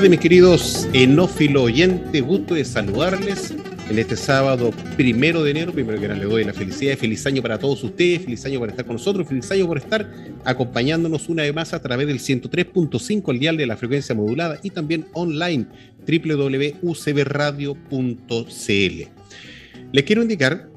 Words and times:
Tardes, 0.00 0.10
mis 0.12 0.20
queridos 0.20 0.88
enófilo 0.94 1.64
oyentes. 1.64 2.22
Gusto 2.22 2.54
de 2.54 2.64
saludarles 2.64 3.52
en 3.90 3.98
este 3.98 4.16
sábado 4.16 4.70
primero 4.96 5.44
de 5.44 5.50
enero. 5.50 5.74
Primero 5.74 6.00
que 6.00 6.08
nada, 6.08 6.18
le 6.18 6.24
doy 6.24 6.42
la 6.42 6.54
felicidad 6.54 6.96
feliz 6.96 7.26
año 7.26 7.42
para 7.42 7.58
todos 7.58 7.84
ustedes. 7.84 8.22
Feliz 8.22 8.42
año 8.46 8.60
por 8.60 8.70
estar 8.70 8.86
con 8.86 8.94
nosotros. 8.94 9.28
Feliz 9.28 9.50
año 9.50 9.66
por 9.66 9.76
estar 9.76 10.10
acompañándonos 10.46 11.28
una 11.28 11.42
vez 11.42 11.52
más 11.52 11.74
a 11.74 11.82
través 11.82 12.06
del 12.06 12.18
103.5, 12.18 13.30
el 13.30 13.40
dial 13.40 13.58
de 13.58 13.66
la 13.66 13.76
frecuencia 13.76 14.14
modulada 14.14 14.58
y 14.62 14.70
también 14.70 15.04
online 15.12 15.66
www.ucbradio.cl. 16.06 19.02
Les 19.92 20.04
quiero 20.04 20.22
indicar 20.22 20.70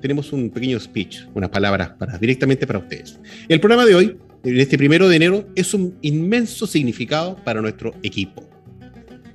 tenemos 0.00 0.32
un 0.32 0.50
pequeño 0.50 0.80
speech, 0.80 1.20
unas 1.34 1.50
palabras 1.50 1.90
para, 1.90 2.18
directamente 2.18 2.66
para 2.66 2.80
ustedes. 2.80 3.20
El 3.48 3.60
programa 3.60 3.86
de 3.86 3.94
hoy 3.94 4.18
en 4.42 4.60
este 4.60 4.78
primero 4.78 5.08
de 5.08 5.16
enero 5.16 5.48
es 5.54 5.74
un 5.74 5.96
inmenso 6.02 6.66
significado 6.66 7.36
para 7.44 7.60
nuestro 7.60 7.94
equipo. 8.02 8.48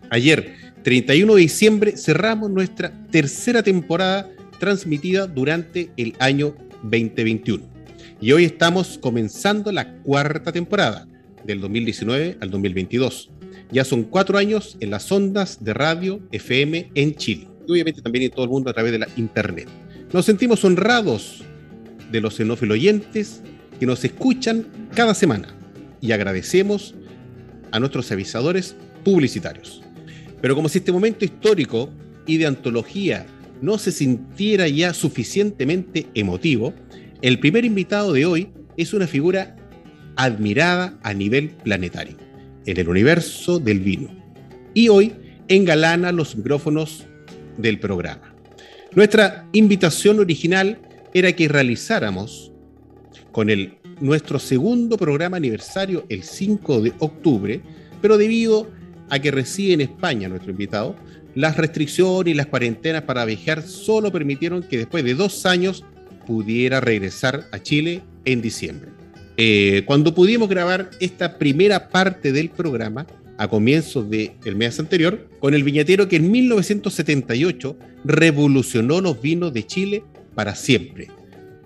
Ayer, 0.10 0.56
31 0.84 1.36
de 1.36 1.42
diciembre, 1.42 1.98
cerramos 1.98 2.50
nuestra 2.50 2.92
tercera 3.12 3.62
temporada 3.64 4.30
transmitida 4.60 5.28
durante 5.28 5.92
el 5.98 6.16
año 6.20 6.56
2021. 6.84 7.64
Y 8.22 8.32
hoy 8.32 8.46
estamos 8.46 8.98
comenzando 8.98 9.72
la 9.72 9.94
cuarta 9.98 10.52
temporada, 10.52 11.08
del 11.44 11.62
2019 11.62 12.38
al 12.40 12.50
2022. 12.50 13.30
Ya 13.72 13.84
son 13.84 14.04
cuatro 14.04 14.38
años 14.38 14.78
en 14.80 14.90
las 14.90 15.12
ondas 15.12 15.64
de 15.64 15.74
radio 15.74 16.20
FM 16.32 16.92
en 16.96 17.16
Chile. 17.16 17.48
Y 17.68 17.72
obviamente 17.72 18.02
también 18.02 18.26
en 18.26 18.32
todo 18.32 18.46
el 18.46 18.52
mundo 18.52 18.70
a 18.70 18.74
través 18.74 18.92
de 18.92 19.00
la 19.00 19.08
internet. 19.18 19.68
Nos 20.14 20.26
sentimos 20.26 20.64
honrados 20.64 21.44
de 22.12 22.22
los 22.22 22.36
xenófilos 22.36 22.76
oyentes 22.76 23.42
que 23.80 23.86
nos 23.86 24.04
escuchan 24.04 24.66
cada 24.94 25.14
semana 25.14 25.50
y 26.02 26.12
agradecemos 26.12 26.96
a 27.72 27.80
nuestros 27.80 28.12
avisadores 28.12 28.76
publicitarios. 29.04 29.84
Pero 30.42 30.56
como 30.56 30.70
si 30.70 30.80
este 30.80 30.92
momento 30.92 31.26
histórico 31.26 31.90
y 32.26 32.38
de 32.38 32.46
antología 32.46 33.26
no 33.62 33.78
se 33.78 33.92
sintiera 33.92 34.68
ya 34.68 34.94
suficientemente 34.94 36.08
emotivo, 36.14 36.74
el 37.22 37.40
primer 37.40 37.66
invitado 37.66 38.14
de 38.14 38.26
hoy 38.26 38.50
es 38.78 38.94
una 38.94 39.08
figura 39.08 39.56
admirada 40.16 40.98
a 41.04 41.14
nivel 41.14 41.50
planetario 41.50 42.18
en 42.66 42.78
el 42.78 42.90
universo 42.90 43.60
del 43.60 43.80
vino. 43.80 44.10
Y 44.74 44.90
hoy 44.90 45.14
engalana 45.48 46.12
los 46.12 46.36
micrófonos 46.36 47.06
del 47.58 47.80
programa. 47.80 48.34
Nuestra 48.94 49.48
invitación 49.54 50.20
original 50.20 50.80
era 51.14 51.34
que 51.34 51.48
realizáramos 51.48 52.52
con 53.36 53.50
el, 53.50 53.74
nuestro 54.00 54.40
segundo 54.40 54.96
programa 54.98 55.36
aniversario 55.36 56.06
el 56.08 56.24
5 56.24 56.80
de 56.80 56.94
octubre, 57.00 57.60
pero 58.02 58.18
debido 58.18 58.72
a 59.10 59.20
que 59.20 59.30
reside 59.30 59.74
en 59.74 59.82
España 59.82 60.30
nuestro 60.30 60.52
invitado, 60.52 60.96
las 61.36 61.58
restricciones 61.58 62.32
y 62.32 62.34
las 62.34 62.46
cuarentenas 62.46 63.02
para 63.02 63.26
viajar 63.26 63.62
solo 63.64 64.10
permitieron 64.10 64.64
que 64.64 64.78
después 64.78 65.04
de 65.04 65.16
dos 65.16 65.46
años 65.46 65.84
pudiera 66.26 66.80
regresar 66.80 67.44
a 67.52 67.60
Chile 67.60 68.04
en 68.24 68.42
diciembre. 68.42 68.92
Eh, 69.36 69.84
cuando 69.86 70.16
pudimos 70.16 70.48
grabar 70.48 70.92
esta 71.02 71.38
primera 71.38 71.90
parte 71.90 72.32
del 72.32 72.50
programa, 72.50 73.06
a 73.38 73.50
comienzos 73.50 74.10
del 74.10 74.56
mes 74.56 74.80
anterior, 74.80 75.28
con 75.40 75.54
el 75.54 75.66
viñatero 75.66 76.08
que 76.08 76.16
en 76.16 76.32
1978 76.32 77.78
revolucionó 78.06 79.02
los 79.02 79.22
vinos 79.22 79.52
de 79.52 79.68
Chile 79.68 80.04
para 80.36 80.56
siempre. 80.56 81.10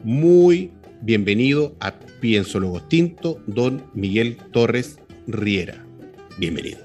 Muy 0.04 0.72
bienvenido 1.02 1.76
a 1.80 1.94
Pienso 2.20 2.60
Luego 2.60 2.82
don 3.48 3.84
Miguel 3.94 4.38
Torres 4.52 5.00
Riera. 5.28 5.76
Bienvenido. 6.38 6.80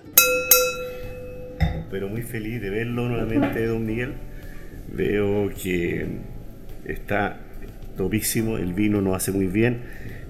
Pero 1.91 2.09
muy 2.09 2.23
feliz 2.23 2.61
de 2.61 2.71
verlo 2.71 3.09
nuevamente, 3.09 3.67
don 3.67 3.85
Miguel. 3.85 4.13
Veo 4.93 5.51
que 5.61 6.07
está 6.85 7.41
topísimo, 7.97 8.59
el 8.59 8.73
vino 8.73 9.01
nos 9.01 9.17
hace 9.17 9.33
muy 9.33 9.47
bien. 9.47 9.79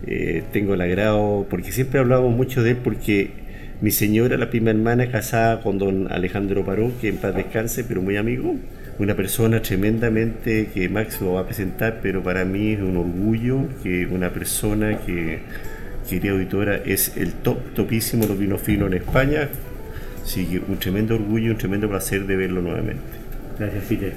Eh, 0.07 0.43
tengo 0.53 0.75
el 0.75 0.81
agrado, 0.81 1.47
porque 1.49 1.73
siempre 1.73 2.01
hablamos 2.01 2.35
mucho 2.35 2.63
de 2.63 2.73
él, 2.73 2.77
porque 2.83 3.31
mi 3.81 3.91
señora, 3.91 4.37
la 4.37 4.51
prima 4.51 4.71
hermana, 4.71 5.11
casada 5.11 5.61
con 5.63 5.79
don 5.79 6.11
Alejandro 6.11 6.65
Paró, 6.65 6.91
que 7.01 7.09
en 7.09 7.17
paz 7.17 7.35
descanse, 7.35 7.85
pero 7.85 8.03
muy 8.03 8.17
amigo 8.17 8.57
una 8.99 9.15
persona 9.15 9.61
tremendamente 9.61 10.69
que 10.73 10.89
Máximo 10.89 11.35
va 11.35 11.41
a 11.41 11.47
presentar, 11.47 11.99
pero 12.03 12.23
para 12.23 12.45
mí 12.45 12.73
es 12.73 12.81
un 12.81 12.97
orgullo 12.97 13.67
que 13.83 14.07
una 14.07 14.31
persona 14.31 14.99
que, 15.01 15.41
querida 16.09 16.33
auditora, 16.33 16.77
es 16.77 17.17
el 17.17 17.33
top, 17.33 17.59
topísimo 17.75 18.27
los 18.27 18.39
vinos 18.39 18.61
finos 18.61 18.89
en 18.89 18.99
España. 18.99 19.49
Así 20.23 20.47
que 20.47 20.59
un 20.59 20.79
tremendo 20.79 21.17
orgullo, 21.17 21.51
un 21.53 21.59
tremendo 21.59 21.89
placer 21.89 22.27
de 22.27 22.37
verlo 22.37 22.63
nuevamente. 22.63 23.03
Gracias, 23.59 23.85
Peter. 23.85 24.13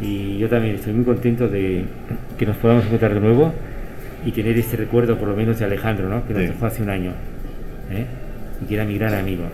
Y 0.00 0.38
yo 0.38 0.48
también 0.48 0.76
estoy 0.76 0.92
muy 0.92 1.04
contento 1.04 1.48
de 1.48 1.84
que 2.38 2.46
nos 2.46 2.56
podamos 2.58 2.84
encontrar 2.86 3.14
de 3.14 3.20
nuevo 3.20 3.52
y 4.24 4.32
tener 4.32 4.56
este 4.58 4.76
recuerdo, 4.76 5.18
por 5.18 5.28
lo 5.28 5.36
menos, 5.36 5.58
de 5.58 5.64
Alejandro, 5.64 6.08
¿no? 6.08 6.26
que 6.26 6.34
nos 6.34 6.42
dejó 6.42 6.66
hace 6.66 6.82
un 6.82 6.90
año. 6.90 7.12
¿eh? 7.90 8.04
Y 8.62 8.66
que 8.66 8.74
era 8.74 8.84
mi 8.84 8.98
gran 8.98 9.14
amigo. 9.14 9.44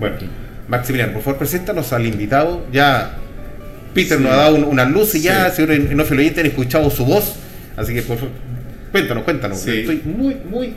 Bueno. 0.00 0.16
Maximiliano, 0.68 1.12
por 1.12 1.22
favor, 1.22 1.38
preséntanos 1.38 1.92
al 1.92 2.06
invitado. 2.06 2.66
Ya 2.72 3.16
Peter 3.94 4.20
nos 4.20 4.32
ha 4.32 4.36
dado 4.36 4.56
una 4.66 4.84
luz 4.84 5.14
y 5.14 5.22
ya, 5.22 5.50
señor 5.50 5.72
en 5.72 6.00
oyente, 6.00 6.40
han 6.40 6.46
escuchado 6.46 6.90
su 6.90 7.04
voz. 7.04 7.36
Así 7.76 7.94
que, 7.94 8.02
por 8.02 8.16
favor, 8.16 8.32
cuéntanos, 8.92 9.24
cuéntanos. 9.24 9.66
Estoy 9.66 10.02
muy, 10.04 10.36
muy 10.48 10.74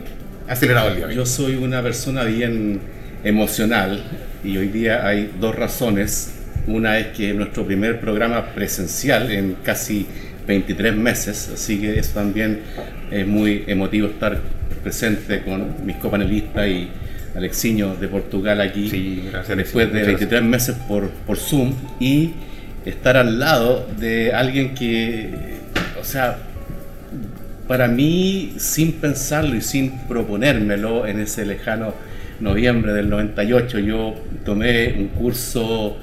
acelerado 0.48 0.88
el 0.88 0.96
día. 0.96 1.12
Yo 1.12 1.26
soy 1.26 1.56
una 1.56 1.82
persona 1.82 2.24
bien 2.24 2.80
emocional 3.24 4.02
y 4.44 4.56
hoy 4.56 4.68
día 4.68 5.06
hay 5.06 5.32
dos 5.40 5.54
razones. 5.54 6.34
Una 6.66 6.98
es 6.98 7.08
que 7.08 7.32
nuestro 7.32 7.66
primer 7.66 8.00
programa 8.00 8.54
presencial 8.54 9.30
en 9.30 9.56
casi 9.62 10.06
23 10.46 10.96
meses, 10.96 11.50
así 11.52 11.80
que 11.80 11.98
es 11.98 12.10
también 12.10 12.60
es 13.10 13.26
muy 13.26 13.64
emotivo 13.66 14.08
estar 14.08 14.38
presente 14.82 15.42
con 15.42 15.84
mis 15.84 15.96
copanelistas 15.96 16.68
y 16.68 16.88
Alexiño 17.34 17.96
de 17.96 18.08
Portugal 18.08 18.60
aquí, 18.60 19.22
después 19.56 19.92
de 19.92 20.02
23 20.02 20.42
meses 20.42 20.76
por, 20.88 21.10
por 21.10 21.36
Zoom, 21.36 21.74
y 22.00 22.32
estar 22.84 23.16
al 23.16 23.38
lado 23.38 23.86
de 23.98 24.32
alguien 24.32 24.74
que, 24.74 25.30
o 26.00 26.04
sea, 26.04 26.38
para 27.68 27.86
mí, 27.86 28.54
sin 28.58 28.92
pensarlo 28.94 29.54
y 29.54 29.60
sin 29.60 29.92
proponérmelo 30.08 31.06
en 31.06 31.20
ese 31.20 31.46
lejano 31.46 31.94
noviembre 32.40 32.92
del 32.92 33.08
98, 33.08 33.78
yo 33.78 34.14
tomé 34.44 34.94
un 34.98 35.08
curso 35.08 35.98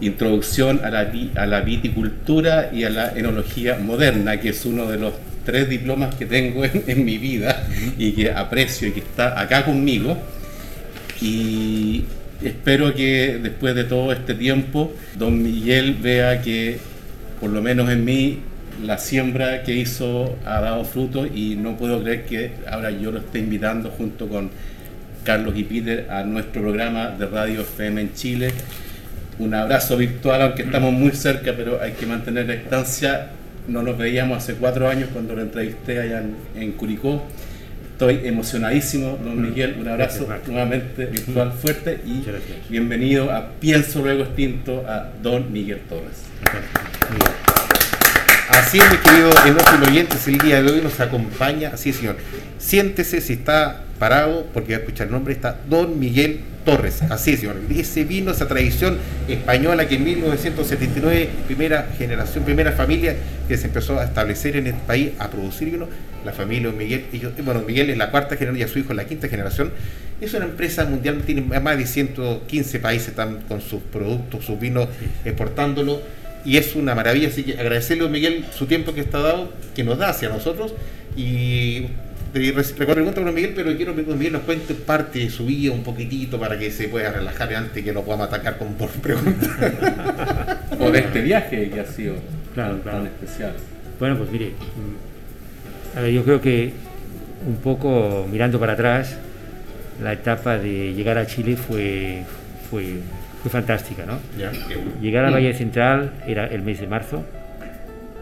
Introducción 0.00 0.80
a 0.84 0.90
la, 0.90 1.10
a 1.34 1.46
la 1.46 1.60
viticultura 1.62 2.70
y 2.72 2.84
a 2.84 2.90
la 2.90 3.10
enología 3.16 3.78
moderna, 3.78 4.38
que 4.38 4.50
es 4.50 4.64
uno 4.64 4.86
de 4.86 4.96
los 4.96 5.12
tres 5.44 5.68
diplomas 5.68 6.14
que 6.14 6.24
tengo 6.24 6.64
en, 6.64 6.84
en 6.86 7.04
mi 7.04 7.18
vida 7.18 7.66
y 7.98 8.12
que 8.12 8.30
aprecio 8.30 8.86
y 8.88 8.92
que 8.92 9.00
está 9.00 9.40
acá 9.40 9.64
conmigo 9.64 10.16
y 11.20 12.04
espero 12.42 12.94
que 12.94 13.38
después 13.42 13.74
de 13.74 13.84
todo 13.84 14.12
este 14.12 14.34
tiempo 14.34 14.92
don 15.18 15.42
Miguel 15.42 15.96
vea 16.00 16.40
que 16.40 16.78
por 17.40 17.50
lo 17.50 17.62
menos 17.62 17.88
en 17.90 18.04
mí, 18.04 18.40
la 18.82 18.98
siembra 18.98 19.62
que 19.62 19.74
hizo 19.74 20.36
ha 20.44 20.60
dado 20.60 20.84
fruto 20.84 21.26
y 21.26 21.56
no 21.56 21.76
puedo 21.76 22.02
creer 22.02 22.24
que 22.26 22.52
ahora 22.70 22.90
yo 22.90 23.10
lo 23.10 23.18
esté 23.18 23.38
invitando 23.40 23.90
junto 23.90 24.28
con 24.28 24.50
Carlos 25.24 25.54
y 25.56 25.64
Peter 25.64 26.08
a 26.10 26.22
nuestro 26.24 26.62
programa 26.62 27.08
de 27.10 27.26
Radio 27.26 27.62
FM 27.62 28.00
en 28.00 28.14
Chile. 28.14 28.50
Un 29.38 29.54
abrazo 29.54 29.96
virtual, 29.96 30.42
aunque 30.42 30.62
estamos 30.62 30.92
muy 30.92 31.12
cerca, 31.12 31.54
pero 31.56 31.80
hay 31.80 31.92
que 31.92 32.06
mantener 32.06 32.46
la 32.46 32.54
distancia. 32.54 33.30
No 33.68 33.82
nos 33.82 33.98
veíamos 33.98 34.38
hace 34.38 34.54
cuatro 34.54 34.88
años 34.88 35.10
cuando 35.12 35.34
lo 35.34 35.42
entrevisté 35.42 36.00
allá 36.00 36.22
en, 36.56 36.72
Curicó. 36.72 37.24
Estoy 37.98 38.28
emocionadísimo, 38.28 39.18
don 39.24 39.40
mm. 39.40 39.48
Miguel. 39.48 39.76
Un 39.80 39.88
abrazo 39.88 40.28
nuevamente 40.46 41.06
virtual 41.06 41.52
fuerte 41.52 41.98
y 42.06 42.24
bienvenido 42.70 43.32
a 43.32 43.54
Pienso 43.58 44.02
Luego 44.02 44.22
Extinto 44.22 44.84
a 44.86 45.10
don 45.20 45.52
Miguel 45.52 45.80
Torres. 45.88 46.22
Así 48.50 48.78
es, 48.78 48.88
mi 48.88 48.98
querido 48.98 49.30
nuestro 49.52 49.90
oyentes, 49.90 50.28
el 50.28 50.38
día 50.38 50.62
de 50.62 50.70
hoy 50.70 50.80
nos 50.80 51.00
acompaña, 51.00 51.70
así 51.74 51.92
señor, 51.92 52.18
siéntese 52.58 53.20
si 53.20 53.32
está 53.32 53.82
parado, 53.98 54.46
porque 54.54 54.74
va 54.74 54.76
a 54.76 54.80
escuchar 54.82 55.08
el 55.08 55.12
nombre, 55.12 55.34
está 55.34 55.58
Don 55.68 55.98
Miguel 55.98 56.42
Torres, 56.64 57.02
así 57.02 57.36
señor, 57.36 57.56
ese 57.68 58.04
vino, 58.04 58.30
esa 58.30 58.46
tradición 58.46 58.96
española 59.26 59.88
que 59.88 59.96
en 59.96 60.04
1979, 60.04 61.30
primera 61.46 61.90
generación, 61.98 62.44
primera 62.44 62.72
familia 62.72 63.16
que 63.48 63.56
se 63.56 63.66
empezó 63.66 63.98
a 63.98 64.04
establecer 64.04 64.56
en 64.56 64.68
el 64.68 64.74
país 64.74 65.10
a 65.18 65.28
producir 65.28 65.70
vino, 65.70 65.88
la 66.24 66.32
familia 66.32 66.68
Don 66.68 66.76
Miguel, 66.76 67.06
ellos, 67.12 67.32
bueno, 67.44 67.62
Miguel 67.66 67.90
es 67.90 67.96
la 67.96 68.10
cuarta 68.10 68.36
generación 68.36 68.68
y 68.68 68.72
su 68.72 68.78
hijo 68.78 68.90
es 68.90 68.96
la 68.96 69.06
quinta 69.06 69.28
generación, 69.28 69.72
es 70.20 70.34
una 70.34 70.46
empresa 70.46 70.84
mundial, 70.84 71.22
tiene 71.24 71.42
más 71.42 71.78
de 71.78 71.86
115 71.86 72.80
países 72.80 73.08
están 73.08 73.42
con 73.42 73.60
sus 73.60 73.82
productos, 73.82 74.44
sus 74.44 74.58
vinos, 74.58 74.88
exportándolo 75.24 76.02
y 76.44 76.56
es 76.56 76.74
una 76.74 76.94
maravilla. 76.94 77.28
Así 77.28 77.44
que 77.44 77.58
agradecerle 77.58 78.06
a 78.06 78.08
Miguel 78.08 78.44
su 78.56 78.66
tiempo 78.66 78.94
que 78.94 79.00
está 79.00 79.20
dado, 79.20 79.52
que 79.74 79.84
nos 79.84 79.98
da 79.98 80.10
hacia 80.10 80.28
nosotros. 80.28 80.74
Y 81.16 81.86
recuerdo 82.32 82.94
pregunta 82.94 83.20
a 83.20 83.32
Miguel, 83.32 83.52
pero 83.54 83.76
quiero 83.76 83.94
que 83.94 84.02
Miguel 84.02 84.32
nos 84.32 84.42
cuente 84.42 84.74
parte 84.74 85.20
de 85.20 85.30
su 85.30 85.46
vida 85.46 85.72
un 85.72 85.82
poquitito 85.82 86.38
para 86.38 86.58
que 86.58 86.70
se 86.70 86.88
pueda 86.88 87.10
relajar 87.10 87.54
antes 87.54 87.84
que 87.84 87.92
nos 87.92 88.04
podamos 88.04 88.28
atacar 88.28 88.58
con 88.58 88.74
por 88.74 88.88
preguntas. 89.02 89.50
o 90.78 90.90
de 90.90 90.98
este 90.98 91.20
viaje 91.20 91.70
que 91.70 91.80
ha 91.80 91.86
sido 91.86 92.16
tan, 92.54 93.06
especial. 93.06 93.52
Bueno, 93.98 94.16
pues 94.16 94.30
mire, 94.30 94.52
a 95.96 96.00
ver, 96.00 96.12
yo 96.12 96.24
creo 96.24 96.40
que 96.40 96.72
un 97.46 97.56
poco 97.56 98.26
mirando 98.30 98.58
para 98.58 98.74
atrás, 98.74 99.16
la 100.02 100.12
etapa 100.12 100.58
de 100.58 100.94
llegar 100.94 101.18
a 101.18 101.26
Chile 101.26 101.56
fue, 101.56 102.24
fue 102.70 103.00
fue 103.42 103.50
fantástica, 103.50 104.04
¿no? 104.04 104.18
Llegar 105.00 105.24
a 105.24 105.30
Valle 105.30 105.54
Central 105.54 106.12
era 106.26 106.46
el 106.46 106.62
mes 106.62 106.80
de 106.80 106.86
marzo, 106.86 107.24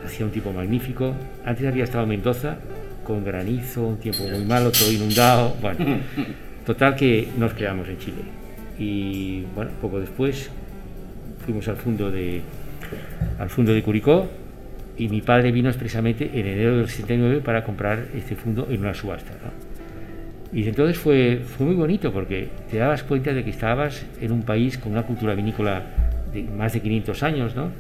hacía 0.05 0.27
un 0.27 0.33
tiempo 0.33 0.53
magnífico. 0.53 1.15
Antes 1.45 1.67
había 1.67 1.85
estado 1.85 2.05
en 2.05 2.11
Mendoza 2.11 2.57
con 3.05 3.25
granizo, 3.25 3.87
un 3.87 3.99
tiempo 3.99 4.25
muy 4.25 4.45
malo, 4.45 4.71
todo 4.73 4.93
inundado. 4.93 5.57
Bueno, 5.61 5.79
total 6.67 6.97
que 6.97 7.29
nos 7.39 7.55
quedamos 7.55 7.89
en 7.89 7.99
Chile. 7.99 8.23
Y 8.79 9.45
bueno, 9.55 9.71
poco 9.81 10.01
después 10.01 10.51
fuimos 11.45 11.67
al 11.69 11.77
fondo 11.77 12.11
de, 12.11 12.43
al 13.39 13.49
fondo 13.49 13.73
de 13.73 13.83
Curicó 13.83 14.29
y 14.99 15.09
mi 15.09 15.21
padre 15.21 15.53
vino 15.53 15.69
expresamente 15.69 16.31
en 16.33 16.47
enero 16.47 16.79
del 16.79 16.89
69 16.89 17.41
para 17.45 17.65
comprar 17.65 18.07
este 18.15 18.35
fondo 18.35 18.67
en 18.71 18.81
una 18.81 18.95
subasta. 18.95 19.33
¿no? 19.33 19.77
Y 20.53 20.67
entonces 20.69 20.99
fue, 20.99 21.43
fue 21.45 21.67
muy 21.67 21.75
bonito 21.75 22.13
porque 22.13 22.49
te 22.71 22.79
dabas 22.79 23.03
cuenta 23.03 23.33
de 23.33 23.45
que 23.45 23.51
estabas 23.51 24.07
en 24.21 24.33
un 24.33 24.43
país 24.43 24.79
con 24.79 24.93
una 24.93 25.03
cultura 25.03 25.35
vinícola 25.35 25.83
de 26.33 26.43
más 26.45 26.73
de 26.73 26.81
500 26.81 27.23
años, 27.23 27.57
¿no? 27.57 27.71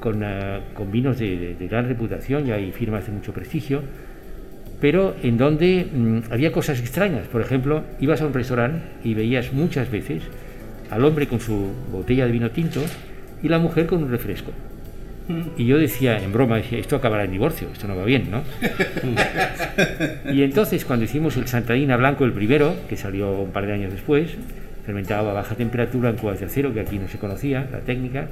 Con, 0.00 0.22
eh, 0.22 0.60
con 0.74 0.92
vinos 0.92 1.18
de, 1.18 1.56
gran 1.68 1.88
reputación, 1.88 2.46
y 2.46 2.52
hay 2.52 2.70
firmas 2.70 3.06
de 3.06 3.12
mucho 3.12 3.32
prestigio, 3.32 3.82
pero 4.80 5.16
en 5.22 5.38
donde 5.38 5.88
mm, 5.92 6.32
había 6.32 6.52
cosas 6.52 6.78
extrañas. 6.78 7.26
Por 7.26 7.40
ejemplo, 7.40 7.82
ibas 7.98 8.22
a 8.22 8.26
un 8.26 8.32
restaurante 8.32 8.80
y 9.02 9.14
veías 9.14 9.52
muchas 9.52 9.90
veces 9.90 10.22
al 10.90 11.04
hombre 11.04 11.26
con 11.26 11.40
su 11.40 11.72
botella 11.90 12.26
de 12.26 12.32
vino 12.32 12.50
tinto 12.50 12.80
y 13.42 13.48
la 13.48 13.58
mujer 13.58 13.86
con 13.86 14.04
un 14.04 14.10
refresco. 14.10 14.52
Y 15.56 15.66
yo 15.66 15.78
decía, 15.78 16.22
en 16.22 16.32
broma, 16.32 16.56
decía, 16.56 16.78
esto 16.78 16.96
acabará 16.96 17.24
en 17.24 17.32
divorcio, 17.32 17.68
esto 17.70 17.86
no 17.86 17.96
va 17.96 18.04
bien, 18.04 18.30
¿no? 18.30 18.42
y 20.32 20.42
entonces 20.42 20.86
cuando 20.86 21.04
hicimos 21.04 21.36
el 21.36 21.46
Santadina 21.46 21.96
Blanco, 21.98 22.24
el 22.24 22.32
primero, 22.32 22.74
que 22.88 22.96
salió 22.96 23.32
un 23.42 23.50
par 23.50 23.66
de 23.66 23.74
años 23.74 23.92
después, 23.92 24.30
fermentado 24.86 25.30
a 25.30 25.34
baja 25.34 25.54
temperatura 25.54 26.08
en 26.08 26.16
cubas 26.16 26.40
de 26.40 26.46
acero, 26.46 26.72
que 26.72 26.80
aquí 26.80 26.98
no 26.98 27.08
se 27.08 27.18
conocía, 27.18 27.68
la 27.70 27.80
técnica, 27.80 28.28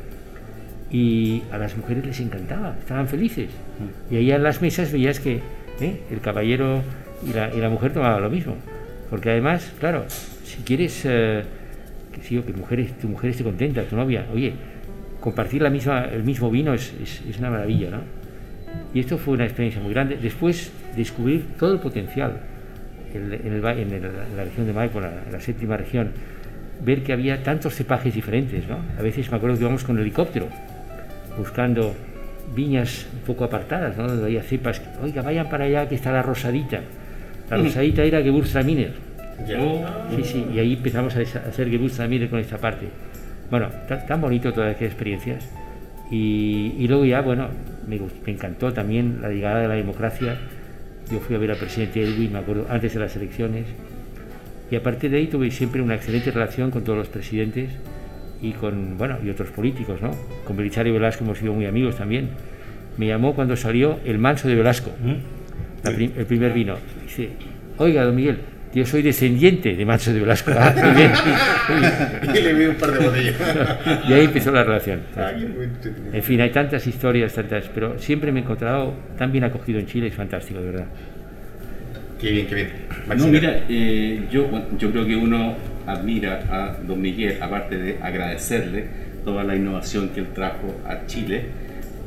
y 0.91 1.43
a 1.53 1.59
las 1.59 1.77
mujeres 1.77 2.07
les 2.07 2.21
encantaba, 2.21 2.77
estaban 2.79 3.09
felices. 3.09 3.51
Y 4.11 4.17
ahí 4.17 4.31
en 4.31 4.43
las 4.43 4.63
mesas 4.63 4.91
veías 4.91 5.21
que 5.21 5.41
¿eh? 5.81 6.01
el 6.11 6.21
caballero 6.21 6.83
y 7.27 7.35
la, 7.35 7.55
y 7.55 7.61
la, 7.61 7.69
mujer 7.69 7.93
tomaban 7.93 8.23
lo 8.23 8.31
mismo. 8.31 8.57
Porque 9.11 9.31
además, 9.31 9.73
claro, 9.79 10.07
si 10.45 10.63
quieres 10.63 11.03
eh, 11.05 11.43
que, 12.13 12.43
que 12.43 12.53
mujeres, 12.53 12.99
tu 12.99 13.09
mujer 13.09 13.31
esté 13.31 13.45
contenta, 13.45 13.83
tu 13.83 13.97
novia, 13.97 14.25
oye, 14.33 14.55
compartir 15.27 15.61
la 15.61 15.71
misma, 15.71 16.05
el 16.05 16.23
mismo 16.23 16.53
vino 16.53 16.73
es, 16.73 16.95
es, 17.03 17.37
una 17.41 17.51
maravilla, 17.51 17.91
¿no? 17.91 18.03
Y 18.95 19.01
esto 19.01 19.19
fue 19.19 19.35
una 19.35 19.43
experiencia 19.43 19.83
muy 19.83 19.93
grande. 19.93 20.17
Después, 20.23 20.71
descubrir 20.95 21.47
todo 21.59 21.73
el 21.73 21.81
potencial 21.81 22.43
en, 23.13 23.33
el, 23.33 23.57
en, 23.57 24.37
la 24.37 24.45
región 24.45 24.69
de 24.69 24.73
Maipo, 24.73 25.01
la, 25.01 25.25
la 25.33 25.41
séptima 25.41 25.77
región, 25.77 26.13
ver 26.85 27.03
que 27.03 27.13
había 27.13 27.43
tantos 27.43 27.75
cepajes 27.75 28.15
diferentes, 28.15 28.69
¿no? 28.69 28.79
A 28.97 29.03
veces 29.03 29.29
me 29.29 29.37
acuerdo 29.39 29.57
que 29.57 29.63
íbamos 29.63 29.83
con 29.83 29.99
helicóptero 29.99 30.47
buscando 31.37 31.93
viñas 32.55 33.09
un 33.13 33.27
poco 33.27 33.43
apartadas, 33.43 33.97
¿no? 33.97 34.07
Donde 34.07 34.27
había 34.27 34.45
cepas, 34.45 34.81
oiga, 35.03 35.23
vayan 35.23 35.49
para 35.49 35.65
allá 35.65 35.89
que 35.89 35.97
está 35.97 36.13
la 36.13 36.23
rosadita. 36.23 36.83
La 37.51 37.57
rosadita 37.57 38.05
era 38.05 38.23
Gewürztraminer. 38.23 38.93
Sí, 40.15 40.23
sí, 40.23 40.47
y 40.55 40.61
ahí 40.61 40.75
empezamos 40.75 41.17
a 41.17 41.21
hacer 41.21 41.69
Gewürztraminer 41.69 42.31
con 42.31 42.39
esta 42.39 42.59
parte. 42.59 42.87
Bueno, 43.51 43.69
tan, 44.09 44.21
bonito 44.21 44.53
todas 44.53 44.75
aquellas 44.75 44.93
experiencias. 44.93 45.49
Y, 46.11 46.87
luego 46.89 47.05
ya, 47.05 47.21
bueno, 47.21 47.49
me, 47.87 48.01
encantó 48.31 48.73
también 48.73 49.21
la 49.23 49.29
llegada 49.29 49.61
de 49.61 49.69
la 49.69 49.75
democracia. 49.75 50.37
Yo 51.11 51.21
fui 51.21 51.37
a 51.37 51.39
ver 51.39 51.53
al 51.53 51.57
presidente 51.57 52.03
Edwin, 52.03 52.33
me 52.33 52.39
acuerdo, 52.39 52.67
antes 52.69 52.95
de 52.95 53.01
las 53.01 53.15
elecciones. 53.17 53.67
Y 54.71 54.77
a 54.77 54.83
partir 54.83 55.11
de 55.11 55.19
ahí 55.19 55.27
tuve 55.29 55.51
siempre 55.51 55.81
una 55.81 55.95
excelente 55.95 56.31
relación 56.31 56.71
con 56.71 56.83
todos 56.83 56.99
los 56.99 57.09
presidentes 57.09 57.71
y 58.43 58.53
con, 58.53 58.99
bueno, 58.99 59.19
y 59.25 59.31
otros 59.31 59.51
políticos, 59.51 60.03
¿no? 60.03 60.11
Con 60.45 60.57
Belisario 60.57 60.93
Velasco 60.93 61.25
hemos 61.25 61.39
sido 61.39 61.53
muy 61.53 61.67
amigos 61.67 61.97
también. 61.97 62.31
Me 62.99 63.07
llamó 63.07 63.35
cuando 63.35 63.57
salió 63.57 64.01
El 64.05 64.19
Manso 64.19 64.49
de 64.49 64.57
Velasco, 64.57 64.91
¿Mm? 65.01 65.89
el 65.89 66.27
primer 66.27 66.53
vino. 66.53 66.77
Dice, 67.05 67.31
oiga, 67.79 68.05
don 68.05 68.17
Miguel, 68.17 68.39
yo 68.77 68.85
soy 68.85 69.01
descendiente 69.01 69.75
de 69.75 69.87
Manso 69.87 70.13
de 70.13 70.21
Velasco. 70.21 70.51
Y 72.35 72.41
le 72.43 72.53
vi 72.53 72.65
un 72.67 72.75
par 72.75 72.93
de 72.93 73.07
botellas. 73.07 73.35
y 74.07 74.13
ahí 74.13 74.25
empezó 74.27 74.53
la 74.53 74.65
relación. 74.65 75.01
En 76.13 76.23
fin, 76.23 76.41
hay 76.43 76.51
tantas 76.51 76.87
historias, 76.87 77.33
tantas, 77.33 77.71
pero 77.75 77.99
siempre 77.99 78.31
me 78.33 78.41
he 78.41 78.43
encontrado 78.43 78.93
tan 79.17 79.33
bien 79.33 79.45
acogido 79.45 79.81
en 79.81 79.87
Chile, 79.87 80.09
es 80.09 80.15
fantástico, 80.15 80.61
de 80.61 80.67
verdad. 80.67 80.87
Qué 82.21 82.31
bien, 82.31 82.47
qué 82.47 82.55
bien. 82.55 82.69
No, 83.17 83.27
mira, 83.29 83.65
eh, 83.67 84.27
yo, 84.31 84.47
yo 84.79 84.91
creo 84.91 85.07
que 85.07 85.17
uno 85.17 85.55
admira 85.87 86.45
a 86.51 86.77
don 86.87 87.01
Miguel, 87.01 87.39
aparte 87.41 87.79
de 87.79 87.99
agradecerle 88.03 88.85
toda 89.25 89.43
la 89.43 89.57
innovación 89.57 90.11
que 90.11 90.21
él 90.21 90.29
trajo 90.35 90.79
a 90.87 91.07
Chile, 91.07 91.45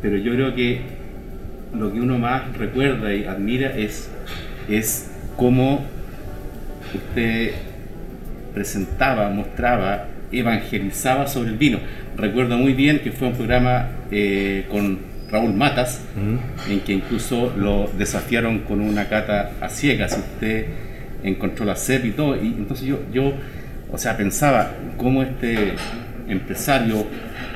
pero 0.04 0.18
yo 0.18 0.34
creo 0.34 0.54
que 0.54 0.82
lo 1.76 1.92
que 1.92 2.00
uno 2.00 2.20
más 2.20 2.56
recuerda 2.58 3.12
y 3.14 3.26
admira 3.26 3.76
es, 3.76 4.12
es 4.70 5.12
cómo 5.36 5.84
usted 6.98 7.52
presentaba, 8.54 9.30
mostraba, 9.30 10.08
evangelizaba 10.32 11.28
sobre 11.28 11.50
el 11.50 11.58
vino. 11.58 11.80
Recuerdo 12.18 12.58
muy 12.58 12.74
bien 12.74 13.00
que 13.00 13.12
fue 13.12 13.30
un 13.30 13.36
programa 13.36 13.88
eh, 14.12 14.66
con 14.70 15.00
Raúl 15.32 15.54
Matas, 15.54 16.02
en 16.68 16.80
que 16.82 16.94
incluso 16.94 17.54
lo 17.56 17.90
desafiaron 17.98 18.60
con 18.60 18.82
una 18.82 19.08
cata 19.08 19.52
a 19.62 19.70
ciegas. 19.70 20.18
Usted 20.18 20.66
encontró 21.24 21.66
la 21.66 21.76
CEP 21.76 22.06
y 22.06 22.12
todo. 22.12 22.36
Y 22.36 22.48
entonces 22.48 22.88
yo, 22.88 23.00
yo, 23.14 23.34
o 23.92 23.98
sea, 23.98 24.18
pensaba 24.18 24.72
cómo 24.98 25.24
este 25.24 25.74
empresario 26.28 27.06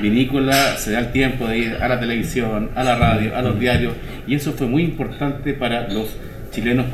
vinícola 0.02 0.78
se 0.78 0.92
da 0.92 1.00
el 1.00 1.12
tiempo 1.12 1.48
de 1.48 1.58
ir 1.58 1.78
a 1.80 1.88
la 1.88 2.00
televisión, 2.00 2.70
a 2.76 2.84
la 2.84 2.96
radio, 2.96 3.36
a 3.36 3.42
los 3.42 3.60
diarios. 3.60 3.94
Y 4.28 4.36
eso 4.36 4.54
fue 4.54 4.68
muy 4.68 4.84
importante 4.84 5.54
para 5.54 5.88
los 5.90 6.16
chilenos 6.52 6.86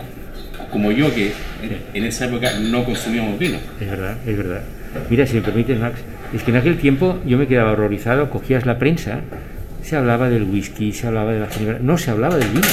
como 0.71 0.91
yo, 0.91 1.13
que 1.13 1.31
en 1.93 2.03
esa 2.05 2.25
época 2.25 2.51
no 2.59 2.83
consumíamos 2.83 3.38
vino. 3.39 3.57
Es 3.79 3.89
verdad, 3.89 4.17
es 4.25 4.38
verdad. 4.38 4.61
Mira, 5.09 5.25
si 5.25 5.35
me 5.35 5.41
permites, 5.41 5.79
Max, 5.79 5.99
es 6.33 6.43
que 6.43 6.51
en 6.51 6.57
aquel 6.57 6.77
tiempo 6.77 7.19
yo 7.25 7.38
me 7.38 7.47
quedaba 7.47 7.71
horrorizado, 7.71 8.29
cogías 8.29 8.65
la 8.65 8.79
prensa, 8.79 9.21
se 9.83 9.95
hablaba 9.95 10.29
del 10.29 10.43
whisky, 10.43 10.91
se 10.93 11.07
hablaba 11.07 11.33
de 11.33 11.39
la 11.39 11.47
ginebra, 11.47 11.79
no 11.81 11.97
se 11.97 12.11
hablaba 12.11 12.38
del 12.38 12.49
vino. 12.49 12.67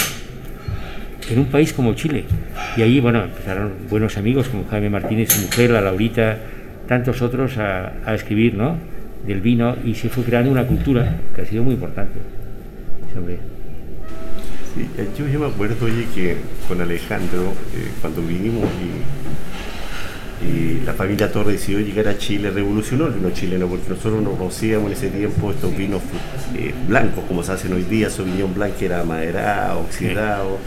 En 1.30 1.40
un 1.40 1.46
país 1.46 1.72
como 1.72 1.94
Chile. 1.94 2.24
Y 2.76 2.82
ahí, 2.82 3.00
bueno, 3.00 3.24
empezaron 3.24 3.72
buenos 3.90 4.16
amigos 4.16 4.48
como 4.48 4.66
Jaime 4.68 4.90
Martínez, 4.90 5.32
su 5.32 5.40
mujer, 5.42 5.70
la 5.70 5.80
Laurita, 5.80 6.38
tantos 6.86 7.20
otros 7.20 7.58
a, 7.58 7.94
a 8.04 8.14
escribir, 8.14 8.54
¿no? 8.54 8.76
del 9.26 9.40
vino 9.40 9.76
y 9.84 9.94
se 9.94 10.08
fue 10.08 10.24
creando 10.24 10.50
una 10.50 10.66
cultura 10.66 11.16
que 11.34 11.42
ha 11.42 11.46
sido 11.46 11.64
muy 11.64 11.74
importante. 11.74 12.18
Sí, 14.76 14.86
yo, 15.18 15.26
yo 15.26 15.40
me 15.40 15.46
acuerdo 15.46 15.86
oye, 15.86 16.06
que 16.14 16.36
con 16.68 16.78
Alejandro, 16.82 17.44
eh, 17.74 17.90
cuando 18.02 18.20
vinimos 18.20 18.64
y, 18.64 19.02
la 20.84 20.92
familia 20.92 21.32
Torres 21.32 21.54
decidió 21.54 21.80
llegar 21.80 22.06
a 22.08 22.18
Chile, 22.18 22.50
revolucionó 22.50 23.06
el 23.06 23.14
vino 23.14 23.30
chileno, 23.30 23.66
porque 23.66 23.88
nosotros 23.88 24.22
no 24.22 24.32
conocíamos 24.32 24.86
en 24.88 24.92
ese 24.92 25.08
tiempo 25.08 25.50
estos 25.50 25.76
vinos 25.76 26.02
eh, 26.54 26.72
blancos, 26.86 27.24
como 27.26 27.42
se 27.42 27.52
hacen 27.52 27.72
hoy 27.72 27.82
día, 27.82 28.10
Sauvignon 28.10 28.54
Blanc 28.54 28.76
que 28.76 28.84
era 28.84 29.02
maderado, 29.02 29.80
oxidado. 29.80 30.58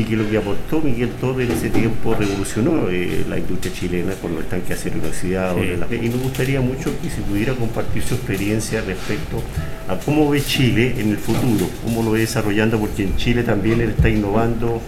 Que 0.00 0.16
lo 0.16 0.28
que 0.28 0.38
aportó 0.38 0.80
Miguel 0.80 1.10
Torres 1.20 1.50
en 1.50 1.56
ese 1.56 1.68
tiempo 1.68 2.14
revolucionó 2.14 2.88
eh, 2.88 3.24
la 3.28 3.38
industria 3.38 3.72
chilena 3.74 4.14
con 4.14 4.34
los 4.34 4.48
tanques 4.48 4.78
acero 4.78 4.96
inoxidado. 4.96 5.58
Sí. 5.58 5.96
Y 5.96 6.08
me 6.08 6.16
gustaría 6.16 6.60
mucho 6.62 6.90
que 7.02 7.10
se 7.10 7.20
pudiera 7.20 7.52
compartir 7.52 8.02
su 8.02 8.14
experiencia 8.14 8.80
respecto 8.80 9.42
a 9.88 9.96
cómo 9.98 10.30
ve 10.30 10.42
Chile 10.42 10.94
en 10.98 11.10
el 11.10 11.18
futuro, 11.18 11.68
cómo 11.84 12.02
lo 12.02 12.12
ve 12.12 12.20
desarrollando, 12.20 12.78
porque 12.78 13.02
en 13.02 13.16
Chile 13.16 13.42
también 13.42 13.82
él 13.82 13.90
está 13.90 14.08
innovando, 14.08 14.80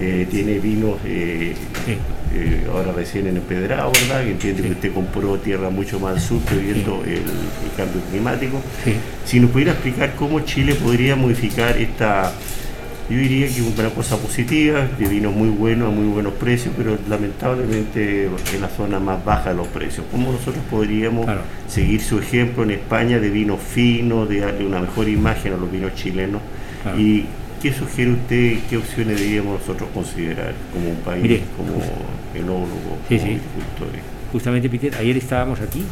eh, 0.00 0.26
tiene 0.30 0.58
vinos 0.58 0.96
eh, 1.04 1.54
eh, 2.34 2.66
ahora 2.72 2.92
recién 2.92 3.26
en 3.26 3.36
empedrado, 3.36 3.90
¿verdad? 3.92 4.24
Que 4.24 4.30
entiende 4.30 4.62
que 4.62 4.70
usted 4.70 4.94
compró 4.94 5.38
tierra 5.38 5.70
mucho 5.70 6.00
más 6.00 6.14
al 6.14 6.20
sur, 6.20 6.40
previendo 6.40 7.02
el, 7.04 7.12
el, 7.12 7.72
cambio 7.76 8.00
climático. 8.10 8.60
Si 9.24 9.38
nos 9.38 9.50
pudiera 9.50 9.72
explicar 9.72 10.14
cómo 10.14 10.40
Chile 10.40 10.74
podría 10.76 11.14
modificar 11.14 11.76
esta 11.76 12.32
yo 13.10 13.18
diría 13.18 13.46
que 13.46 13.52
es 13.54 13.78
una 13.78 13.90
cosa 13.90 14.16
positiva, 14.16 14.88
de 14.98 15.06
vinos 15.06 15.34
muy 15.34 15.48
buenos 15.48 15.88
a 15.88 15.90
muy 15.90 16.06
buenos 16.06 16.34
precios, 16.34 16.74
pero 16.76 16.96
lamentablemente 17.08 18.26
en 18.26 18.60
la 18.60 18.68
zona 18.68 18.98
más 19.00 19.24
baja 19.24 19.50
de 19.50 19.56
los 19.56 19.68
precios. 19.68 20.06
¿Cómo 20.10 20.32
nosotros 20.32 20.62
podríamos 20.70 21.24
claro. 21.24 21.42
seguir 21.68 22.00
su 22.00 22.18
ejemplo 22.18 22.62
en 22.62 22.72
España 22.72 23.18
de 23.18 23.28
vinos 23.30 23.60
finos, 23.60 24.28
de 24.28 24.40
darle 24.40 24.66
una 24.66 24.80
mejor 24.80 25.08
imagen 25.08 25.54
a 25.54 25.56
los 25.56 25.70
vinos 25.70 25.94
chilenos? 25.94 26.40
Claro. 26.82 27.00
¿Y 27.00 27.26
qué 27.60 27.72
sugiere 27.72 28.12
usted, 28.12 28.58
qué 28.68 28.76
opciones 28.76 29.18
deberíamos 29.18 29.60
nosotros 29.60 29.88
considerar 29.94 30.54
como 30.72 30.90
un 30.90 30.96
país, 30.96 31.22
Mire, 31.22 31.42
como 31.56 31.74
enólogo, 32.34 32.98
sí, 33.08 33.18
como 33.18 33.30
sí. 33.30 33.38
Justamente, 34.32 34.68
Peter, 34.68 34.94
ayer 34.96 35.16
estábamos 35.16 35.60
aquí 35.60 35.84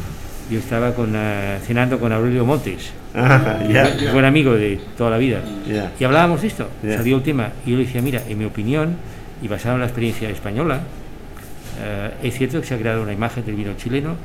yo 0.51 0.59
estaba 0.59 0.93
con, 0.93 1.15
uh, 1.15 1.59
cenando 1.65 1.97
con 1.97 2.11
Aurelio 2.11 2.45
Montes, 2.45 2.91
ah, 3.15 3.59
yeah, 3.67 3.95
yeah. 3.95 4.11
buen 4.11 4.25
amigo 4.25 4.53
de 4.53 4.81
toda 4.97 5.09
la 5.09 5.17
vida, 5.17 5.41
yeah. 5.65 5.93
y 5.97 6.03
hablábamos 6.03 6.41
de 6.41 6.47
esto, 6.47 6.67
salió 6.81 7.15
el 7.15 7.23
tema, 7.23 7.51
y 7.65 7.71
yo 7.71 7.77
le 7.77 7.85
decía, 7.85 8.01
mira, 8.01 8.21
en 8.27 8.37
mi 8.37 8.43
opinión, 8.45 8.97
y 9.41 9.47
basado 9.47 9.75
en 9.75 9.81
la 9.81 9.87
experiencia 9.87 10.29
española, 10.29 10.81
uh, 10.81 12.25
es 12.25 12.37
cierto 12.37 12.59
que 12.59 12.67
se 12.67 12.75
ha 12.75 12.77
creado 12.77 13.01
una 13.01 13.13
imagen 13.13 13.45
del 13.45 13.55
vino 13.55 13.71
chileno, 13.77 14.15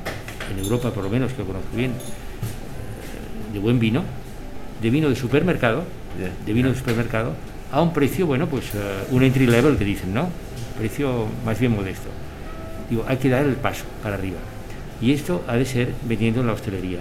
en 0.53 0.59
Europa 0.65 0.91
por 0.91 1.05
lo 1.05 1.11
menos, 1.11 1.33
que 1.33 1.39
lo 1.39 1.47
conozco 1.47 1.77
bien, 1.77 1.93
de 3.53 3.59
buen 3.61 3.79
vino, 3.79 4.03
de 4.83 4.91
vino 4.91 5.09
de 5.09 5.15
supermercado, 5.15 5.85
de 6.45 6.53
vino 6.53 6.69
de 6.69 6.75
supermercado, 6.75 7.35
a 7.71 7.81
un 7.81 7.93
precio, 7.93 8.27
bueno, 8.27 8.47
pues 8.49 8.65
uh, 8.75 9.15
un 9.15 9.23
entry 9.23 9.47
level 9.47 9.77
que 9.77 9.85
dicen, 9.85 10.13
¿no? 10.13 10.29
Precio 10.79 11.27
más 11.45 11.59
bien 11.61 11.73
modesto. 11.73 12.09
Digo, 12.91 13.05
hay 13.07 13.17
que 13.17 13.29
dar 13.29 13.45
el 13.45 13.55
paso 13.55 13.85
para 14.03 14.17
arriba. 14.17 14.39
Y 15.01 15.13
esto 15.13 15.45
ha 15.47 15.57
de 15.57 15.65
ser 15.65 15.89
vendiendo 16.09 16.41
en 16.41 16.47
la 16.47 16.53
hostelería 16.53 17.01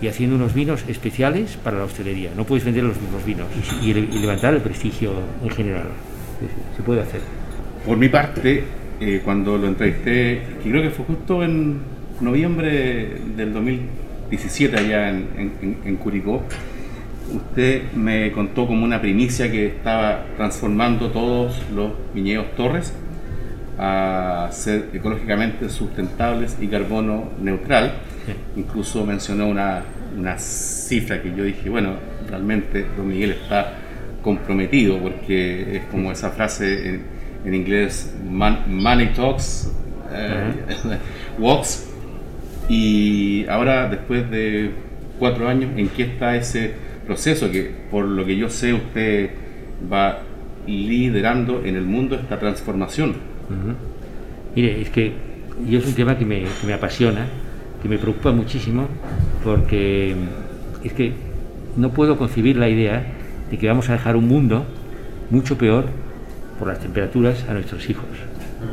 y 0.00 0.08
haciendo 0.08 0.36
unos 0.36 0.54
vinos 0.54 0.84
especiales 0.88 1.56
para 1.62 1.78
la 1.78 1.84
hostelería. 1.84 2.30
No 2.36 2.44
puedes 2.44 2.64
vender 2.64 2.84
los 2.84 3.00
mismos 3.00 3.24
vinos 3.24 3.46
y, 3.82 3.92
levantar 3.92 4.54
el 4.54 4.60
prestigio 4.60 5.12
en 5.42 5.50
general. 5.50 5.88
Se 6.76 6.82
puede 6.82 7.02
hacer. 7.02 7.20
Por 7.84 7.96
mi 7.96 8.08
parte, 8.08 8.64
eh, 9.00 9.22
cuando 9.24 9.58
lo 9.58 9.66
entrevisté, 9.66 10.42
creo 10.62 10.82
que 10.82 10.90
fue 10.90 11.04
justo 11.04 11.42
en 11.42 11.80
noviembre 12.20 13.12
del 13.36 13.52
2017 13.52 14.76
allá 14.76 15.10
en 15.10 15.96
Curicó, 15.96 16.42
usted 17.34 17.92
me 17.94 18.32
contó 18.32 18.66
como 18.66 18.84
una 18.84 19.00
primicia 19.00 19.50
que 19.50 19.66
estaba 19.66 20.24
transformando 20.36 21.10
todos 21.10 21.62
los 21.74 21.92
viñedos 22.14 22.54
Torres 22.56 22.92
a 23.78 24.48
ser 24.50 24.90
ecológicamente 24.92 25.68
sustentables 25.68 26.56
y 26.60 26.66
carbono 26.66 27.30
neutral. 27.40 27.92
Sí. 28.26 28.32
Incluso 28.60 29.06
mencionó 29.06 29.46
una, 29.46 29.82
una, 30.16 30.36
cifra 30.38 31.22
que 31.22 31.34
yo 31.34 31.44
dije, 31.44 31.70
bueno, 31.70 31.94
realmente 32.28 32.84
don 32.96 33.08
Miguel 33.08 33.32
está 33.32 33.74
comprometido 34.22 34.98
porque 34.98 35.76
es 35.76 35.84
como 35.84 36.10
esa 36.10 36.30
frase 36.30 36.88
en, 36.88 37.02
en 37.44 37.54
inglés, 37.54 38.14
man, 38.28 38.64
money 38.66 39.12
talks, 39.14 39.72
eh, 40.12 40.52
uh 40.66 40.88
-huh. 40.88 40.98
walks. 41.38 41.88
Y 42.68 43.46
ahora, 43.48 43.88
después 43.88 44.28
de 44.30 44.72
cuatro 45.18 45.48
años, 45.48 45.70
¿en 45.76 45.88
qué 45.88 46.02
está 46.02 46.36
ese 46.36 46.74
proceso 47.06 47.50
que, 47.50 47.70
por 47.90 48.04
lo 48.04 48.26
que 48.26 48.36
yo 48.36 48.50
sé, 48.50 48.74
usted 48.74 49.30
va 49.90 50.18
liderando 50.66 51.64
en 51.64 51.76
el 51.76 51.84
mundo 51.84 52.16
esta 52.16 52.38
transformación? 52.38 53.37
Mire, 54.54 54.80
es 54.82 54.90
que 54.90 55.12
yo 55.68 55.78
es 55.78 55.86
un 55.86 55.94
tema 55.94 56.16
que 56.18 56.24
me, 56.24 56.42
que 56.42 56.66
me, 56.66 56.74
apasiona, 56.74 57.26
que 57.82 57.88
me 57.88 57.98
preocupa 57.98 58.32
muchísimo, 58.32 58.88
porque 59.44 60.14
es 60.84 60.92
que 60.92 61.12
no 61.76 61.90
puedo 61.90 62.16
concebir 62.16 62.56
la 62.56 62.68
idea 62.68 63.04
de 63.50 63.58
que 63.58 63.66
vamos 63.68 63.88
a 63.88 63.92
dejar 63.92 64.16
un 64.16 64.28
mundo 64.28 64.64
mucho 65.30 65.56
peor 65.56 65.86
por 66.58 66.68
las 66.68 66.80
temperaturas 66.80 67.44
a 67.48 67.54
nuestros 67.54 67.88
hijos 67.88 68.04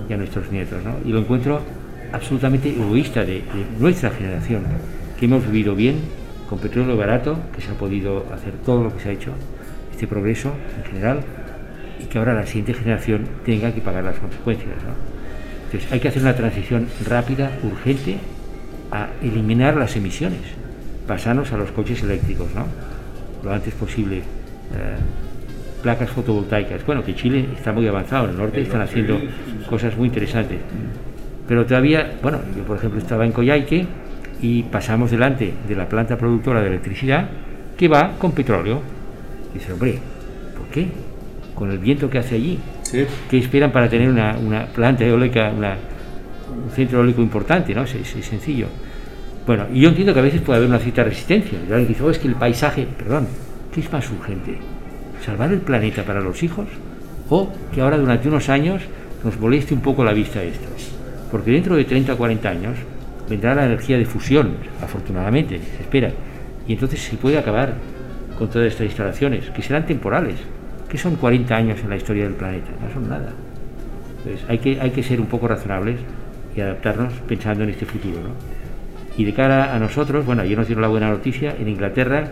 y 0.09 0.13
a 0.13 0.17
nuestros 0.17 0.51
nietos, 0.51 0.83
¿no? 0.83 0.95
Y 1.07 1.11
lo 1.11 1.19
encuentro 1.19 1.61
absolutamente 2.11 2.69
egoísta 2.69 3.23
de, 3.23 3.43
nuestra 3.79 4.09
generación, 4.09 4.63
que 5.19 5.25
hemos 5.25 5.45
vivido 5.45 5.75
bien, 5.75 5.97
con 6.49 6.59
petróleo 6.59 6.95
barato, 6.95 7.37
que 7.55 7.61
se 7.61 7.71
ha 7.71 7.73
podido 7.73 8.25
hacer 8.33 8.53
todo 8.65 8.83
lo 8.83 8.93
que 8.93 9.01
se 9.01 9.09
ha 9.09 9.11
hecho, 9.11 9.31
este 9.91 10.07
progreso 10.07 10.51
en 10.77 10.91
general, 10.91 11.19
que 12.15 12.19
ahora 12.19 12.33
la 12.33 12.45
siguiente 12.45 12.73
generación 12.73 13.27
tenga 13.45 13.73
que 13.73 13.81
pagar 13.81 14.05
las 14.05 14.17
consecuencias. 14.17 14.69
¿no? 14.69 14.93
Entonces 15.65 15.91
hay 15.91 15.99
que 15.99 16.07
hacer 16.07 16.21
una 16.21 16.33
transición 16.33 16.87
rápida, 17.05 17.51
urgente, 17.61 18.19
a 18.89 19.09
eliminar 19.21 19.75
las 19.75 19.97
emisiones, 19.97 20.39
pasarnos 21.05 21.51
a 21.51 21.57
los 21.57 21.71
coches 21.71 22.01
eléctricos, 22.03 22.47
¿no? 22.55 22.67
lo 23.43 23.51
antes 23.51 23.73
posible. 23.73 24.19
Eh, 24.19 24.21
placas 25.83 26.09
fotovoltaicas. 26.09 26.85
Bueno, 26.85 27.03
que 27.03 27.15
Chile 27.15 27.49
está 27.53 27.73
muy 27.73 27.85
avanzado, 27.85 28.23
en 28.23 28.31
el 28.31 28.37
norte 28.37 28.61
están 28.61 28.79
haciendo 28.79 29.19
cosas 29.69 29.97
muy 29.97 30.07
interesantes. 30.07 30.59
Pero 31.49 31.65
todavía, 31.65 32.13
bueno, 32.23 32.39
yo 32.55 32.63
por 32.63 32.77
ejemplo 32.77 32.97
estaba 32.97 33.25
en 33.25 33.33
Coyhaique 33.33 33.85
y 34.41 34.63
pasamos 34.63 35.11
delante 35.11 35.53
de 35.67 35.75
la 35.75 35.89
planta 35.89 36.17
productora 36.17 36.61
de 36.61 36.67
electricidad 36.67 37.27
que 37.75 37.89
va 37.89 38.13
con 38.17 38.31
petróleo. 38.31 38.81
Dice, 39.53 39.73
hombre, 39.73 39.99
¿por 40.57 40.67
qué? 40.67 40.87
Con 41.55 41.71
el 41.71 41.79
viento 41.79 42.09
que 42.09 42.19
hace 42.19 42.35
allí. 42.35 42.59
Sí. 42.83 43.05
¿Qué 43.29 43.37
esperan 43.39 43.71
para 43.71 43.89
tener 43.89 44.09
una, 44.09 44.37
una 44.37 44.65
planta 44.65 45.03
eólica, 45.05 45.51
una, 45.55 45.77
un 46.63 46.69
centro 46.71 46.99
eólico 46.99 47.21
importante? 47.21 47.73
¿no? 47.73 47.83
Es, 47.83 47.95
es, 47.95 48.15
es, 48.15 48.25
sencillo. 48.25 48.67
Bueno, 49.47 49.65
y 49.73 49.81
yo 49.81 49.89
entiendo 49.89 50.13
que 50.13 50.19
a 50.19 50.23
veces 50.23 50.41
puede 50.41 50.57
haber 50.57 50.69
una 50.69 50.79
cierta 50.79 51.03
resistencia. 51.03 51.57
Y 51.57 51.71
alguien 51.71 51.87
dice, 51.87 52.03
oh, 52.03 52.09
es 52.09 52.19
que 52.19 52.27
el 52.27 52.35
paisaje, 52.35 52.87
perdón, 52.97 53.27
¿qué 53.73 53.79
es 53.79 53.91
más 53.91 54.09
urgente? 54.11 54.57
¿Salvar 55.25 55.51
el 55.51 55.61
planeta 55.61 56.03
para 56.03 56.19
los 56.19 56.43
hijos? 56.43 56.67
¿O 57.29 57.49
que 57.73 57.81
ahora 57.81 57.97
durante 57.97 58.27
unos 58.27 58.49
años 58.49 58.81
nos 59.23 59.39
moleste 59.39 59.73
un 59.73 59.81
poco 59.81 60.03
la 60.03 60.13
vista 60.13 60.43
esto? 60.43 60.67
Porque 61.31 61.51
dentro 61.51 61.75
de 61.75 61.85
30 61.85 62.13
o 62.13 62.17
40 62.17 62.49
años 62.49 62.77
vendrá 63.29 63.55
la 63.55 63.65
energía 63.65 63.97
de 63.97 64.05
fusión, 64.05 64.55
afortunadamente, 64.81 65.59
se 65.59 65.83
espera. 65.83 66.11
Y 66.67 66.73
entonces 66.73 67.01
se 67.01 67.15
puede 67.17 67.37
acabar 67.37 67.73
con 68.37 68.49
todas 68.49 68.67
estas 68.67 68.87
instalaciones, 68.87 69.49
que 69.49 69.61
serán 69.61 69.85
temporales, 69.85 70.35
¿Qué 70.95 71.01
son 71.01 71.17
40 71.17 71.53
años 71.53 71.79
en 71.83 71.89
la 71.89 71.97
historia 71.97 72.23
del 72.23 72.35
planeta? 72.35 72.69
No 72.81 72.89
son 72.93 73.09
nada. 73.09 73.33
Entonces 74.19 74.49
hay 74.49 74.59
que, 74.59 74.79
hay 74.79 74.91
que 74.91 75.03
ser 75.03 75.19
un 75.19 75.27
poco 75.27 75.45
razonables 75.45 75.97
y 76.55 76.61
adaptarnos 76.61 77.11
pensando 77.27 77.65
en 77.65 77.71
este 77.71 77.85
futuro. 77.85 78.21
¿no? 78.21 78.29
Y 79.17 79.25
de 79.25 79.33
cara 79.33 79.75
a 79.75 79.79
nosotros, 79.79 80.25
bueno, 80.25 80.45
yo 80.45 80.55
nos 80.55 80.69
dio 80.69 80.79
la 80.79 80.87
buena 80.87 81.09
noticia, 81.09 81.53
en 81.59 81.67
Inglaterra 81.67 82.31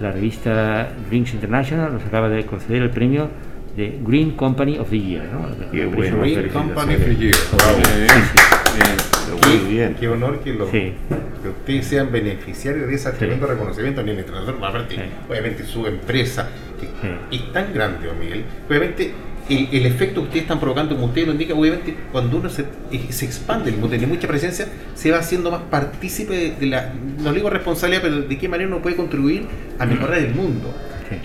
la 0.00 0.10
revista 0.10 0.88
Drinks 1.10 1.34
International 1.34 1.92
nos 1.92 2.02
acaba 2.02 2.30
de 2.30 2.46
conceder 2.46 2.80
el 2.80 2.88
premio 2.88 3.28
de 3.76 3.98
Green 4.02 4.30
Company 4.30 4.78
of 4.78 4.88
the 4.88 4.98
Year. 4.98 5.24
¿no? 5.30 5.70
Qué 5.70 5.84
bueno. 5.84 6.22
Green 6.22 6.48
Company 6.48 6.94
of 6.94 7.04
the 7.04 7.14
Year. 7.14 7.34
Wow. 7.52 7.60
Sí, 7.84 8.20
sí. 8.32 9.58
Muy 9.58 9.74
bien. 9.74 9.96
Qué 10.00 10.08
honor 10.08 10.40
que, 10.40 10.54
lo, 10.54 10.66
sí. 10.70 10.94
que 11.42 11.48
ustedes 11.50 11.86
sean 11.86 12.10
beneficiarios 12.10 12.88
de 12.88 12.94
ese 12.94 13.12
tremendo 13.12 13.46
reconocimiento 13.46 14.00
a 14.00 14.04
nivel 14.04 14.20
internacional. 14.20 14.64
Aparte, 14.64 14.96
obviamente 15.28 15.62
su 15.64 15.86
empresa 15.86 16.48
que 16.76 17.36
es 17.36 17.52
tan 17.52 17.72
grande, 17.72 18.06
don 18.06 18.18
Miguel. 18.18 18.44
Obviamente, 18.68 19.12
el, 19.48 19.68
el, 19.70 19.86
efecto 19.86 20.20
que 20.22 20.26
ustedes 20.26 20.42
están 20.42 20.58
provocando, 20.58 20.94
como 20.94 21.06
ustedes 21.06 21.28
lo 21.28 21.32
indican, 21.32 21.56
obviamente, 21.56 21.96
cuando 22.10 22.38
uno 22.38 22.48
se, 22.48 22.62
eh, 22.90 23.06
se 23.10 23.24
expande, 23.24 23.70
el 23.70 23.76
tiene 23.88 24.06
mucha 24.06 24.26
presencia, 24.26 24.66
se 24.94 25.10
va 25.10 25.18
haciendo 25.18 25.50
más 25.50 25.62
partícipe 25.70 26.34
de, 26.34 26.50
de, 26.52 26.66
la, 26.66 26.92
no 27.22 27.32
digo 27.32 27.48
responsabilidad, 27.48 28.02
pero 28.02 28.22
de 28.22 28.38
qué 28.38 28.48
manera 28.48 28.68
uno 28.68 28.82
puede 28.82 28.96
contribuir 28.96 29.46
a 29.78 29.86
mejorar 29.86 30.18
el 30.18 30.34
mundo. 30.34 30.74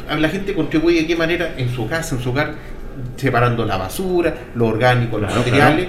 La 0.08 0.30
gente 0.30 0.54
contribuye 0.54 1.02
de 1.02 1.08
qué 1.08 1.16
manera 1.16 1.56
en 1.58 1.70
su 1.70 1.88
casa, 1.88 2.16
en 2.16 2.22
su 2.22 2.30
hogar, 2.30 2.54
separando 3.16 3.66
la 3.66 3.78
basura, 3.78 4.34
lo 4.56 4.68
orgánico, 4.68 5.18
los 5.18 5.34
materiales. 5.36 5.88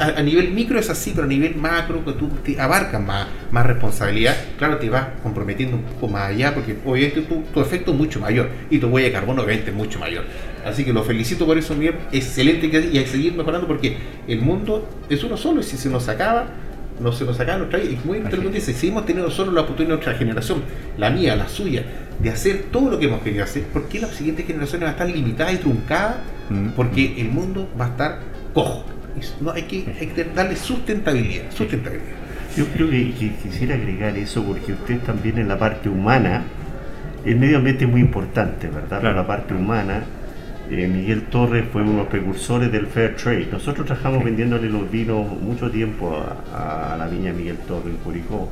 a, 0.00 0.22
nivel 0.22 0.50
micro 0.52 0.78
es 0.78 0.90
así, 0.90 1.12
pero 1.14 1.24
a 1.24 1.28
nivel 1.28 1.56
macro, 1.56 2.04
que 2.04 2.12
tú 2.12 2.28
te 2.44 2.60
abarcas 2.60 3.00
más, 3.00 3.26
más 3.50 3.66
responsabilidad, 3.66 4.36
claro, 4.58 4.78
te 4.78 4.90
vas 4.90 5.08
comprometiendo 5.22 5.76
un 5.76 5.82
poco 5.82 6.08
más 6.08 6.30
allá, 6.30 6.54
porque 6.54 6.76
obviamente 6.84 7.22
tu, 7.22 7.42
tu 7.52 7.60
efecto 7.60 7.92
es 7.92 7.96
mucho 7.96 8.20
mayor 8.20 8.48
y 8.70 8.78
tu 8.78 8.88
huella 8.88 9.08
de 9.08 9.12
carbono 9.12 9.42
obviamente 9.42 9.70
es 9.70 9.76
mucho 9.76 9.98
mayor. 9.98 10.24
Así 10.64 10.84
que 10.84 10.92
lo 10.92 11.02
felicito 11.02 11.46
por 11.46 11.58
eso, 11.58 11.74
Miguel. 11.74 11.94
Excelente 12.12 12.66
y 12.66 12.98
a 12.98 13.06
seguir 13.06 13.34
mejorando 13.34 13.66
porque 13.66 13.96
el 14.28 14.40
mundo 14.40 14.88
es 15.08 15.22
uno 15.24 15.36
solo 15.36 15.60
y 15.60 15.64
si 15.64 15.76
se 15.76 15.88
nos 15.88 16.08
acaba, 16.08 16.46
no 17.00 17.12
se 17.12 17.24
nos 17.24 17.38
acaba 17.40 17.58
nuestra 17.58 17.80
vida. 17.80 17.92
Y 17.92 18.06
muy 18.06 18.18
interesante 18.18 18.60
si 18.60 18.88
hemos 18.88 19.04
tenido 19.04 19.30
solo 19.30 19.52
la 19.52 19.62
oportunidad 19.62 19.96
de 19.96 20.04
nuestra 20.04 20.14
generación, 20.14 20.62
la 20.98 21.10
mía, 21.10 21.34
la 21.36 21.48
suya, 21.48 21.84
de 22.22 22.30
hacer 22.30 22.66
todo 22.70 22.90
lo 22.90 22.98
que 22.98 23.06
hemos 23.06 23.22
querido 23.22 23.44
hacer, 23.44 23.64
¿por 23.64 23.88
qué 23.88 24.00
las 24.00 24.10
siguientes 24.10 24.46
generaciones 24.46 24.82
van 24.82 24.88
a 24.88 24.92
estar 24.92 25.10
limitadas 25.10 25.54
y 25.54 25.56
truncadas? 25.58 26.16
Mm. 26.50 26.68
Porque 26.76 27.20
el 27.20 27.28
mundo 27.28 27.68
va 27.78 27.86
a 27.86 27.88
estar 27.88 28.18
cojo. 28.54 28.84
No, 29.40 29.50
hay, 29.50 29.62
que, 29.64 29.84
darle 30.34 30.56
sustentabilidad. 30.56 31.50
sustentabilidad. 31.50 32.16
Yo 32.56 32.66
creo 32.66 32.90
que, 32.90 33.32
quisiera 33.42 33.74
agregar 33.74 34.16
eso 34.16 34.42
porque 34.44 34.72
usted 34.72 35.00
también 35.00 35.38
en 35.38 35.48
la 35.48 35.58
parte 35.58 35.88
humana, 35.88 36.44
el 37.24 37.36
medio 37.36 37.58
ambiente 37.58 37.84
es 37.84 37.90
muy 37.90 38.00
importante, 38.00 38.68
¿verdad? 38.68 39.02
La 39.02 39.26
parte 39.26 39.54
humana 39.54 40.02
eh, 40.70 40.88
Miguel 40.88 41.24
Torres 41.24 41.64
fue 41.70 41.82
uno 41.82 41.92
de 41.92 41.96
los 41.98 42.06
precursores 42.06 42.72
del 42.72 42.86
Fair 42.86 43.16
Trade. 43.16 43.48
Nosotros 43.52 43.86
trabajamos 43.86 44.24
vendiéndole 44.24 44.70
los 44.70 44.90
vinos 44.90 45.26
mucho 45.40 45.70
tiempo 45.70 46.24
a, 46.54 46.96
la 46.96 47.06
viña 47.08 47.32
Miguel 47.32 47.58
Torres 47.68 47.88
en 47.88 47.96
Curicó. 47.98 48.48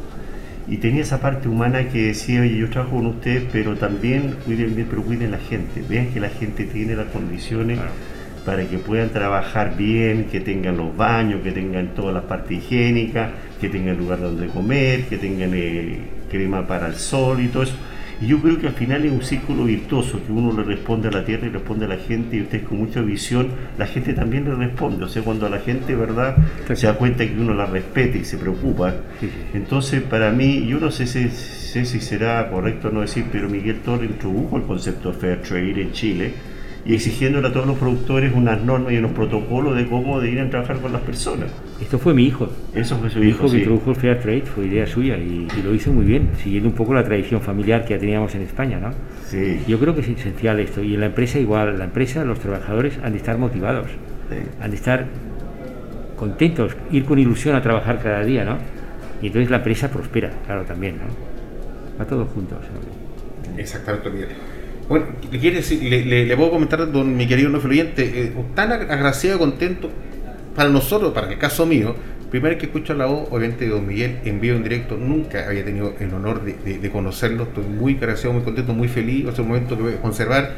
Y 0.70 0.76
tenía 0.76 1.02
esa 1.02 1.20
parte 1.20 1.48
humana 1.48 1.88
que 1.88 2.06
decía, 2.06 2.42
oye, 2.42 2.56
yo 2.56 2.70
trabajo 2.70 2.96
con 2.96 3.06
ustedes, 3.06 3.42
pero 3.52 3.76
también 3.76 4.36
cuiden 4.46 4.76
bien, 4.76 4.86
pero 4.88 5.02
cuiden 5.02 5.32
la 5.32 5.38
gente. 5.38 5.82
Vean 5.88 6.12
que 6.12 6.20
la 6.20 6.28
gente 6.28 6.64
tiene 6.64 6.94
las 6.94 7.08
condiciones 7.08 7.78
para 8.46 8.64
que 8.64 8.78
puedan 8.78 9.10
trabajar 9.10 9.76
bien, 9.76 10.28
que 10.30 10.40
tengan 10.40 10.76
los 10.76 10.96
baños, 10.96 11.42
que 11.42 11.50
tengan 11.50 11.88
toda 11.94 12.12
la 12.12 12.22
parte 12.22 12.54
higiénica, 12.54 13.32
que 13.60 13.68
tengan 13.68 13.98
lugar 13.98 14.20
donde 14.20 14.46
comer, 14.46 15.06
que 15.06 15.18
tengan 15.18 15.50
eh, 15.54 15.98
crema 16.30 16.64
para 16.66 16.86
el 16.86 16.94
sol 16.94 17.40
y 17.40 17.48
todo 17.48 17.64
eso 17.64 17.74
y 18.20 18.26
yo 18.26 18.38
creo 18.40 18.58
que 18.58 18.66
al 18.66 18.74
final 18.74 19.04
es 19.04 19.12
un 19.12 19.22
círculo 19.22 19.64
virtuoso, 19.64 20.20
que 20.24 20.30
uno 20.30 20.52
le 20.52 20.62
responde 20.62 21.08
a 21.08 21.10
la 21.10 21.24
tierra 21.24 21.46
y 21.46 21.50
responde 21.50 21.86
a 21.86 21.88
la 21.88 21.96
gente, 21.96 22.36
y 22.36 22.42
usted 22.42 22.64
con 22.64 22.78
mucha 22.78 23.00
visión, 23.00 23.48
la 23.78 23.86
gente 23.86 24.12
también 24.12 24.44
le 24.44 24.54
responde. 24.54 25.04
O 25.04 25.08
sea, 25.08 25.22
cuando 25.22 25.48
la 25.48 25.58
gente, 25.58 25.94
¿verdad?, 25.94 26.36
se 26.74 26.86
da 26.86 26.94
cuenta 26.94 27.26
que 27.26 27.32
uno 27.32 27.54
la 27.54 27.64
respeta 27.64 28.18
y 28.18 28.24
se 28.24 28.36
preocupa. 28.36 28.94
Entonces, 29.54 30.02
para 30.02 30.30
mí, 30.32 30.66
yo 30.66 30.78
no 30.78 30.90
sé 30.90 31.06
si, 31.06 31.30
sé 31.30 31.86
si 31.86 32.00
será 32.00 32.50
correcto 32.50 32.90
no 32.90 33.00
decir, 33.00 33.24
pero 33.32 33.48
Miguel 33.48 33.80
Torres 33.80 34.10
introdujo 34.10 34.58
el 34.58 34.64
concepto 34.64 35.12
de 35.12 35.18
Fair 35.18 35.42
Trade 35.42 35.80
en 35.80 35.92
Chile 35.92 36.32
y 36.84 36.94
exigiéndole 36.94 37.48
a 37.48 37.52
todos 37.52 37.66
los 37.66 37.78
productores 37.78 38.32
unas 38.34 38.60
normas 38.62 38.92
y 38.92 38.98
unos 38.98 39.12
protocolos 39.12 39.76
de 39.76 39.86
cómo 39.86 40.20
de 40.20 40.30
ir 40.30 40.40
a 40.40 40.50
trabajar 40.50 40.78
con 40.80 40.92
las 40.92 41.02
personas. 41.02 41.48
Esto 41.80 41.98
fue 41.98 42.12
mi 42.12 42.24
hijo. 42.26 42.48
Eso 42.74 42.96
fue 42.98 43.10
su 43.10 43.18
mi 43.18 43.28
hijo. 43.28 43.50
que 43.50 43.58
introdujo 43.58 43.90
el 43.90 43.96
Fair 43.96 44.20
Trade, 44.20 44.42
fue 44.42 44.66
idea 44.66 44.86
suya 44.86 45.16
y, 45.16 45.48
lo 45.64 45.74
hizo 45.74 45.92
muy 45.92 46.04
bien, 46.04 46.30
siguiendo 46.42 46.68
un 46.68 46.74
poco 46.74 46.94
la 46.94 47.04
tradición 47.04 47.40
familiar 47.40 47.84
que 47.84 47.94
ya 47.94 48.00
teníamos 48.00 48.34
en 48.34 48.42
España, 48.42 48.78
¿no? 48.78 48.90
Sí. 49.26 49.60
Yo 49.66 49.78
creo 49.78 49.94
que 49.94 50.02
es 50.02 50.08
esencial 50.08 50.60
esto 50.60 50.82
y 50.82 50.94
en 50.94 51.00
la 51.00 51.06
empresa 51.06 51.38
igual, 51.38 51.78
la 51.78 51.84
empresa, 51.84 52.24
los 52.24 52.38
trabajadores 52.38 52.98
han 53.02 53.12
de 53.12 53.18
estar 53.18 53.38
motivados, 53.38 53.88
han 54.60 54.70
de 54.70 54.76
estar 54.76 55.06
contentos, 56.16 56.76
ir 56.90 57.04
con 57.04 57.18
ilusión 57.18 57.54
a 57.56 57.62
trabajar 57.62 58.00
cada 58.02 58.22
día, 58.24 58.44
¿no? 58.44 58.58
Y 59.22 59.28
entonces 59.28 59.50
la 59.50 59.58
empresa 59.58 59.90
prospera, 59.90 60.30
claro, 60.46 60.64
también, 60.64 60.96
¿no? 60.96 61.04
Va 61.98 62.06
todo 62.06 62.26
juntos. 62.26 62.58
Exactamente, 63.56 64.10
Miguel. 64.10 64.28
Bueno, 64.88 65.06
le, 65.30 65.38
quiere 65.38 65.56
decir, 65.56 65.82
le, 65.82 66.36
puedo 66.36 66.50
comentar, 66.50 66.90
don 66.90 67.16
mi 67.16 67.26
querido 67.26 67.48
no 67.48 67.60
fluyente, 67.60 68.24
eh, 68.24 68.32
tan 68.54 68.72
agraciado 68.72 69.36
y 69.36 69.38
contento 69.38 69.90
para 70.54 70.68
nosotros, 70.68 71.12
para 71.12 71.30
el 71.30 71.38
caso 71.38 71.66
mío, 71.66 71.94
primera 72.30 72.50
vez 72.50 72.58
que 72.60 72.66
escucho 72.66 72.94
la 72.94 73.06
voz, 73.06 73.28
obviamente, 73.30 73.64
de 73.64 73.70
don 73.70 73.86
Miguel 73.86 74.18
en 74.24 74.40
vivo 74.40 74.56
en 74.56 74.62
directo, 74.62 74.96
nunca 74.96 75.46
había 75.46 75.64
tenido 75.64 75.94
el 75.98 76.12
honor 76.14 76.42
de, 76.44 76.90
conocerlo, 76.90 77.44
estoy 77.44 77.64
muy 77.64 77.96
agradecido, 77.96 78.32
muy 78.32 78.42
contento, 78.42 78.72
muy 78.72 78.88
feliz, 78.88 79.26
es 79.28 79.38
un 79.38 79.48
momento 79.48 79.76
que 79.76 79.82
voy 79.82 79.94
a 79.94 80.00
conservar 80.00 80.54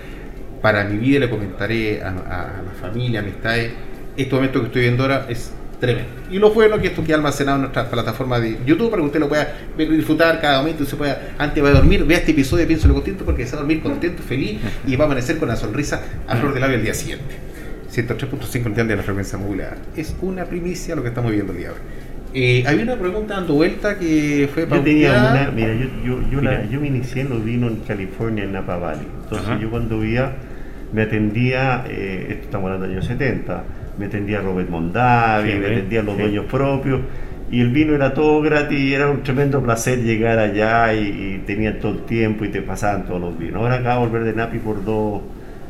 para 0.60 0.84
mi 0.84 0.98
vida, 0.98 1.20
le 1.20 1.30
comentaré 1.30 2.02
a, 2.02 2.08
a 2.08 2.62
la 2.62 2.72
familia, 2.80 3.20
amistades, 3.20 3.72
este 4.16 4.34
momento 4.34 4.60
que 4.60 4.66
estoy 4.66 4.82
viendo 4.82 5.02
ahora 5.02 5.26
es 5.28 5.52
tremendo. 5.80 6.10
Y 6.30 6.38
lo 6.38 6.52
bueno 6.52 6.78
que 6.78 6.86
esto 6.88 7.02
queda 7.02 7.16
almacenado 7.16 7.56
en 7.56 7.62
nuestra 7.62 7.90
plataforma 7.90 8.38
de 8.38 8.56
YouTube 8.64 8.88
para 8.88 9.02
que 9.02 9.06
usted 9.06 9.20
lo 9.20 9.28
pueda 9.28 9.52
ver 9.76 9.90
disfrutar 9.90 10.40
cada 10.40 10.60
momento 10.60 10.84
y 10.84 10.86
pueda, 10.86 11.34
antes 11.38 11.62
de 11.62 11.70
dormir, 11.72 12.04
vea 12.04 12.18
este 12.18 12.30
episodio, 12.30 12.66
pienso 12.68 12.86
lo 12.86 12.94
contento 12.94 13.24
porque 13.24 13.44
se 13.46 13.52
va 13.52 13.58
a 13.58 13.60
dormir 13.62 13.82
contento, 13.82 14.22
feliz 14.22 14.60
y 14.86 14.94
va 14.94 15.04
a 15.04 15.06
amanecer 15.06 15.38
con 15.38 15.48
la 15.48 15.56
sonrisa 15.56 16.00
a 16.28 16.36
flor 16.36 16.54
de 16.54 16.60
labio 16.60 16.76
el 16.76 16.84
día 16.84 16.94
siguiente. 16.94 17.51
103.5 17.92 18.86
de 18.86 18.96
la 18.96 19.02
frecuencia 19.02 19.38
modulada. 19.38 19.76
Es 19.94 20.16
una 20.22 20.46
primicia 20.46 20.96
lo 20.96 21.02
que 21.02 21.08
estamos 21.08 21.30
viendo 21.30 21.52
el 21.52 21.58
día 21.58 21.68
de 21.68 21.74
hoy. 21.74 21.80
Eh, 22.34 22.64
había 22.66 22.84
una 22.84 22.96
pregunta 22.96 23.34
dando 23.34 23.52
vuelta 23.54 23.98
que 23.98 24.48
fue 24.52 24.66
para. 24.66 24.78
Yo 24.78 24.84
tenía 24.84 25.10
una, 25.10 25.52
mira, 25.54 25.74
yo, 25.74 26.22
yo, 26.30 26.40
yo, 26.70 26.80
me 26.80 26.86
inicié 26.86 27.22
en 27.22 27.28
los 27.28 27.44
vinos 27.44 27.72
en 27.72 27.80
California, 27.80 28.44
en 28.44 28.52
Napa 28.52 28.78
Valley. 28.78 29.06
Entonces, 29.24 29.60
yo 29.60 29.70
cuando 29.70 29.98
veía, 29.98 30.32
me 30.94 31.02
atendía, 31.02 31.84
eh, 31.86 32.28
esto 32.30 32.44
estamos 32.44 32.66
hablando 32.68 32.86
de 32.86 32.94
años 32.94 33.04
70, 33.04 33.64
me 33.98 34.06
atendía 34.06 34.40
Robert 34.40 34.70
Mondavi, 34.70 35.54
me 35.56 35.66
atendían 35.66 36.06
los 36.06 36.16
dueños 36.16 36.46
propios, 36.46 37.00
y 37.50 37.60
el 37.60 37.68
vino 37.68 37.94
era 37.94 38.14
todo 38.14 38.40
gratis, 38.40 38.78
y 38.78 38.94
era 38.94 39.10
un 39.10 39.22
tremendo 39.22 39.62
placer 39.62 40.02
llegar 40.02 40.38
allá 40.38 40.94
y, 40.94 41.42
tenían 41.46 41.80
todo 41.80 41.92
el 41.92 42.04
tiempo 42.04 42.46
y 42.46 42.48
te 42.48 42.62
pasaban 42.62 43.04
todos 43.04 43.20
los 43.20 43.38
vinos. 43.38 43.60
Ahora 43.60 43.74
acabo 43.74 44.06
de 44.06 44.10
volver 44.10 44.24
de 44.24 44.32
Napi 44.32 44.58
por 44.58 44.82
dos 44.82 45.20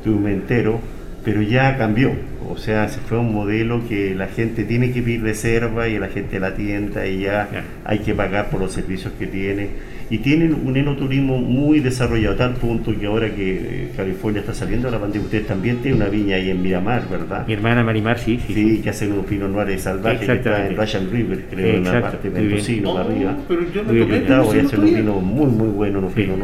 enteros 0.05 0.77
pero 1.25 1.43
ya 1.43 1.77
cambió. 1.77 2.13
O 2.49 2.57
sea, 2.57 2.89
se 2.89 3.01
fue 3.01 3.19
un 3.19 3.33
modelo 3.33 3.87
que 3.89 4.15
la 4.15 4.27
gente 4.27 4.65
tiene 4.65 4.93
que 4.93 5.03
pedir 5.03 5.23
reserva 5.23 5.89
y 5.89 5.99
la 5.99 6.09
gente 6.09 6.39
la 6.41 6.55
tienda 6.55 7.07
y 7.07 7.21
ya 7.21 7.49
hay 7.85 8.01
que 8.01 8.15
pagar 8.15 8.51
por 8.51 8.61
los 8.61 8.73
servicios 8.73 9.13
que 9.19 9.27
tiene 9.27 9.71
y 10.13 10.19
tienen 10.19 10.55
un 10.67 10.77
enoturismo 10.77 11.39
muy 11.39 11.81
desarrollado, 11.81 12.35
a 12.35 12.37
tal 12.37 12.53
punto 12.57 12.95
que 12.99 13.07
ahora 13.07 13.35
que 13.35 13.55
eh, 13.55 13.89
California 13.97 14.41
está 14.41 14.53
saliendo 14.53 14.89
de 14.89 14.93
la 14.93 15.01
pandemia, 15.01 15.25
ustedes 15.25 15.47
también 15.47 15.79
tienen 15.79 16.03
una 16.03 16.11
viña 16.11 16.37
ahí 16.37 16.51
en 16.51 16.61
Miramar, 16.61 17.09
¿verdad? 17.09 17.47
Mi 17.47 17.55
hermana 17.55 17.83
Marimar, 17.83 18.19
sí. 18.19 18.39
Sí, 18.47 18.53
sí, 18.53 18.83
que 18.83 18.91
hacen 18.91 19.13
unos 19.13 19.25
pinos 19.25 19.51
noires 19.51 19.81
salvajes 19.81 20.27
que 20.27 20.35
está 20.35 20.67
en 20.67 20.77
Russian 20.77 21.11
River, 21.11 21.45
creo, 21.51 21.77
en 21.77 21.85
la 21.85 22.03
parte 22.03 22.29
de 22.29 22.41
Mendocino, 22.41 22.93
para 22.93 23.07
arriba. 23.07 23.37
Oh, 23.39 23.45
pero 23.49 23.73
yo 23.73 23.83
no 23.85 23.89
tomé, 23.89 24.21
voy 24.21 24.59
a 24.59 24.63
hacer 24.63 24.79
unos 24.79 24.95
vinos 24.95 25.23
muy, 25.23 25.47
muy 25.47 25.69
buenos, 25.69 26.03
unos 26.03 26.13
pinos 26.13 26.39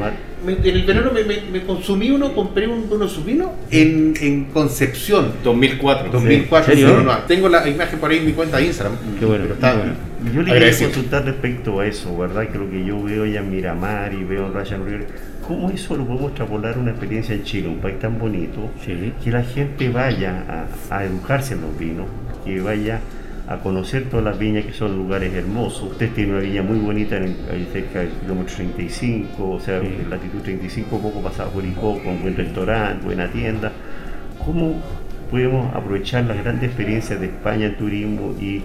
En 0.46 0.64
el 0.64 0.84
verano 0.84 1.10
me, 1.12 1.24
me, 1.24 1.64
consumí 1.64 2.10
uno, 2.10 2.34
compré 2.34 2.68
uno 2.68 2.96
de 2.96 3.08
sus 3.08 3.24
vinos 3.24 3.50
en, 3.70 4.14
en 4.20 4.44
Concepción. 4.46 5.32
2004. 5.42 6.10
2004. 6.10 6.74
Tengo 7.26 7.48
la 7.48 7.68
imagen 7.68 7.98
por 7.98 8.10
ahí 8.10 8.18
en 8.18 8.26
mi 8.26 8.32
cuenta 8.32 8.58
de 8.58 8.66
Instagram. 8.66 8.96
Qué 9.18 9.24
bueno. 9.24 9.44
Pero 9.44 9.54
está, 9.54 9.96
yo 10.34 10.42
le 10.42 10.52
quería 10.52 10.78
consultar 10.78 11.24
respecto 11.24 11.80
a 11.80 11.86
eso, 11.86 12.16
¿verdad? 12.16 12.48
Que 12.48 12.58
lo 12.58 12.68
que 12.68 12.84
yo 12.84 13.02
veo 13.02 13.24
ya 13.24 13.40
en 13.40 13.50
Miramar 13.50 14.12
y 14.12 14.24
veo 14.24 14.46
en 14.46 14.54
Ryan 14.54 14.84
River, 14.84 15.06
¿cómo 15.46 15.70
eso 15.70 15.96
lo 15.96 16.04
podemos 16.04 16.28
extrapolar 16.30 16.74
a 16.74 16.78
una 16.78 16.90
experiencia 16.90 17.34
en 17.34 17.44
Chile, 17.44 17.68
un 17.68 17.78
país 17.78 17.98
tan 17.98 18.18
bonito, 18.18 18.70
que 18.84 19.30
la 19.30 19.42
gente 19.42 19.88
vaya 19.88 20.66
a, 20.90 21.04
educarse 21.04 21.54
en 21.54 21.60
los 21.62 21.78
vinos, 21.78 22.06
que 22.44 22.60
vaya 22.60 22.96
a 22.96 23.00
conocer 23.56 24.10
todas 24.10 24.24
las 24.24 24.38
viñas 24.38 24.66
que 24.66 24.74
son 24.74 24.96
lugares 24.96 25.32
hermosos. 25.32 25.92
Usted 25.92 26.10
tiene 26.12 26.32
una 26.32 26.40
viña 26.40 26.62
muy 26.62 26.78
bonita 26.78 27.16
en, 27.16 27.34
ahí 27.50 27.66
cerca 27.72 28.00
del 28.00 28.10
kilómetro 28.10 28.54
35, 28.54 29.50
o 29.50 29.58
sea, 29.58 29.78
en 29.78 30.10
latitud 30.10 30.40
35, 30.42 30.98
poco 30.98 31.22
pasado 31.22 31.50
por 31.50 31.64
Icó, 31.64 31.98
con 32.02 32.20
buen 32.20 32.36
restaurante, 32.36 33.04
buena 33.06 33.26
tienda. 33.28 33.72
¿Cómo 34.44 34.74
podemos 35.30 35.74
aprovechar 35.74 36.24
las 36.24 36.36
grandes 36.42 36.68
experiencias 36.68 37.18
de 37.18 37.26
España 37.26 37.66
en 37.66 37.76
turismo 37.76 38.34
y 38.38 38.62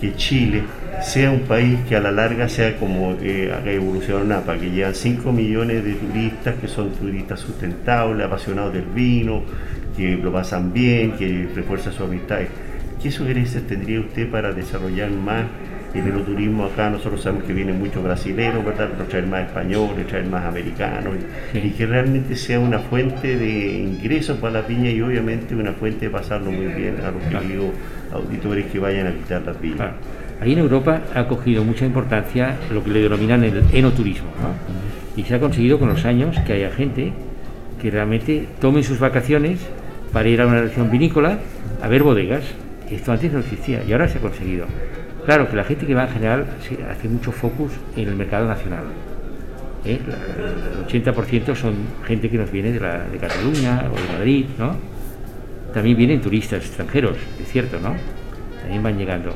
que 0.00 0.14
Chile 0.16 0.62
sea 1.02 1.30
un 1.30 1.40
país 1.40 1.78
que 1.88 1.96
a 1.96 2.00
la 2.00 2.10
larga 2.10 2.48
sea 2.48 2.76
como 2.78 3.16
eh, 3.20 3.52
haga 3.52 3.70
evolucionar 3.72 4.24
Napa, 4.24 4.58
que 4.58 4.70
llegan 4.70 4.94
5 4.94 5.32
millones 5.32 5.84
de 5.84 5.94
turistas 5.94 6.54
que 6.56 6.68
son 6.68 6.90
turistas 6.90 7.40
sustentables, 7.40 8.26
apasionados 8.26 8.72
del 8.72 8.84
vino, 8.86 9.42
que 9.96 10.16
lo 10.16 10.32
pasan 10.32 10.72
bien, 10.72 11.12
que 11.12 11.48
refuerzan 11.54 11.92
su 11.92 12.04
amistad. 12.04 12.40
¿Qué 13.04 13.10
sugerencias 13.10 13.64
tendría 13.64 14.00
usted 14.00 14.30
para 14.30 14.54
desarrollar 14.54 15.10
más 15.10 15.44
el 15.92 16.08
enoturismo 16.08 16.64
acá? 16.64 16.88
Nosotros 16.88 17.20
sabemos 17.20 17.44
que 17.44 17.52
vienen 17.52 17.78
muchos 17.78 18.02
brasileños, 18.02 18.64
¿verdad? 18.64 18.88
Pero 18.92 19.04
traer 19.04 19.26
más 19.26 19.46
españoles, 19.46 20.06
traer 20.06 20.24
más 20.24 20.42
americanos, 20.46 21.12
y, 21.52 21.68
que 21.72 21.84
realmente 21.84 22.34
sea 22.34 22.58
una 22.58 22.78
fuente 22.78 23.36
de 23.36 23.74
ingresos 23.74 24.38
para 24.38 24.62
la 24.62 24.66
piña 24.66 24.88
y 24.88 25.02
obviamente 25.02 25.54
una 25.54 25.72
fuente 25.72 26.06
de 26.06 26.10
pasarlo 26.10 26.50
muy 26.50 26.64
bien 26.64 26.96
a 27.04 27.10
los 27.10 27.22
queridos 27.24 27.72
auditores 28.10 28.64
que 28.72 28.78
vayan 28.78 29.08
a 29.08 29.10
visitar 29.10 29.42
las 29.42 29.60
viñas. 29.60 29.90
Ahí 30.40 30.54
en 30.54 30.60
Europa 30.60 31.02
ha 31.14 31.28
cogido 31.28 31.62
mucha 31.62 31.84
importancia 31.84 32.56
lo 32.72 32.82
que 32.82 32.88
le 32.88 33.02
denominan 33.02 33.44
el 33.44 33.64
enoturismo. 33.74 34.30
Y 35.14 35.24
se 35.24 35.34
ha 35.34 35.40
conseguido 35.40 35.78
con 35.78 35.90
los 35.90 36.06
años 36.06 36.38
que 36.46 36.54
haya 36.54 36.70
gente 36.70 37.12
que 37.82 37.90
realmente 37.90 38.48
tome 38.62 38.82
sus 38.82 38.98
vacaciones 38.98 39.60
para 40.10 40.26
ir 40.26 40.40
a 40.40 40.46
una 40.46 40.62
región 40.62 40.90
vinícola 40.90 41.40
a 41.82 41.88
ver 41.88 42.02
bodegas. 42.02 42.63
Esto 42.90 43.12
antes 43.12 43.32
no 43.32 43.40
existía 43.40 43.82
y 43.84 43.92
ahora 43.92 44.08
se 44.08 44.18
ha 44.18 44.20
conseguido. 44.20 44.66
Claro 45.24 45.48
que 45.48 45.56
la 45.56 45.64
gente 45.64 45.86
que 45.86 45.94
va 45.94 46.04
en 46.04 46.10
general 46.10 46.46
hace 46.90 47.08
mucho 47.08 47.32
focus 47.32 47.72
en 47.96 48.08
el 48.08 48.16
mercado 48.16 48.46
nacional. 48.46 48.84
¿eh? 49.84 49.98
El 50.06 50.86
80% 50.86 51.54
son 51.54 51.74
gente 52.06 52.28
que 52.28 52.38
nos 52.38 52.50
viene 52.50 52.72
de, 52.72 52.80
la, 52.80 53.04
de 53.04 53.18
Cataluña 53.18 53.84
o 53.90 53.94
de 53.94 54.18
Madrid, 54.18 54.46
¿no? 54.58 54.94
también 55.74 55.96
vienen 55.96 56.20
turistas 56.20 56.64
extranjeros, 56.64 57.16
es 57.42 57.48
cierto, 57.48 57.78
¿no? 57.80 57.94
También 58.60 58.82
van 58.82 58.96
llegando. 58.96 59.34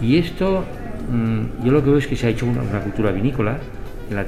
Y 0.00 0.16
esto, 0.16 0.64
mm, 1.10 1.64
yo 1.64 1.72
lo 1.72 1.82
que 1.82 1.90
veo 1.90 1.98
es 1.98 2.06
que 2.06 2.14
se 2.14 2.28
ha 2.28 2.30
hecho 2.30 2.46
una, 2.46 2.80
cultura 2.80 3.10
vinícola, 3.10 3.58
en 4.08 4.16
la, 4.16 4.24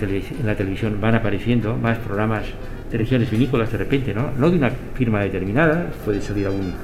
televisión 0.57 1.01
van 1.01 1.15
apareciendo 1.15 1.77
más 1.77 1.97
programas 1.99 2.45
de 2.91 2.99
regiones 2.99 3.31
vinícolas 3.31 3.71
de 3.71 3.79
repente, 3.79 4.13
¿no? 4.13 4.33
No 4.37 4.51
de 4.51 4.59
una 4.59 4.71
firma 4.95 5.21
determinada, 5.21 5.87
puede 6.05 6.21
salir 6.21 6.47
algún, 6.47 6.75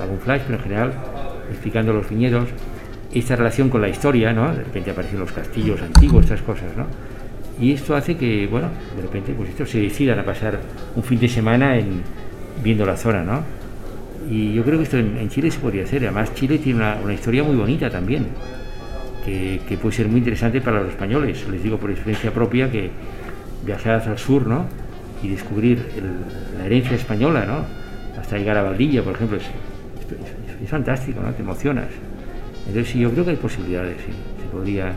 algún 0.00 0.18
flash, 0.18 0.42
pero 0.46 0.58
en 0.58 0.62
general 0.62 0.92
explicando 1.50 1.92
los 1.92 2.08
viñedos, 2.08 2.48
esta 3.12 3.36
relación 3.36 3.68
con 3.68 3.80
la 3.80 3.88
historia, 3.88 4.32
¿no? 4.32 4.52
De 4.52 4.64
repente 4.64 4.90
aparecen 4.90 5.20
los 5.20 5.32
castillos 5.32 5.80
antiguos, 5.80 6.24
estas 6.24 6.42
cosas, 6.42 6.76
¿no? 6.76 6.86
Y 7.60 7.72
esto 7.72 7.94
hace 7.94 8.16
que, 8.16 8.48
bueno, 8.48 8.68
de 8.96 9.02
repente, 9.02 9.32
pues 9.32 9.50
estos 9.50 9.70
se 9.70 9.80
decidan 9.80 10.18
a 10.18 10.24
pasar 10.24 10.58
un 10.96 11.02
fin 11.02 11.20
de 11.20 11.28
semana 11.28 11.78
en, 11.78 12.02
viendo 12.62 12.84
la 12.84 12.96
zona, 12.96 13.22
¿no? 13.22 13.42
Y 14.28 14.54
yo 14.54 14.64
creo 14.64 14.78
que 14.78 14.84
esto 14.84 14.98
en, 14.98 15.28
Chile 15.28 15.50
se 15.50 15.60
podría 15.60 15.84
hacer. 15.84 16.02
Además, 16.02 16.34
Chile 16.34 16.58
tiene 16.58 16.80
una, 16.80 17.14
historia 17.14 17.44
muy 17.44 17.54
bonita 17.54 17.90
también, 17.90 18.26
que, 19.24 19.78
puede 19.80 19.94
ser 19.94 20.08
muy 20.08 20.18
interesante 20.18 20.60
para 20.60 20.80
los 20.80 20.90
españoles. 20.90 21.46
Les 21.48 21.62
digo 21.62 21.78
por 21.78 21.90
experiencia 21.90 22.32
propia 22.32 22.70
que 22.70 22.90
viajar 23.64 23.96
hacia 23.96 24.12
el 24.12 24.18
sur, 24.18 24.46
¿no? 24.46 24.66
Y 25.22 25.28
descubrir 25.28 25.78
la 26.58 26.66
herencia 26.66 26.96
española, 26.96 27.44
¿no? 27.46 27.64
Hasta 28.20 28.36
llegar 28.38 28.56
a 28.56 28.62
Valdilla, 28.62 29.02
por 29.02 29.14
ejemplo, 29.14 29.36
es, 29.36 29.44
es, 30.64 30.70
fantástico, 30.70 31.20
¿no? 31.20 31.32
Te 31.32 31.42
emocionas. 31.42 31.86
Entonces, 32.66 32.92
sí, 32.92 33.00
yo 33.00 33.10
creo 33.10 33.24
que 33.24 33.30
hay 33.32 33.36
posibilidades, 33.36 33.96
sí. 33.98 34.12
Se 34.42 34.48
podría 34.48 34.92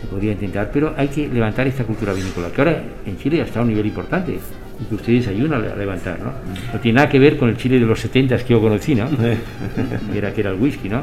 se 0.00 0.06
podría 0.06 0.32
intentar, 0.32 0.70
pero 0.72 0.94
hay 0.96 1.08
que 1.08 1.28
levantar 1.28 1.66
esta 1.66 1.84
cultura 1.84 2.14
vinícola, 2.14 2.50
que 2.50 2.60
ahora 2.60 2.82
en 3.04 3.18
Chile 3.18 3.36
ya 3.36 3.44
está 3.44 3.60
a 3.60 3.62
un 3.62 3.68
nivel 3.68 3.84
importante 3.84 4.38
y 4.80 4.84
que 4.84 4.94
ustedes 4.94 5.28
ayudan 5.28 5.62
a 5.62 5.76
levantar, 5.76 6.18
¿no? 6.20 6.32
No 6.72 6.80
tiene 6.80 6.96
nada 6.96 7.08
que 7.10 7.18
ver 7.18 7.36
con 7.36 7.50
el 7.50 7.58
Chile 7.58 7.78
de 7.78 7.84
los 7.84 8.00
70 8.00 8.38
que 8.38 8.54
yo 8.54 8.60
conocí, 8.62 8.94
¿no? 8.94 9.06
que, 10.12 10.18
era, 10.18 10.32
que 10.32 10.40
era 10.40 10.50
el 10.50 10.58
whisky, 10.58 10.88
¿no? 10.88 11.02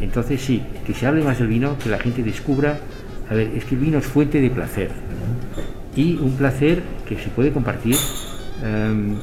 Entonces 0.00 0.40
sí, 0.40 0.60
que 0.84 0.92
se 0.94 1.06
hable 1.06 1.22
más 1.22 1.38
del 1.38 1.46
vino, 1.46 1.78
que 1.78 1.88
la 1.88 1.98
gente 1.98 2.24
descubra, 2.24 2.78
a 3.30 3.34
ver, 3.34 3.52
es 3.54 3.64
que 3.64 3.76
el 3.76 3.80
vino 3.80 3.98
es 3.98 4.04
fuente 4.04 4.40
de 4.40 4.50
placer 4.50 4.90
y 5.96 6.16
un 6.16 6.32
placer 6.32 6.82
que 7.08 7.16
se 7.16 7.28
puede 7.28 7.52
compartir. 7.52 7.96
Em, 8.64 9.16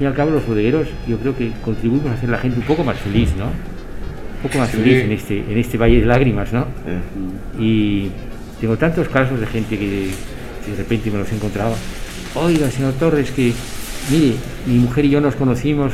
fin 0.00 0.06
y 0.06 0.08
al 0.08 0.14
cabo 0.14 0.30
los 0.30 0.46
bodegueros 0.46 0.88
yo 1.06 1.18
creo 1.18 1.36
que 1.36 1.52
contribuimos 1.62 2.08
a 2.10 2.14
hacer 2.14 2.30
a 2.30 2.32
la 2.32 2.38
gente 2.38 2.58
un 2.58 2.64
poco 2.64 2.82
más 2.82 2.96
feliz, 2.98 3.34
¿no? 3.36 3.44
Un 3.44 4.42
poco 4.44 4.56
más 4.56 4.70
feliz 4.70 5.04
en 5.04 5.12
este, 5.12 5.40
en 5.40 5.58
este 5.58 5.76
valle 5.76 6.00
de 6.00 6.06
lágrimas, 6.06 6.50
¿no? 6.54 6.64
Y 7.58 8.08
tengo 8.62 8.78
tantos 8.78 9.10
casos 9.10 9.38
de 9.38 9.46
gente 9.46 9.78
que 9.78 10.06
de 10.66 10.76
repente 10.78 11.10
me 11.10 11.18
los 11.18 11.30
he 11.30 11.34
encontrado 11.34 11.74
oiga, 12.34 12.70
señor 12.70 12.94
Torres, 12.94 13.30
que, 13.30 13.52
mire, 14.10 14.36
mi 14.66 14.78
mujer 14.78 15.04
y 15.04 15.10
yo 15.10 15.20
nos 15.20 15.34
conocimos 15.34 15.92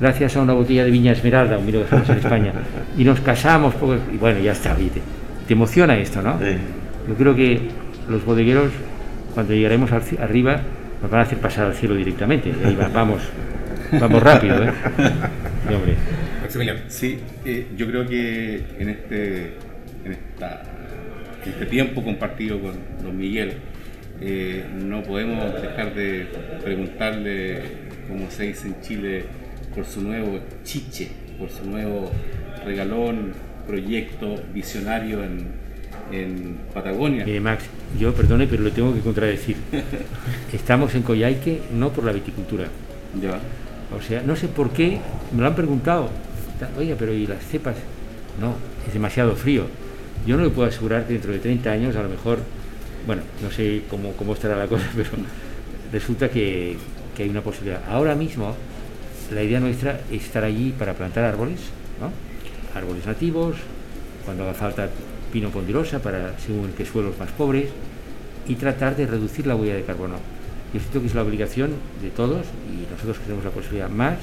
gracias 0.00 0.36
a 0.36 0.42
una 0.42 0.52
botella 0.52 0.84
de 0.84 0.90
viña 0.90 1.12
esmeralda, 1.12 1.56
un 1.56 1.66
vino 1.66 1.78
que 1.78 1.84
hacemos 1.84 2.08
en 2.08 2.16
España, 2.16 2.52
y 2.98 3.04
nos 3.04 3.20
casamos, 3.20 3.74
y 4.12 4.16
bueno, 4.16 4.40
ya 4.40 4.50
está, 4.50 4.74
¿viste? 4.74 5.00
Te 5.46 5.52
emociona 5.52 5.96
esto, 5.96 6.22
¿no? 6.22 6.40
Yo 6.40 7.14
creo 7.16 7.36
que 7.36 7.68
los 8.08 8.24
bodegueros, 8.24 8.72
cuando 9.32 9.54
llegaremos 9.54 9.92
arriba, 9.92 10.60
nos 11.04 11.10
van 11.10 11.20
a 11.20 11.24
hacer 11.24 11.36
pasar 11.38 11.66
al 11.66 11.74
cielo 11.74 11.94
directamente. 11.96 12.48
Y 12.48 12.66
ahí 12.66 12.78
vamos, 12.94 13.20
vamos 13.92 14.22
rápido, 14.22 14.64
¿eh? 14.64 14.72
hombre. 15.68 15.96
Sí, 16.88 17.18
eh, 17.44 17.66
yo 17.76 17.86
creo 17.88 18.06
que 18.06 18.62
en 18.78 18.88
este, 18.88 19.54
en, 20.02 20.12
esta, 20.12 20.62
en 21.44 21.52
este 21.52 21.66
tiempo 21.66 22.02
compartido 22.02 22.58
con 22.58 22.72
don 23.02 23.18
Miguel, 23.18 23.52
eh, 24.22 24.64
no 24.82 25.02
podemos 25.02 25.60
dejar 25.60 25.94
de 25.94 26.26
preguntarle, 26.62 27.60
como 28.08 28.30
se 28.30 28.44
dice 28.44 28.68
en 28.68 28.80
Chile, 28.80 29.24
por 29.74 29.84
su 29.84 30.00
nuevo 30.00 30.40
chiche, 30.62 31.10
por 31.38 31.50
su 31.50 31.66
nuevo 31.66 32.10
regalón, 32.64 33.34
proyecto 33.66 34.42
visionario 34.54 35.22
en, 35.22 35.64
Patagonia. 36.72 37.24
Eh, 37.26 37.40
Max, 37.40 37.64
yo 37.98 38.12
perdone, 38.14 38.46
pero 38.46 38.62
lo 38.62 38.72
tengo 38.72 38.94
que 38.94 39.00
contradecir. 39.00 39.56
Estamos 40.52 40.94
en 40.94 41.02
Coyhaique 41.02 41.62
no 41.72 41.90
por 41.90 42.04
la 42.04 42.12
viticultura. 42.12 42.66
Ya. 43.20 43.38
O 43.96 44.02
sea, 44.02 44.22
no 44.22 44.36
sé 44.36 44.48
por 44.48 44.70
qué, 44.70 45.00
me 45.32 45.42
lo 45.42 45.48
han 45.48 45.54
preguntado. 45.54 46.10
Oye, 46.78 46.96
pero 46.98 47.12
¿y 47.12 47.26
las 47.26 47.44
cepas? 47.44 47.76
No, 48.40 48.54
es 48.86 48.92
demasiado 48.92 49.36
frío. 49.36 49.66
Yo 50.26 50.36
no 50.36 50.44
le 50.44 50.50
puedo 50.50 50.68
asegurar 50.68 51.06
que 51.06 51.12
dentro 51.12 51.32
de 51.32 51.38
30 51.38 51.70
años 51.70 51.96
a 51.96 52.02
lo 52.02 52.08
mejor 52.08 52.38
bueno, 53.06 53.22
no 53.42 53.50
sé 53.50 53.82
cómo, 53.88 54.12
cómo 54.12 54.32
estará 54.32 54.56
la 54.56 54.66
cosa, 54.66 54.84
pero 54.96 55.10
resulta 55.92 56.28
que, 56.28 56.76
hay 57.18 57.28
una 57.28 57.42
posibilidad. 57.42 57.82
Ahora 57.88 58.14
mismo, 58.14 58.54
la 59.32 59.42
idea 59.42 59.60
nuestra 59.60 60.00
es 60.10 60.24
estar 60.24 60.42
allí 60.42 60.74
para 60.76 60.94
plantar 60.94 61.24
árboles, 61.24 61.60
¿no? 62.00 62.10
árboles 62.76 63.06
nativos, 63.06 63.56
cuando 64.24 64.42
haga 64.42 64.54
falta 64.54 64.88
pino 65.34 65.50
ponderosa 65.50 65.98
para 65.98 66.38
según 66.38 66.70
qué 66.78 66.86
suelos 66.86 67.18
más 67.18 67.30
pobres, 67.32 67.66
y 68.46 68.54
tratar 68.54 68.94
de 68.94 69.04
reducir 69.04 69.48
la 69.48 69.56
huella 69.56 69.74
de 69.74 69.82
carbono. 69.82 70.14
Yo 70.72 70.78
siento 70.78 71.00
que 71.00 71.08
es 71.08 71.14
la 71.14 71.22
obligación 71.22 71.72
de 72.00 72.10
todos, 72.10 72.46
y 72.70 72.88
nosotros 72.88 73.18
que 73.18 73.24
tenemos 73.24 73.44
la 73.44 73.50
posibilidad 73.50 73.90
más, 73.90 74.14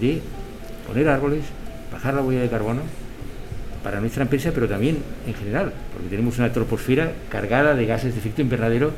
de 0.00 0.22
poner 0.86 1.08
árboles, 1.08 1.42
bajar 1.92 2.14
la 2.14 2.22
huella 2.22 2.42
de 2.42 2.48
carbono 2.48 2.82
para 3.82 4.00
nuestra 4.00 4.22
empresa, 4.22 4.52
pero 4.54 4.68
también 4.68 4.98
en 5.26 5.34
general, 5.34 5.72
porque 5.92 6.08
tenemos 6.08 6.38
una 6.38 6.52
troposfera 6.52 7.12
cargada 7.30 7.74
de 7.74 7.86
gases 7.86 8.14
de 8.14 8.20
efecto 8.20 8.40
invernadero 8.40 8.92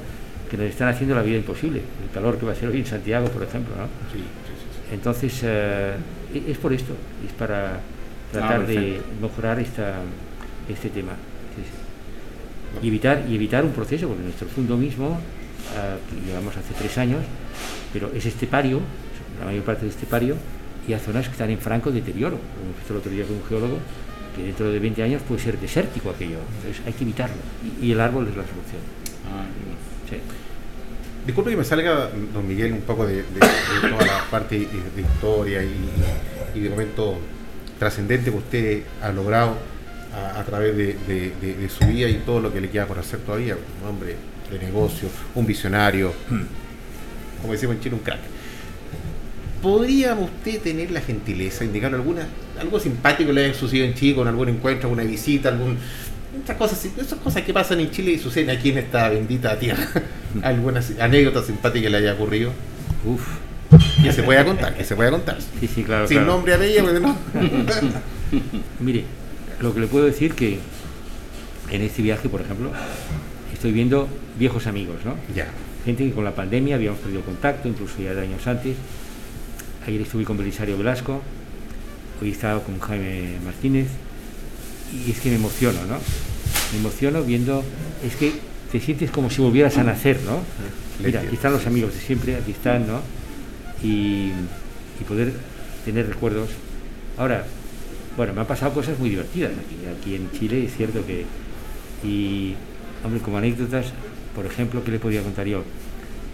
que 0.50 0.58
nos 0.58 0.66
están 0.66 0.88
haciendo 0.88 1.14
la 1.14 1.22
vida 1.22 1.38
imposible. 1.38 1.80
El 2.04 2.12
calor 2.12 2.36
que 2.36 2.44
va 2.44 2.52
a 2.52 2.54
ser 2.54 2.68
hoy 2.68 2.80
en 2.80 2.86
Santiago, 2.86 3.28
por 3.28 3.42
ejemplo. 3.42 3.74
¿no? 3.76 3.86
Entonces, 4.92 5.40
eh, 5.42 5.94
es 6.34 6.58
por 6.58 6.72
esto, 6.74 6.92
es 7.26 7.32
para 7.32 7.80
tratar 8.30 8.60
ah, 8.60 8.66
de 8.66 9.00
mejorar 9.22 9.58
esta, 9.58 9.94
este 10.68 10.90
tema. 10.90 11.12
Y, 12.82 12.88
evitar, 12.88 13.24
y 13.28 13.34
evitar 13.34 13.64
un 13.64 13.72
proceso, 13.72 14.08
porque 14.08 14.22
nuestro 14.22 14.48
fondo 14.48 14.76
mismo, 14.76 15.18
que 16.08 16.26
llevamos 16.26 16.56
hace 16.56 16.74
tres 16.74 16.96
años, 16.98 17.24
pero 17.92 18.10
es 18.14 18.24
estepario, 18.26 18.80
la 19.38 19.46
mayor 19.46 19.64
parte 19.64 19.84
de 19.84 19.90
estepario, 19.90 20.36
y 20.86 20.92
hay 20.92 21.00
zonas 21.00 21.26
que 21.26 21.32
están 21.32 21.50
en 21.50 21.58
franco 21.58 21.90
deterioro. 21.90 22.38
Como 22.38 22.74
visto 22.76 22.92
el 22.92 22.98
otro 22.98 23.12
día 23.12 23.24
con 23.24 23.36
un 23.36 23.44
geólogo, 23.44 23.78
que 24.34 24.44
dentro 24.44 24.70
de 24.70 24.78
20 24.78 25.02
años 25.02 25.22
puede 25.26 25.40
ser 25.40 25.58
desértico 25.58 26.10
aquello. 26.10 26.38
Entonces 26.56 26.82
hay 26.86 26.92
que 26.92 27.04
evitarlo. 27.04 27.36
Y, 27.80 27.92
el 27.92 28.00
árbol 28.00 28.28
es 28.28 28.36
la 28.36 28.42
solución. 28.42 28.82
Ah, 29.26 29.46
Disculpe 31.26 31.50
que 31.50 31.56
me 31.56 31.64
salga, 31.64 32.08
don 32.32 32.48
Miguel, 32.48 32.72
un 32.72 32.80
poco 32.80 33.06
de, 33.06 33.22
toda 33.22 34.06
la 34.06 34.24
parte 34.30 34.58
de 34.58 35.02
historia 35.02 35.62
y, 35.62 36.60
de 36.60 36.70
momento 36.70 37.18
trascendente 37.78 38.30
que 38.30 38.36
usted 38.36 38.82
ha 39.02 39.12
logrado 39.12 39.56
a, 40.12 40.42
través 40.44 40.76
de, 40.76 41.68
su 41.68 41.86
vida 41.86 42.08
y 42.08 42.14
todo 42.24 42.40
lo 42.40 42.52
que 42.52 42.60
le 42.60 42.70
queda 42.70 42.86
por 42.86 42.98
hacer 42.98 43.20
todavía. 43.20 43.56
Un 43.82 43.88
hombre 43.88 44.16
de 44.50 44.58
negocio, 44.58 45.08
un 45.34 45.46
visionario, 45.46 46.12
como 47.40 47.52
decimos 47.52 47.76
en 47.76 47.82
Chile, 47.82 47.94
un 47.94 48.02
crack. 48.02 48.20
¿Podría 49.62 50.14
usted 50.14 50.60
tener 50.60 50.90
la 50.90 51.00
gentileza 51.00 51.60
de 51.60 51.66
indicar 51.66 51.94
alguna, 51.94 52.26
algo 52.58 52.80
simpático 52.80 53.30
le 53.30 53.44
haya 53.44 53.54
sucedido 53.54 53.86
en 53.86 53.94
Chile, 53.94 54.14
con 54.14 54.26
algún 54.26 54.48
encuentro, 54.48 54.88
alguna 54.88 55.04
visita, 55.04 55.50
algún, 55.50 55.76
esas 56.42 56.56
cosas, 56.56 56.84
esas 56.84 57.18
cosas 57.18 57.42
que 57.42 57.52
pasan 57.52 57.80
en 57.80 57.90
Chile 57.90 58.12
y 58.12 58.18
suceden 58.18 58.50
aquí 58.50 58.70
en 58.70 58.78
esta 58.78 59.10
bendita 59.10 59.58
tierra? 59.58 59.86
¿Alguna 60.42 60.82
anécdota 60.98 61.42
simpática 61.42 61.84
que 61.84 61.90
le 61.90 61.98
haya 61.98 62.14
ocurrido? 62.14 62.52
Uf. 63.04 63.26
Que 64.02 64.12
se 64.12 64.22
pueda 64.22 64.44
contar, 64.44 64.74
que 64.74 64.84
se 64.84 64.96
pueda 64.96 65.10
contar. 65.10 65.38
Sí, 65.60 65.68
sí, 65.68 65.84
claro. 65.84 66.08
Sin 66.08 66.26
nombre 66.26 66.54
a 66.54 66.64
ella, 66.64 66.82
porque 66.82 67.00
no. 67.00 67.16
Mire, 68.80 69.04
lo 69.60 69.74
que 69.74 69.80
le 69.80 69.86
puedo 69.86 70.06
decir 70.06 70.34
que 70.34 70.58
en 71.70 71.82
este 71.82 72.02
viaje, 72.02 72.28
por 72.28 72.40
ejemplo, 72.40 72.70
estoy 73.52 73.72
viendo 73.72 74.08
viejos 74.38 74.66
amigos, 74.66 74.96
¿no? 75.04 75.14
Ya. 75.34 75.48
Gente 75.84 76.04
que 76.04 76.12
con 76.12 76.24
la 76.24 76.34
pandemia 76.34 76.76
habíamos 76.76 77.00
perdido 77.00 77.22
contacto, 77.22 77.68
incluso 77.68 78.02
ya 78.02 78.14
de 78.14 78.22
años 78.22 78.46
antes, 78.46 78.76
Ayer 79.86 80.02
estuve 80.02 80.24
con 80.24 80.36
Belisario 80.36 80.76
Velasco, 80.76 81.22
hoy 82.20 82.28
he 82.28 82.32
estado 82.32 82.62
con 82.62 82.78
Jaime 82.80 83.38
Martínez 83.42 83.88
y 84.92 85.10
es 85.10 85.20
que 85.20 85.30
me 85.30 85.36
emociono, 85.36 85.78
¿no? 85.86 85.96
Me 86.72 86.78
emociono 86.78 87.22
viendo, 87.22 87.64
es 88.04 88.14
que 88.14 88.34
te 88.70 88.78
sientes 88.78 89.10
como 89.10 89.30
si 89.30 89.40
volvieras 89.40 89.78
a 89.78 89.84
nacer, 89.84 90.20
¿no? 90.26 90.42
Mira, 91.02 91.22
aquí 91.22 91.34
están 91.34 91.54
los 91.54 91.66
amigos 91.66 91.94
de 91.94 92.00
siempre, 92.00 92.36
aquí 92.36 92.50
están, 92.50 92.86
¿no? 92.86 93.00
Y, 93.82 94.32
poder 95.08 95.32
tener 95.86 96.06
recuerdos. 96.06 96.50
Ahora, 97.16 97.46
bueno, 98.16 98.32
me 98.34 98.40
han 98.40 98.46
pasado 98.46 98.72
cosas 98.72 98.98
muy 98.98 99.10
divertidas 99.10 99.52
aquí, 99.52 99.76
aquí 99.86 100.14
en 100.16 100.30
Chile, 100.32 100.64
es 100.64 100.76
cierto 100.76 101.04
que... 101.06 101.24
Y, 102.04 102.54
hombre, 103.04 103.20
como 103.20 103.38
anécdotas, 103.38 103.92
por 104.34 104.46
ejemplo, 104.46 104.82
¿qué 104.84 104.90
le 104.90 104.98
podía 104.98 105.22
contar 105.22 105.46
yo? 105.46 105.62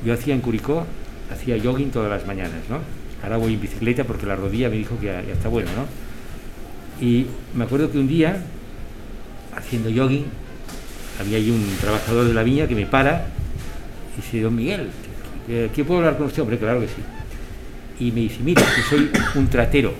Yo 0.05 0.15
hacía 0.15 0.35
en 0.35 0.41
Curicó, 0.41 0.87
hacía 1.31 1.57
jogging 1.63 1.91
todas 1.91 2.11
las 2.11 2.27
mañanas, 2.27 2.61
¿no? 2.69 2.81
ahora 3.23 3.39
voy 3.39 3.55
en 3.55 3.61
bicicleta 3.61 4.05
porque 4.05 4.27
la 4.27 4.37
rodilla 4.37 4.69
me 4.69 4.77
dijo 4.77 4.99
que 5.01 5.07
ya, 5.07 5.21
está 5.21 5.49
bueno, 5.49 5.71
¿no? 5.77 7.05
Y 7.05 7.27
me 7.55 7.65
acuerdo 7.65 7.91
que 7.91 7.99
un 7.99 8.07
día, 8.07 8.43
haciendo 9.55 9.91
jogging, 9.91 10.25
había 11.21 11.39
ahí 11.39 11.51
un 11.51 11.65
trabajador 11.81 12.27
de 12.27 12.35
la 12.35 12.43
viña 12.43 12.67
que 12.69 12.75
me 12.75 12.87
para 12.87 13.27
y 14.17 14.23
dice, 14.23 14.41
don 14.43 14.55
Miguel, 14.55 14.91
¿qué 15.47 15.85
puedo 15.85 15.99
hablar 15.99 16.17
con 16.17 16.27
usted? 16.27 16.43
Hombre, 16.43 16.59
claro 16.59 16.81
que 16.81 16.87
sí. 16.87 17.03
y 18.01 18.13
me 18.13 18.21
dice, 18.21 18.39
mira, 18.43 18.63
que 18.63 18.83
soy 18.83 19.11
un 19.35 19.49
tratero. 19.49 19.93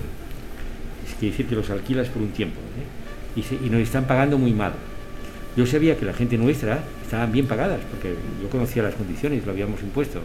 Quiere 1.19 1.33
decir 1.33 1.47
que 1.47 1.55
los 1.55 1.71
alquilas 1.71 2.09
por 2.09 2.23
un 2.23 2.31
tiempo. 2.31 2.61
¿eh? 2.61 3.41
Y, 3.41 3.67
y 3.67 3.71
nos 3.71 3.81
están 3.81 4.05
pagando 4.05 4.39
muy 4.39 4.53
mal. 4.53 4.73
Yo 5.57 5.65
sabía 5.67 5.97
que 5.97 6.05
la 6.05 6.13
gente 6.13 6.37
nuestra 6.37 6.81
estaban 7.03 7.33
bien 7.33 7.47
pagadas, 7.47 7.81
porque 7.91 8.15
yo 8.43 8.51
conocía 8.51 8.83
las 8.83 8.95
condiciones, 8.95 9.47
lo 9.47 9.53
habíamos 9.53 9.83
impuesto. 9.83 10.21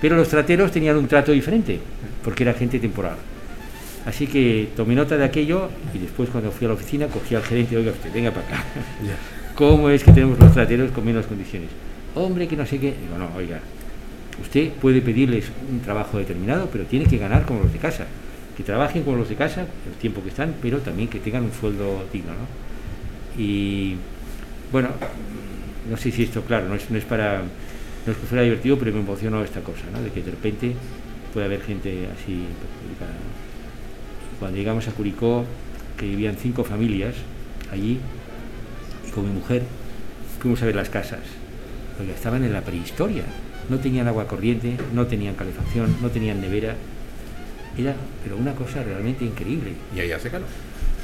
Pero 0.00 0.16
los 0.16 0.28
trateros 0.28 0.72
tenían 0.72 0.96
un 0.96 1.06
trato 1.06 1.30
diferente, 1.30 1.78
porque 2.24 2.42
era 2.42 2.54
gente 2.54 2.80
temporal. 2.80 3.16
Así 4.04 4.26
que 4.26 4.70
tomé 4.74 4.96
nota 4.96 5.16
de 5.16 5.24
aquello 5.24 5.68
y 5.94 5.98
después 5.98 6.28
cuando 6.28 6.50
fui 6.50 6.64
a 6.64 6.68
la 6.68 6.74
oficina 6.74 7.06
cogí 7.06 7.36
al 7.36 7.44
gerente, 7.44 7.76
oiga 7.76 7.92
usted, 7.92 8.12
venga 8.12 8.32
para 8.32 8.46
acá. 8.46 8.64
¿Cómo 9.54 9.88
es 9.90 10.02
que 10.02 10.10
tenemos 10.10 10.38
los 10.38 10.52
trateros 10.52 10.90
con 10.90 11.04
menos 11.04 11.26
condiciones? 11.26 11.68
Hombre, 12.14 12.48
que 12.48 12.56
no 12.56 12.66
sé 12.66 12.78
qué. 12.78 12.94
Digo, 13.00 13.16
no, 13.16 13.28
oiga, 13.36 13.60
usted 14.40 14.70
puede 14.72 15.02
pedirles 15.02 15.46
un 15.70 15.80
trabajo 15.80 16.18
determinado, 16.18 16.68
pero 16.72 16.84
tiene 16.84 17.06
que 17.06 17.18
ganar 17.18 17.44
como 17.44 17.60
los 17.60 17.72
de 17.72 17.78
casa. 17.78 18.06
Que 18.56 18.62
trabajen 18.62 19.02
como 19.02 19.16
los 19.16 19.28
de 19.28 19.36
casa 19.36 19.62
el 19.62 19.94
tiempo 20.00 20.22
que 20.22 20.28
están, 20.28 20.54
pero 20.60 20.78
también 20.78 21.08
que 21.08 21.18
tengan 21.18 21.44
un 21.44 21.52
sueldo 21.52 22.04
digno, 22.12 22.32
¿no? 22.32 23.42
Y 23.42 23.96
bueno, 24.70 24.90
no 25.88 25.96
sé 25.96 26.10
si 26.10 26.24
esto, 26.24 26.42
claro, 26.42 26.68
no 26.68 26.74
es, 26.74 26.90
no 26.90 26.98
es 26.98 27.04
para 27.04 27.42
no 28.06 28.12
es 28.12 28.18
que 28.18 28.26
fuera 28.26 28.42
divertido, 28.42 28.78
pero 28.78 28.92
me 28.92 29.00
emocionó 29.00 29.42
esta 29.44 29.60
cosa, 29.60 29.84
¿no? 29.92 30.02
de 30.02 30.10
que 30.10 30.22
de 30.22 30.30
repente 30.32 30.74
puede 31.32 31.46
haber 31.46 31.62
gente 31.62 32.08
así 32.08 32.44
perjudicada. 32.60 33.16
Cuando 34.38 34.58
llegamos 34.58 34.88
a 34.88 34.92
Curicó, 34.92 35.44
que 35.96 36.06
vivían 36.06 36.36
cinco 36.36 36.64
familias 36.64 37.14
allí, 37.70 38.00
y 39.06 39.10
con 39.12 39.24
mi 39.24 39.32
mujer 39.32 39.62
fuimos 40.40 40.60
a 40.62 40.66
ver 40.66 40.74
las 40.74 40.88
casas, 40.88 41.20
porque 41.96 42.12
estaban 42.12 42.42
en 42.42 42.52
la 42.52 42.62
prehistoria, 42.62 43.24
no 43.68 43.78
tenían 43.78 44.08
agua 44.08 44.26
corriente, 44.26 44.76
no 44.92 45.06
tenían 45.06 45.36
calefacción, 45.36 45.94
no 46.02 46.10
tenían 46.10 46.40
nevera, 46.40 46.74
era 47.76 47.94
pero 48.22 48.36
una 48.36 48.54
cosa 48.54 48.82
realmente 48.82 49.24
increíble. 49.24 49.72
Y 49.94 50.00
ahí 50.00 50.12
hace 50.12 50.30
calor. 50.30 50.48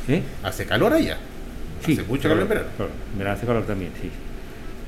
¿Eh? 0.09 0.23
¿Hace 0.43 0.65
calor 0.67 0.93
allá? 0.93 1.19
Sí, 1.85 1.93
¿Hace 1.93 2.03
mucho 2.05 2.29
calor 2.29 2.43
en 2.43 2.49
verano? 2.49 2.69
Claro, 2.77 3.31
hace 3.33 3.47
calor 3.47 3.65
también, 3.65 3.93
sí. 4.01 4.11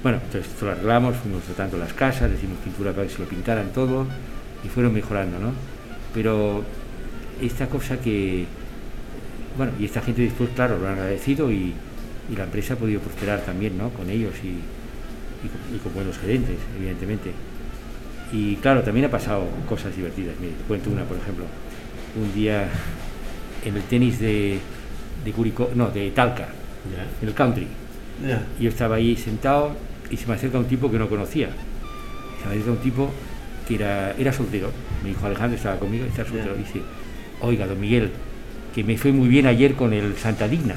Bueno, 0.02 0.18
entonces 0.24 0.50
esto 0.50 0.66
lo 0.66 0.72
arreglamos, 0.72 1.16
fuimos 1.16 1.42
tratando 1.44 1.76
las 1.76 1.92
casas, 1.92 2.30
le 2.30 2.36
hicimos 2.36 2.58
pintura 2.64 2.92
para 2.92 3.06
que 3.06 3.12
se 3.12 3.18
lo 3.18 3.28
pintaran 3.28 3.70
todo 3.72 4.06
y 4.64 4.68
fueron 4.68 4.94
mejorando, 4.94 5.38
¿no? 5.38 5.52
Pero 6.14 6.64
esta 7.40 7.66
cosa 7.66 8.00
que, 8.00 8.46
bueno, 9.56 9.72
y 9.78 9.84
esta 9.84 10.00
gente 10.00 10.22
después, 10.22 10.50
claro, 10.54 10.78
lo 10.78 10.88
han 10.88 10.94
agradecido 10.94 11.50
y, 11.52 11.74
y 12.32 12.36
la 12.36 12.44
empresa 12.44 12.74
ha 12.74 12.76
podido 12.76 13.00
prosperar 13.00 13.40
también, 13.40 13.76
¿no? 13.76 13.90
Con 13.90 14.08
ellos 14.08 14.32
y, 14.42 14.48
y, 14.48 15.48
con, 15.48 15.76
y 15.76 15.78
con 15.78 15.94
buenos 15.94 16.18
gerentes, 16.18 16.56
evidentemente. 16.78 17.32
Y 18.32 18.56
claro, 18.56 18.82
también 18.82 19.06
ha 19.06 19.10
pasado 19.10 19.44
cosas 19.68 19.94
divertidas. 19.94 20.34
Mire, 20.40 20.52
te 20.54 20.62
cuento 20.64 20.90
una, 20.90 21.04
por 21.04 21.16
ejemplo. 21.18 21.44
Un 22.16 22.34
día 22.34 22.68
en 23.64 23.76
el 23.76 23.82
tenis 23.82 24.18
de, 24.18 24.58
de 25.24 25.32
Curicó, 25.32 25.70
no, 25.74 25.90
de 25.90 26.10
Talca, 26.10 26.48
en 27.20 27.28
el 27.28 27.34
country. 27.34 27.66
Yo 28.60 28.68
estaba 28.68 28.96
ahí 28.96 29.16
sentado 29.16 29.72
y 30.10 30.16
se 30.16 30.26
me 30.26 30.34
acerca 30.34 30.58
un 30.58 30.66
tipo 30.66 30.90
que 30.90 30.98
no 30.98 31.08
conocía. 31.08 31.48
Se 32.40 32.48
me 32.48 32.54
acerca 32.54 32.70
un 32.72 32.78
tipo 32.78 33.10
que 33.66 33.76
era, 33.76 34.12
era 34.18 34.32
soltero. 34.32 34.70
Mi 35.04 35.10
hijo 35.10 35.26
Alejandro 35.26 35.56
estaba 35.56 35.78
conmigo, 35.78 36.04
está 36.04 36.24
soltero. 36.24 36.54
Y 36.56 36.58
dice, 36.58 36.80
oiga, 37.40 37.66
don 37.66 37.80
Miguel, 37.80 38.10
que 38.74 38.84
me 38.84 38.98
fue 38.98 39.12
muy 39.12 39.28
bien 39.28 39.46
ayer 39.46 39.74
con 39.74 39.92
el 39.92 40.16
Santa 40.16 40.48
Digna. 40.48 40.74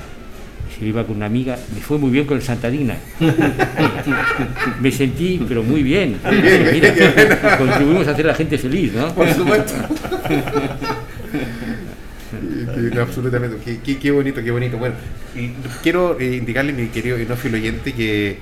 Y 0.70 0.80
se 0.80 0.86
iba 0.86 1.04
con 1.04 1.18
una 1.18 1.26
amiga, 1.26 1.58
me 1.74 1.82
fue 1.82 1.98
muy 1.98 2.12
bien 2.12 2.26
con 2.26 2.38
el 2.38 2.44
Santa 2.44 2.70
Digna. 2.70 2.96
me 4.82 4.92
sentí, 4.92 5.44
pero 5.48 5.64
muy 5.64 5.84
bien. 5.84 6.18
Mira, 6.72 7.58
contribuimos 7.58 8.08
a 8.08 8.12
hacer 8.12 8.26
a 8.26 8.30
la 8.30 8.36
gente 8.36 8.58
feliz, 8.58 8.94
¿no? 8.94 9.14
Por 9.14 9.30
supuesto. 9.34 9.74
absolutamente, 13.00 13.58
qué, 13.64 13.80
qué, 13.80 14.00
qué, 14.00 14.12
bonito, 14.12 14.44
qué 14.44 14.52
bonito. 14.52 14.78
Bueno, 14.78 14.96
y 15.36 15.50
quiero 15.82 16.20
eh, 16.20 16.36
indicarle, 16.36 16.74
mi 16.74 16.88
querido 16.88 17.20
inófilo 17.20 17.58
oyente, 17.58 17.94
que 17.94 18.38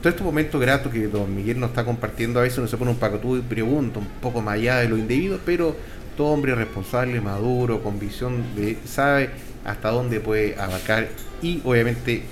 todo 0.00 0.10
este 0.10 0.24
momento 0.24 0.58
grato 0.58 0.90
que 0.90 1.06
don 1.06 1.34
Miguel 1.34 1.60
nos 1.60 1.70
está 1.70 1.84
compartiendo, 1.84 2.40
a 2.40 2.42
veces 2.42 2.58
uno 2.58 2.68
se 2.68 2.76
pone 2.76 2.90
un 2.90 2.98
pacotú 2.98 3.36
y 3.36 3.40
pregunta 3.40 4.00
un 4.00 4.08
poco 4.20 4.42
más 4.42 4.54
allá 4.54 4.78
de 4.78 4.88
lo 4.88 4.96
indebido, 4.98 5.38
pero 5.44 5.76
todo 6.16 6.28
hombre 6.28 6.54
responsable, 6.54 7.20
maduro, 7.20 7.82
con 7.82 7.98
visión 7.98 8.42
de 8.56 8.78
sabe 8.84 9.30
hasta 9.64 9.90
dónde 9.90 10.20
puede 10.20 10.56
abarcar 10.58 11.08
y 11.40 11.60
obviamente 11.64 12.22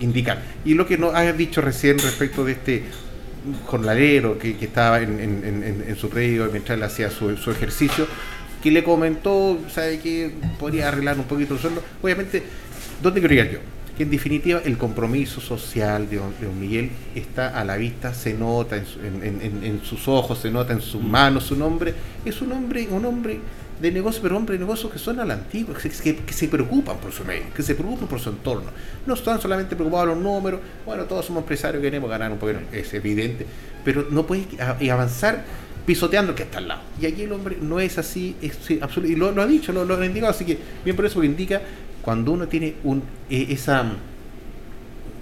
indicar. 0.00 0.42
Y 0.64 0.74
lo 0.74 0.86
que 0.86 0.98
nos 0.98 1.14
has 1.14 1.36
dicho 1.36 1.60
recién 1.60 1.98
respecto 1.98 2.44
de 2.44 2.52
este 2.52 2.82
jornalero 3.66 4.38
que, 4.38 4.56
que 4.56 4.64
estaba 4.64 5.00
en, 5.00 5.20
en, 5.20 5.96
su 5.96 6.08
predio 6.08 6.48
mientras 6.50 6.76
él 6.76 6.82
hacía 6.82 7.10
su, 7.10 7.36
su 7.36 7.50
ejercicio, 7.50 8.06
que 8.66 8.72
le 8.72 8.82
comentó, 8.82 9.60
sabe 9.68 10.00
que 10.00 10.32
podría 10.58 10.88
arreglar 10.88 11.16
un 11.20 11.26
poquito 11.26 11.54
el 11.54 11.60
sueldo. 11.60 11.84
Obviamente, 12.02 12.42
¿dónde 13.00 13.20
quiero 13.20 13.32
llegar 13.32 13.52
yo? 13.52 13.58
Que 13.96 14.02
en 14.02 14.10
definitiva 14.10 14.60
el 14.64 14.76
compromiso 14.76 15.40
social 15.40 16.10
de 16.10 16.16
don, 16.16 16.34
de 16.40 16.46
don 16.46 16.58
Miguel 16.58 16.90
está 17.14 17.60
a 17.60 17.64
la 17.64 17.76
vista, 17.76 18.12
se 18.12 18.34
nota 18.34 18.76
en, 18.76 18.84
su, 18.84 18.98
en, 18.98 19.62
en, 19.62 19.80
sus 19.84 20.08
ojos, 20.08 20.40
se 20.40 20.50
nota 20.50 20.72
en 20.72 20.80
sus 20.80 21.00
manos, 21.00 21.44
su 21.44 21.54
nombre. 21.54 21.94
Es 22.24 22.42
un 22.42 22.50
hombre, 22.50 22.88
un 22.90 23.04
hombre 23.04 23.38
de 23.80 23.92
negocio, 23.92 24.20
pero 24.20 24.36
hombre 24.36 24.54
de 24.54 24.64
negocio 24.64 24.90
que 24.90 24.98
son 24.98 25.20
a 25.20 25.24
la 25.24 25.34
antigua, 25.34 25.76
que, 25.80 25.88
que, 25.88 26.16
que, 26.16 26.32
se 26.32 26.48
preocupan 26.48 26.96
por 26.96 27.12
su 27.12 27.24
medio, 27.24 27.44
que 27.54 27.62
se 27.62 27.76
preocupan 27.76 28.08
por 28.08 28.18
su 28.18 28.30
entorno. 28.30 28.72
No 29.06 29.14
están 29.14 29.40
solamente 29.40 29.76
preocupados 29.76 30.08
los 30.08 30.18
números, 30.18 30.58
bueno, 30.84 31.04
todos 31.04 31.24
somos 31.24 31.42
empresarios, 31.42 31.80
queremos 31.80 32.10
ganar 32.10 32.32
un 32.32 32.38
poquito, 32.38 32.58
es 32.72 32.92
evidente, 32.94 33.46
pero 33.84 34.08
no 34.10 34.26
puedes 34.26 34.48
avanzar 34.90 35.44
pisoteando 35.86 36.32
el 36.32 36.36
que 36.36 36.42
está 36.42 36.58
al 36.58 36.68
lado. 36.68 36.80
Y 37.00 37.06
aquí 37.06 37.22
el 37.22 37.32
hombre 37.32 37.56
no 37.60 37.80
es 37.80 37.96
así, 37.96 38.36
es, 38.42 38.58
sí, 38.60 38.78
absoluto, 38.82 39.12
y 39.12 39.16
lo, 39.16 39.32
lo, 39.32 39.42
ha 39.42 39.46
dicho, 39.46 39.72
lo, 39.72 39.84
lo, 39.84 39.96
ha 39.96 40.04
indicado, 40.04 40.32
así 40.32 40.44
que 40.44 40.58
bien 40.84 40.96
por 40.96 41.06
eso 41.06 41.20
que 41.20 41.26
indica 41.26 41.62
cuando 42.02 42.32
uno 42.32 42.46
tiene 42.48 42.74
un 42.84 43.02
eh, 43.30 43.46
esa 43.50 43.84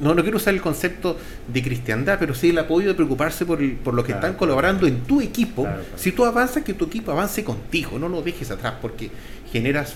no, 0.01 0.15
no 0.15 0.23
quiero 0.23 0.39
usar 0.39 0.55
el 0.55 0.61
concepto 0.61 1.17
de 1.47 1.63
cristiandad, 1.63 2.17
pero 2.19 2.35
sí 2.35 2.51
el 2.51 2.59
apoyo 2.59 2.89
de 2.89 2.95
preocuparse 2.95 3.47
por, 3.47 3.63
el, 3.63 3.73
por 3.73 3.95
lo 3.95 4.03
que 4.03 4.09
claro, 4.09 4.27
están 4.27 4.39
colaborando 4.39 4.87
en 4.87 5.03
tu 5.03 5.21
equipo. 5.21 5.63
Claro. 5.63 5.83
Si 5.97 6.11
tú 6.11 6.25
avanzas, 6.25 6.65
que 6.65 6.75
tu 6.75 6.87
equipo 6.87 7.13
avance 7.13 7.45
contigo, 7.45 7.99
no 7.99 8.09
lo 8.09 8.21
dejes 8.23 8.51
atrás, 8.51 8.75
porque 8.83 9.11
generas 9.53 9.95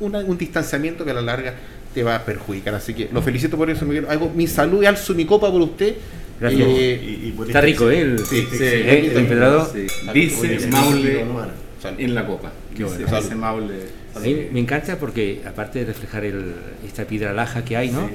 una, 0.00 0.20
un 0.20 0.38
distanciamiento 0.38 1.04
que 1.04 1.10
a 1.10 1.14
la 1.14 1.20
larga 1.20 1.54
te 1.92 2.02
va 2.02 2.16
a 2.16 2.24
perjudicar. 2.24 2.74
Así 2.74 2.94
que 2.94 3.08
lo 3.12 3.22
felicito 3.22 3.56
por 3.56 3.70
eso, 3.70 3.84
Miguel. 3.84 4.06
Hago 4.08 4.30
mi 4.34 4.46
salud 4.46 4.82
y 4.82 4.86
alzo 4.86 5.14
mi 5.14 5.26
copa 5.26 5.50
por 5.50 5.60
usted. 5.60 5.94
Gracias. 6.40 6.68
Y, 6.68 7.28
y 7.28 7.34
por 7.36 7.46
Está 7.46 7.60
rico, 7.60 7.90
¿eh? 7.90 8.00
El, 8.00 8.18
sí, 8.18 8.46
sí, 8.50 8.58
¿eh? 8.60 9.10
el 9.10 9.16
empedrado. 9.16 9.70
Sí. 9.72 9.86
Dice 10.12 10.66
Maule 10.68 11.24
en 11.98 12.14
la 12.14 12.26
copa. 12.26 12.52
Qué 12.76 12.84
bueno. 12.84 13.06
Dice 13.06 13.34
Maule. 13.34 13.74
A 14.14 14.20
mí 14.20 14.48
me 14.52 14.60
encanta 14.60 14.98
porque, 14.98 15.42
aparte 15.46 15.80
de 15.80 15.86
reflejar 15.86 16.24
el, 16.24 16.54
esta 16.86 17.04
piedra 17.04 17.32
laja 17.32 17.64
que 17.64 17.76
hay, 17.76 17.90
¿no? 17.90 18.08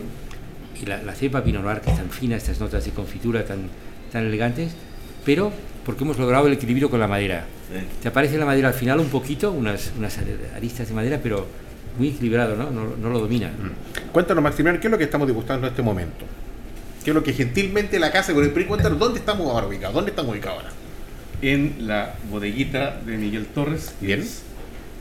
y 0.81 0.85
la, 0.85 1.01
la, 1.03 1.13
cepa 1.13 1.43
Pinot 1.43 1.63
Noir, 1.63 1.81
que 1.81 1.91
es 1.91 1.97
tan 1.97 2.09
fina, 2.09 2.37
estas 2.37 2.59
notas 2.59 2.85
de 2.85 2.91
confitura 2.91 3.43
tan, 3.43 3.69
tan 4.11 4.25
elegantes, 4.25 4.71
pero 5.25 5.51
porque 5.85 6.03
hemos 6.03 6.17
logrado 6.17 6.47
el 6.47 6.53
equilibrio 6.53 6.89
con 6.89 6.99
la 6.99 7.07
madera. 7.07 7.45
Sí. 7.71 7.85
Te 8.01 8.07
aparece 8.07 8.37
la 8.37 8.45
madera 8.45 8.69
al 8.69 8.73
final 8.73 8.99
un 8.99 9.09
poquito, 9.09 9.51
unas, 9.51 9.91
unas 9.97 10.17
aristas 10.55 10.87
de 10.87 10.93
madera, 10.93 11.19
pero 11.21 11.47
muy 11.97 12.09
equilibrado, 12.09 12.55
¿no? 12.55 12.71
No, 12.71 12.95
no 12.95 13.09
lo 13.09 13.19
domina. 13.19 13.47
Mm. 13.47 14.11
Cuéntanos, 14.11 14.43
Maximiliano, 14.43 14.79
¿qué 14.79 14.87
es 14.87 14.91
lo 14.91 14.97
que 14.97 15.03
estamos 15.03 15.27
degustando 15.27 15.67
en 15.67 15.71
este 15.71 15.81
momento? 15.81 16.25
¿Qué 17.09 17.11
es 17.11 17.15
lo 17.15 17.23
que 17.23 17.33
gentilmente 17.33 17.97
la 17.97 18.11
casa 18.11 18.35
con 18.35 18.43
el 18.43 18.51
PRI? 18.51 18.65
Cuéntanos, 18.65 18.99
¿dónde 18.99 19.17
estamos 19.17 19.49
ahora 19.49 19.65
ubicados? 19.65 19.95
¿Dónde 19.95 20.11
estamos 20.11 20.31
ubicados 20.31 20.59
ahora? 20.59 20.69
En 21.41 21.87
la 21.87 22.13
bodeguita 22.29 23.01
de 23.03 23.17
Miguel 23.17 23.47
Torres. 23.47 23.95
Bien. 23.99 24.23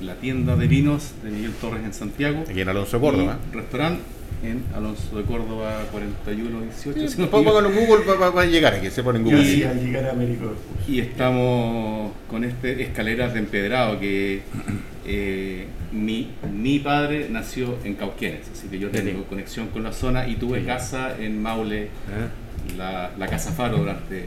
la 0.01 0.15
tienda 0.15 0.57
de 0.57 0.69
vinos 0.69 1.11
de 1.23 1.31
Miguel 1.31 1.53
Torres 1.61 1.85
en 1.85 1.93
Santiago. 1.93 2.45
Aquí 2.49 2.63
en 2.63 2.69
Alonso 2.71 2.99
Córdoba. 2.99 3.37
Restaurante 3.53 4.01
en 4.43 4.63
Alonso 4.75 5.17
de 5.17 5.25
Córdoba 5.25 5.87
4118. 5.91 7.09
Sí, 7.09 7.29
póngalo 7.31 7.69
en 7.69 7.75
Google 7.75 8.05
para, 8.05 8.33
para, 8.33 8.47
llegar 8.47 8.75
aquí, 8.75 8.91
se 8.91 9.03
pone 9.03 9.19
en 9.19 9.25
Google. 9.25 9.45
Sí, 9.45 9.63
al 9.65 9.85
llegar 9.85 10.07
a 10.07 10.11
Américo. 10.13 10.53
Y 10.87 11.01
estamos 11.01 12.13
con 12.29 12.45
este 12.45 12.83
escaleras 12.83 13.35
de 13.35 13.41
empedrado 13.41 13.99
que 13.99 14.43
eh, 15.07 15.67
mi, 15.93 16.31
mi 16.53 16.79
padre 16.79 17.29
nació 17.31 17.77
en 17.85 17.95
Cauquenes, 17.95 18.49
así 18.53 18.69
que 18.69 18.79
yo 18.79 18.91
tengo 18.91 19.25
conexión 19.25 19.69
con 19.69 19.83
la 19.83 19.93
zona 19.93 20.29
y 20.29 20.37
tuve 20.37 20.61
sí. 20.61 20.67
casa 20.67 21.17
en 21.19 21.43
Maule, 21.43 21.85
¿Eh? 21.85 21.89
la, 22.77 23.11
la 23.19 23.27
Casa 23.27 23.53
Faro 23.53 23.79
durante 23.79 24.27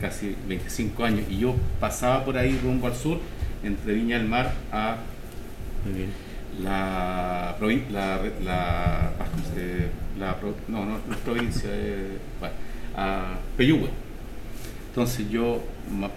casi 0.00 0.34
25 0.48 1.04
años 1.04 1.24
y 1.28 1.38
yo 1.38 1.54
pasaba 1.78 2.24
por 2.24 2.38
ahí 2.38 2.58
rumbo 2.62 2.86
al 2.86 2.94
sur, 2.94 3.18
entre 3.62 3.94
Viña 3.94 4.18
del 4.18 4.28
Mar 4.28 4.52
a... 4.72 4.96
Muy 5.84 5.94
bien 5.94 6.29
la, 6.62 7.56
la, 7.60 8.20
la, 8.44 9.12
la, 10.18 10.36
no, 10.68 10.84
no, 10.84 10.92
no 10.92 11.16
provincia, 11.24 11.70
eh, 11.72 12.18
bueno, 12.38 12.54
a 12.96 13.38
Peyúgue. 13.56 13.88
Entonces 14.88 15.30
yo 15.30 15.62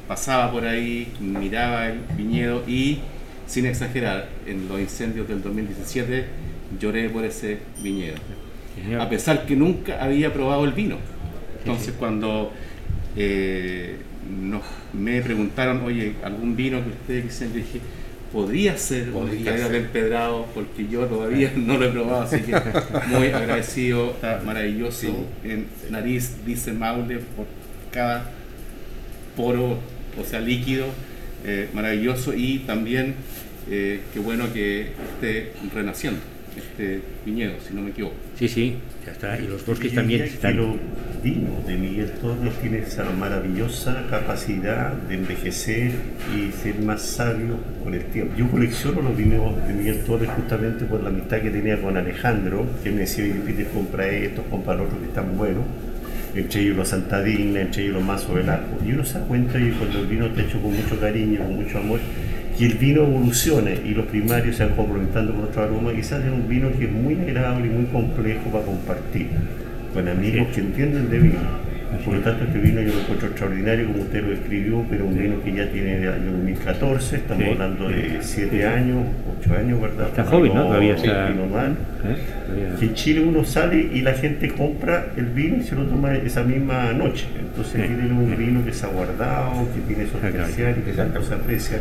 pasaba 0.07 0.51
por 0.51 0.65
ahí, 0.65 1.13
miraba 1.19 1.87
el 1.87 1.99
viñedo 2.17 2.63
y, 2.67 2.99
sin 3.45 3.65
exagerar, 3.65 4.29
en 4.47 4.67
los 4.67 4.79
incendios 4.79 5.27
del 5.27 5.41
2017 5.43 6.25
lloré 6.79 7.09
por 7.09 7.23
ese 7.23 7.59
viñedo. 7.81 8.15
A 8.99 9.07
pesar 9.07 9.45
que 9.45 9.55
nunca 9.55 10.03
había 10.03 10.33
probado 10.33 10.65
el 10.65 10.73
vino. 10.73 10.97
Entonces 11.59 11.93
cuando 11.97 12.51
eh, 13.15 13.97
me 14.93 15.21
preguntaron, 15.21 15.81
oye, 15.83 16.15
¿algún 16.23 16.55
vino 16.55 16.83
que 16.83 16.89
ustedes 16.89 17.25
quisieran? 17.25 17.55
dije, 17.55 17.79
podría 18.33 18.75
ser 18.77 19.11
podría 19.11 19.67
un 19.67 19.75
empedrado, 19.75 20.47
porque 20.55 20.87
yo 20.89 21.05
todavía 21.05 21.53
no 21.55 21.77
lo 21.77 21.85
he 21.85 21.89
probado, 21.89 22.23
así 22.23 22.41
que 22.41 22.55
muy 23.07 23.27
agradecido, 23.27 24.11
está 24.11 24.41
maravilloso. 24.43 25.07
En 25.43 25.67
nariz 25.89 26.43
dice 26.45 26.73
Maule 26.73 27.19
por 27.19 27.45
cada 27.91 28.31
poro, 29.37 29.77
o 30.19 30.23
sea, 30.27 30.41
líquido, 30.41 30.87
eh, 31.45 31.69
maravilloso. 31.73 32.33
Y 32.33 32.59
también 32.59 33.15
eh, 33.69 34.01
qué 34.11 34.19
bueno 34.19 34.51
que 34.51 34.93
esté 35.13 35.53
renaciendo 35.73 36.32
este 36.57 37.01
viñedo, 37.25 37.53
si 37.67 37.73
no 37.73 37.81
me 37.81 37.89
equivoco. 37.89 38.15
Sí, 38.37 38.47
sí, 38.47 38.75
ya 39.05 39.11
está. 39.11 39.39
Y 39.39 39.47
los 39.47 39.65
bosques 39.65 39.93
también 39.93 40.23
están. 40.23 40.57
Los 40.57 40.75
vinos 41.23 41.65
de 41.65 41.77
Miguel 41.77 42.11
Torres 42.21 42.53
tienen 42.61 42.83
esa 42.83 43.09
maravillosa 43.11 44.05
capacidad 44.09 44.93
de 44.93 45.15
envejecer 45.15 45.91
y 46.35 46.51
ser 46.51 46.79
más 46.79 47.01
sabio 47.01 47.57
con 47.83 47.93
el 47.93 48.03
tiempo. 48.05 48.35
Yo 48.37 48.49
colecciono 48.49 49.01
los 49.01 49.15
vinos 49.15 49.55
de 49.67 49.73
Miguel 49.73 50.03
Torres 50.03 50.29
justamente 50.35 50.85
por 50.85 51.01
la 51.01 51.09
amistad 51.09 51.41
que 51.41 51.49
tenía 51.49 51.81
con 51.81 51.95
Alejandro, 51.95 52.65
que 52.83 52.91
me 52.91 53.01
decía, 53.01 53.25
Peter, 53.45 53.67
compra 53.67 54.07
estos, 54.07 54.45
compra 54.47 54.73
otros 54.73 54.99
que 54.99 55.05
están 55.05 55.37
buenos 55.37 55.63
entre 56.35 56.61
ellos 56.61 56.77
los 56.77 56.87
Santadina, 56.87 57.61
entre 57.61 57.83
ellos 57.83 57.95
los 57.95 58.03
Mazo 58.03 58.35
del 58.35 58.49
Arco. 58.49 58.77
Y 58.85 58.91
uno 58.91 59.05
se 59.05 59.19
da 59.19 59.25
cuenta 59.25 59.59
que 59.59 59.71
cuando 59.71 59.99
el 59.99 60.07
vino 60.07 60.25
está 60.25 60.41
hecho 60.41 60.61
con 60.61 60.75
mucho 60.75 60.99
cariño, 60.99 61.39
con 61.43 61.55
mucho 61.55 61.77
amor, 61.77 61.99
que 62.57 62.65
el 62.65 62.73
vino 62.75 63.03
evolucione 63.03 63.79
y 63.83 63.93
los 63.93 64.05
primarios 64.05 64.55
se 64.55 64.65
van 64.65 64.75
complementando 64.75 65.33
con 65.33 65.45
otros 65.45 65.65
aromas 65.65 65.95
y 65.97 66.03
sale 66.03 66.29
un 66.31 66.47
vino 66.47 66.69
que 66.77 66.85
es 66.85 66.91
muy 66.91 67.15
agradable 67.15 67.67
y 67.67 67.69
muy 67.69 67.85
complejo 67.85 68.49
para 68.51 68.65
compartir 68.65 69.27
con 69.93 70.07
amigos 70.07 70.47
que 70.53 70.61
entienden 70.61 71.09
de 71.09 71.19
vino. 71.19 71.73
Por 72.03 72.15
lo 72.15 72.21
tanto, 72.21 72.45
este 72.45 72.57
vino 72.57 72.81
yo 72.81 72.91
lo 72.91 73.01
encuentro 73.01 73.27
extraordinario, 73.27 73.87
como 73.87 74.03
usted 74.03 74.23
lo 74.23 74.33
escribió, 74.33 74.83
pero 74.89 75.05
un 75.05 75.17
vino 75.17 75.41
que 75.43 75.53
ya 75.53 75.69
tiene 75.69 75.99
del 75.99 76.11
año 76.11 76.31
2014, 76.31 77.15
estamos 77.17 77.47
hablando 77.47 77.87
de 77.87 78.17
7 78.19 78.65
años, 78.65 79.05
8 79.41 79.53
años, 79.55 79.81
¿verdad? 79.81 80.07
Está 80.07 80.23
joven, 80.25 80.53
¿no? 80.55 80.63
Todavía 80.63 80.95
está... 80.95 81.27
Vino 81.27 81.45
mal. 81.45 81.77
¿Eh? 82.03 82.75
Que 82.79 82.85
en 82.85 82.93
Chile 82.95 83.21
uno 83.21 83.45
sale 83.45 83.89
y 83.93 84.01
la 84.01 84.13
gente 84.13 84.49
compra 84.49 85.13
el 85.15 85.25
vino 85.25 85.57
y 85.57 85.63
se 85.63 85.75
lo 85.75 85.83
toma 85.83 86.15
esa 86.15 86.43
misma 86.43 86.91
noche. 86.93 87.27
Entonces, 87.39 87.85
tiene 87.85 88.11
un 88.11 88.35
vino 88.37 88.65
que 88.65 88.73
se 88.73 88.85
ha 88.85 88.89
guardado, 88.89 89.67
que 89.73 89.93
tiene 89.93 90.09
su 90.09 90.17
especial 90.17 90.75
y 90.79 90.81
que 90.81 90.93
tanto 90.93 91.21
se 91.21 91.33
aprecia. 91.35 91.79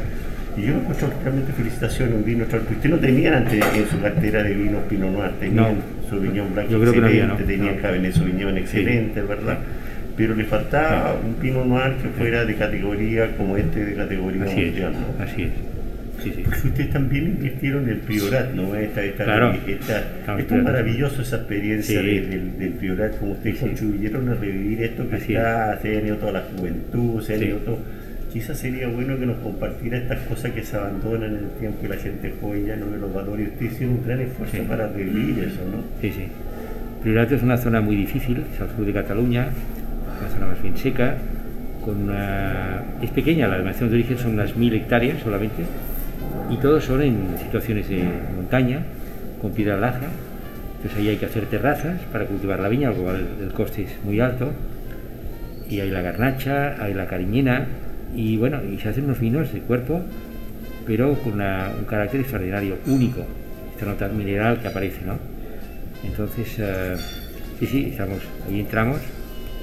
Y 0.56 0.62
yo 0.62 0.72
lo 0.74 0.80
encuentro 0.80 1.10
realmente 1.22 1.52
felicitaciones, 1.52 2.14
un 2.14 2.24
vino 2.24 2.42
extraordinario. 2.42 2.76
Usted 2.76 2.90
no 2.90 2.98
tenía 2.98 3.36
antes 3.36 3.64
en 3.74 3.88
su 3.88 4.00
cartera 4.00 4.42
de 4.42 4.54
vinos 4.54 4.82
Pinot 4.88 5.10
Noir, 5.10 5.30
tenían 5.40 5.76
su 6.08 6.20
viñón 6.20 6.52
blanco 6.52 6.76
excelente, 6.76 7.26
no 7.26 7.36
tenían 7.36 7.76
Cabernet 7.76 8.12
Sauvignon 8.12 8.58
excelente, 8.58 9.22
¿verdad? 9.22 9.58
pero 10.16 10.34
le 10.34 10.44
faltaba 10.44 11.14
un 11.14 11.34
Pinot 11.34 11.66
Noir 11.66 11.94
que 12.02 12.08
fuera 12.10 12.44
de 12.44 12.54
categoría 12.54 13.34
como 13.36 13.56
este 13.56 13.84
de 13.84 13.94
categoría 13.94 14.44
mundial. 14.44 14.92
¿no? 14.92 15.24
Así 15.24 15.42
es. 15.42 15.50
Sí, 16.22 16.32
sí. 16.36 16.42
Porque 16.44 16.68
ustedes 16.68 16.90
también 16.90 17.26
invirtieron 17.26 17.84
en 17.84 17.90
el 17.90 17.96
Priorat, 17.98 18.52
¿no? 18.52 18.76
Esta, 18.76 19.02
esta, 19.02 19.24
claro. 19.24 19.54
esta, 19.66 20.38
es 20.38 20.62
maravilloso 20.62 21.22
esa 21.22 21.36
experiencia 21.36 22.00
del, 22.00 22.58
del, 22.58 22.72
Priorat, 22.74 23.18
como 23.18 23.32
ustedes 23.32 23.58
contribuyeron 23.58 24.28
a 24.28 24.34
revivir 24.34 24.84
esto 24.84 25.08
que 25.08 25.16
está, 25.16 25.80
se 25.82 25.88
ha 25.96 26.00
ido 26.00 26.16
toda 26.18 26.32
la 26.32 26.42
juventud, 26.42 27.20
se 27.22 27.34
ha 27.34 27.36
ido 27.38 27.58
todo. 27.58 27.78
Quizás 28.32 28.58
sería 28.58 28.88
bueno 28.88 29.18
que 29.18 29.26
nos 29.26 29.36
compartiera 29.38 29.98
estas 29.98 30.20
cosas 30.20 30.52
que 30.52 30.62
se 30.62 30.76
abandonan 30.76 31.36
en 31.36 31.44
el 31.44 31.50
tiempo 31.58 31.84
y 31.84 31.88
la 31.88 31.96
gente 31.96 32.32
joven 32.40 32.66
ya 32.66 32.76
no 32.76 32.90
ve 32.90 32.96
los 32.96 33.12
valores. 33.12 33.48
Ustedes 33.48 33.72
hicieron 33.72 33.96
un 33.96 34.04
gran 34.06 34.20
esfuerzo 34.20 34.56
para 34.68 34.88
revivir 34.88 35.38
eso, 35.44 35.60
¿no? 35.70 35.82
Sí, 36.00 36.10
sí. 36.10 36.28
Priorat 37.02 37.32
es 37.32 37.42
una 37.42 37.58
zona 37.58 37.80
muy 37.80 37.96
difícil, 37.96 38.44
es 38.54 38.60
al 38.60 38.70
sur 38.70 38.86
de 38.86 38.92
Cataluña, 38.92 39.48
una 40.20 40.30
zona 40.30 40.46
más 40.46 40.62
bien 40.62 40.76
seca, 40.76 41.16
con 41.84 42.04
una... 42.04 42.82
es 43.02 43.10
pequeña, 43.10 43.48
la 43.48 43.54
denominación 43.54 43.90
de 43.90 43.96
origen 43.96 44.18
son 44.18 44.34
unas 44.34 44.56
mil 44.56 44.72
hectáreas 44.72 45.20
solamente, 45.20 45.64
y 46.48 46.56
todos 46.58 46.84
son 46.84 47.02
en 47.02 47.36
situaciones 47.38 47.88
de 47.88 48.04
montaña, 48.36 48.84
con 49.40 49.52
piedra 49.52 49.76
laja, 49.76 50.06
entonces 50.76 50.98
ahí 50.98 51.08
hay 51.08 51.16
que 51.16 51.26
hacer 51.26 51.46
terrazas 51.46 52.00
para 52.12 52.24
cultivar 52.26 52.60
la 52.60 52.68
viña, 52.68 52.90
algo 52.90 53.10
el, 53.10 53.52
coste 53.52 53.82
es 53.82 53.98
muy 54.04 54.20
alto, 54.20 54.52
y 55.68 55.80
hay 55.80 55.90
la 55.90 56.02
garnacha, 56.02 56.76
hay 56.82 56.94
la 56.94 57.06
cariñena, 57.06 57.66
y 58.14 58.36
bueno, 58.36 58.60
y 58.64 58.78
se 58.78 58.88
hacen 58.88 59.04
unos 59.04 59.20
vinos 59.20 59.52
de 59.52 59.60
cuerpo, 59.60 60.02
pero 60.86 61.14
con 61.14 61.34
un 61.34 61.84
carácter 61.88 62.20
extraordinario, 62.20 62.76
único, 62.86 63.24
esta 63.72 63.86
nota 63.86 64.08
mineral 64.08 64.60
que 64.60 64.68
aparece, 64.68 65.02
¿no? 65.04 65.18
Entonces, 66.04 66.56
eh, 66.58 66.96
sí, 67.60 67.66
sí, 67.66 67.96
ahí 68.48 68.60
entramos 68.60 68.98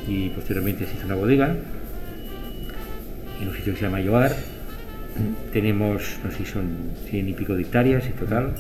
y 0.08 0.30
posteriormente 0.30 0.86
se 0.86 0.94
hizo 0.96 1.06
una 1.06 1.16
bodega 1.16 1.56
en 3.42 3.48
un 3.48 3.56
sitio 3.56 3.74
que 3.74 3.80
se 3.80 3.86
llama 3.86 4.02
Yoar. 4.02 4.36
Tenemos, 5.52 6.20
no 6.24 6.32
sé 6.32 6.38
si 6.38 6.46
son 6.46 6.92
100 7.10 7.30
y 7.30 7.34
pico 7.34 7.56
de 7.56 7.64
hectáreas 7.64 8.06
en 8.06 8.14
total. 8.14 8.54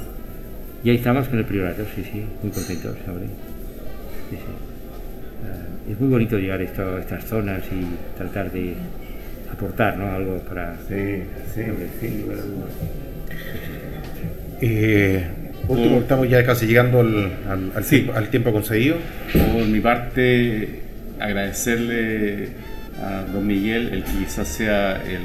Y 0.84 0.90
ahí 0.90 0.98
estamos 0.98 1.28
con 1.28 1.40
el 1.40 1.46
priorato, 1.46 1.84
sí, 1.96 2.04
sí, 2.04 2.24
muy 2.42 2.52
contentos, 2.52 2.96
¿sabes? 3.06 3.30
Sí, 4.30 4.36
sí. 4.36 4.44
Uh, 5.42 5.92
es 5.92 6.00
muy 6.00 6.10
bonito 6.10 6.38
llegar 6.38 6.60
a, 6.60 6.64
estas 6.64 7.26
zonas 7.26 7.64
y 7.72 8.18
tratar 8.18 8.52
de 8.52 8.76
aportar 9.52 9.98
¿no? 9.98 10.12
algo 10.12 10.40
para... 10.40 10.76
Sí, 10.88 11.24
sí, 11.54 11.62
sí, 12.00 12.26
eh, 14.62 15.26
último, 15.68 16.00
estamos 16.00 16.30
ya 16.30 16.44
casi 16.44 16.66
llegando 16.68 17.00
al, 17.00 17.32
al, 17.48 17.72
al, 17.76 17.84
sí. 17.84 17.98
tiempo, 17.98 18.14
al 18.14 18.30
tiempo 18.30 18.52
concedido. 18.52 18.98
Por 19.34 19.66
mi 19.68 19.80
parte, 19.80 20.82
agradecerle 21.20 22.50
a 23.02 23.24
don 23.32 23.48
Miguel 23.48 23.90
el 23.94 24.04
que 24.04 24.12
quizás 24.12 24.48
sea 24.48 25.02
el, 25.04 25.22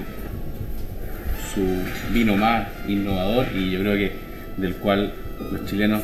su 1.53 2.13
vino 2.13 2.37
más 2.37 2.69
innovador 2.87 3.47
y 3.55 3.73
yo 3.73 3.81
creo 3.81 3.95
que 3.95 4.13
del 4.57 4.75
cual 4.77 5.13
los 5.53 5.67
chilenos 5.67 6.03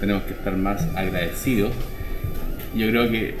tenemos 0.00 0.24
que 0.24 0.32
estar 0.32 0.56
más 0.56 0.82
agradecidos. 0.96 1.72
Yo 2.74 2.88
creo 2.88 3.10
que 3.10 3.34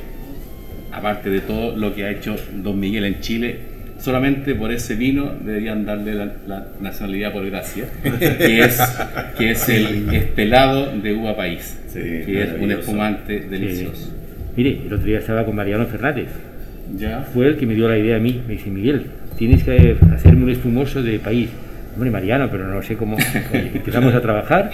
aparte 0.92 1.30
de 1.30 1.40
todo 1.40 1.76
lo 1.76 1.94
que 1.94 2.04
ha 2.04 2.10
hecho 2.10 2.36
don 2.52 2.78
Miguel 2.78 3.04
en 3.04 3.20
Chile, 3.20 3.71
solamente 4.02 4.56
por 4.56 4.72
ese 4.72 4.96
vino 4.96 5.32
deberían 5.44 5.84
darle 5.84 6.14
la, 6.14 6.66
nacionalidad 6.80 7.32
por 7.32 7.46
gracia, 7.46 7.84
que 8.18 8.60
es, 8.60 8.80
que 9.38 9.50
es 9.52 9.68
el 9.68 10.12
estelado 10.12 10.90
de 10.98 11.12
uva 11.12 11.36
país, 11.36 11.78
que 11.92 12.42
es 12.42 12.50
un 12.60 12.72
espumante 12.72 13.40
delicioso. 13.40 14.12
Mire, 14.56 14.80
el 14.86 14.92
otro 14.92 15.06
día 15.06 15.20
estaba 15.20 15.44
con 15.44 15.54
Mariano 15.54 15.86
Fernández. 15.86 16.28
Ya. 16.98 17.20
Fue 17.32 17.46
el 17.46 17.56
que 17.56 17.64
me 17.64 17.74
dio 17.74 17.88
la 17.88 17.96
idea 17.96 18.16
a 18.16 18.18
mí. 18.18 18.42
Me 18.46 18.54
dice, 18.54 18.70
Miguel, 18.70 19.06
tienes 19.38 19.62
que 19.62 19.96
hacerme 20.12 20.44
un 20.44 20.50
espumoso 20.50 21.02
de 21.02 21.18
país. 21.20 21.48
Hombre, 21.94 22.10
Mariano, 22.10 22.50
pero 22.50 22.66
no 22.66 22.82
sé 22.82 22.96
cómo. 22.96 23.16
Empezamos 23.52 24.14
a 24.14 24.20
trabajar 24.20 24.70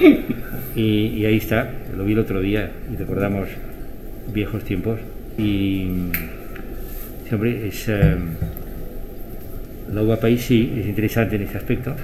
y, 0.75 1.25
ahí 1.27 1.37
está. 1.37 1.71
Lo 1.97 2.05
vi 2.05 2.15
el 2.15 2.19
otro 2.21 2.41
día 2.41 2.71
y 2.93 2.97
recordamos 2.97 3.49
viejos 4.33 4.65
tiempos. 4.65 4.99
Y, 5.37 5.91
hombre, 7.31 7.69
es. 7.69 7.89
Eh, 7.89 8.17
la 9.93 10.03
uva 10.03 10.17
país 10.17 10.43
sí, 10.43 10.75
es 10.79 10.87
interesante 10.87 11.37
en 11.37 11.43
ese 11.43 11.57
aspecto. 11.57 11.95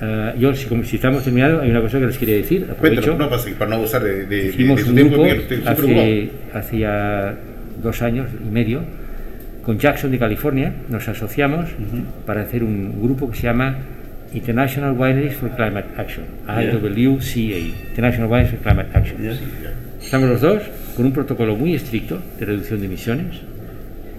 Uh, 0.00 0.38
yo, 0.38 0.54
si, 0.54 0.68
si, 0.84 0.96
estamos 0.96 1.24
terminados, 1.24 1.62
hay 1.62 1.70
una 1.70 1.80
cosa 1.80 1.98
que 1.98 2.06
les 2.06 2.18
quería 2.18 2.36
decir. 2.36 2.66
Aprovecho. 2.70 3.16
no, 3.16 3.30
para, 3.30 3.70
no 3.70 3.76
abusar 3.76 4.02
de, 4.02 4.26
de, 4.26 4.46
Hicimos 4.48 4.84
de, 4.84 5.02
un 5.02 5.10
grupo 5.10 5.24
hace, 5.64 6.30
hace, 6.52 6.78
ya 6.78 7.34
dos 7.82 8.02
años 8.02 8.28
y 8.46 8.50
medio 8.50 8.82
con 9.62 9.78
Jackson 9.78 10.10
de 10.10 10.18
California. 10.18 10.74
Nos 10.90 11.08
asociamos 11.08 11.70
uh 11.70 11.82
-huh. 11.82 12.26
para 12.26 12.42
hacer 12.42 12.62
un 12.62 13.00
grupo 13.00 13.30
que 13.30 13.36
se 13.36 13.44
llama 13.44 13.76
International 14.34 14.92
Wineries 14.92 15.36
for 15.36 15.50
Climate 15.56 15.88
Action, 15.96 16.26
IWCA, 16.46 17.58
International 17.88 18.30
Wineries 18.30 18.50
for 18.50 18.60
Climate 18.60 18.90
Action. 18.92 19.16
Estamos 20.02 20.28
los 20.28 20.40
dos 20.42 20.62
con 20.94 21.06
un 21.06 21.12
protocolo 21.12 21.56
muy 21.56 21.74
estricto 21.74 22.20
de 22.38 22.44
reducción 22.44 22.80
de 22.80 22.86
emisiones 22.86 23.55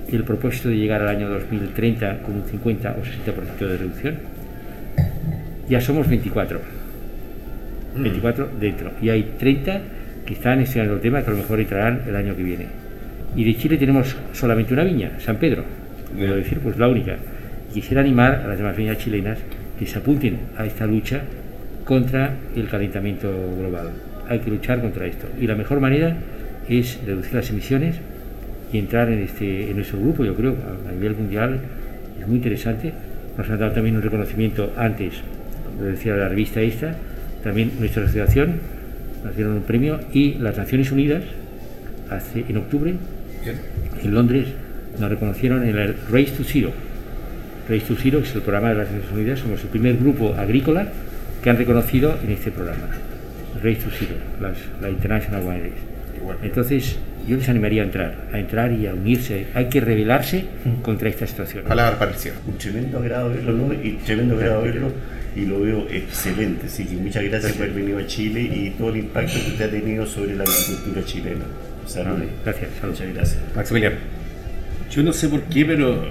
y 0.10 0.16
el 0.16 0.24
propósito 0.24 0.70
de 0.70 0.78
llegar 0.78 1.02
al 1.02 1.10
año 1.10 1.30
2030 1.30 2.20
con 2.24 2.36
un 2.36 2.44
50 2.44 2.92
o 2.92 3.04
60% 3.04 3.58
de 3.58 3.78
reducción 3.78 4.16
ya 5.70 5.82
somos 5.82 6.08
24. 6.08 6.62
24 7.96 8.46
mm. 8.46 8.60
dentro. 8.60 8.92
Y 9.02 9.10
hay 9.10 9.34
30 9.38 9.82
que 10.26 10.34
están 10.34 10.62
estudiando 10.62 10.96
el 10.96 11.02
tema 11.02 11.22
que 11.22 11.28
a 11.28 11.32
lo 11.32 11.38
mejor 11.38 11.60
entrarán 11.60 12.02
el 12.08 12.16
año 12.16 12.36
que 12.36 12.44
viene. 12.44 12.66
Y 13.36 13.44
de 13.44 13.56
Chile 13.58 13.78
tenemos 13.78 14.16
solamente 14.34 14.74
una 14.74 14.84
viña, 14.84 15.12
San 15.20 15.38
Pedro. 15.38 15.64
Puedo 16.16 16.36
decir, 16.36 16.60
pues 16.60 16.78
la 16.78 16.88
única. 16.88 17.18
Quisiera 17.74 18.02
animar 18.02 18.36
a 18.46 18.48
las 18.48 18.58
demás 18.58 18.76
viñas 18.76 18.98
chilenas 18.98 19.40
que 19.78 19.86
se 19.86 20.00
apunten 20.00 20.40
a 20.58 20.66
esta 20.66 20.88
lucha 20.88 21.22
contra 21.84 22.34
el 22.56 22.68
calentamiento 22.68 23.30
global. 23.58 23.92
Hay 24.28 24.40
que 24.40 24.50
luchar 24.50 24.82
contra 24.82 25.06
esto. 25.06 25.28
Y 25.40 25.48
la 25.48 25.56
mejor 25.56 25.80
manera 25.80 26.16
es 26.68 27.00
reducir 27.06 27.34
las 27.34 27.50
emisiones 27.50 27.96
y 28.72 28.80
entrar 28.80 29.10
en, 29.10 29.20
este, 29.20 29.70
en 29.70 29.76
nuestro 29.76 30.00
grupo, 30.00 30.26
yo 30.26 30.36
creo, 30.36 30.56
a 30.88 30.92
nivel 30.92 31.16
mundial. 31.16 31.60
Es 32.20 32.28
muy 32.28 32.38
interesante. 32.38 32.94
Nos 33.38 33.50
han 33.50 33.60
dado 33.60 33.72
también 33.72 33.96
un 33.96 34.02
reconocimiento 34.02 34.74
antes 34.78 35.14
lo 35.80 35.86
decía 35.86 36.16
la 36.16 36.28
revista 36.28 36.62
esta, 36.62 36.96
también 37.44 37.72
nuestra 37.80 38.04
asociación 38.04 38.60
nos 39.24 39.36
dieron 39.36 39.54
un 39.54 39.64
premio 39.64 40.00
y 40.12 40.36
las 40.36 40.58
Naciones 40.58 40.92
Unidas 40.92 41.24
hace 42.10 42.46
en 42.48 42.58
octubre 42.58 42.96
en 44.04 44.14
Londres 44.14 44.48
nos 45.00 45.10
reconocieron 45.10 45.64
en 45.68 45.78
el 45.78 45.96
Race 46.10 46.32
to 46.36 46.44
Zero 46.44 46.72
Race 47.70 47.86
to 47.86 47.96
Zero, 47.96 48.22
que 48.22 48.28
es 48.28 48.36
el 48.36 48.42
programa 48.42 48.70
de 48.70 48.76
las 48.76 48.88
Naciones 48.88 49.12
Unidas, 49.12 49.40
somos 49.40 49.62
el 49.62 49.68
primer 49.68 49.98
grupo 49.98 50.34
agrícola 50.36 50.88
que 51.44 51.50
han 51.50 51.58
reconocido 51.58 52.18
en 52.24 52.32
este 52.32 52.50
programa. 52.50 52.88
Race 53.62 53.82
to 53.84 53.90
Zero, 53.92 54.16
la 54.82 54.90
International 54.90 55.44
Wineries. 55.44 55.74
Entonces, 56.44 56.98
yo 57.28 57.36
les 57.36 57.50
animaría 57.50 57.82
a 57.82 57.86
entrar, 57.86 58.28
a 58.32 58.40
entrar 58.40 58.72
y 58.72 58.88
a 58.88 58.94
unirse. 58.94 59.48
Hay 59.54 59.68
que 59.68 59.82
rebelarse 59.82 60.46
contra 60.82 61.10
esta 61.10 61.28
situación. 61.28 61.66
Palabra 61.66 62.14
cielo. 62.14 62.38
Un 62.48 62.58
tremendo 62.58 63.00
agrado 63.00 63.30
verlo, 63.30 63.54
¿no? 63.54 63.74
Y 63.74 64.00
tremendo 64.06 64.36
agrado 64.36 64.62
verlo 64.62 64.92
y 65.36 65.46
lo 65.46 65.60
veo 65.60 65.88
excelente. 65.90 66.68
Así 66.68 66.86
que 66.86 66.96
muchas 66.96 67.24
gracias 67.26 67.52
por 67.54 67.64
haber 67.64 67.76
venido 67.76 68.00
a 68.00 68.08
Chile 68.08 68.42
y 68.42 68.70
todo 68.78 68.90
el 68.90 68.98
impacto 68.98 69.34
que 69.34 69.52
usted 69.52 69.66
ha 69.66 69.70
tenido 69.70 70.06
sobre 70.06 70.36
la 70.36 70.44
agricultura 70.44 71.04
chilena. 71.06 71.46
Salud. 71.86 72.24
Gracias, 72.44 72.70
Muchas 72.84 73.14
gracias. 73.14 73.40
Maximiliano. 73.56 73.98
Yo 74.90 75.04
no 75.04 75.12
sé 75.12 75.28
por 75.28 75.42
qué, 75.44 75.66
pero 75.66 76.06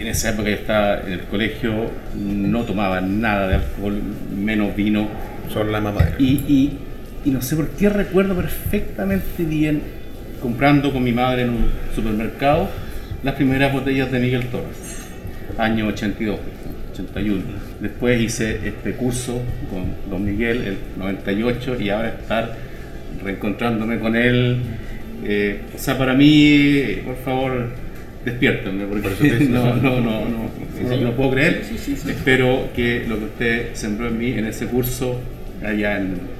en 0.00 0.06
esa 0.06 0.30
época 0.30 0.48
yo 0.48 0.56
estaba 0.56 1.00
en 1.02 1.12
el 1.12 1.20
colegio, 1.22 1.90
no 2.16 2.64
tomaba 2.64 3.00
nada 3.00 3.46
de 3.46 3.54
alcohol, 3.54 4.00
menos 4.36 4.74
vino. 4.74 5.08
Solo 5.52 5.70
la 5.70 5.80
mamadera. 5.80 6.16
Y, 6.18 6.32
y, 6.48 6.78
y 7.24 7.30
no 7.30 7.42
sé 7.42 7.56
por 7.56 7.68
qué 7.70 7.88
recuerdo 7.88 8.34
perfectamente 8.34 9.44
bien 9.44 10.01
comprando 10.42 10.92
con 10.92 11.02
mi 11.04 11.12
madre 11.12 11.42
en 11.42 11.50
un 11.50 11.66
supermercado 11.94 12.68
las 13.22 13.34
primeras 13.36 13.72
botellas 13.72 14.10
de 14.10 14.18
Miguel 14.18 14.46
Torres, 14.48 15.06
año 15.56 15.86
82, 15.86 16.38
81. 16.92 17.42
Después 17.80 18.20
hice 18.20 18.68
este 18.68 18.92
curso 18.94 19.40
con 19.70 20.10
Don 20.10 20.24
Miguel, 20.24 20.62
el 20.66 20.76
98, 20.98 21.80
y 21.80 21.90
ahora 21.90 22.08
estar 22.08 22.56
reencontrándome 23.22 24.00
con 24.00 24.16
él. 24.16 24.58
Eh, 25.24 25.60
o 25.74 25.78
sea, 25.78 25.96
para 25.96 26.14
mí, 26.14 26.98
por 27.04 27.16
favor, 27.18 27.68
despiértenme, 28.24 28.86
porque 28.86 29.46
no, 29.48 29.76
no, 29.76 30.00
no, 30.00 30.24
no, 30.28 30.96
no, 31.00 31.12
puedo 31.12 31.30
creer. 31.30 31.62
Espero 32.08 32.68
que 32.74 33.04
lo 33.08 33.18
que 33.18 33.24
usted 33.24 33.74
sembró 33.74 34.08
en 34.08 34.18
mí 34.18 34.32
en 34.32 34.46
ese 34.46 34.66
curso, 34.66 35.20
allá 35.64 35.98
en, 35.98 36.31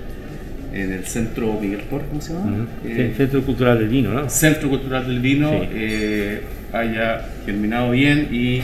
en 0.73 0.93
el 0.93 1.05
Centro 1.05 1.59
Miguel 1.61 1.83
Torres, 1.91 2.07
¿cómo 2.09 2.21
se 2.21 2.33
llama? 2.33 2.67
Eh, 2.85 3.15
Centro 3.17 3.43
Cultural 3.43 3.79
del 3.79 3.89
Vino, 3.89 4.13
¿no? 4.13 4.29
Centro 4.31 4.69
Cultural 4.71 5.07
del 5.07 5.21
Vino, 5.21 5.51
eh, 5.53 6.43
haya 6.73 7.27
terminado 7.45 7.91
bien 7.91 8.29
y 8.33 8.63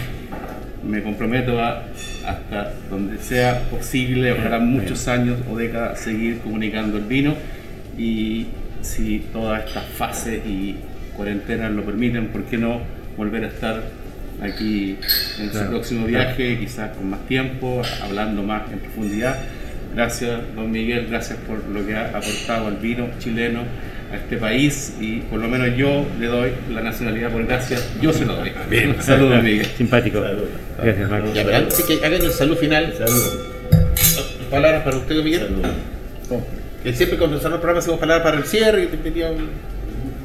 me 0.88 1.02
comprometo 1.02 1.60
a, 1.60 1.84
hasta 2.26 2.72
donde 2.90 3.18
sea 3.18 3.68
posible, 3.70 4.32
ojalá 4.32 4.58
muchos 4.58 5.06
años 5.08 5.38
o 5.50 5.56
décadas, 5.56 6.00
seguir 6.00 6.38
comunicando 6.38 6.98
el 6.98 7.04
vino 7.04 7.34
y 7.98 8.46
si 8.80 9.24
todas 9.32 9.66
estas 9.66 9.84
fases 9.84 10.40
y 10.46 10.76
cuarentenas 11.16 11.72
lo 11.72 11.84
permiten, 11.84 12.28
¿por 12.28 12.44
qué 12.44 12.56
no 12.56 12.80
volver 13.16 13.44
a 13.44 13.48
estar 13.48 13.82
aquí 14.40 14.96
en 15.40 15.52
su 15.52 15.66
próximo 15.66 16.06
viaje, 16.06 16.58
quizás 16.58 16.96
con 16.96 17.10
más 17.10 17.26
tiempo, 17.26 17.82
hablando 18.02 18.42
más 18.42 18.70
en 18.72 18.78
profundidad? 18.78 19.36
Gracias, 19.94 20.40
don 20.54 20.70
Miguel, 20.70 21.06
gracias 21.10 21.38
por 21.46 21.64
lo 21.66 21.84
que 21.86 21.94
ha 21.94 22.08
aportado 22.08 22.68
al 22.68 22.76
vino 22.76 23.08
chileno 23.18 23.62
a 24.12 24.16
este 24.16 24.36
país 24.36 24.94
y 25.00 25.20
por 25.22 25.40
lo 25.40 25.48
menos 25.48 25.76
yo 25.76 26.06
le 26.20 26.26
doy 26.26 26.50
la 26.70 26.82
nacionalidad 26.82 27.30
por 27.30 27.44
gracias, 27.46 27.88
yo 28.00 28.12
se 28.12 28.24
lo 28.24 28.36
doy. 28.36 28.52
Bien, 28.70 28.94
saludos 29.00 29.42
Miguel. 29.42 29.66
Simpático. 29.76 30.20
Gracias, 30.82 31.10
Marco. 31.10 31.28
Y 31.34 31.38
adelante, 31.38 31.74
que 31.86 31.94
hagan 32.04 32.22
el 32.22 32.30
salud 32.30 32.56
final. 32.56 32.94
Palabras 34.50 34.82
para 34.82 34.96
usted, 34.96 35.22
Miguel. 35.22 35.48
Que 36.82 36.92
siempre 36.92 37.18
cuando 37.18 37.36
empezamos 37.36 37.56
el 37.56 37.60
programa 37.60 37.80
hacemos 37.80 37.98
palabras 38.00 38.24
para 38.24 38.38
el 38.38 38.44
cierre 38.44 38.84
y 38.84 38.86
te 38.86 38.96
pedía 38.98 39.30
un- 39.30 39.48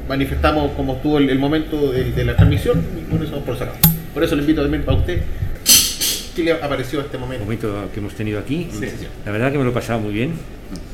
manifestamos 0.08 0.72
cómo 0.76 0.94
estuvo 0.96 1.18
el, 1.18 1.28
el 1.30 1.38
momento 1.38 1.90
de, 1.90 2.04
de 2.12 2.24
la 2.24 2.36
transmisión 2.36 2.80
y 2.98 3.10
por 3.10 3.24
eso 3.24 3.40
por 3.44 3.56
cerrado. 3.56 3.76
Por 4.12 4.22
eso 4.22 4.36
le 4.36 4.42
invito 4.42 4.62
también 4.62 4.84
para 4.84 4.98
usted. 4.98 5.20
¿Qué 6.34 6.42
le 6.42 6.52
ha 6.52 6.68
parecido 6.68 7.02
este 7.02 7.16
momento? 7.16 7.44
momento 7.44 7.90
que 7.92 8.00
hemos 8.00 8.14
tenido 8.14 8.38
aquí. 8.40 8.68
Sí. 8.72 8.86
La 9.24 9.32
verdad 9.32 9.52
que 9.52 9.58
me 9.58 9.64
lo 9.64 9.70
he 9.70 9.74
pasado 9.74 10.00
muy 10.00 10.12
bien. 10.12 10.32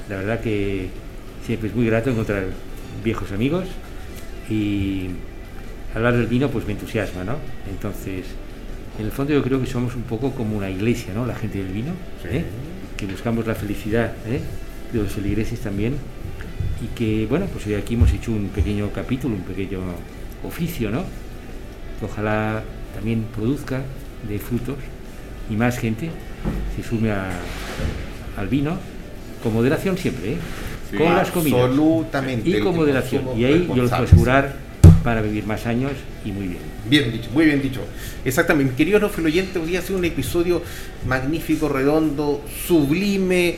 La 0.08 0.16
verdad 0.16 0.40
que 0.40 0.88
siempre 1.46 1.68
es 1.68 1.74
muy 1.74 1.86
grato 1.86 2.10
encontrar 2.10 2.44
viejos 3.02 3.32
amigos 3.32 3.64
y 4.50 5.08
hablar 5.94 6.16
del 6.16 6.26
vino 6.26 6.50
pues 6.50 6.66
me 6.66 6.72
entusiasma, 6.72 7.24
¿no? 7.24 7.36
Entonces, 7.70 8.26
en 8.98 9.06
el 9.06 9.12
fondo 9.12 9.32
yo 9.32 9.42
creo 9.42 9.60
que 9.60 9.66
somos 9.66 9.94
un 9.94 10.02
poco 10.02 10.32
como 10.32 10.56
una 10.56 10.68
iglesia, 10.68 11.14
¿no? 11.14 11.24
La 11.24 11.34
gente 11.34 11.58
del 11.58 11.72
vino, 11.72 11.92
¿eh? 12.24 12.44
que 12.96 13.06
buscamos 13.06 13.46
la 13.46 13.54
felicidad 13.54 14.12
¿eh? 14.26 14.40
de 14.92 15.02
los 15.02 15.10
feligreses 15.10 15.60
también 15.60 15.94
y 16.82 16.86
que, 16.94 17.26
bueno, 17.26 17.46
pues 17.46 17.66
hoy 17.66 17.74
aquí 17.74 17.94
hemos 17.94 18.12
hecho 18.12 18.30
un 18.32 18.48
pequeño 18.48 18.90
capítulo, 18.92 19.36
un 19.36 19.42
pequeño 19.42 19.80
oficio, 20.46 20.90
¿no? 20.90 21.04
Ojalá 22.02 22.62
también 22.94 23.24
produzca 23.34 23.80
de 24.28 24.38
frutos 24.38 24.76
y 25.50 25.54
más 25.56 25.78
gente 25.78 26.10
se 26.76 26.82
sume 26.88 27.10
a- 27.10 27.30
al 28.36 28.48
vino, 28.48 28.78
con 29.42 29.52
moderación 29.52 29.98
siempre, 29.98 30.32
¿eh? 30.34 30.36
Sí, 30.90 30.96
con 30.96 31.14
las 31.14 31.30
comidas. 31.30 31.64
Absolutamente. 31.64 32.48
Y 32.50 32.60
con 32.60 32.76
moderación. 32.76 33.24
Y 33.36 33.44
ahí 33.44 33.66
yo 33.68 33.82
les 33.82 33.90
puedo 33.90 34.02
asegurar 34.04 34.54
para 35.04 35.22
vivir 35.22 35.46
más 35.46 35.66
años 35.66 35.92
y 36.24 36.32
muy 36.32 36.46
bien. 36.48 36.58
Bien 36.88 37.12
dicho, 37.12 37.30
muy 37.32 37.44
bien 37.46 37.62
dicho. 37.62 37.80
Exactamente. 38.24 38.72
Mi 38.72 38.76
querido 38.76 38.98
no 38.98 39.08
oyente, 39.24 39.58
hoy 39.58 39.66
día 39.68 39.78
ha 39.78 39.82
sido 39.82 39.98
un 39.98 40.04
episodio 40.04 40.62
magnífico, 41.06 41.68
redondo, 41.68 42.42
sublime. 42.66 43.56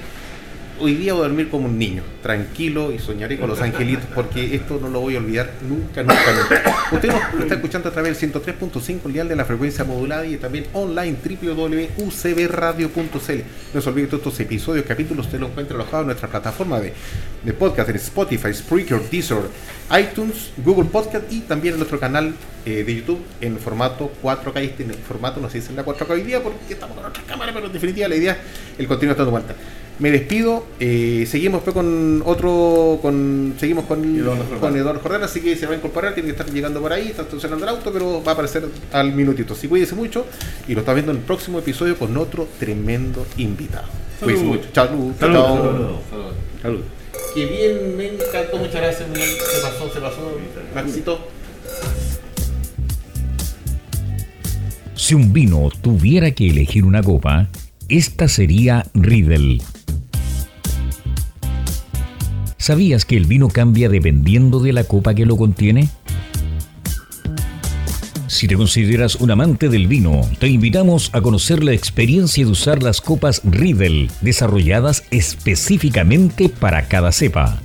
Hoy 0.84 0.96
día 0.96 1.12
voy 1.12 1.24
a 1.24 1.28
dormir 1.28 1.48
como 1.48 1.66
un 1.66 1.78
niño, 1.78 2.02
tranquilo 2.24 2.90
y 2.90 2.98
soñaré 2.98 3.38
con 3.38 3.48
los 3.48 3.60
angelitos 3.60 4.04
porque 4.16 4.56
esto 4.56 4.80
no 4.82 4.88
lo 4.88 4.98
voy 4.98 5.14
a 5.14 5.18
olvidar 5.18 5.48
nunca, 5.62 6.02
nunca, 6.02 6.32
nunca. 6.32 6.60
Usted 6.90 7.08
nos 7.08 7.22
está 7.40 7.54
escuchando 7.54 7.88
a 7.88 7.92
través 7.92 8.20
del 8.20 8.32
103.5 8.32 9.20
el 9.20 9.28
de 9.28 9.36
la 9.36 9.44
frecuencia 9.44 9.84
modulada 9.84 10.26
y 10.26 10.38
también 10.38 10.66
online 10.72 11.16
www.ucbradio.cl. 11.24 13.40
No 13.72 13.80
se 13.80 13.88
olvide 13.88 14.06
que 14.06 14.10
todos 14.10 14.24
estos 14.24 14.40
episodios, 14.40 14.84
capítulos, 14.84 15.26
usted 15.26 15.38
los 15.38 15.50
encuentra 15.50 15.76
alojados 15.76 16.02
en 16.02 16.08
nuestra 16.08 16.28
plataforma 16.28 16.80
de, 16.80 16.92
podcast 17.52 17.88
en 17.88 17.94
Spotify, 17.96 18.52
Spreaker, 18.52 19.08
Deezer, 19.08 19.42
iTunes, 19.96 20.50
Google 20.56 20.86
Podcast 20.86 21.32
y 21.32 21.42
también 21.42 21.74
en 21.74 21.78
nuestro 21.78 22.00
canal 22.00 22.34
eh, 22.66 22.82
de 22.82 22.92
YouTube 22.92 23.22
en 23.40 23.56
formato 23.60 24.10
4K. 24.20 24.60
Este 24.62 24.82
en 24.82 24.90
el 24.90 24.96
formato 24.96 25.38
no 25.38 25.48
se 25.48 25.58
dice 25.58 25.70
en 25.70 25.76
la 25.76 25.84
4K 25.84 26.10
hoy 26.10 26.22
día 26.22 26.42
porque 26.42 26.58
estamos 26.70 26.96
con 26.96 27.06
otra 27.06 27.22
cámara, 27.22 27.52
pero 27.54 27.66
en 27.66 27.72
definitiva 27.72 28.08
la 28.08 28.16
idea 28.16 28.36
el 28.76 28.88
contenido 28.88 29.12
está 29.12 29.22
dando 29.22 29.30
vuelta. 29.30 29.54
Me 29.98 30.10
despido, 30.10 30.64
eh, 30.80 31.26
seguimos 31.28 31.64
después 31.64 31.74
con 31.74 32.22
otro, 32.24 32.98
con, 33.02 33.54
seguimos 33.58 33.84
con 33.84 34.02
Eduardo 34.02 34.42
Jordán. 34.44 34.60
con 34.60 34.76
Eduardo 34.76 35.00
Jordán, 35.00 35.22
así 35.22 35.40
que 35.40 35.54
se 35.54 35.66
va 35.66 35.74
a 35.74 35.76
incorporar, 35.76 36.14
tiene 36.14 36.28
que 36.28 36.32
estar 36.32 36.52
llegando 36.52 36.80
por 36.80 36.92
ahí, 36.92 37.08
está 37.08 37.22
estacionando 37.22 37.64
el 37.64 37.76
auto, 37.76 37.92
pero 37.92 38.22
va 38.24 38.32
a 38.32 38.34
aparecer 38.34 38.64
al 38.92 39.12
minutito. 39.12 39.54
Así 39.54 39.68
cuídese 39.68 39.94
mucho 39.94 40.26
y 40.66 40.74
lo 40.74 40.80
está 40.80 40.92
viendo 40.94 41.12
en 41.12 41.18
el 41.18 41.24
próximo 41.24 41.58
episodio 41.58 41.96
con 41.96 42.16
otro 42.16 42.48
tremendo 42.58 43.24
invitado. 43.36 43.86
Cuídese 44.20 44.44
mucho. 44.44 44.68
Chao. 44.72 44.88
Salud. 44.88 45.12
Chao. 45.20 46.00
Salud. 46.62 46.80
Qué 47.34 47.46
bien, 47.46 47.96
me 47.96 48.08
encantó, 48.08 48.58
muchas 48.58 48.74
gracias, 48.74 49.08
Miguel. 49.08 49.28
Se 49.28 49.60
pasó, 49.62 49.92
se 49.92 50.00
pasó. 50.00 50.38
Maxito. 50.74 51.28
Si 54.94 55.14
un 55.14 55.32
vino 55.32 55.68
tuviera 55.80 56.30
que 56.30 56.48
elegir 56.48 56.84
una 56.84 57.02
copa, 57.02 57.48
esta 57.88 58.28
sería 58.28 58.86
Riedel. 58.94 59.60
¿Sabías 62.62 63.04
que 63.04 63.16
el 63.16 63.24
vino 63.24 63.48
cambia 63.48 63.88
dependiendo 63.88 64.60
de 64.60 64.72
la 64.72 64.84
copa 64.84 65.14
que 65.14 65.26
lo 65.26 65.36
contiene? 65.36 65.88
Si 68.28 68.46
te 68.46 68.54
consideras 68.54 69.16
un 69.16 69.32
amante 69.32 69.68
del 69.68 69.88
vino, 69.88 70.20
te 70.38 70.46
invitamos 70.46 71.10
a 71.12 71.20
conocer 71.20 71.64
la 71.64 71.72
experiencia 71.72 72.44
de 72.44 72.52
usar 72.52 72.80
las 72.80 73.00
copas 73.00 73.42
Riedel, 73.42 74.12
desarrolladas 74.20 75.02
específicamente 75.10 76.48
para 76.48 76.86
cada 76.86 77.10
cepa. 77.10 77.60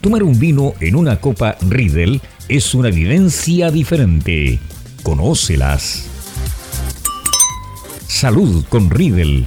Tomar 0.00 0.24
un 0.24 0.40
vino 0.40 0.74
en 0.80 0.96
una 0.96 1.20
copa 1.20 1.56
Riedel 1.60 2.20
es 2.48 2.74
una 2.74 2.90
vivencia 2.90 3.70
diferente. 3.70 4.58
Conócelas. 5.04 6.06
Salud 8.08 8.64
con 8.68 8.90
Riedel. 8.90 9.46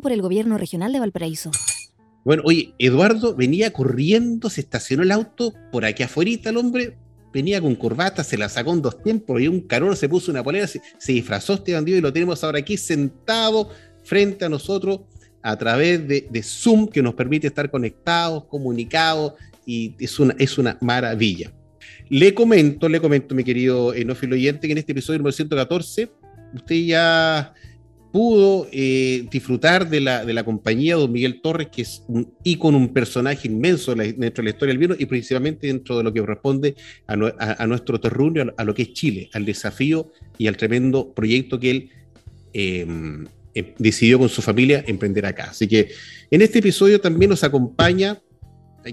por 0.00 0.12
el 0.12 0.22
Gobierno 0.22 0.58
Regional 0.58 0.92
de 0.92 1.00
Valparaíso. 1.00 1.50
Bueno, 2.24 2.42
oye, 2.44 2.74
Eduardo 2.78 3.34
venía 3.34 3.72
corriendo, 3.72 4.50
se 4.50 4.60
estacionó 4.60 5.02
el 5.02 5.12
auto 5.12 5.54
por 5.72 5.84
aquí 5.84 6.02
afuera, 6.02 6.50
el 6.50 6.56
hombre, 6.56 6.96
venía 7.32 7.60
con 7.60 7.74
corbata, 7.74 8.24
se 8.24 8.36
la 8.36 8.48
sacó 8.48 8.72
en 8.72 8.82
dos 8.82 9.02
tiempos 9.02 9.40
y 9.40 9.48
un 9.48 9.60
calor 9.62 9.96
se 9.96 10.08
puso 10.08 10.30
una 10.30 10.42
polera, 10.42 10.66
se, 10.66 10.80
disfrazó 11.06 11.54
este 11.54 11.72
bandido 11.72 11.98
y 11.98 12.00
lo 12.00 12.12
tenemos 12.12 12.42
ahora 12.44 12.58
aquí 12.58 12.76
sentado 12.76 13.70
frente 14.04 14.44
a 14.44 14.48
nosotros 14.48 15.00
a 15.42 15.56
través 15.56 16.06
de, 16.06 16.42
Zoom 16.42 16.88
que 16.88 17.02
nos 17.02 17.14
permite 17.14 17.46
estar 17.46 17.70
conectados, 17.70 18.44
comunicados 18.44 19.32
y 19.64 19.94
es 19.98 20.18
una, 20.18 20.34
es 20.38 20.58
una 20.58 20.76
maravilla. 20.80 21.52
Le 22.10 22.34
comento, 22.34 22.88
le 22.88 23.00
comento, 23.00 23.34
mi 23.34 23.44
querido 23.44 23.94
enófilo 23.94 24.34
oyente, 24.34 24.66
que 24.66 24.72
en 24.72 24.78
este 24.78 24.92
episodio 24.92 25.18
número 25.18 25.32
114 25.32 26.10
usted 26.54 26.76
ya 26.76 27.54
pudo 28.12 28.66
eh, 28.72 29.26
disfrutar 29.30 29.88
de 29.88 30.00
la, 30.00 30.24
de 30.24 30.32
la 30.32 30.44
compañía 30.44 30.94
de 30.94 31.02
don 31.02 31.12
Miguel 31.12 31.40
Torres, 31.42 31.68
que 31.70 31.82
es 31.82 32.02
un 32.08 32.32
ícono, 32.42 32.78
un 32.78 32.92
personaje 32.92 33.48
inmenso 33.48 33.94
dentro 33.94 34.42
de 34.42 34.44
la 34.44 34.50
historia 34.50 34.72
del 34.72 34.78
vino 34.78 34.94
y 34.98 35.06
principalmente 35.06 35.66
dentro 35.66 35.98
de 35.98 36.04
lo 36.04 36.12
que 36.12 36.22
responde 36.22 36.74
a, 37.06 37.66
nuestro 37.66 38.00
terruño, 38.00 38.46
a, 38.56 38.64
lo 38.64 38.74
que 38.74 38.82
es 38.82 38.92
Chile, 38.92 39.28
al 39.32 39.44
desafío 39.44 40.10
y 40.38 40.46
al 40.46 40.56
tremendo 40.56 41.12
proyecto 41.12 41.60
que 41.60 41.70
él 41.70 41.90
em, 42.54 43.26
em, 43.54 43.66
decidió 43.78 44.18
con 44.18 44.28
su 44.28 44.40
familia 44.40 44.82
emprender 44.86 45.26
acá. 45.26 45.48
Así 45.50 45.66
que 45.66 45.90
en 46.30 46.42
este 46.42 46.60
episodio 46.60 47.00
también 47.00 47.28
nos 47.30 47.44
acompaña, 47.44 48.20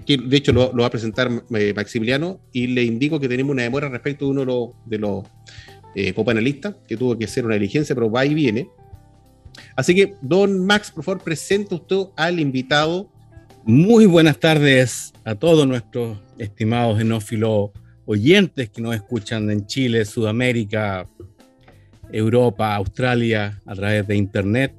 que 0.05 0.17
de 0.17 0.37
hecho 0.37 0.51
lo, 0.51 0.73
va 0.75 0.87
a 0.87 0.91
presentar 0.91 1.31
eh, 1.55 1.73
Maximiliano, 1.73 2.41
y 2.51 2.67
le 2.67 2.83
indico 2.83 3.19
que 3.19 3.29
tenemos 3.29 3.53
una 3.53 3.63
demora 3.63 3.87
respecto 3.87 4.25
de 4.25 4.31
uno 4.31 4.41
de 4.41 4.45
los, 4.45 4.69
de 4.85 4.97
los 4.97 5.23
eh, 5.95 6.13
copanelistas, 6.13 6.75
que 6.85 6.97
tuvo 6.97 7.17
que 7.17 7.23
hacer 7.23 7.45
una 7.45 7.53
diligencia, 7.53 7.95
pero 7.95 8.11
va 8.11 8.25
y 8.25 8.33
viene. 8.33 8.67
Así 9.75 9.95
que, 9.95 10.15
don 10.21 10.65
Max, 10.65 10.91
por 10.91 11.03
favor, 11.03 11.23
presenta 11.23 11.75
usted 11.75 12.07
al 12.15 12.39
invitado. 12.39 13.09
Muy 13.63 14.05
buenas 14.05 14.39
tardes 14.39 15.13
a 15.23 15.35
todos 15.35 15.67
nuestros 15.67 16.19
estimados 16.37 16.99
enófilos 16.99 17.71
oyentes 18.05 18.69
que 18.69 18.81
nos 18.81 18.95
escuchan 18.95 19.49
en 19.49 19.65
Chile, 19.65 20.05
Sudamérica, 20.05 21.07
Europa, 22.11 22.75
Australia, 22.75 23.61
a 23.65 23.75
través 23.75 24.07
de 24.07 24.15
Internet. 24.15 24.73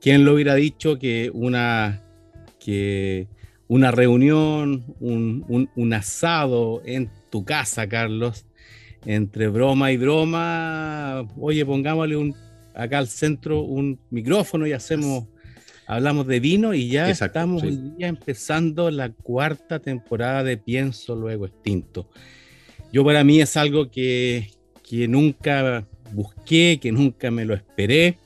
¿Quién 0.00 0.24
lo 0.24 0.34
hubiera 0.34 0.54
dicho 0.54 0.98
que 0.98 1.30
una, 1.32 2.02
que 2.58 3.28
una 3.68 3.90
reunión, 3.90 4.84
un, 5.00 5.68
un 5.74 5.92
asado 5.92 6.82
en 6.84 7.10
tu 7.30 7.44
casa, 7.44 7.88
Carlos, 7.88 8.46
entre 9.04 9.48
broma 9.48 9.92
y 9.92 9.96
broma, 9.96 11.26
oye, 11.38 11.64
pongámosle 11.64 12.16
un 12.16 12.34
acá 12.76 12.98
al 12.98 13.08
centro 13.08 13.62
un 13.62 13.98
micrófono 14.10 14.66
y 14.66 14.72
hacemos, 14.72 15.24
hablamos 15.86 16.26
de 16.26 16.40
vino 16.40 16.74
y 16.74 16.88
ya 16.88 17.10
estamos 17.10 17.62
ya 17.98 18.08
empezando 18.08 18.90
la 18.90 19.10
cuarta 19.10 19.78
temporada 19.78 20.44
de 20.44 20.58
Pienso 20.58 21.16
Luego 21.16 21.46
Extinto. 21.46 22.08
Yo 22.92 23.04
para 23.04 23.24
mí 23.24 23.40
es 23.40 23.56
algo 23.56 23.90
que, 23.90 24.50
que 24.88 25.08
nunca 25.08 25.86
busqué, 26.12 26.78
que 26.80 26.92
nunca 26.92 27.30
me 27.30 27.44
lo 27.44 27.54
esperé, 27.54 28.18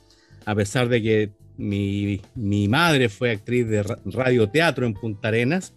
a 0.45 0.53
pesar 0.53 0.89
de 0.89 1.01
que 1.01 1.31
mi, 1.57 2.21
mi 2.35 2.67
madre 2.67 3.09
fue 3.09 3.31
actriz 3.31 3.67
de 3.67 3.83
radioteatro 4.05 4.85
en 4.85 4.93
Punta 4.93 5.29
Arenas, 5.29 5.73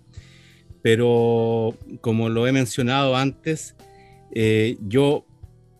pero 0.83 1.77
como 2.01 2.29
lo 2.29 2.47
he 2.47 2.53
mencionado 2.53 3.17
antes, 3.17 3.75
eh, 4.35 4.77
yo 4.81 5.27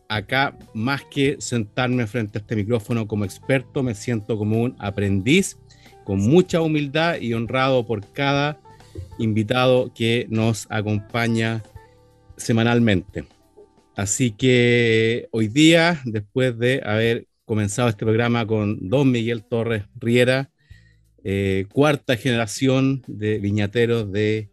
acá, 0.09 0.57
más 0.75 1.03
que 1.05 1.37
sentarme 1.41 2.07
frente 2.07 2.39
a 2.39 2.41
este 2.41 2.57
micrófono 2.57 3.07
como 3.07 3.25
experto, 3.25 3.83
me 3.83 3.95
siento 3.95 4.37
como 4.39 4.63
un 4.63 4.77
aprendiz 4.79 5.59
con 6.05 6.19
mucha 6.19 6.61
humildad 6.61 7.21
y 7.21 7.33
honrado 7.35 7.87
por 7.87 8.13
cada 8.13 8.61
invitado 9.19 9.93
que 9.95 10.27
nos 10.29 10.67
acompaña 10.71 11.63
semanalmente. 12.37 13.25
Así 13.97 14.31
que 14.33 15.29
hoy 15.31 15.49
día, 15.49 16.01
después 16.05 16.59
de 16.59 16.83
haber 16.85 17.27
comenzado 17.45 17.89
este 17.89 18.05
programa 18.05 18.47
con 18.47 18.89
don 18.89 19.11
Miguel 19.11 19.45
Torres 19.45 19.85
Riera, 19.97 20.51
eh, 21.23 21.67
cuarta 21.73 22.17
generación 22.17 23.03
de 23.07 23.39
viñateros 23.39 24.11
de 24.13 24.51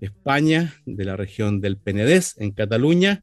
España, 0.00 0.74
de 0.84 1.04
la 1.04 1.16
región 1.16 1.60
del 1.60 1.76
Penedés, 1.76 2.36
en 2.38 2.52
Cataluña, 2.52 3.20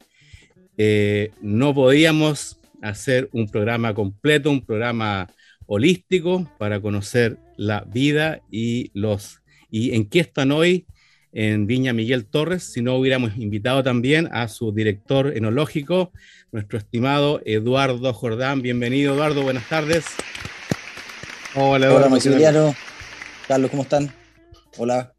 eh, 0.84 1.32
no 1.41 1.75
podíamos 1.75 2.57
hacer 2.82 3.29
un 3.34 3.47
programa 3.47 3.93
completo, 3.93 4.49
un 4.49 4.65
programa 4.65 5.27
holístico 5.67 6.49
para 6.57 6.82
conocer 6.82 7.38
la 7.55 7.82
vida 7.82 8.41
y 8.49 8.89
los 8.95 9.41
y 9.69 9.93
en 9.93 10.09
qué 10.09 10.21
están 10.21 10.51
hoy 10.51 10.88
en 11.34 11.67
Viña 11.67 11.93
Miguel 11.93 12.25
Torres, 12.25 12.63
si 12.63 12.82
no 12.82 12.95
hubiéramos 12.95 13.38
invitado 13.38 13.84
también 13.84 14.27
a 14.32 14.47
su 14.47 14.71
director 14.71 15.38
enológico, 15.38 16.11
nuestro 16.51 16.79
estimado 16.79 17.41
Eduardo 17.45 18.11
Jordán. 18.11 18.63
Bienvenido, 18.63 19.13
Eduardo, 19.13 19.43
buenas 19.43 19.69
tardes. 19.69 20.05
Hola, 21.53 21.93
hola, 21.93 22.09
Maximiliano. 22.09 22.75
Carlos, 23.47 23.69
¿cómo 23.69 23.84
están? 23.84 24.11
Hola 24.79 25.13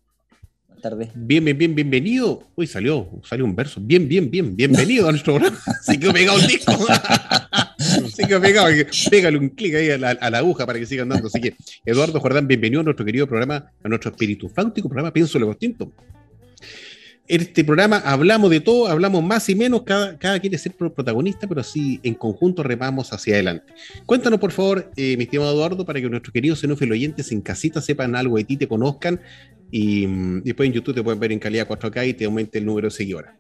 tardes. 0.83 1.09
Bien, 1.15 1.43
bien, 1.43 1.57
bien, 1.57 1.75
bienvenido. 1.75 2.43
Uy, 2.55 2.67
salió, 2.67 3.09
salió 3.25 3.47
un 3.47 3.57
verso. 3.57 3.81
Bien, 3.81 4.07
bien, 4.07 4.31
bien, 4.31 4.55
bienvenido 4.55 5.09
a 5.09 5.13
nuestro 5.13 5.37
programa. 5.37 5.59
Se 5.83 5.99
quedó 5.99 6.13
pegado 6.13 6.39
el 6.39 6.47
disco. 6.47 6.73
Se 8.15 8.27
quedó 8.27 8.41
pegado. 8.41 8.69
Pégale 9.11 9.39
un 9.39 9.49
clic 9.49 9.75
ahí 9.75 9.91
a 9.91 9.99
la, 9.99 10.39
aguja 10.39 10.67
para 10.67 10.79
que 10.79 10.85
siga 10.85 11.05
andando. 11.05 11.29
Así 11.29 11.41
que, 11.41 11.57
Eduardo 11.87 12.21
Jordán, 12.21 12.47
bienvenido 12.47 12.83
a 12.83 12.85
nuestro 12.85 13.07
querido 13.07 13.27
programa, 13.27 13.73
a 13.83 13.89
nuestro 13.89 14.11
espíritu 14.11 14.51
fáutico 14.51 14.89
programa 14.89 15.13
Pienso 15.13 15.39
lo 15.39 15.55
Tinto. 15.55 15.91
En 17.33 17.41
este 17.41 17.65
programa 17.65 17.97
hablamos 17.97 18.51
de 18.51 18.61
todo, 18.61 18.89
hablamos 18.89 19.25
más 19.25 19.49
y 19.49 19.55
menos, 19.55 19.85
cada, 19.85 20.19
cada 20.19 20.39
quiere 20.39 20.59
ser 20.59 20.75
protagonista, 20.75 21.49
pero 21.49 21.63
así 21.63 21.99
en 22.03 22.13
conjunto 22.13 22.63
remamos 22.63 23.11
hacia 23.11 23.37
adelante. 23.37 23.73
Cuéntanos, 24.05 24.39
por 24.39 24.53
favor, 24.53 24.91
eh, 24.97 25.17
mi 25.17 25.25
estimado 25.25 25.51
Eduardo, 25.51 25.87
para 25.87 25.99
que 25.99 26.11
nuestros 26.11 26.31
queridos 26.31 26.61
xenófilos 26.61 26.95
oyentes 26.95 27.33
en 27.33 27.41
casita 27.41 27.81
sepan 27.81 28.17
algo 28.17 28.37
de 28.37 28.45
ti, 28.45 28.59
te 28.59 28.69
conozcan 28.69 29.19
y, 29.71 30.07
mm, 30.07 30.43
después 30.43 30.67
en 30.67 30.75
YouTube 30.75 30.97
te 30.97 31.03
pueden 31.03 31.19
ver 31.19 31.33
en 31.33 31.39
calidad 31.39 31.67
4K 31.67 32.07
y 32.07 32.13
te 32.13 32.27
aumente 32.27 32.59
el 32.59 32.67
número 32.67 32.89
de 32.89 32.91
seguidoras. 32.91 33.33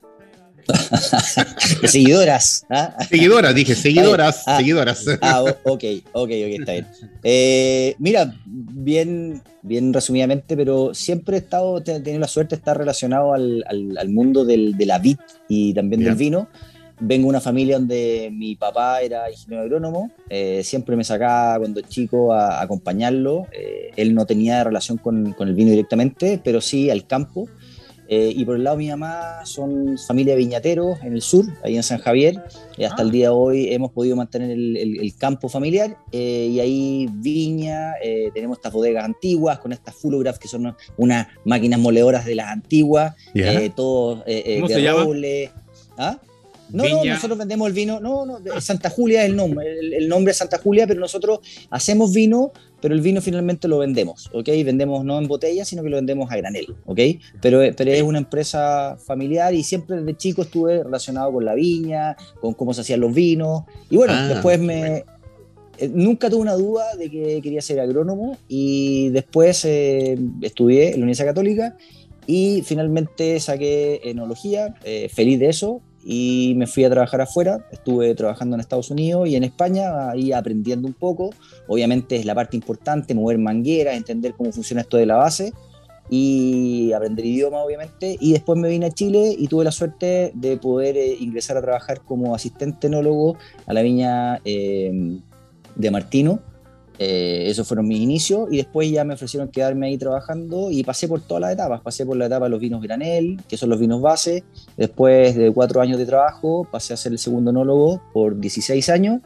seguidoras. 1.86 2.66
¿ah? 2.70 2.96
Seguidoras, 3.08 3.54
dije, 3.54 3.74
seguidoras, 3.74 4.42
ah, 4.46 4.58
seguidoras. 4.58 5.04
Ah, 5.20 5.42
ok, 5.42 5.54
ok, 5.64 5.84
ok, 6.12 6.30
está 6.30 6.72
bien. 6.72 6.86
Eh, 7.22 7.94
mira, 7.98 8.34
bien, 8.44 9.42
bien 9.62 9.92
resumidamente, 9.92 10.56
pero 10.56 10.94
siempre 10.94 11.36
he 11.36 11.40
estado, 11.40 11.78
he 11.78 11.82
tenido 11.82 12.18
la 12.18 12.28
suerte 12.28 12.56
de 12.56 12.60
estar 12.60 12.76
relacionado 12.76 13.34
al, 13.34 13.64
al, 13.68 14.08
mundo 14.08 14.44
del, 14.44 14.76
de 14.76 14.86
la 14.86 14.98
vid 14.98 15.18
y 15.48 15.74
también 15.74 16.02
del 16.02 16.14
vino 16.14 16.48
vengo 17.02 17.24
de 17.24 17.30
una 17.30 17.40
familia 17.40 17.78
donde 17.78 18.30
mi 18.32 18.54
papá 18.54 19.00
era 19.00 19.30
ingeniero 19.30 19.64
agrónomo, 19.64 20.10
eh, 20.28 20.62
siempre 20.62 20.96
me 20.96 21.04
sacaba 21.04 21.58
cuando 21.58 21.80
chico 21.80 22.32
a, 22.32 22.62
acompañarlo. 22.62 23.46
Eh, 23.52 23.90
él 23.96 24.14
no 24.14 24.24
tenía 24.24 24.62
relación 24.62 24.98
con, 24.98 25.32
con, 25.32 25.48
el 25.48 25.54
vino 25.54 25.70
directamente, 25.70 26.40
pero 26.42 26.60
sí 26.60 26.90
al 26.90 27.06
campo. 27.06 27.48
Eh, 28.08 28.32
y 28.34 28.44
por 28.44 28.56
el 28.56 28.64
lado 28.64 28.76
de 28.76 28.84
mi 28.84 28.90
mamá 28.90 29.44
son 29.44 29.96
familia 29.98 30.34
viñateros 30.34 31.00
en 31.02 31.14
el 31.14 31.22
sur, 31.22 31.46
ahí 31.62 31.76
en 31.76 31.82
San 31.82 31.98
Javier. 31.98 32.42
Y 32.76 32.84
hasta 32.84 33.02
el 33.02 33.08
ah. 33.08 33.12
día 33.12 33.26
de 33.28 33.34
hoy 33.34 33.72
hemos 33.72 33.92
podido 33.92 34.16
mantener 34.16 34.50
el, 34.50 34.76
el, 34.76 35.16
campo 35.16 35.48
familiar. 35.48 35.96
y 36.10 36.58
ahí 36.60 37.08
viña, 37.12 37.94
tenemos 38.34 38.58
estas 38.58 38.72
bodegas 38.72 39.04
antiguas 39.04 39.58
con 39.58 39.72
estas 39.72 39.94
Fullograph 39.94 40.38
que 40.38 40.48
son 40.48 40.74
unas 40.96 41.28
máquinas 41.44 41.78
moledoras 41.80 42.24
de 42.24 42.34
las 42.34 42.48
antiguas, 42.48 43.14
todo 43.74 44.24
de 44.24 44.92
roble. 44.92 45.50
¿Ah? 45.96 46.18
No, 46.72 46.88
no, 46.88 47.04
nosotros 47.04 47.38
vendemos 47.38 47.68
el 47.68 47.74
vino, 47.74 48.00
no, 48.00 48.24
no, 48.24 48.40
Santa 48.60 48.88
Julia 48.88 49.22
es 49.22 49.30
el 49.30 49.36
nombre, 49.36 49.78
el, 49.78 50.08
nombre 50.08 50.32
es 50.32 50.38
Santa 50.38 50.58
Julia, 50.58 50.86
pero 50.86 51.00
nosotros 51.00 51.40
hacemos 51.70 52.12
vino, 52.12 52.52
pero 52.80 52.94
el 52.94 53.02
vino 53.02 53.20
finalmente 53.20 53.68
lo 53.68 53.78
vendemos, 53.78 54.30
¿ok? 54.32 54.48
Vendemos 54.64 55.04
no 55.04 55.18
en 55.18 55.28
botella, 55.28 55.64
sino 55.64 55.82
que 55.82 55.90
lo 55.90 55.96
vendemos 55.96 56.30
a 56.32 56.36
granel, 56.36 56.74
¿ok? 56.86 57.00
Pero, 57.40 57.60
pero 57.76 57.90
es 57.90 58.02
una 58.02 58.18
empresa 58.18 58.96
familiar 58.96 59.54
y 59.54 59.62
siempre 59.62 59.96
desde 59.96 60.16
chico 60.16 60.42
estuve 60.42 60.82
relacionado 60.82 61.32
con 61.32 61.44
la 61.44 61.54
viña, 61.54 62.16
con 62.40 62.54
cómo 62.54 62.72
se 62.72 62.80
hacían 62.80 63.00
los 63.00 63.14
vinos, 63.14 63.64
y 63.90 63.96
bueno, 63.96 64.14
ah, 64.16 64.28
después 64.28 64.58
me... 64.58 65.04
Eh, 65.78 65.88
nunca 65.88 66.28
tuve 66.28 66.42
una 66.42 66.54
duda 66.54 66.84
de 66.96 67.10
que 67.10 67.40
quería 67.42 67.62
ser 67.62 67.80
agrónomo 67.80 68.36
y 68.46 69.08
después 69.08 69.64
eh, 69.64 70.18
estudié 70.42 70.88
en 70.88 71.00
la 71.00 71.04
Universidad 71.04 71.28
Católica 71.28 71.76
y 72.26 72.62
finalmente 72.64 73.40
saqué 73.40 74.00
enología, 74.04 74.74
eh, 74.84 75.08
feliz 75.12 75.40
de 75.40 75.48
eso, 75.48 75.80
y 76.04 76.54
me 76.56 76.66
fui 76.66 76.84
a 76.84 76.90
trabajar 76.90 77.20
afuera, 77.20 77.66
estuve 77.70 78.14
trabajando 78.14 78.56
en 78.56 78.60
Estados 78.60 78.90
Unidos 78.90 79.28
y 79.28 79.36
en 79.36 79.44
España, 79.44 80.10
ahí 80.10 80.32
aprendiendo 80.32 80.88
un 80.88 80.94
poco, 80.94 81.30
obviamente 81.68 82.16
es 82.16 82.24
la 82.24 82.34
parte 82.34 82.56
importante, 82.56 83.14
mover 83.14 83.38
mangueras, 83.38 83.96
entender 83.96 84.34
cómo 84.36 84.52
funciona 84.52 84.82
esto 84.82 84.96
de 84.96 85.06
la 85.06 85.16
base 85.16 85.52
y 86.10 86.92
aprender 86.92 87.24
idioma 87.24 87.62
obviamente, 87.62 88.16
y 88.20 88.32
después 88.32 88.58
me 88.58 88.68
vine 88.68 88.86
a 88.86 88.90
Chile 88.90 89.34
y 89.38 89.46
tuve 89.46 89.64
la 89.64 89.72
suerte 89.72 90.32
de 90.34 90.56
poder 90.56 90.96
eh, 90.96 91.16
ingresar 91.20 91.56
a 91.56 91.62
trabajar 91.62 92.00
como 92.00 92.34
asistente 92.34 92.88
enólogo 92.88 93.36
a 93.66 93.72
la 93.72 93.82
viña 93.82 94.40
eh, 94.44 95.20
de 95.76 95.90
Martino, 95.90 96.40
Eh, 96.98 97.44
esos 97.48 97.66
fueron 97.66 97.88
mis 97.88 98.00
inicios 98.00 98.48
y 98.50 98.58
después 98.58 98.90
ya 98.90 99.04
me 99.04 99.14
ofrecieron 99.14 99.48
quedarme 99.48 99.88
ahí 99.88 99.98
trabajando 99.98 100.70
y 100.70 100.84
pasé 100.84 101.08
por 101.08 101.20
todas 101.20 101.40
las 101.40 101.52
etapas. 101.52 101.80
Pasé 101.80 102.06
por 102.06 102.16
la 102.16 102.26
etapa 102.26 102.46
de 102.46 102.50
los 102.50 102.60
vinos 102.60 102.82
granel, 102.82 103.40
que 103.48 103.56
son 103.56 103.70
los 103.70 103.80
vinos 103.80 104.00
base. 104.00 104.44
Después 104.76 105.34
de 105.36 105.52
cuatro 105.52 105.80
años 105.80 105.98
de 105.98 106.06
trabajo 106.06 106.66
pasé 106.70 106.94
a 106.94 106.96
ser 106.96 107.12
el 107.12 107.18
segundo 107.18 107.50
enólogo 107.50 108.02
por 108.12 108.38
16 108.38 108.88
años 108.90 109.20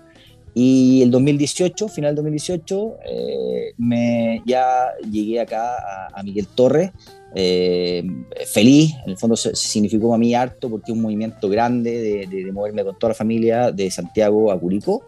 y 0.58 1.02
el 1.02 1.10
2018, 1.10 1.86
final 1.88 2.14
del 2.14 2.24
2018, 2.24 2.96
eh, 3.04 3.74
me, 3.76 4.42
ya 4.46 4.88
llegué 5.02 5.38
acá 5.38 6.08
a, 6.14 6.22
Miguel 6.22 6.46
Torres, 6.46 6.92
eh, 7.34 8.02
feliz, 8.46 8.94
en 9.04 9.10
el 9.10 9.18
fondo 9.18 9.36
significó 9.36 10.08
para 10.08 10.18
mí 10.18 10.34
harto 10.34 10.70
porque 10.70 10.92
es 10.92 10.96
un 10.96 11.02
movimiento 11.02 11.50
grande 11.50 12.26
de, 12.26 12.52
moverme 12.52 12.84
con 12.84 12.98
toda 12.98 13.10
la 13.10 13.14
familia 13.14 13.70
de 13.70 13.90
Santiago 13.90 14.50
a 14.50 14.58
Curicó. 14.58 15.04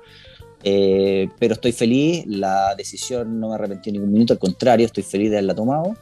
Eh, 0.64 1.28
pero 1.38 1.54
estoy 1.54 1.72
feliz, 1.72 2.24
la 2.26 2.74
decisión 2.76 3.38
no 3.38 3.50
me 3.50 3.54
arrepentí 3.54 3.92
ningún 3.92 4.12
minuto, 4.12 4.32
al 4.32 4.38
contrario, 4.38 4.86
estoy 4.86 5.04
feliz 5.04 5.30
de 5.30 5.36
haberla 5.36 5.54
tomado. 5.54 5.96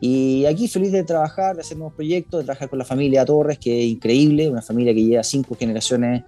Y 0.00 0.44
aquí 0.46 0.66
feliz 0.66 0.90
de 0.90 1.04
trabajar, 1.04 1.54
de 1.54 1.60
hacer 1.60 1.76
nuevos 1.76 1.94
proyectos, 1.94 2.40
de 2.40 2.44
trabajar 2.44 2.68
con 2.68 2.78
la 2.78 2.84
familia 2.84 3.24
Torres, 3.24 3.58
que 3.58 3.84
es 3.84 3.86
increíble, 3.86 4.48
una 4.48 4.60
familia 4.60 4.92
que 4.92 5.04
lleva 5.04 5.22
cinco 5.22 5.54
generaciones 5.54 6.24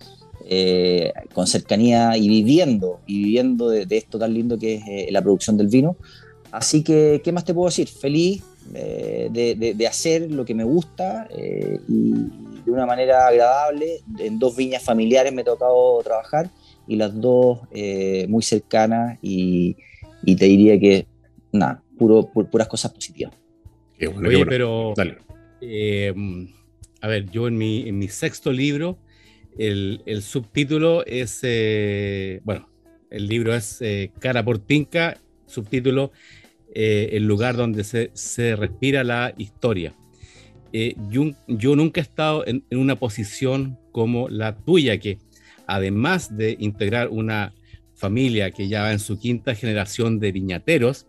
eh, 0.47 1.13
con 1.33 1.47
cercanía 1.47 2.17
y 2.17 2.29
viviendo, 2.29 3.01
y 3.07 3.25
viviendo 3.25 3.71
de, 3.71 3.87
esto 3.91 4.19
tan 4.19 4.33
lindo 4.33 4.59
que 4.59 4.75
es 4.75 4.83
eh, 4.87 5.09
la 5.11 5.23
producción 5.23 5.57
del 5.57 5.69
vino. 5.69 5.97
Así 6.53 6.85
que, 6.85 7.21
¿qué 7.25 7.33
más 7.33 7.45
te 7.45 7.53
puedo 7.53 7.67
decir? 7.67 7.89
Feliz 7.89 8.45
eh, 8.75 9.29
de, 9.33 9.87
hacer 9.89 10.31
lo 10.31 10.45
que 10.45 10.55
me 10.55 10.63
gusta 10.63 11.27
y 11.89 12.13
de 12.65 12.71
una 12.71 12.87
manera 12.87 13.27
agradable. 13.27 14.03
En 14.19 14.39
dos 14.39 14.55
viñas 14.55 14.83
familiares 14.83 15.33
me 15.33 15.43
ha 15.43 15.47
tocado 15.47 16.01
trabajar 16.05 16.49
y 16.87 16.97
las 16.97 17.19
dos 17.21 17.61
muy 18.29 18.43
cercanas 18.43 19.19
y, 19.23 19.77
te 20.25 20.45
diría 20.47 20.79
que, 20.79 21.07
nada, 21.53 21.83
puro, 21.99 22.31
puras 22.33 22.69
cosas 22.69 22.93
positivas. 22.93 23.35
Oye, 24.25 24.47
pero... 24.47 24.95
a 27.01 27.09
ver, 27.09 27.31
yo 27.31 27.49
en 27.49 27.57
mi, 27.57 27.89
en 27.89 27.99
mi 27.99 28.09
sexto 28.09 28.53
libro 28.53 28.99
el, 29.59 30.23
subtítulo 30.23 31.05
es, 31.07 31.41
eh, 31.43 32.41
bueno, 32.45 32.69
el 33.11 33.29
libro 33.29 33.55
es 33.55 33.81
eh, 33.81 34.11
Cara 34.19 34.45
por 34.45 34.59
Tinca, 34.59 35.19
subtítulo 35.47 36.13
eh, 36.75 37.11
El 37.13 37.27
lugar 37.27 37.57
donde 37.57 37.85
se, 37.85 38.57
respira 38.57 39.05
la 39.05 39.35
historia. 39.37 39.95
Yo, 41.09 41.77
nunca 41.77 42.01
he 42.01 42.03
estado 42.03 42.45
en, 42.47 42.65
una 42.73 42.97
posición 42.97 43.79
como 43.93 44.29
la 44.29 44.57
tuya, 44.57 44.99
que 44.99 45.19
además 45.67 46.37
de 46.37 46.57
integrar 46.59 47.09
una 47.09 47.55
familia 47.95 48.51
que 48.51 48.69
ya 48.69 48.83
va 48.83 48.93
en 48.93 48.99
su 48.99 49.19
quinta 49.19 49.55
generación 49.55 50.19
de 50.19 50.33
viñateros, 50.33 51.07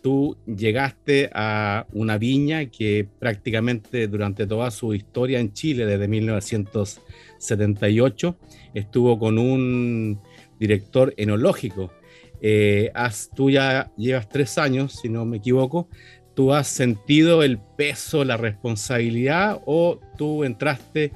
tú 0.00 0.38
llegaste 0.46 1.30
a 1.34 1.86
una 1.92 2.16
viña 2.16 2.64
que 2.66 3.06
prácticamente 3.18 4.08
durante 4.08 4.46
toda 4.46 4.70
su 4.70 4.94
historia 4.94 5.38
en 5.38 5.52
Chile, 5.52 5.84
desde 5.84 6.08
1900 6.08 7.02
78, 7.44 8.36
estuvo 8.74 9.18
con 9.18 9.38
un 9.38 10.20
director 10.58 11.14
enológico. 11.16 11.92
Eh, 12.40 12.90
tú 13.34 13.50
ya 13.50 13.92
llevas 13.96 14.28
tres 14.28 14.58
años, 14.58 14.98
si 15.00 15.08
no 15.08 15.24
me 15.24 15.38
equivoco. 15.38 15.88
¿Tú 16.34 16.52
has 16.52 16.66
sentido 16.66 17.42
el 17.42 17.58
peso, 17.58 18.24
la 18.24 18.36
responsabilidad 18.36 19.60
o 19.66 20.00
tú 20.18 20.44
entraste 20.44 21.12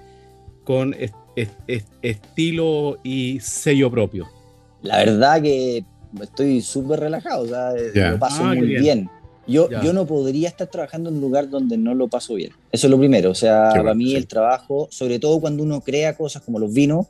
con 0.64 0.94
estilo 2.02 2.98
y 3.02 3.40
sello 3.40 3.90
propio? 3.90 4.28
La 4.82 4.98
verdad 4.98 5.42
que 5.42 5.84
estoy 6.22 6.60
súper 6.60 7.00
relajado, 7.00 7.44
o 7.44 7.48
sea, 7.48 7.72
lo 8.10 8.18
paso 8.18 8.44
ah, 8.44 8.54
muy 8.54 8.66
bien. 8.66 9.10
Yo, 9.46 9.70
yo 9.82 9.94
no 9.94 10.06
podría 10.06 10.48
estar 10.48 10.66
trabajando 10.66 11.08
en 11.08 11.16
un 11.16 11.22
lugar 11.22 11.48
donde 11.48 11.78
no 11.78 11.94
lo 11.94 12.08
paso 12.08 12.34
bien. 12.34 12.52
Eso 12.70 12.86
es 12.86 12.90
lo 12.90 12.98
primero. 12.98 13.30
O 13.30 13.34
sea, 13.34 13.70
para 13.74 13.94
mí 13.94 14.14
el 14.14 14.26
trabajo, 14.26 14.88
sobre 14.90 15.18
todo 15.18 15.40
cuando 15.40 15.62
uno 15.62 15.80
crea 15.80 16.14
cosas 16.14 16.42
como 16.42 16.58
los 16.58 16.72
vinos, 16.72 17.06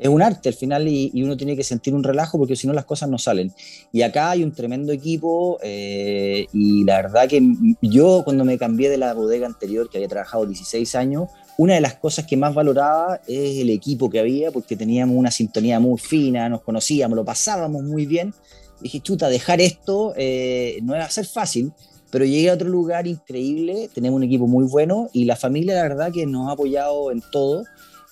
es 0.00 0.08
un 0.08 0.22
arte 0.22 0.48
al 0.48 0.54
final 0.54 0.88
y, 0.88 1.22
uno 1.22 1.36
tiene 1.36 1.54
que 1.54 1.62
sentir 1.62 1.94
un 1.94 2.02
relajo 2.02 2.38
porque 2.38 2.56
si 2.56 2.66
no 2.66 2.72
las 2.72 2.86
cosas 2.86 3.08
no 3.10 3.18
salen. 3.18 3.52
Y 3.92 4.02
acá 4.02 4.30
hay 4.30 4.42
un 4.42 4.52
tremendo 4.52 4.92
equipo 4.92 5.58
eh, 5.62 6.46
y 6.52 6.84
la 6.84 7.02
verdad 7.02 7.28
que 7.28 7.42
yo 7.82 8.22
cuando 8.24 8.44
me 8.44 8.56
cambié 8.56 8.88
de 8.88 8.96
la 8.96 9.12
bodega 9.12 9.46
anterior, 9.46 9.90
que 9.90 9.98
había 9.98 10.08
trabajado 10.08 10.46
16 10.46 10.94
años, 10.94 11.28
una 11.60 11.74
de 11.74 11.82
las 11.82 11.96
cosas 11.96 12.24
que 12.24 12.38
más 12.38 12.54
valoraba 12.54 13.20
es 13.26 13.58
el 13.58 13.68
equipo 13.68 14.08
que 14.08 14.18
había 14.18 14.50
porque 14.50 14.76
teníamos 14.76 15.14
una 15.14 15.30
sintonía 15.30 15.78
muy 15.78 15.98
fina, 15.98 16.48
nos 16.48 16.62
conocíamos, 16.62 17.14
lo 17.14 17.22
pasábamos 17.22 17.82
muy 17.82 18.06
bien. 18.06 18.32
Dije, 18.80 19.00
chuta, 19.00 19.28
dejar 19.28 19.60
esto 19.60 20.14
eh, 20.16 20.78
no 20.82 20.94
va 20.94 21.04
a 21.04 21.10
ser 21.10 21.26
fácil, 21.26 21.70
pero 22.10 22.24
llegué 22.24 22.48
a 22.48 22.54
otro 22.54 22.70
lugar 22.70 23.06
increíble, 23.06 23.90
tenemos 23.92 24.16
un 24.16 24.22
equipo 24.22 24.46
muy 24.46 24.64
bueno 24.64 25.10
y 25.12 25.26
la 25.26 25.36
familia 25.36 25.74
la 25.74 25.82
verdad 25.82 26.10
que 26.10 26.24
nos 26.24 26.48
ha 26.48 26.52
apoyado 26.52 27.12
en 27.12 27.22
todo 27.30 27.64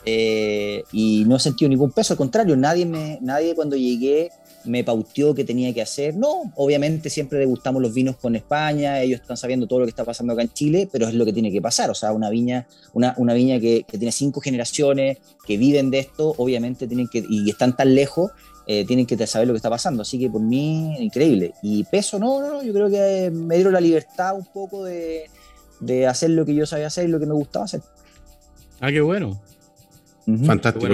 eh, 0.04 0.82
y 0.92 1.24
no 1.26 1.36
he 1.36 1.40
sentido 1.40 1.70
ningún 1.70 1.92
peso, 1.92 2.12
al 2.12 2.18
contrario, 2.18 2.54
nadie, 2.54 2.84
me, 2.84 3.18
nadie 3.22 3.54
cuando 3.54 3.76
llegué 3.76 4.30
me 4.68 4.84
pauteó 4.84 5.34
que 5.34 5.44
tenía 5.44 5.72
que 5.72 5.82
hacer. 5.82 6.14
No, 6.14 6.52
obviamente 6.56 7.10
siempre 7.10 7.38
degustamos 7.38 7.82
los 7.82 7.94
vinos 7.94 8.16
con 8.16 8.36
España, 8.36 9.00
ellos 9.00 9.20
están 9.20 9.36
sabiendo 9.36 9.66
todo 9.66 9.80
lo 9.80 9.84
que 9.86 9.90
está 9.90 10.04
pasando 10.04 10.32
acá 10.32 10.42
en 10.42 10.52
Chile, 10.52 10.88
pero 10.90 11.08
es 11.08 11.14
lo 11.14 11.24
que 11.24 11.32
tiene 11.32 11.50
que 11.50 11.60
pasar. 11.60 11.90
O 11.90 11.94
sea, 11.94 12.12
una 12.12 12.30
viña, 12.30 12.66
una, 12.92 13.14
una 13.16 13.34
viña 13.34 13.58
que, 13.58 13.84
que, 13.88 13.98
tiene 13.98 14.12
cinco 14.12 14.40
generaciones, 14.40 15.18
que 15.46 15.56
viven 15.56 15.90
de 15.90 16.00
esto, 16.00 16.34
obviamente 16.38 16.86
tienen 16.86 17.08
que, 17.08 17.24
y 17.28 17.48
están 17.48 17.74
tan 17.74 17.94
lejos, 17.94 18.30
eh, 18.66 18.84
tienen 18.86 19.06
que 19.06 19.26
saber 19.26 19.48
lo 19.48 19.54
que 19.54 19.58
está 19.58 19.70
pasando. 19.70 20.02
Así 20.02 20.18
que 20.18 20.28
por 20.28 20.42
mí, 20.42 20.96
increíble. 20.98 21.54
Y 21.62 21.84
peso, 21.84 22.18
no, 22.18 22.40
no, 22.40 22.62
yo 22.62 22.72
creo 22.72 22.90
que 22.90 23.30
me 23.32 23.54
dieron 23.54 23.72
la 23.72 23.80
libertad 23.80 24.36
un 24.36 24.44
poco 24.44 24.84
de, 24.84 25.30
de 25.80 26.06
hacer 26.06 26.30
lo 26.30 26.44
que 26.44 26.54
yo 26.54 26.66
sabía 26.66 26.88
hacer 26.88 27.08
y 27.08 27.12
lo 27.12 27.18
que 27.18 27.26
me 27.26 27.34
gustaba 27.34 27.64
hacer. 27.64 27.80
Ah, 28.80 28.92
qué 28.92 29.00
bueno. 29.00 29.40
Fantástico. 30.44 30.86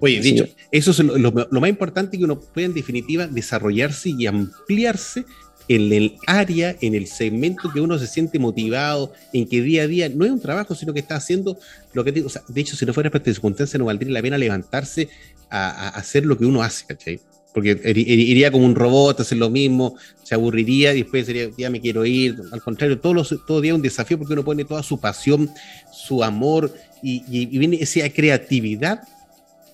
Oye, 0.00 0.20
dicho, 0.20 0.46
eso 0.70 0.90
es 0.92 0.98
lo, 1.00 1.30
lo, 1.30 1.60
más 1.60 1.68
importante 1.68 2.16
que 2.16 2.24
uno 2.24 2.40
puede 2.40 2.66
en 2.66 2.74
definitiva 2.74 3.26
desarrollarse 3.26 4.14
y 4.16 4.26
ampliarse 4.26 5.26
en 5.68 5.92
el 5.92 6.16
área, 6.26 6.74
en 6.80 6.94
el 6.94 7.06
segmento 7.06 7.70
que 7.72 7.80
uno 7.80 7.98
se 7.98 8.06
siente 8.06 8.38
motivado, 8.38 9.12
en 9.32 9.46
que 9.46 9.60
día 9.60 9.82
a 9.82 9.86
día 9.86 10.08
no 10.08 10.24
es 10.24 10.30
un 10.30 10.40
trabajo, 10.40 10.74
sino 10.74 10.94
que 10.94 11.00
está 11.00 11.16
haciendo 11.16 11.58
lo 11.92 12.02
que 12.02 12.12
digo. 12.12 12.26
O 12.26 12.30
sea, 12.30 12.42
de 12.48 12.60
hecho, 12.60 12.76
si 12.76 12.86
no 12.86 12.94
fuera 12.94 13.10
para 13.10 13.18
esta 13.18 13.32
circunstancia, 13.32 13.78
no 13.78 13.84
valdría 13.84 14.12
la 14.12 14.22
pena 14.22 14.38
levantarse 14.38 15.10
a, 15.50 15.88
hacer 15.90 16.24
lo 16.24 16.38
que 16.38 16.46
uno 16.46 16.62
hace, 16.62 16.86
¿cachai? 16.86 17.20
Porque 17.52 17.80
iría 17.94 18.52
como 18.52 18.64
un 18.64 18.74
robot, 18.74 19.20
hacer 19.20 19.38
lo 19.38 19.50
mismo, 19.50 19.96
se 20.22 20.34
aburriría 20.34 20.94
y 20.94 21.02
después 21.02 21.26
sería, 21.26 21.48
ya 21.56 21.70
me 21.70 21.80
quiero 21.80 22.04
ir. 22.04 22.36
Al 22.52 22.62
contrario, 22.62 22.98
todo, 23.00 23.14
los, 23.14 23.34
todo 23.46 23.60
día 23.60 23.72
es 23.72 23.76
un 23.76 23.82
desafío 23.82 24.18
porque 24.18 24.34
uno 24.34 24.44
pone 24.44 24.64
toda 24.64 24.82
su 24.82 25.00
pasión, 25.00 25.50
su 25.90 26.22
amor 26.22 26.72
y, 27.02 27.24
y 27.28 27.58
viene 27.58 27.78
esa 27.80 28.08
creatividad 28.10 29.00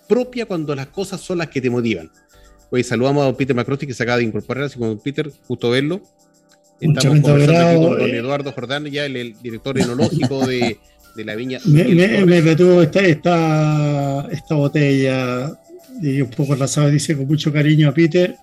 propia 0.08 0.46
cuando 0.46 0.74
las 0.74 0.86
cosas 0.88 1.20
son 1.20 1.38
las 1.38 1.48
que 1.48 1.60
te 1.60 1.70
motivan. 1.70 2.10
Hoy 2.70 2.82
saludamos 2.82 3.22
a 3.22 3.26
don 3.26 3.36
Peter 3.36 3.54
Macrosti 3.54 3.86
que 3.86 3.94
se 3.94 4.02
acaba 4.02 4.18
de 4.18 4.24
incorporar, 4.24 4.64
así 4.64 4.78
como 4.78 4.98
Peter, 4.98 5.30
justo 5.46 5.70
verlo. 5.70 6.02
Estamos 6.80 7.20
conversando 7.20 7.68
aquí 7.68 7.76
con 7.76 7.98
don 7.98 8.10
Eduardo 8.10 8.52
Jordán, 8.52 8.86
ya 8.86 9.06
el, 9.06 9.36
director 9.40 9.78
enológico 9.78 10.46
de, 10.46 10.78
de, 11.14 11.24
la 11.24 11.36
viña. 11.36 11.60
Me, 11.66 11.84
me, 11.84 12.26
me 12.26 12.82
esta, 12.82 13.00
esta, 13.00 14.28
esta 14.30 14.54
botella 14.54 15.56
y 16.02 16.20
un 16.20 16.30
poco 16.30 16.54
enlazado, 16.54 16.90
dice 16.90 17.16
con 17.16 17.26
mucho 17.26 17.52
cariño 17.52 17.88
a 17.88 17.94
Peter, 17.94 18.36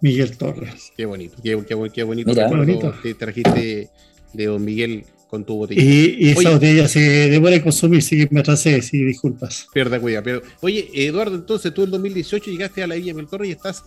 Miguel 0.00 0.36
Torres. 0.36 0.92
Qué 0.96 1.06
bonito, 1.06 1.36
qué, 1.42 1.58
qué, 1.66 1.90
qué 1.92 2.02
bonito, 2.02 2.30
Mira, 2.30 2.48
bonito. 2.48 2.94
que 3.02 3.14
trajiste 3.14 3.90
de 4.32 4.46
don 4.46 4.64
Miguel 4.64 5.04
con 5.28 5.44
tu 5.44 5.56
botella. 5.56 5.82
Y, 5.82 6.16
y 6.18 6.30
esa 6.30 6.50
botella 6.50 6.88
se 6.88 7.00
demora 7.00 7.56
en 7.56 7.62
consumir, 7.62 8.02
sí 8.02 8.16
que 8.16 8.28
me 8.32 8.40
atrasé, 8.40 8.80
sí, 8.82 9.04
disculpas. 9.04 9.66
Pierda 9.72 9.98
cuidado. 10.00 10.24
Pero, 10.24 10.42
oye, 10.60 10.88
Eduardo, 10.94 11.34
entonces 11.34 11.72
tú 11.74 11.84
en 11.84 11.90
2018 11.90 12.50
llegaste 12.50 12.82
a 12.82 12.86
la 12.86 12.94
Villa 12.94 13.14
Torre 13.28 13.48
y 13.48 13.50
estás, 13.52 13.82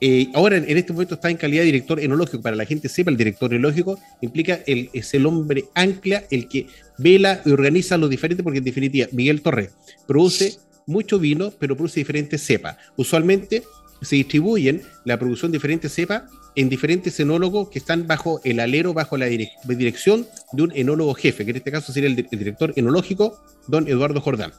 eh, 0.00 0.28
ahora 0.32 0.56
en, 0.56 0.76
este 0.76 0.92
momento 0.92 1.16
estás 1.16 1.30
en 1.30 1.36
calidad 1.36 1.62
de 1.62 1.66
director 1.66 2.00
enológico. 2.00 2.42
Para 2.42 2.56
la 2.56 2.64
gente 2.64 2.88
sepa, 2.88 3.10
el 3.10 3.16
director 3.16 3.52
enológico 3.52 3.98
implica, 4.22 4.60
el, 4.66 4.88
es 4.92 5.12
el 5.12 5.26
hombre 5.26 5.64
ancla, 5.74 6.24
el 6.30 6.48
que 6.48 6.66
vela 6.96 7.42
y 7.44 7.50
organiza 7.50 7.98
lo 7.98 8.08
diferente, 8.08 8.42
porque 8.42 8.58
en 8.58 8.64
definitiva, 8.64 9.08
Miguel 9.12 9.42
Torres 9.42 9.70
produce 10.06 10.54
mucho 10.86 11.18
vino, 11.18 11.52
pero 11.58 11.76
produce 11.76 12.00
diferentes 12.00 12.42
cepas. 12.42 12.76
Usualmente 12.96 13.62
se 14.02 14.16
distribuyen 14.16 14.82
la 15.04 15.18
producción 15.18 15.52
de 15.52 15.56
diferentes 15.56 15.92
cepas 15.92 16.22
en 16.56 16.68
diferentes 16.68 17.18
enólogos 17.20 17.68
que 17.68 17.78
están 17.78 18.06
bajo 18.06 18.40
el 18.44 18.60
alero, 18.60 18.92
bajo 18.92 19.16
la 19.16 19.26
dirección 19.26 20.26
de 20.52 20.62
un 20.62 20.72
enólogo 20.74 21.14
jefe, 21.14 21.44
que 21.44 21.50
en 21.52 21.58
este 21.58 21.70
caso 21.70 21.92
sería 21.92 22.08
el, 22.08 22.16
director 22.16 22.72
enológico, 22.76 23.40
don 23.68 23.86
Eduardo 23.88 24.20
Jordán. 24.20 24.52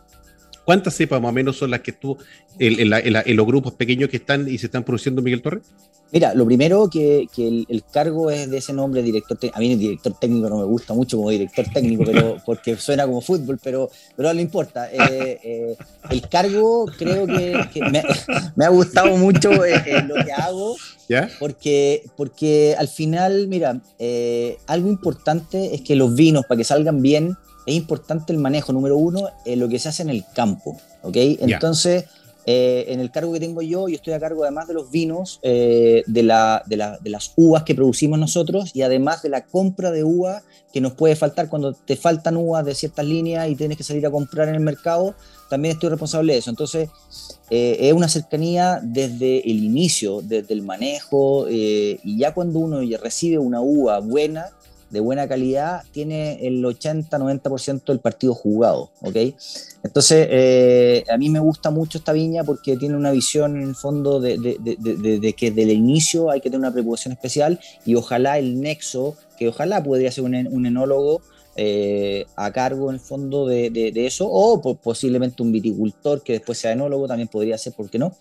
¿Cuántas 0.65 0.95
cepas 0.95 1.21
más 1.21 1.29
o 1.29 1.33
menos 1.33 1.57
son 1.57 1.71
las 1.71 1.81
que 1.81 1.91
tú, 1.91 2.17
en, 2.59 2.89
los 3.35 3.45
grupos 3.45 3.73
pequeños 3.73 4.09
que 4.09 4.17
están 4.17 4.47
y 4.47 4.57
se 4.57 4.67
están 4.67 4.83
produciendo, 4.83 5.21
Miguel 5.21 5.41
Torres? 5.41 5.63
Mira, 6.11 6.33
lo 6.33 6.45
primero 6.45 6.89
que, 6.89 7.27
el, 7.37 7.83
cargo 7.91 8.29
es 8.29 8.49
de 8.49 8.57
ese 8.57 8.73
nombre, 8.73 9.01
director 9.01 9.37
A 9.53 9.59
mí 9.59 9.71
el 9.71 9.79
director 9.79 10.13
técnico 10.19 10.49
no 10.49 10.57
me 10.57 10.65
gusta 10.65 10.93
mucho 10.93 11.15
como 11.17 11.29
director 11.29 11.65
técnico, 11.73 12.03
pero 12.05 12.37
porque 12.45 12.75
suena 12.75 13.05
como 13.05 13.21
fútbol, 13.21 13.59
pero, 13.63 13.89
pero 14.15 14.27
no 14.27 14.33
le 14.33 14.41
importa. 14.41 14.91
Eh, 14.91 15.39
eh, 15.41 15.75
el 16.09 16.27
cargo 16.27 16.85
creo 16.97 17.25
que, 17.25 17.57
me, 18.55 18.65
ha 18.65 18.69
gustado 18.69 19.15
mucho 19.15 19.63
eh, 19.63 20.03
lo 20.05 20.15
que 20.23 20.33
hago, 20.33 20.75
¿Ya? 21.07 21.29
Porque, 21.39 22.03
porque 22.15 22.75
al 22.77 22.87
final, 22.87 23.47
mira, 23.47 23.81
algo 24.67 24.89
importante 24.89 25.73
es 25.73 25.81
que 25.81 25.95
los 25.95 26.13
vinos, 26.13 26.45
para 26.45 26.57
que 26.57 26.63
salgan 26.65 27.01
bien, 27.01 27.37
es 27.71 27.77
importante 27.77 28.33
el 28.33 28.39
manejo, 28.39 28.73
número 28.73 28.97
uno, 28.97 29.29
lo 29.45 29.69
que 29.69 29.79
se 29.79 29.89
hace 29.89 30.03
en 30.03 30.09
el 30.09 30.25
campo, 30.33 30.79
¿ok? 31.03 31.15
Entonces... 31.15 32.05
Eh, 32.45 32.85
en 32.87 32.99
el 32.99 33.11
cargo 33.11 33.31
que 33.33 33.39
tengo 33.39 33.61
yo, 33.61 33.87
yo 33.87 33.95
estoy 33.95 34.13
a 34.13 34.19
cargo 34.19 34.43
además 34.43 34.67
de 34.67 34.73
los 34.73 34.89
vinos, 34.89 35.39
eh, 35.43 36.03
de, 36.07 36.23
la, 36.23 36.63
de, 36.65 36.75
la, 36.75 36.97
de, 36.97 37.09
las 37.11 37.33
uvas 37.35 37.63
que 37.63 37.75
producimos 37.75 38.17
nosotros 38.17 38.71
y 38.73 38.81
además 38.81 39.21
de 39.21 39.29
la 39.29 39.45
compra 39.45 39.91
de 39.91 40.03
uvas 40.03 40.43
que 40.73 40.81
nos 40.81 40.93
puede 40.93 41.15
faltar 41.15 41.49
cuando 41.49 41.73
te 41.73 41.95
faltan 41.95 42.37
uvas 42.37 42.65
de 42.65 42.73
ciertas 42.73 43.05
líneas 43.05 43.47
y 43.47 43.55
tienes 43.55 43.77
que 43.77 43.83
salir 43.83 44.05
a 44.07 44.11
comprar 44.11 44.49
en 44.49 44.55
el 44.55 44.61
mercado, 44.61 45.13
también 45.49 45.73
estoy 45.73 45.89
responsable 45.89 46.33
de 46.33 46.39
eso. 46.39 46.49
Entonces, 46.49 46.89
eh, 47.51 47.77
es 47.79 47.93
una 47.93 48.07
cercanía 48.07 48.79
desde 48.81 49.39
el 49.49 49.63
inicio, 49.63 50.21
desde 50.21 50.53
el 50.55 50.63
manejo 50.63 51.47
y 51.47 52.17
ya 52.17 52.33
cuando 52.33 52.57
uno 52.59 52.79
recibe 52.99 53.37
una 53.37 53.61
uva 53.61 53.99
buena, 53.99 54.49
de 54.91 54.99
buena 54.99 55.27
calidad 55.27 55.83
tiene 55.91 56.45
el 56.45 56.63
80-90% 56.63 57.85
del 57.85 57.99
partido 57.99 58.33
jugado, 58.33 58.91
¿ok? 59.01 59.15
Entonces, 59.83 60.27
eh, 60.29 61.03
a 61.11 61.17
mí 61.17 61.29
me 61.29 61.39
gusta 61.39 61.71
mucho 61.71 61.97
esta 61.97 62.11
viña 62.11 62.43
porque 62.43 62.77
tiene 62.77 62.95
una 62.95 63.11
visión 63.11 63.55
en 63.55 63.69
el 63.69 63.75
fondo 63.75 64.19
de, 64.19 64.37
de, 64.37 65.33
que 65.33 65.51
desde 65.51 65.71
el 65.71 65.77
inicio 65.77 66.29
hay 66.29 66.41
que 66.41 66.49
tener 66.49 66.59
una 66.59 66.71
preocupación 66.71 67.13
especial 67.13 67.59
y 67.85 67.95
ojalá 67.95 68.37
el 68.37 68.61
nexo, 68.61 69.15
que 69.39 69.47
ojalá 69.47 69.81
podría 69.83 70.11
ser 70.11 70.25
un, 70.25 70.35
un 70.35 70.65
enólogo 70.65 71.21
eh, 71.55 72.25
a 72.35 72.51
cargo 72.51 72.89
en 72.89 72.95
el 72.95 72.99
fondo 72.99 73.45
de, 73.47 73.91
eso, 73.95 74.27
o 74.29 74.61
posiblemente 74.75 75.43
un 75.43 75.51
viticultor 75.51 76.21
que 76.21 76.33
después 76.33 76.57
sea 76.57 76.71
enólogo, 76.71 77.07
también 77.07 77.27
podría 77.27 77.57
ser, 77.57 77.73
¿por 77.73 77.89
qué 77.89 77.99
no? 77.99 78.15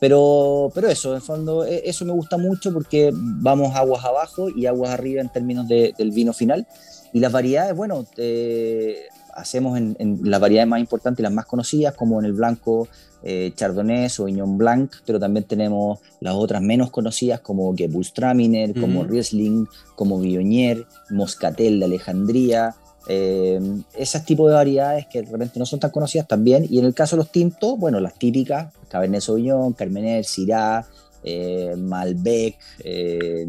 Pero, 0.00 0.70
pero 0.74 0.88
eso, 0.88 1.10
en 1.10 1.16
el 1.16 1.22
fondo, 1.22 1.64
e, 1.64 1.82
eso 1.88 2.04
me 2.04 2.12
gusta 2.12 2.36
mucho 2.36 2.72
porque 2.72 3.10
vamos 3.14 3.74
aguas 3.74 4.04
abajo 4.04 4.48
y 4.50 4.66
aguas 4.66 4.90
arriba 4.90 5.20
en 5.20 5.28
términos 5.30 5.68
del 5.68 6.10
vino 6.10 6.32
final. 6.32 6.66
Y 7.12 7.20
las 7.20 7.30
variedades, 7.30 7.76
bueno, 7.76 8.04
eh, 8.16 9.06
hacemos 9.34 9.78
en, 9.78 10.20
las 10.22 10.40
variedades 10.40 10.68
más 10.68 10.80
importantes 10.80 11.20
y 11.20 11.22
las 11.22 11.32
más 11.32 11.46
conocidas, 11.46 11.94
como 11.94 12.18
en 12.18 12.26
el 12.26 12.32
blanco 12.32 12.88
eh, 13.22 13.52
Chardonnay 13.54 14.08
o 14.18 14.24
Viñón 14.24 14.58
Blanc, 14.58 14.92
pero 15.06 15.18
también 15.18 15.44
tenemos 15.44 16.00
las 16.20 16.34
otras 16.34 16.62
menos 16.62 16.90
conocidas 16.90 17.40
como 17.40 17.74
Gewürztraminer, 17.74 18.78
como 18.78 19.04
Riesling, 19.04 19.66
como 19.96 20.18
Viognier, 20.18 20.86
Moscatel 21.10 21.78
de 21.78 21.84
Alejandría, 21.86 22.74
eh, 23.08 23.60
esos 23.94 24.24
tipos 24.24 24.48
de 24.48 24.54
variedades 24.54 25.06
que 25.06 25.22
realmente 25.22 25.58
no 25.58 25.66
son 25.66 25.80
tan 25.80 25.90
conocidas 25.90 26.26
también. 26.26 26.66
Y 26.68 26.78
en 26.78 26.86
el 26.86 26.94
caso 26.94 27.16
de 27.16 27.22
los 27.22 27.30
tintos, 27.30 27.78
bueno, 27.78 28.00
las 28.00 28.14
típicas, 28.14 28.72
Cabernet 28.88 29.20
Sauvignon, 29.20 29.72
Carmener, 29.72 30.24
Syrah, 30.24 30.86
eh, 31.22 31.74
Malbec, 31.76 32.56
eh, 32.80 33.46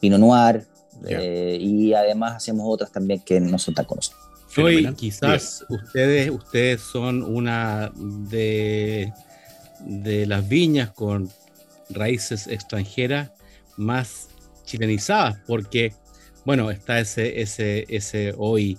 Pinot 0.00 0.18
Noir, 0.18 0.66
eh, 1.06 1.58
y 1.60 1.92
además 1.94 2.36
hacemos 2.36 2.66
otras 2.68 2.90
también 2.90 3.20
que 3.20 3.40
no 3.40 3.58
son 3.58 3.74
tan 3.74 3.84
conocidas. 3.84 4.18
Hoy 4.56 4.92
quizás 4.94 5.64
ustedes, 5.68 6.30
ustedes 6.30 6.80
son 6.80 7.22
una 7.22 7.90
de, 7.96 9.12
de 9.80 10.26
las 10.26 10.48
viñas 10.48 10.90
con 10.90 11.30
raíces 11.90 12.46
extranjeras 12.46 13.30
más 13.76 14.28
chilenizadas, 14.64 15.38
porque 15.46 15.92
bueno, 16.44 16.70
está 16.70 16.98
ese, 17.00 17.40
ese, 17.40 17.86
ese 17.88 18.34
hoy 18.36 18.76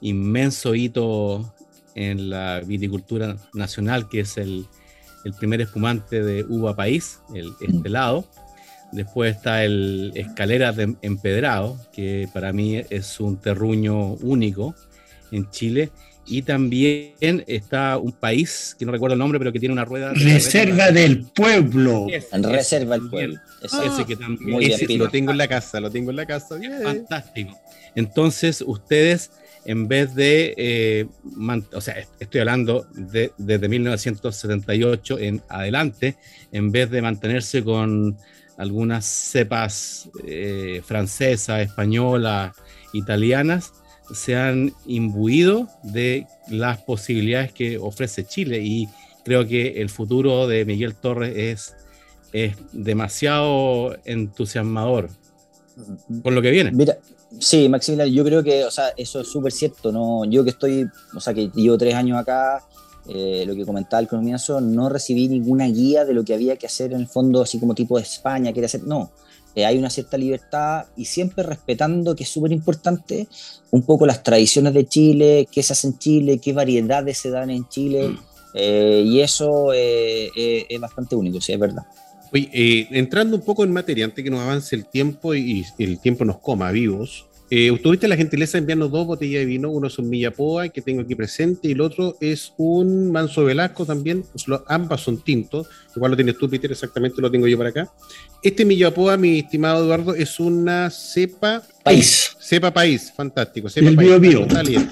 inmenso 0.00 0.74
hito 0.74 1.54
en 1.94 2.28
la 2.30 2.60
viticultura 2.60 3.36
nacional, 3.52 4.08
que 4.08 4.20
es 4.20 4.36
el, 4.36 4.66
primer 5.38 5.62
espumante 5.62 6.22
de 6.22 6.44
uva 6.44 6.76
país, 6.76 7.20
el 7.34 7.52
estelado. 7.60 8.26
Después 8.92 9.36
está 9.36 9.64
el 9.64 10.12
escalera 10.14 10.72
de 10.72 10.96
empedrado, 11.00 11.80
que 11.92 12.28
para 12.34 12.52
mí 12.52 12.82
es 12.90 13.20
un 13.20 13.38
terruño 13.38 14.14
único 14.14 14.74
en 15.34 15.50
Chile. 15.50 15.90
Y 16.26 16.40
también 16.40 17.44
está 17.46 17.98
un 17.98 18.12
país, 18.12 18.74
que 18.78 18.86
no 18.86 18.92
recuerdo 18.92 19.12
el 19.12 19.18
nombre, 19.18 19.38
pero 19.38 19.52
que 19.52 19.60
tiene 19.60 19.74
una 19.74 19.84
rueda. 19.84 20.12
Reserva 20.14 20.90
del 20.90 21.26
Pueblo. 21.26 22.06
Reserva 22.32 22.96
del 22.96 23.10
Pueblo. 23.10 23.40
ese 23.62 24.06
que 24.06 24.16
también. 24.16 24.98
lo 24.98 25.10
tengo 25.10 25.32
en 25.32 25.38
la 25.38 25.48
casa, 25.48 25.80
lo 25.80 25.90
tengo 25.90 26.10
en 26.10 26.16
la 26.16 26.24
casa. 26.24 26.58
Fantástico. 26.82 27.60
Entonces, 27.94 28.64
ustedes, 28.66 29.32
en 29.66 29.86
vez 29.86 30.14
de. 30.14 30.54
Eh, 30.56 31.06
o 31.74 31.80
sea, 31.82 31.96
estoy 32.18 32.40
hablando 32.40 32.86
de, 32.94 33.32
desde 33.36 33.68
1978 33.68 35.18
en 35.18 35.42
adelante, 35.50 36.16
en 36.52 36.72
vez 36.72 36.90
de 36.90 37.02
mantenerse 37.02 37.62
con 37.62 38.16
algunas 38.56 39.04
cepas 39.04 40.08
eh, 40.26 40.80
francesas, 40.86 41.60
españolas, 41.60 42.56
italianas, 42.94 43.72
se 44.12 44.36
han 44.36 44.72
imbuido 44.86 45.68
de 45.82 46.26
las 46.48 46.82
posibilidades 46.82 47.52
que 47.52 47.78
ofrece 47.78 48.24
Chile 48.24 48.60
y 48.62 48.88
creo 49.24 49.46
que 49.46 49.80
el 49.80 49.88
futuro 49.88 50.46
de 50.46 50.64
Miguel 50.64 50.94
Torres 50.94 51.34
es, 51.36 51.74
es 52.32 52.56
demasiado 52.72 53.96
entusiasmador 54.04 55.10
con 56.22 56.34
lo 56.34 56.42
que 56.42 56.50
viene. 56.50 56.70
Mira, 56.72 56.98
sí, 57.38 57.68
Maximiliano, 57.68 58.12
yo 58.12 58.24
creo 58.24 58.42
que, 58.42 58.64
o 58.64 58.70
sea, 58.70 58.88
eso 58.96 59.20
es 59.20 59.28
súper 59.28 59.52
cierto, 59.52 59.90
¿no? 59.90 60.24
Yo 60.26 60.44
que 60.44 60.50
estoy, 60.50 60.86
o 61.14 61.20
sea, 61.20 61.32
que 61.32 61.50
llevo 61.54 61.78
tres 61.78 61.94
años 61.94 62.18
acá, 62.18 62.62
eh, 63.08 63.44
lo 63.46 63.54
que 63.54 63.64
comentaba 63.64 63.98
al 63.98 64.08
comienzo, 64.08 64.60
no 64.60 64.88
recibí 64.88 65.28
ninguna 65.28 65.66
guía 65.66 66.04
de 66.04 66.14
lo 66.14 66.24
que 66.24 66.34
había 66.34 66.56
que 66.56 66.66
hacer 66.66 66.92
en 66.92 67.00
el 67.00 67.06
fondo, 67.06 67.42
así 67.42 67.58
como 67.58 67.74
tipo 67.74 67.96
de 67.96 68.02
España, 68.02 68.52
quiere 68.52 68.66
hacer, 68.66 68.84
no 68.84 69.10
eh, 69.54 69.64
hay 69.64 69.78
una 69.78 69.90
cierta 69.90 70.16
libertad 70.16 70.86
y 70.96 71.04
siempre 71.04 71.44
respetando, 71.44 72.16
que 72.16 72.24
es 72.24 72.28
súper 72.28 72.52
importante, 72.52 73.28
un 73.70 73.82
poco 73.82 74.06
las 74.06 74.22
tradiciones 74.22 74.74
de 74.74 74.86
Chile, 74.86 75.48
qué 75.50 75.62
se 75.62 75.72
hace 75.72 75.88
en 75.88 75.98
Chile, 75.98 76.38
qué 76.38 76.52
variedades 76.52 77.18
se 77.18 77.30
dan 77.30 77.50
en 77.50 77.68
Chile, 77.68 78.08
mm. 78.08 78.18
eh, 78.54 79.02
y 79.06 79.20
eso 79.20 79.72
eh, 79.72 80.66
es 80.68 80.80
bastante 80.80 81.14
único, 81.14 81.40
sí, 81.40 81.52
es 81.52 81.58
verdad. 81.58 81.84
Oye, 82.32 82.88
entrando 82.90 83.36
un 83.36 83.42
poco 83.42 83.62
en 83.62 83.72
materia, 83.72 84.04
antes 84.04 84.24
que 84.24 84.30
nos 84.30 84.40
avance 84.40 84.74
el 84.74 84.86
tiempo 84.86 85.34
y, 85.34 85.64
el 85.78 86.00
tiempo 86.00 86.24
nos 86.24 86.38
coma 86.38 86.72
vivos, 86.72 87.26
eh, 87.50 87.70
tuviste 87.82 88.08
la 88.08 88.16
gentileza 88.16 88.52
de 88.52 88.60
enviarnos 88.60 88.90
dos 88.90 89.06
botellas 89.06 89.40
de 89.40 89.44
vino, 89.44 89.70
uno 89.70 89.86
es 89.86 89.98
un 89.98 90.08
Millapoa 90.08 90.70
que 90.70 90.80
tengo 90.80 91.02
aquí 91.02 91.14
presente 91.14 91.68
y 91.68 91.72
el 91.72 91.82
otro 91.82 92.16
es 92.20 92.54
un 92.56 93.12
Manso 93.12 93.44
Velasco 93.44 93.84
también, 93.86 94.24
ambas 94.66 95.02
son 95.02 95.22
tintos, 95.22 95.68
igual 95.96 96.10
lo 96.10 96.16
tienes 96.16 96.36
tú 96.38 96.48
Peter, 96.48 96.70
exactamente 96.70 97.20
lo 97.20 97.30
tengo 97.30 97.46
yo 97.46 97.56
para 97.56 97.70
acá. 97.70 97.88
Este 98.42 98.64
Millapoa, 98.64 99.16
mi 99.16 99.40
estimado 99.40 99.84
Eduardo, 99.84 100.14
es 100.14 100.38
una 100.40 100.90
cepa 100.90 101.62
país. 101.82 102.36
Cepa 102.40 102.72
país, 102.72 103.12
fantástico. 103.14 103.68
Cepa 103.68 103.88
el 103.88 103.96
país. 103.96 104.20
Bio, 104.20 104.46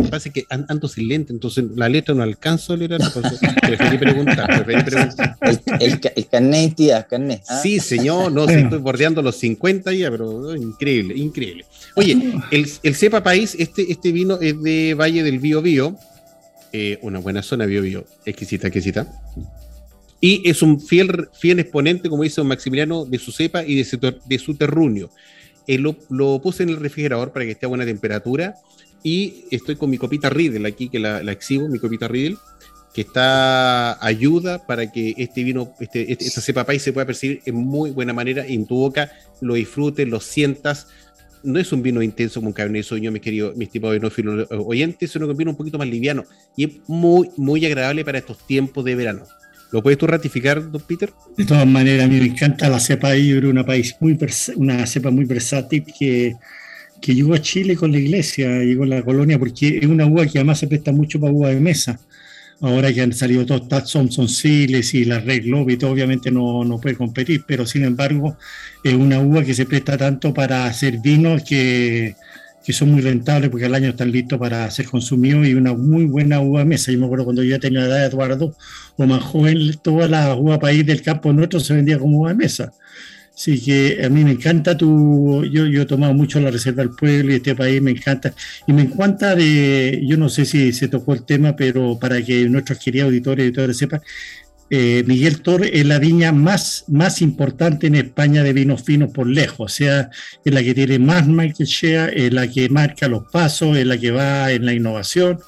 Parece 0.08 0.30
que 0.30 0.44
ando 0.48 0.88
sin 0.88 1.08
lente, 1.08 1.32
entonces 1.32 1.64
la 1.74 1.88
letra 1.88 2.14
no 2.14 2.22
alcanzo 2.22 2.72
a 2.72 2.76
leer, 2.76 2.92
entonces 2.92 3.38
preferí 3.60 3.98
preguntar, 3.98 4.64
preferí 4.64 4.84
preguntar. 4.84 5.36
El, 5.80 6.00
el, 6.14 6.28
carnet 6.28 6.76
carnet. 7.08 7.42
¿ah? 7.48 7.60
Sí, 7.62 7.80
señor, 7.80 8.32
no, 8.32 8.46
sé, 8.46 8.60
estoy 8.60 8.78
bordeando 8.78 9.22
los 9.22 9.36
50 9.36 9.92
ya, 9.92 10.10
pero 10.10 10.54
increíble, 10.56 11.14
increíble. 11.16 11.64
Oye, 11.94 12.40
el, 12.50 12.70
el 12.82 12.94
Cepa 12.94 13.22
País, 13.22 13.54
este, 13.58 13.90
este 13.90 14.12
vino 14.12 14.38
es 14.40 14.62
de 14.62 14.94
Valle 14.94 15.22
del 15.22 15.38
Bío 15.38 15.60
Bío, 15.60 15.96
eh, 16.72 16.98
una 17.02 17.18
buena 17.18 17.42
zona 17.42 17.66
Bío 17.66 17.82
Bío, 17.82 18.06
exquisita, 18.24 18.68
exquisita. 18.68 19.06
Y 20.24 20.48
es 20.48 20.62
un 20.62 20.80
fiel, 20.80 21.28
fiel 21.32 21.58
exponente, 21.58 22.08
como 22.08 22.22
dice 22.22 22.44
Maximiliano, 22.44 23.04
de 23.04 23.18
su 23.18 23.32
cepa 23.32 23.64
y 23.64 23.74
de 23.74 23.84
su, 23.84 23.98
de 23.98 24.38
su 24.38 24.54
terruño. 24.54 25.10
Eh, 25.66 25.78
lo, 25.78 25.96
lo, 26.10 26.40
puse 26.40 26.62
en 26.62 26.68
el 26.68 26.76
refrigerador 26.76 27.32
para 27.32 27.44
que 27.44 27.50
esté 27.50 27.66
a 27.66 27.68
buena 27.68 27.84
temperatura 27.84 28.54
y 29.02 29.46
estoy 29.50 29.74
con 29.74 29.90
mi 29.90 29.98
copita 29.98 30.30
Riedel 30.30 30.64
aquí, 30.64 30.88
que 30.88 31.00
la, 31.00 31.24
la 31.24 31.32
exhibo, 31.32 31.68
mi 31.68 31.80
copita 31.80 32.06
Riedel, 32.06 32.38
que 32.94 33.00
está 33.00 34.04
ayuda 34.04 34.64
para 34.64 34.92
que 34.92 35.12
este 35.16 35.42
vino, 35.42 35.74
este, 35.80 36.12
este 36.12 36.24
esta 36.24 36.40
cepa 36.40 36.64
país 36.64 36.82
se 36.82 36.92
pueda 36.92 37.04
percibir 37.04 37.42
en 37.44 37.56
muy 37.56 37.90
buena 37.90 38.12
manera 38.12 38.46
en 38.46 38.64
tu 38.64 38.76
boca, 38.76 39.10
lo 39.40 39.54
disfrutes, 39.54 40.06
lo 40.06 40.20
sientas, 40.20 40.86
no 41.42 41.58
es 41.58 41.72
un 41.72 41.82
vino 41.82 42.00
intenso 42.00 42.38
como 42.38 42.50
un 42.50 42.52
Cabernet 42.52 42.84
Sauvignon, 42.84 43.12
mis 43.12 43.22
queridos, 43.22 43.56
mis 43.56 43.70
tipos 43.70 43.90
de 43.90 43.98
venófilos 43.98 44.46
oyentes, 44.50 45.10
sino 45.10 45.26
que 45.26 45.32
un 45.32 45.36
vino 45.36 45.50
un 45.50 45.56
poquito 45.56 45.78
más 45.78 45.88
liviano 45.88 46.24
y 46.56 46.64
es 46.66 46.70
muy, 46.86 47.28
muy 47.36 47.66
agradable 47.66 48.04
para 48.04 48.18
estos 48.18 48.38
tiempos 48.46 48.84
de 48.84 48.94
verano. 48.94 49.26
¿Lo 49.72 49.82
puedes 49.82 49.98
tú 49.98 50.06
ratificar, 50.06 50.70
don 50.70 50.82
Peter? 50.82 51.10
De 51.36 51.46
todas 51.46 51.66
maneras, 51.66 52.04
a 52.04 52.08
mí 52.08 52.20
me 52.20 52.26
encanta 52.26 52.68
la 52.68 52.78
cepa 52.78 53.12
creo 53.38 53.50
una, 53.50 53.64
país 53.64 53.96
muy 54.00 54.18
una 54.56 54.86
cepa 54.86 55.10
muy 55.10 55.24
versátil 55.24 55.84
que, 55.98 56.36
que 57.00 57.14
llegó 57.14 57.32
a 57.32 57.40
Chile 57.40 57.74
con 57.74 57.90
la 57.90 57.98
iglesia, 57.98 58.58
llegó 58.58 58.84
a 58.84 58.88
la 58.88 59.02
colonia, 59.02 59.38
porque 59.38 59.78
es 59.78 59.86
una 59.86 60.04
uva 60.04 60.26
que 60.26 60.38
además 60.38 60.58
se 60.58 60.66
presta 60.66 60.92
mucho 60.92 61.18
para 61.18 61.32
uva 61.32 61.48
de 61.48 61.60
mesa. 61.60 61.98
ahora 62.60 62.92
que 62.92 63.00
han 63.00 63.14
salido 63.14 63.46
todos 63.46 63.90
Thompson 63.90 64.28
Siles 64.28 64.92
y 64.92 65.06
la 65.06 65.20
Red 65.20 65.44
todo, 65.78 65.90
obviamente 65.90 66.30
no, 66.30 66.64
no 66.64 66.78
puede 66.78 66.94
competir, 66.94 67.44
pero 67.46 67.66
sin 67.66 67.84
embargo 67.84 68.36
es 68.84 68.94
una 68.94 69.20
uva 69.20 69.42
que 69.42 69.54
se 69.54 69.64
presta 69.64 69.96
tanto 69.96 70.34
para 70.34 70.66
hacer 70.66 70.98
vinos 70.98 71.42
que, 71.44 72.14
que 72.64 72.72
son 72.72 72.90
muy 72.92 73.00
rentables 73.00 73.50
porque 73.50 73.66
al 73.66 73.74
año 73.74 73.90
están 73.90 74.12
listos 74.12 74.38
para 74.38 74.70
ser 74.70 74.86
consumidos 74.86 75.46
y 75.46 75.54
una 75.54 75.74
muy 75.74 76.04
buena 76.04 76.40
uva 76.40 76.64
mesa. 76.64 76.92
Yo 76.92 76.98
me 76.98 77.06
acuerdo 77.06 77.24
cuando 77.24 77.42
yo 77.42 77.50
ya 77.50 77.58
tenía 77.58 77.80
la 77.80 77.86
edad 77.86 77.98
de 78.00 78.06
Eduardo 78.06 78.56
o 78.96 79.06
más 79.06 79.22
joven, 79.22 79.74
toda 79.82 80.08
la 80.08 80.34
uva 80.34 80.58
país 80.58 80.86
del 80.86 81.02
campo 81.02 81.32
nuestro 81.32 81.60
se 81.60 81.74
vendía 81.74 81.98
como 81.98 82.20
uva 82.20 82.34
mesa. 82.34 82.72
Así 83.34 83.60
que 83.60 84.04
a 84.04 84.08
mí 84.10 84.24
me 84.24 84.32
encanta 84.32 84.76
tu, 84.76 85.44
yo, 85.46 85.66
yo 85.66 85.82
he 85.82 85.86
tomado 85.86 86.12
mucho 86.12 86.38
la 86.38 86.50
Reserva 86.50 86.82
del 86.82 86.94
Pueblo 86.94 87.32
y 87.32 87.36
este 87.36 87.54
país 87.54 87.80
me 87.80 87.90
encanta. 87.90 88.34
Y 88.66 88.72
me 88.72 88.82
encanta 88.82 89.34
de, 89.34 90.02
yo 90.06 90.16
no 90.16 90.28
sé 90.28 90.44
si 90.44 90.72
se 90.72 90.88
tocó 90.88 91.14
el 91.14 91.24
tema, 91.24 91.56
pero 91.56 91.98
para 91.98 92.22
que 92.22 92.48
nuestros 92.48 92.78
queridos 92.78 93.06
auditores 93.06 93.44
y 93.44 93.46
auditores 93.46 93.76
sepan, 93.78 94.00
eh, 94.70 95.04
Miguel 95.06 95.42
Torre 95.42 95.78
es 95.78 95.86
la 95.86 95.98
viña 95.98 96.32
más, 96.32 96.84
más 96.88 97.20
importante 97.22 97.86
en 97.86 97.94
España 97.94 98.42
de 98.42 98.52
vinos 98.52 98.82
finos 98.82 99.10
por 99.12 99.26
lejos, 99.26 99.72
o 99.72 99.74
sea, 99.74 100.10
es 100.44 100.52
la 100.52 100.62
que 100.62 100.74
tiene 100.74 100.98
más 100.98 101.26
market 101.28 101.66
share, 101.66 102.12
es 102.16 102.32
la 102.32 102.48
que 102.48 102.68
marca 102.68 103.08
los 103.08 103.24
pasos, 103.30 103.76
es 103.76 103.86
la 103.86 103.98
que 103.98 104.10
va 104.10 104.50
en 104.52 104.64
la 104.64 104.72
innovación 104.72 105.38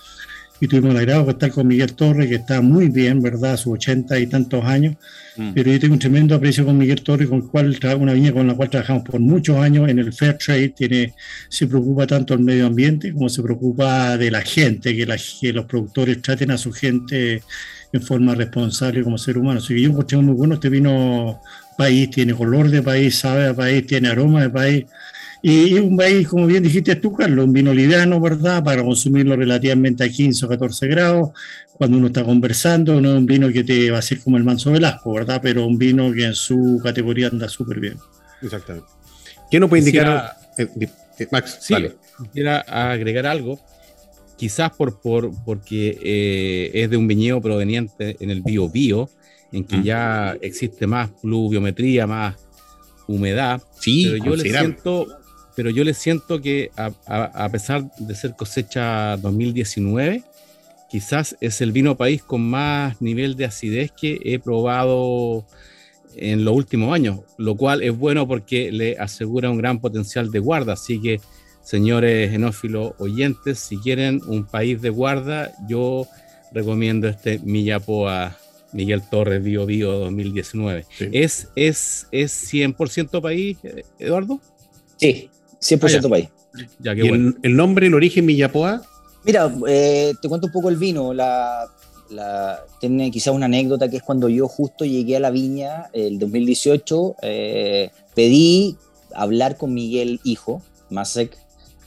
y 0.60 0.68
tuvimos 0.68 0.92
el 0.92 0.98
agrado 0.98 1.24
de 1.24 1.32
estar 1.32 1.50
con 1.50 1.66
Miguel 1.66 1.94
Torres, 1.94 2.28
que 2.28 2.36
está 2.36 2.60
muy 2.60 2.88
bien, 2.88 3.20
¿verdad? 3.20 3.54
A 3.54 3.56
sus 3.56 3.74
ochenta 3.74 4.18
y 4.18 4.26
tantos 4.26 4.64
años. 4.64 4.96
Mm. 5.36 5.52
Pero 5.52 5.72
yo 5.72 5.80
tengo 5.80 5.94
un 5.94 5.98
tremendo 5.98 6.34
aprecio 6.34 6.64
con 6.64 6.78
Miguel 6.78 7.02
Torres, 7.02 7.28
con 7.28 7.40
el 7.40 7.48
cual 7.48 7.76
una 7.98 8.12
viña 8.12 8.32
con 8.32 8.46
la 8.46 8.54
cual 8.54 8.70
trabajamos 8.70 9.02
por 9.02 9.20
muchos 9.20 9.56
años 9.56 9.88
en 9.88 9.98
el 9.98 10.12
Fair 10.12 10.38
Trade. 10.38 10.70
Tiene, 10.70 11.12
se 11.48 11.66
preocupa 11.66 12.06
tanto 12.06 12.36
del 12.36 12.44
medio 12.44 12.66
ambiente 12.66 13.12
como 13.12 13.28
se 13.28 13.42
preocupa 13.42 14.16
de 14.16 14.30
la 14.30 14.42
gente, 14.42 14.96
que, 14.96 15.06
que 15.40 15.52
los 15.52 15.64
productores 15.66 16.22
traten 16.22 16.52
a 16.52 16.56
su 16.56 16.72
gente 16.72 17.42
en 17.94 18.02
forma 18.02 18.34
responsable 18.34 19.02
como 19.02 19.18
ser 19.18 19.38
humano. 19.38 19.58
Así 19.58 19.74
que 19.74 19.82
yo 19.82 19.90
encontré 19.90 20.18
muy 20.18 20.34
bueno 20.34 20.54
este 20.54 20.68
vino 20.68 21.40
país, 21.76 22.10
tiene 22.10 22.34
color 22.34 22.68
de 22.68 22.82
país, 22.82 23.16
sabe 23.18 23.46
a 23.46 23.54
país, 23.54 23.86
tiene 23.86 24.08
aroma 24.08 24.42
de 24.42 24.50
país. 24.50 24.84
Y 25.42 25.74
un 25.74 25.96
país, 25.96 26.26
como 26.26 26.46
bien 26.46 26.62
dijiste 26.62 26.96
tú, 26.96 27.12
Carlos, 27.12 27.44
un 27.44 27.52
vino 27.52 27.72
liviano, 27.72 28.18
¿verdad? 28.18 28.64
Para 28.64 28.82
consumirlo 28.82 29.36
relativamente 29.36 30.02
a 30.02 30.08
15 30.08 30.46
o 30.46 30.48
14 30.48 30.88
grados, 30.88 31.30
cuando 31.74 31.98
uno 31.98 32.06
está 32.08 32.24
conversando, 32.24 33.00
no 33.00 33.12
es 33.12 33.18
un 33.18 33.26
vino 33.26 33.48
que 33.52 33.62
te 33.62 33.90
va 33.90 33.98
a 33.98 34.02
ser 34.02 34.20
como 34.20 34.38
el 34.38 34.44
manso 34.44 34.72
Velasco, 34.72 35.12
¿verdad? 35.12 35.40
Pero 35.42 35.66
un 35.66 35.78
vino 35.78 36.12
que 36.12 36.24
en 36.24 36.34
su 36.34 36.80
categoría 36.82 37.28
anda 37.28 37.48
súper 37.48 37.78
bien. 37.78 37.96
Exactamente. 38.42 38.88
¿Qué 39.50 39.60
nos 39.60 39.68
puede 39.68 39.80
indicar, 39.80 40.32
eh, 40.56 40.66
eh, 41.18 41.28
Max? 41.30 41.58
Sí, 41.60 41.74
quisiera 42.24 42.60
agregar 42.60 43.26
algo, 43.26 43.60
quizás 44.44 44.72
por, 44.72 45.00
por 45.00 45.32
porque 45.46 45.98
eh, 46.02 46.70
es 46.74 46.90
de 46.90 46.98
un 46.98 47.08
viñedo 47.08 47.40
proveniente 47.40 48.14
en 48.20 48.28
el 48.28 48.42
bio 48.42 48.68
bio, 48.68 49.08
en 49.52 49.64
que 49.64 49.78
mm. 49.78 49.82
ya 49.82 50.36
existe 50.42 50.86
más 50.86 51.08
pluviometría, 51.22 52.06
más 52.06 52.36
humedad. 53.08 53.62
Sí, 53.80 54.04
pero 54.04 54.22
yo 54.22 54.36
le 54.36 54.50
siento 54.50 55.06
pero 55.56 55.70
yo 55.70 55.82
le 55.82 55.94
siento 55.94 56.42
que 56.42 56.70
a, 56.76 57.48
pesar 57.48 57.90
de 57.96 58.14
ser 58.14 58.36
cosecha 58.36 59.16
2019, 59.16 60.22
quizás 60.90 61.38
es 61.40 61.62
el 61.62 61.72
vino 61.72 61.96
país 61.96 62.22
con 62.22 62.42
más 62.42 63.00
nivel 63.00 63.36
de 63.36 63.46
acidez 63.46 63.92
que 63.92 64.20
he 64.24 64.38
probado 64.38 65.46
en 66.16 66.44
los 66.44 66.54
últimos 66.54 66.92
años, 66.92 67.20
lo 67.38 67.56
cual 67.56 67.82
es 67.82 67.96
bueno 67.96 68.28
porque 68.28 68.70
le 68.70 68.98
asegura 68.98 69.48
un 69.48 69.56
gran 69.56 69.80
potencial 69.80 70.30
de 70.30 70.38
guarda. 70.38 70.74
Así 70.74 71.00
que, 71.00 71.18
señores 71.64 72.32
enófilos 72.32 72.92
oyentes, 72.98 73.58
si 73.58 73.78
quieren 73.78 74.20
un 74.26 74.44
país 74.44 74.80
de 74.80 74.90
guarda, 74.90 75.52
yo 75.66 76.06
recomiendo 76.52 77.08
este 77.08 77.40
Millapoa 77.40 78.36
Miguel 78.72 79.02
Torres 79.08 79.42
Bio 79.42 79.66
Bio 79.66 79.92
2019. 79.92 80.86
¿Es, 81.12 81.48
es, 81.56 82.06
¿Es 82.12 82.52
100% 82.52 83.20
país, 83.20 83.58
Eduardo? 83.98 84.40
Sí, 84.96 85.30
100% 85.60 86.08
país. 86.08 86.28
Ya, 86.78 86.94
qué 86.94 87.08
bueno. 87.08 87.34
el, 87.42 87.56
nombre, 87.56 87.86
el 87.86 87.94
origen 87.94 88.26
Millapoa? 88.26 88.82
Mira, 89.24 89.52
eh, 89.66 90.12
te 90.20 90.28
cuento 90.28 90.46
un 90.46 90.52
poco 90.52 90.68
el 90.68 90.76
vino. 90.76 91.12
La, 91.14 91.66
tiene 92.78 93.10
quizás 93.10 93.34
una 93.34 93.46
anécdota 93.46 93.88
que 93.88 93.96
es 93.96 94.02
cuando 94.02 94.28
yo 94.28 94.46
justo 94.46 94.84
llegué 94.84 95.16
a 95.16 95.20
la 95.20 95.30
viña 95.30 95.86
el 95.92 96.18
2018, 96.18 97.16
eh, 97.22 97.90
pedí 98.14 98.76
hablar 99.14 99.56
con 99.56 99.74
Miguel 99.74 100.20
Hijo, 100.22 100.62
Masek, 100.90 101.36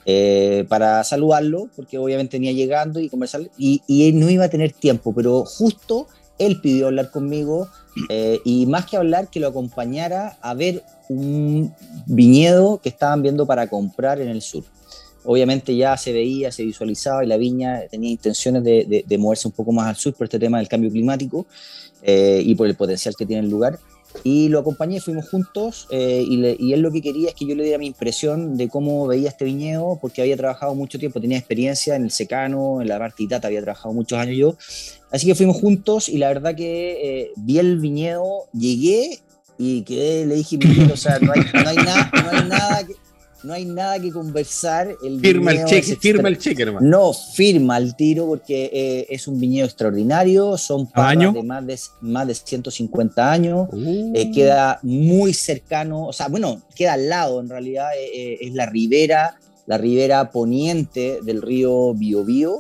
eh, 0.07 0.65
para 0.67 1.03
saludarlo, 1.03 1.69
porque 1.75 1.99
obviamente 1.99 2.37
venía 2.37 2.53
llegando 2.53 2.99
y 2.99 3.09
conversar, 3.09 3.41
y, 3.57 3.81
él 3.87 4.19
no 4.19 4.29
iba 4.29 4.45
a 4.45 4.49
tener 4.49 4.71
tiempo, 4.71 5.13
pero 5.13 5.45
justo 5.45 6.07
él 6.39 6.59
pidió 6.61 6.87
hablar 6.87 7.11
conmigo 7.11 7.67
y 8.45 8.67
más 8.67 8.85
que 8.85 8.95
hablar, 8.95 9.27
que 9.29 9.39
lo 9.39 9.47
acompañara 9.47 10.37
a 10.41 10.53
ver 10.53 10.83
un 11.09 11.73
viñedo 12.05 12.79
que 12.81 12.89
estaban 12.89 13.21
viendo 13.21 13.45
para 13.45 13.67
comprar 13.67 14.21
en 14.21 14.29
el 14.29 14.41
sur. 14.41 14.63
Obviamente 15.29 15.75
ya 15.75 15.97
se 15.97 16.13
veía, 16.13 16.53
se 16.53 16.63
visualizaba 16.63 17.21
y 17.23 17.27
la 17.27 17.35
viña 17.35 17.81
tenía 17.91 18.11
intenciones 18.11 18.63
de, 18.63 19.17
moverse 19.19 19.47
un 19.47 19.51
poco 19.51 19.73
más 19.73 19.87
al 19.87 19.97
sur 19.97 20.13
por 20.13 20.25
este 20.25 20.39
tema 20.39 20.57
del 20.59 20.69
cambio 20.69 20.89
climático 20.89 21.45
eh, 22.01 22.41
y 22.45 22.55
por 22.55 22.65
el 22.65 22.75
potencial 22.75 23.13
que 23.13 23.25
tiene 23.25 23.43
el 23.43 23.49
lugar. 23.49 23.77
Y 24.23 24.49
lo 24.49 24.59
acompañé, 24.59 24.99
fuimos 24.99 25.29
juntos 25.29 25.87
eh, 25.91 26.23
y, 26.27 26.73
él 26.73 26.81
lo 26.81 26.91
que 26.91 27.01
quería 27.01 27.29
es 27.29 27.35
que 27.35 27.45
yo 27.45 27.55
le 27.55 27.63
diera 27.63 27.77
mi 27.77 27.87
impresión 27.87 28.57
de 28.57 28.67
cómo 28.67 29.07
veía 29.07 29.29
este 29.29 29.45
viñedo, 29.45 29.99
porque 30.01 30.21
había 30.21 30.35
trabajado 30.37 30.75
mucho 30.75 30.97
tiempo, 30.97 31.21
tenía 31.21 31.37
experiencia 31.37 31.95
en 31.95 32.03
el 32.03 32.11
secano, 32.11 32.81
en 32.81 32.87
la 32.87 32.99
Martitata, 32.99 33.47
había 33.47 33.61
trabajado 33.61 33.93
muchos 33.93 34.17
años 34.17 34.37
yo. 34.37 34.57
Así 35.11 35.27
que 35.27 35.35
fuimos 35.35 35.57
juntos 35.57 36.09
y 36.09 36.17
la 36.17 36.27
verdad 36.29 36.55
que 36.55 37.21
eh, 37.21 37.31
vi 37.37 37.59
el 37.59 37.79
viñedo, 37.79 38.47
llegué 38.53 39.19
y 39.57 39.83
que 39.83 40.25
le 40.25 40.35
dije, 40.35 40.57
o 40.91 40.97
sea, 40.97 41.19
no 41.19 41.31
hay, 41.31 41.41
no 41.53 41.69
hay, 41.69 41.75
nada, 41.77 42.11
no 42.13 42.37
hay 42.37 42.49
nada 42.49 42.85
que 42.85 42.93
no 43.43 43.53
hay 43.53 43.65
nada 43.65 43.99
que 43.99 44.11
conversar. 44.11 44.95
El 45.03 45.19
firma 45.19 45.51
el 45.51 45.65
cheque, 45.65 45.95
firma 45.95 46.27
el 46.27 46.38
cheque, 46.38 46.63
hermano. 46.63 46.88
No, 46.88 47.13
firma 47.13 47.77
el 47.77 47.95
tiro 47.95 48.25
porque 48.27 48.69
eh, 48.73 49.07
es 49.09 49.27
un 49.27 49.39
viñedo 49.39 49.65
extraordinario, 49.65 50.57
son 50.57 50.88
parras 50.88 51.33
de 51.33 51.43
más, 51.43 51.65
de 51.65 51.79
más 52.01 52.27
de 52.27 52.35
150 52.35 53.31
años, 53.31 53.67
eh, 53.73 54.27
uh. 54.27 54.33
queda 54.33 54.79
muy 54.81 55.33
cercano, 55.33 56.07
o 56.07 56.13
sea, 56.13 56.27
bueno, 56.27 56.61
queda 56.75 56.93
al 56.93 57.09
lado, 57.09 57.39
en 57.39 57.49
realidad 57.49 57.89
eh, 57.97 58.38
es 58.41 58.53
la 58.53 58.65
ribera, 58.65 59.38
la 59.65 59.77
ribera 59.77 60.31
poniente 60.31 61.19
del 61.23 61.41
río 61.41 61.93
Biobío. 61.93 62.59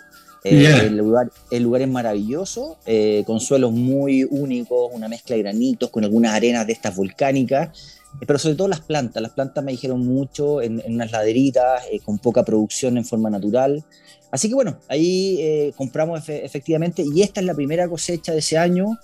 Eh, 0.49 0.85
el, 0.85 0.97
lugar, 0.97 1.31
el 1.51 1.63
lugar 1.63 1.81
es 1.81 1.87
maravilloso, 1.87 2.77
eh, 2.85 3.23
con 3.25 3.39
suelos 3.39 3.71
muy 3.71 4.23
únicos, 4.29 4.89
una 4.93 5.07
mezcla 5.07 5.35
de 5.35 5.43
granitos, 5.43 5.89
con 5.89 6.03
algunas 6.03 6.33
arenas 6.33 6.65
de 6.67 6.73
estas 6.73 6.95
volcánicas, 6.95 7.99
eh, 8.21 8.25
pero 8.25 8.39
sobre 8.39 8.55
todo 8.55 8.67
las 8.67 8.81
plantas. 8.81 9.21
Las 9.21 9.31
plantas 9.31 9.63
me 9.63 9.71
dijeron 9.71 10.05
mucho 10.05 10.61
en, 10.61 10.81
unas 10.87 11.11
laderitas, 11.11 11.83
con 12.05 12.19
poca 12.19 12.43
producción 12.43 12.97
en 12.97 13.05
forma 13.05 13.29
natural. 13.29 13.83
Así 14.31 14.49
que 14.49 14.55
bueno, 14.55 14.79
ahí 14.87 15.73
compramos 15.75 16.27
efectivamente, 16.27 17.03
y 17.03 17.21
esta 17.21 17.39
es 17.39 17.45
la 17.45 17.53
primera 17.53 17.87
cosecha 17.87 18.33
de 18.33 18.39
ese 18.39 18.57
año. 18.57 18.97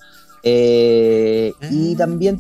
y 0.43 1.93
ah. 1.93 1.97
también 1.97 2.39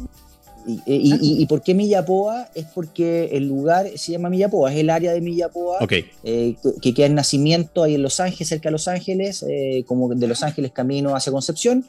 y, 0.65 1.45
por 1.47 1.61
qué 1.61 1.73
Millapoa? 1.73 2.49
Es 2.55 2.65
porque 2.73 3.29
el 3.33 3.47
lugar 3.47 3.87
se 3.95 4.13
llama 4.13 4.29
Millapoa, 4.29 4.71
es 4.71 4.79
el 4.79 4.89
área 4.89 5.11
de 5.11 5.21
Millapoa 5.21 5.79
eh, 6.23 6.55
que, 6.81 6.93
queda 6.93 7.07
en 7.07 7.15
nacimiento 7.15 7.83
ahí 7.83 7.95
en 7.95 8.01
Los 8.01 8.19
Ángeles, 8.19 8.47
cerca 8.47 8.69
de 8.69 8.71
Los 8.71 8.87
Ángeles, 8.87 9.45
eh, 9.47 9.83
como 9.87 10.13
de 10.13 10.27
Los 10.27 10.43
Ángeles 10.43 10.71
camino 10.71 11.15
hacia 11.15 11.31
Concepción. 11.31 11.85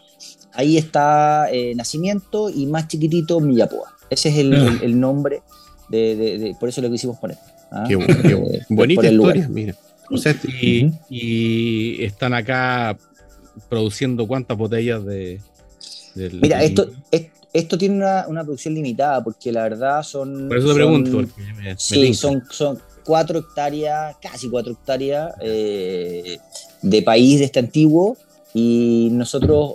Ahí 0.53 0.77
está 0.77 1.49
eh, 1.53 1.75
nacimiento 1.75 2.51
y 2.51 2.67
más 2.67 2.89
chiquitito 2.89 3.41
Millapoa. 3.41 3.95
Ese 4.11 4.29
es 4.29 4.39
el, 4.39 4.55
ah. 4.55 4.87
nombre, 4.89 5.43
de, 5.89 6.57
por 6.59 6.69
eso 6.69 6.81
lo 6.81 6.91
quisimos 6.91 7.19
poner. 7.19 7.39
¿ah? 7.71 7.85
Qué, 7.89 7.97
bonita 8.69 9.09
historia, 9.09 9.49
mira. 9.49 9.75
y, 11.11 12.03
están 12.05 12.35
acá 12.35 12.97
produciendo 13.69 14.27
cuántas 14.27 14.57
botellas 14.57 15.05
de... 15.05 15.41
Mira, 16.15 16.63
esto, 16.63 16.91
esto 17.55 17.79
tiene 17.79 17.97
una, 17.97 18.43
producción 18.43 18.75
limitada 18.75 19.23
porque 19.23 19.53
la 19.53 19.63
verdad 19.63 20.03
son... 20.03 20.49
Por 20.49 20.59
eso 20.59 20.69
te 20.69 20.75
pregunto. 20.75 21.25
sí, 21.77 22.13
son, 22.13 22.43
son 22.51 22.81
cuatro 23.05 23.39
hectáreas, 23.39 24.17
casi 24.21 24.51
cuatro 24.51 24.73
hectáreas 24.73 25.35
eh, 25.41 26.39
de 26.83 27.03
país 27.03 27.39
de 27.39 27.45
este 27.45 27.61
antiguo 27.61 28.17
y 28.53 29.09
nosotros 29.13 29.73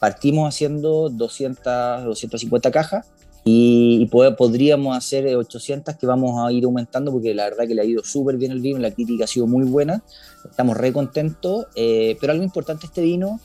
partimos 0.00 0.52
haciendo 0.52 1.08
200, 1.10 2.04
250 2.04 2.70
cajas 2.72 3.06
y, 3.44 4.06
podríamos 4.06 4.96
hacer 4.96 5.26
800 5.36 5.96
que 5.96 6.06
vamos 6.06 6.44
a 6.44 6.52
ir 6.52 6.64
aumentando 6.64 7.12
porque 7.12 7.34
la 7.34 7.44
verdad 7.44 7.68
que 7.68 7.74
le 7.74 7.82
ha 7.82 7.84
ido 7.84 8.02
súper 8.02 8.36
bien 8.36 8.50
el 8.50 8.60
vino, 8.60 8.78
la 8.80 8.90
crítica 8.90 9.24
ha 9.24 9.28
sido 9.28 9.46
muy 9.46 9.64
buena, 9.64 10.02
estamos 10.48 10.76
re 10.76 10.92
contentos, 10.92 11.66
eh, 11.76 12.16
pero 12.20 12.32
algo 12.32 12.44
importante 12.44 12.86
este 12.86 13.02
vino 13.02 13.40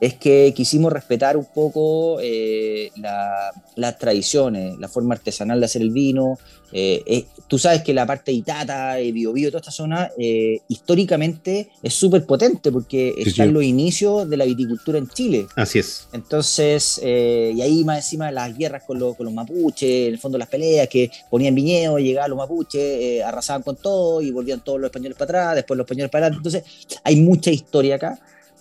es 0.00 0.14
que 0.14 0.52
quisimos 0.54 0.92
respetar 0.92 1.36
un 1.36 1.46
poco 1.46 2.18
eh, 2.20 2.90
las 3.76 3.98
tradiciones, 3.98 4.78
la 4.78 4.88
forma 4.88 5.14
artesanal 5.14 5.60
de 5.60 5.66
hacer 5.66 5.82
el 5.82 5.90
vino. 5.90 6.38
Eh, 6.72 7.02
eh, 7.06 7.24
tú 7.46 7.58
sabes 7.58 7.82
que 7.82 7.94
la 7.94 8.04
parte 8.04 8.32
de 8.32 8.38
Itata, 8.38 8.96
Bio 8.96 9.32
Bio, 9.32 9.50
toda 9.50 9.60
esta 9.60 9.70
zona, 9.70 10.10
históricamente 10.68 11.70
es 11.82 11.94
súper 11.94 12.26
potente 12.26 12.70
porque 12.70 13.14
está 13.18 13.44
en 13.44 13.54
los 13.54 13.62
inicios 13.62 14.28
de 14.28 14.36
la 14.36 14.44
viticultura 14.44 14.98
en 14.98 15.08
Chile. 15.08 15.46
Así 15.54 15.78
es. 15.78 16.08
Entonces, 16.12 17.00
y 17.02 17.60
ahí 17.60 17.84
más 17.84 17.98
encima 17.98 18.30
las 18.30 18.56
guerras 18.56 18.82
con, 18.82 18.98
con, 19.14 19.24
los 19.24 19.32
mapuches, 19.32 20.08
en 20.08 20.14
el 20.14 20.18
fondo 20.18 20.36
las 20.36 20.48
peleas 20.48 20.88
que 20.88 21.10
ponían 21.30 21.54
viñedos, 21.54 22.00
llegaban 22.00 22.30
los 22.30 22.36
mapuches, 22.36 23.22
arrasaban 23.22 23.62
con 23.62 23.76
todo 23.76 24.20
y 24.20 24.30
volvían 24.30 24.60
todos 24.60 24.80
los 24.80 24.88
españoles 24.88 25.16
para 25.16 25.24
atrás, 25.24 25.54
después 25.56 25.78
los 25.78 25.84
españoles 25.84 26.10
para 26.10 26.26
adelante. 26.26 26.48
Entonces, 26.48 26.98
hay 27.02 27.16
mucha 27.16 27.50
historia 27.50 27.94
acá. 27.94 28.18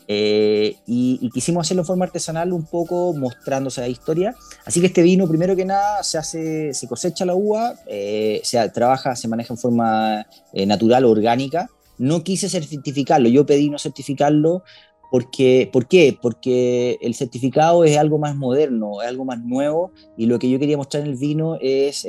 Eh, 0.08 0.76
y, 0.86 1.30
quisimos 1.32 1.66
hacerlo 1.66 1.82
en 1.82 1.88
forma 1.88 2.06
artesanal 2.06 2.54
un 2.54 2.66
poco 2.66 3.14
mostrándose 3.14 3.82
la 3.82 3.88
historia. 3.88 4.36
Así 4.66 4.80
que 4.80 4.88
este 4.88 5.02
vino, 5.02 5.28
primero 5.28 5.56
que 5.56 5.66
nada, 5.66 6.04
se 6.04 6.18
hace, 6.18 6.74
se 6.74 6.88
cosecha 6.88 7.26
la 7.26 7.36
uva, 7.36 7.76
eh, 7.88 8.42
se 8.44 8.70
trabaja, 8.70 9.16
se 9.16 9.28
maneja 9.28 9.54
en 9.54 9.58
forma 9.58 10.26
eh, 10.54 10.66
natural, 10.66 11.06
orgánica. 11.06 11.70
No 11.98 12.24
quise 12.24 12.50
certificarlo, 12.50 13.30
yo 13.30 13.46
pedí 13.46 13.70
no 13.70 13.80
certificarlo 13.80 14.64
porque, 15.12 15.70
¿por 15.72 15.88
qué? 15.88 16.18
Porque 16.22 16.98
el 17.02 17.16
certificado 17.16 17.86
es 17.86 17.98
algo 17.98 18.18
más 18.18 18.36
moderno, 18.36 19.02
es 19.02 19.08
algo 19.08 19.24
más 19.24 19.40
nuevo 19.40 19.92
y 20.18 20.26
lo 20.26 20.38
que 20.40 20.50
yo 20.50 20.60
quería 20.60 20.76
mostrar 20.76 21.04
en 21.04 21.12
el 21.12 21.16
vino 21.16 21.58
es 21.62 22.06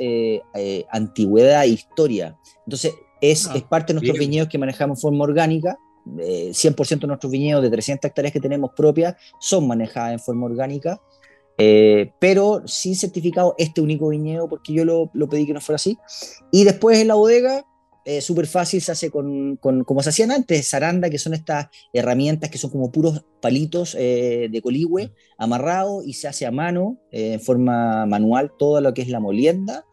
antigüedad 0.91 1.63
e 1.63 1.69
historia. 1.69 2.35
Entonces, 2.65 2.93
es, 3.21 3.47
ah, 3.47 3.53
es 3.55 3.63
parte 3.63 3.93
de 3.93 3.99
nuestros 3.99 4.19
viñedos 4.19 4.49
que 4.49 4.57
manejamos 4.57 4.97
en 4.97 5.01
forma 5.01 5.23
orgánica 5.23 5.77
100% 6.15 6.95
eh, 6.95 6.99
de 6.99 7.07
nuestros 7.07 7.31
viñedos 7.31 7.63
de 7.63 7.69
300 7.69 8.09
hectáreas 8.09 8.33
que 8.33 8.39
tenemos 8.39 8.71
propias 8.75 9.15
son 9.39 9.67
manejadas 9.67 10.13
en 10.13 10.19
forma 10.19 10.45
orgánica, 10.45 11.01
eh, 11.57 12.11
pero 12.19 12.67
sin 12.67 12.95
certificado 12.95 13.55
este 13.57 13.81
único 13.81 14.09
viñedo, 14.09 14.47
porque 14.47 14.73
yo 14.73 14.85
lo, 14.85 15.09
pedí 15.29 15.45
que 15.45 15.53
no 15.53 15.61
fuera 15.61 15.77
así. 15.77 15.97
Y 16.51 16.63
después 16.63 16.99
en 16.99 17.07
la 17.07 17.15
bodega, 17.15 17.65
eh, 18.05 18.21
súper 18.21 18.47
fácil, 18.47 18.81
se 18.81 18.91
hace 18.91 19.11
con, 19.11 19.57
como 19.57 20.01
se 20.01 20.09
hacían 20.09 20.31
antes, 20.31 20.69
zaranda, 20.69 21.09
que 21.09 21.17
son 21.17 21.33
estas 21.33 21.67
herramientas 21.91 22.49
que 22.49 22.57
son 22.57 22.69
como 22.69 22.91
puros 22.91 23.25
palitos 23.41 23.93
de 23.93 24.61
coligüe 24.63 25.11
amarrados 25.37 26.05
y 26.05 26.13
se 26.13 26.27
hace 26.27 26.45
a 26.45 26.51
mano, 26.51 26.99
en 27.11 27.41
forma 27.41 28.05
manual, 28.05 28.51
todo 28.57 28.79
lo 28.79 28.93
que 28.93 29.01
es 29.01 29.09
la 29.09 29.19
molienda. 29.19 29.85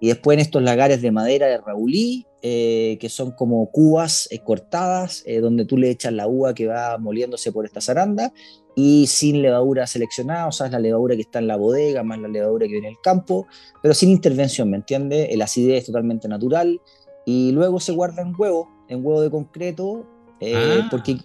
Y 0.00 0.08
después 0.08 0.34
en 0.36 0.40
estos 0.40 0.62
lagares 0.62 1.00
de 1.00 1.12
madera 1.12 1.46
de 1.46 1.58
Raulí, 1.58 2.26
eh, 2.44 2.98
que 3.00 3.08
son 3.08 3.30
como 3.30 3.70
cubas 3.70 4.28
eh, 4.32 4.40
cortadas, 4.40 5.22
eh, 5.26 5.40
donde 5.40 5.64
tú 5.64 5.76
le 5.76 5.90
echas 5.90 6.12
la 6.12 6.26
uva 6.26 6.54
que 6.54 6.66
va 6.66 6.98
moliéndose 6.98 7.52
por 7.52 7.64
esta 7.64 7.80
zaranda, 7.80 8.32
y 8.74 9.06
sin 9.06 9.42
levadura 9.42 9.86
seleccionada, 9.86 10.48
o 10.48 10.52
sea, 10.52 10.66
es 10.66 10.72
la 10.72 10.80
levadura 10.80 11.14
que 11.14 11.22
está 11.22 11.38
en 11.38 11.46
la 11.46 11.56
bodega, 11.56 12.02
más 12.02 12.18
la 12.18 12.28
levadura 12.28 12.66
que 12.66 12.72
viene 12.72 12.88
del 12.88 13.00
campo, 13.02 13.46
pero 13.80 13.94
sin 13.94 14.10
intervención, 14.10 14.70
¿me 14.70 14.78
entiendes? 14.78 15.28
El 15.30 15.40
acidez 15.40 15.82
es 15.82 15.86
totalmente 15.86 16.26
natural, 16.26 16.80
y 17.24 17.52
luego 17.52 17.78
se 17.78 17.92
guarda 17.92 18.22
en 18.22 18.34
huevo, 18.36 18.68
en 18.88 19.04
huevo 19.06 19.20
de 19.20 19.30
concreto, 19.30 20.04
ah. 20.42 20.88
porque, 20.90 21.18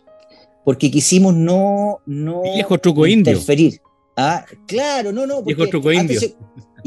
porque 0.63 0.91
quisimos 0.91 1.33
no, 1.33 1.99
no 2.05 2.43
interferir. 3.07 3.81
Ah, 4.15 4.43
claro, 4.65 5.11
no, 5.11 5.27
no. 5.27 5.43
Porque 5.43 5.67
truco 5.67 5.91
indio. 5.91 6.19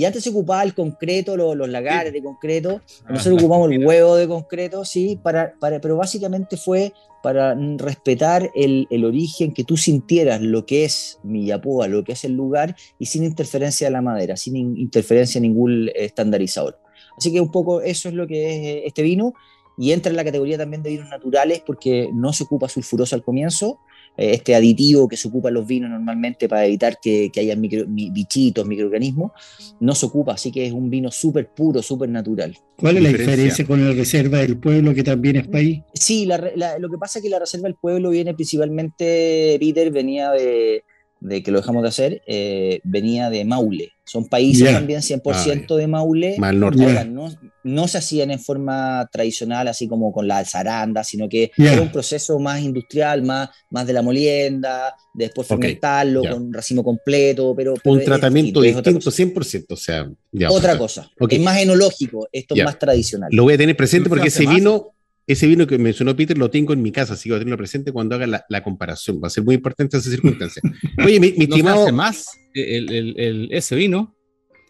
Y 0.00 0.06
antes 0.06 0.24
se 0.24 0.30
ocupaba 0.30 0.62
el 0.62 0.72
concreto, 0.72 1.36
los, 1.36 1.68
lagares 1.68 2.14
de 2.14 2.22
concreto. 2.22 2.80
Ah. 3.04 3.12
Nosotros 3.12 3.42
ocupamos 3.42 3.70
el 3.70 3.84
huevo 3.84 4.16
de 4.16 4.26
concreto, 4.26 4.82
sí, 4.82 5.20
para, 5.22 5.52
para, 5.60 5.78
pero 5.78 5.98
básicamente 5.98 6.56
fue 6.56 6.94
para 7.22 7.54
respetar 7.76 8.50
el, 8.54 8.86
el, 8.88 9.04
origen, 9.04 9.52
que 9.52 9.62
tú 9.62 9.76
sintieras 9.76 10.40
lo 10.40 10.64
que 10.64 10.86
es 10.86 11.20
Millapoa, 11.22 11.86
lo 11.86 12.02
que 12.02 12.12
es 12.12 12.24
el 12.24 12.32
lugar, 12.32 12.74
y 12.98 13.04
sin 13.04 13.24
interferencia 13.24 13.88
de 13.88 13.90
la 13.90 14.00
madera, 14.00 14.38
sin 14.38 14.56
interferencia 14.56 15.38
de 15.38 15.46
ningún 15.46 15.90
estandarizador. 15.94 16.78
Así 17.18 17.30
que 17.30 17.42
un 17.42 17.50
poco 17.50 17.82
eso 17.82 18.08
es 18.08 18.14
lo 18.14 18.26
que 18.26 18.48
es 18.48 18.64
eh, 18.64 18.82
este 18.86 19.02
vino, 19.02 19.34
y 19.76 19.92
entra 19.92 20.08
en 20.08 20.16
la 20.16 20.24
categoría 20.24 20.56
también 20.56 20.82
de 20.82 20.90
vinos 20.90 21.10
naturales 21.10 21.62
porque 21.66 22.08
no 22.14 22.32
se 22.32 22.44
ocupa 22.44 22.70
sulfuroso 22.70 23.14
al 23.16 23.22
comienzo, 23.22 23.80
este 24.20 24.54
aditivo 24.54 25.08
que 25.08 25.16
se 25.16 25.28
ocupa 25.28 25.48
en 25.48 25.54
los 25.54 25.66
vinos 25.66 25.90
normalmente 25.90 26.48
para 26.48 26.66
evitar 26.66 26.98
que, 27.00 27.30
que 27.32 27.40
haya 27.40 27.56
micro, 27.56 27.84
bichitos, 27.88 28.66
microorganismos, 28.66 29.32
no 29.80 29.94
se 29.94 30.06
ocupa, 30.06 30.34
así 30.34 30.52
que 30.52 30.66
es 30.66 30.72
un 30.72 30.90
vino 30.90 31.10
súper 31.10 31.48
puro, 31.48 31.82
súper 31.82 32.08
natural. 32.10 32.56
¿Cuál 32.76 32.98
es 32.98 33.02
la 33.02 33.08
diferencia 33.10 33.66
con 33.66 33.86
la 33.86 33.94
Reserva 33.94 34.38
del 34.38 34.58
Pueblo, 34.58 34.94
que 34.94 35.02
también 35.02 35.36
es 35.36 35.48
país? 35.48 35.80
Sí, 35.94 36.26
lo 36.26 36.90
que 36.90 36.98
pasa 36.98 37.18
es 37.18 37.22
que 37.22 37.30
la 37.30 37.38
Reserva 37.38 37.68
del 37.68 37.76
Pueblo 37.76 38.10
viene 38.10 38.34
principalmente, 38.34 39.56
Peter, 39.58 39.90
venía 39.90 40.30
de, 40.32 40.84
de 41.20 41.42
que 41.42 41.50
lo 41.50 41.60
dejamos 41.60 41.82
de 41.82 41.88
hacer, 41.88 42.22
eh, 42.26 42.80
venía 42.82 43.30
de 43.30 43.44
Maule. 43.44 43.92
Son 44.04 44.26
países 44.26 44.72
también 44.72 45.02
100% 45.02 45.66
ah, 45.70 45.76
de 45.76 45.86
Maule. 45.86 46.36
no, 46.38 47.30
no, 47.62 47.88
se 47.88 47.98
hacían 47.98 48.32
en 48.32 48.40
forma 48.40 49.08
tradicional, 49.12 49.68
así 49.68 49.86
como 49.86 50.12
con 50.12 50.26
la 50.26 50.44
zaranda, 50.44 51.04
sino 51.04 51.28
que 51.28 51.52
era 51.56 51.80
un 51.80 51.92
proceso 51.92 52.38
más 52.40 52.60
industrial, 52.60 53.22
más, 53.22 53.50
más 53.70 53.86
de 53.86 53.92
la 53.92 54.02
molienda, 54.02 54.96
después 55.14 55.46
fermentarlo 55.46 56.22
con 56.28 56.52
racimo 56.52 56.82
completo. 56.82 57.54
pero, 57.54 57.74
Un 57.84 58.02
tratamiento 58.02 58.62
distinto, 58.62 59.10
100%. 59.10 59.66
O 59.68 59.76
sea, 59.76 60.10
otra 60.48 60.76
cosa. 60.76 61.08
Es 61.28 61.40
más 61.40 61.58
enológico, 61.58 62.28
esto 62.32 62.54
es 62.56 62.64
más 62.64 62.78
tradicional. 62.78 63.28
Lo 63.30 63.44
voy 63.44 63.54
a 63.54 63.58
tener 63.58 63.76
presente 63.76 64.08
porque 64.08 64.28
ese 64.28 64.46
vino 64.46 64.94
ese 65.26 65.46
vino 65.46 65.66
que 65.66 65.78
mencionó 65.78 66.16
Peter 66.16 66.36
lo 66.36 66.50
tengo 66.50 66.72
en 66.72 66.82
mi 66.82 66.90
casa, 66.90 67.14
así 67.14 67.24
que 67.24 67.30
voy 67.30 67.36
a 67.36 67.40
tenerlo 67.40 67.58
presente 67.58 67.92
cuando 67.92 68.16
haga 68.16 68.44
la, 68.48 68.62
comparación. 68.62 69.20
Va 69.22 69.28
a 69.28 69.30
ser 69.30 69.44
muy 69.44 69.54
importante 69.54 69.96
esa 69.96 70.10
circunstancia. 70.10 70.62
Oye, 71.04 71.20
mi, 71.20 71.32
mi 71.32 71.44
estimado. 71.44 71.92
más 71.92 72.26
el, 72.54 73.48
ese 73.52 73.76
vino, 73.76 74.16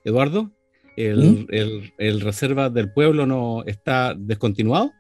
Eduardo? 0.05 0.53
¿Mm? 0.97 1.47
El, 1.99 2.21
reserva 2.21 2.69
del 2.69 2.93
pueblo 2.93 3.27
no 3.27 3.65
está 3.65 4.15
descontinuado? 4.19 4.93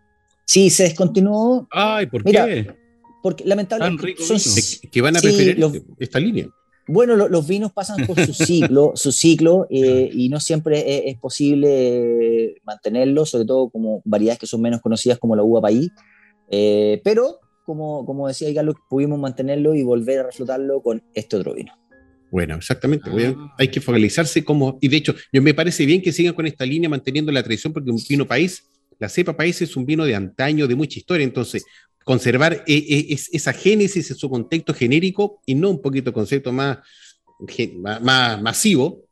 Sí, 0.47 0.71
se 0.71 0.85
descontinuó. 0.85 1.69
Ay, 1.71 2.07
¿por 2.07 2.25
qué? 2.25 2.73
Porque 3.23 3.45
lamentablemente. 3.45 4.15
que 4.91 5.01
van 5.03 5.17
a 5.17 5.21
preferir 5.21 5.63
esta 5.99 6.19
línea. 6.19 6.49
Bueno, 6.93 7.14
los 7.16 7.47
vinos 7.47 7.72
pasan 7.72 8.05
por 8.07 8.18
su 8.20 8.34
ciclo, 8.34 8.93
su 8.97 9.12
ciclo 9.12 9.66
eh, 9.70 10.11
y 10.12 10.28
no 10.28 10.41
siempre 10.41 11.09
es, 11.09 11.18
posible 11.18 12.57
mantenerlo, 12.64 13.24
sobre 13.24 13.45
todo 13.45 13.70
como 13.70 14.03
variedades 14.05 14.41
que 14.41 14.47
son 14.47 14.61
menos 14.61 14.80
conocidas 14.80 15.18
como 15.18 15.36
la 15.36 15.43
uva 15.43 15.61
país. 15.61 15.91
Eh, 16.51 17.01
pero, 17.05 17.38
como, 17.64 18.05
como 18.05 18.26
decía 18.26 18.53
Carlos, 18.53 18.74
pudimos 18.88 19.20
mantenerlo 19.20 19.74
y 19.74 19.84
volver 19.84 20.20
a 20.20 20.22
reflotarlo 20.24 20.82
con 20.82 21.03
este 21.14 21.36
otro 21.36 21.55
vino. 21.55 21.72
Bueno, 22.30 22.57
exactamente. 22.57 23.11
Ah. 23.11 23.55
Hay 23.59 23.68
que 23.68 23.80
focalizarse 23.80 24.45
como, 24.45 24.78
y 24.80 24.88
de 24.88 24.97
hecho, 24.97 25.14
yo 25.32 25.43
me 25.43 25.55
parece 25.55 25.86
bien 25.86 26.03
que 26.03 26.12
sigan 26.12 26.34
con 26.34 26.47
esta 26.47 26.64
línea 26.64 26.88
manteniendo 26.88 27.30
la 27.32 27.43
tradición, 27.43 27.72
porque 27.72 27.91
un 27.91 28.01
vino 28.09 28.26
país, 28.26 28.70
la 29.01 29.09
cepa 29.09 29.37
país 29.37 29.61
es 29.63 29.77
un 29.77 29.87
vino 29.87 30.05
de 30.05 30.15
antaño, 30.15 30.69
de 30.69 30.77
mucha 30.77 30.99
historia, 30.99 31.25
entonces 31.25 31.65
conservar 32.05 32.65
e, 32.67 32.75
e, 32.75 33.19
esa 33.33 33.53
génesis 33.53 34.07
su 34.09 34.29
contexto 34.31 34.75
genérico 34.75 35.41
y 35.47 35.55
no 35.55 35.71
un 35.71 35.83
poquito 35.83 36.13
concepto 36.13 36.53
más, 36.53 36.79
más, 38.03 38.43
masivo, 38.43 39.05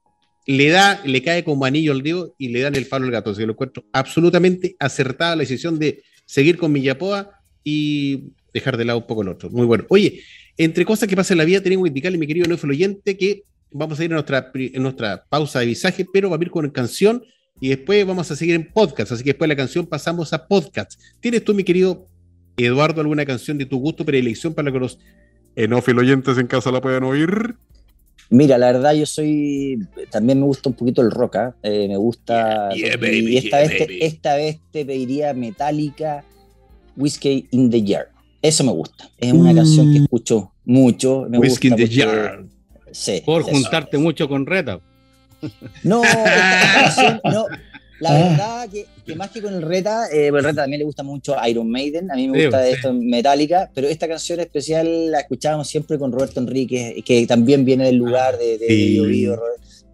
le 0.47 0.68
da, 0.68 1.03
le 1.05 1.22
cae 1.22 1.43
como 1.43 1.64
anillo 1.64 1.93
al 1.93 2.03
dedo 2.03 2.34
y 2.39 2.49
le 2.49 2.61
dan 2.61 2.74
el 2.76 2.86
palo 2.86 3.07
al 3.07 3.12
gato. 3.12 3.30
Así 3.30 3.41
que 3.41 3.47
lo 3.47 3.53
encuentro 3.53 3.84
absolutamente 3.93 4.76
acertada 4.78 5.36
la 5.36 5.43
decisión 5.43 5.78
de 5.78 6.03
seguir 6.24 6.59
con 6.59 6.72
Millapoa 6.72 7.30
y 7.64 8.32
dejar 8.53 8.76
de 8.76 8.84
lado 8.84 8.99
un 8.99 9.07
poco 9.07 9.22
el 9.22 9.28
otro. 9.28 9.51
Muy 9.51 9.66
bueno. 9.66 9.84
Oye, 9.89 10.22
entre 10.57 10.84
cosas 10.84 11.09
que 11.09 11.16
pasan 11.16 11.34
en 11.34 11.39
la 11.39 11.45
vida, 11.45 11.62
tenemos 11.62 11.84
que 11.84 11.89
indicarle, 11.89 12.18
mi 12.18 12.26
querido 12.26 12.47
Neufel 12.47 12.70
oyente, 12.70 13.16
que 13.16 13.45
vamos 13.70 14.01
a 14.01 14.05
ir 14.05 14.11
a 14.12 14.14
nuestra, 14.14 14.51
en 14.55 14.82
nuestra 14.82 15.24
pausa 15.28 15.61
de 15.61 15.66
visaje, 15.66 16.07
pero 16.12 16.30
va 16.30 16.36
a 16.36 16.43
ir 16.43 16.51
con 16.51 16.68
canción 16.70 17.22
y 17.61 17.68
después 17.68 18.06
vamos 18.06 18.30
a 18.30 18.36
seguir 18.36 18.54
en 18.54 18.70
podcast. 18.72 19.12
Así 19.12 19.22
que 19.24 19.30
después 19.30 19.48
de 19.48 19.54
la 19.54 19.56
canción 19.56 19.86
pasamos 19.86 20.32
a 20.32 20.46
podcast. 20.46 21.00
¿Tienes 21.20 21.44
tú, 21.44 21.54
mi 21.54 21.64
querido 21.64 22.06
Eduardo, 22.56 23.00
alguna 23.00 23.24
canción 23.24 23.59
de 23.59 23.66
tu 23.66 23.78
gusto, 23.78 24.04
predilección 24.04 24.54
para 24.54 24.72
que 24.72 24.78
los 24.78 24.98
enófilos 25.56 26.02
oyentes 26.02 26.38
en 26.38 26.46
casa 26.46 26.70
la 26.70 26.80
puedan 26.80 27.04
oír? 27.04 27.56
Mira, 28.30 28.59
la 28.59 28.72
verdad 28.72 28.92
yo 28.92 29.06
soy, 29.06 29.78
también 30.11 30.38
me 30.38 30.44
gusta 30.44 30.68
un 30.68 30.74
poquito 30.74 31.00
el 31.00 31.11
rock, 31.11 31.36
¿ah? 31.36 31.56
eh, 31.62 31.88
me 31.88 31.96
gusta, 31.96 32.68
y 32.74 32.84
esta, 33.36 33.59
vez 33.59 33.70
te, 33.70 34.04
esta 34.04 34.36
vez 34.36 34.61
te 34.70 34.84
pediría 34.84 35.32
Metallica, 35.32 36.24
Whiskey 36.94 37.46
in 37.52 37.70
the 37.70 37.82
Jar, 37.86 38.11
eso 38.42 38.64
me 38.64 38.72
gusta, 38.72 39.09
es 39.16 39.32
una 39.32 39.54
canción 39.54 39.94
que 39.94 40.00
mm. 40.00 40.02
escucho 40.02 40.52
mucho, 40.66 41.26
me 41.30 41.38
Whiskey 41.38 41.70
in 41.70 41.76
the 41.76 41.88
Jar. 41.88 42.44
Sí, 42.90 43.22
Por 43.24 43.42
juntarte 43.42 43.98
mucho 43.98 44.28
con 44.28 44.46
Reta. 44.46 44.80
No, 45.82 46.03
canción, 46.74 47.20
no, 47.24 47.47
la 48.01 48.11
ah. 48.11 48.28
verdad 48.28 48.68
que, 49.05 49.14
más 49.16 49.30
que 49.30 49.43
con 49.43 49.55
el 49.55 49.62
Reta, 49.62 50.09
eh, 50.12 50.28
el 50.28 50.34
Reta 50.34 50.62
también 50.62 50.78
le 50.80 50.84
gusta 50.84 51.03
mucho 51.03 51.36
Iron 51.49 51.70
Maiden, 51.70 52.11
a 52.11 52.14
mí 52.14 52.28
me 52.28 52.45
gusta 52.45 52.66
esto 52.68 52.91
en 52.91 53.07
Metallica, 53.09 53.70
pero 53.74 53.89
esta 53.89 54.07
canción 54.07 54.41
especial 54.41 55.11
la 55.11 55.20
escuchábamos 55.20 55.68
siempre 55.68 55.99
con 55.99 56.12
Roberto 56.12 56.41
Enrique, 56.41 57.03
que 57.05 57.26
también 57.26 57.64
viene 57.64 57.86
del 57.86 57.97
lugar 57.97 58.39
de, 58.39 58.59
de 58.59 59.39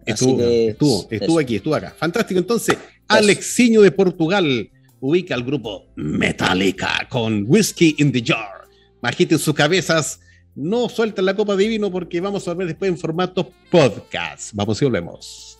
Estuvo, 0.05 0.39
estuvo, 0.39 1.07
estuvo 1.09 1.39
aquí, 1.39 1.55
estuvo 1.55 1.73
acá. 1.73 1.95
Fantástico. 1.97 2.39
Entonces, 2.39 2.77
Alexiño 3.07 3.81
de 3.81 3.91
Portugal 3.91 4.69
ubica 4.99 5.33
al 5.33 5.43
grupo 5.43 5.87
Metallica 5.95 7.07
con 7.09 7.45
Whiskey 7.47 7.95
in 7.97 8.11
the 8.11 8.21
Jar. 8.23 8.67
Magiten 9.01 9.39
sus 9.39 9.55
cabezas 9.55 10.19
no 10.55 10.89
sueltan 10.89 11.25
la 11.25 11.35
copa 11.35 11.55
de 11.55 11.67
vino 11.67 11.91
porque 11.91 12.21
vamos 12.21 12.47
a 12.47 12.53
ver 12.53 12.67
después 12.67 12.89
en 12.89 12.97
formato 12.97 13.51
podcast. 13.69 14.51
Vamos 14.53 14.81
y 14.81 14.85
volvemos. 14.85 15.59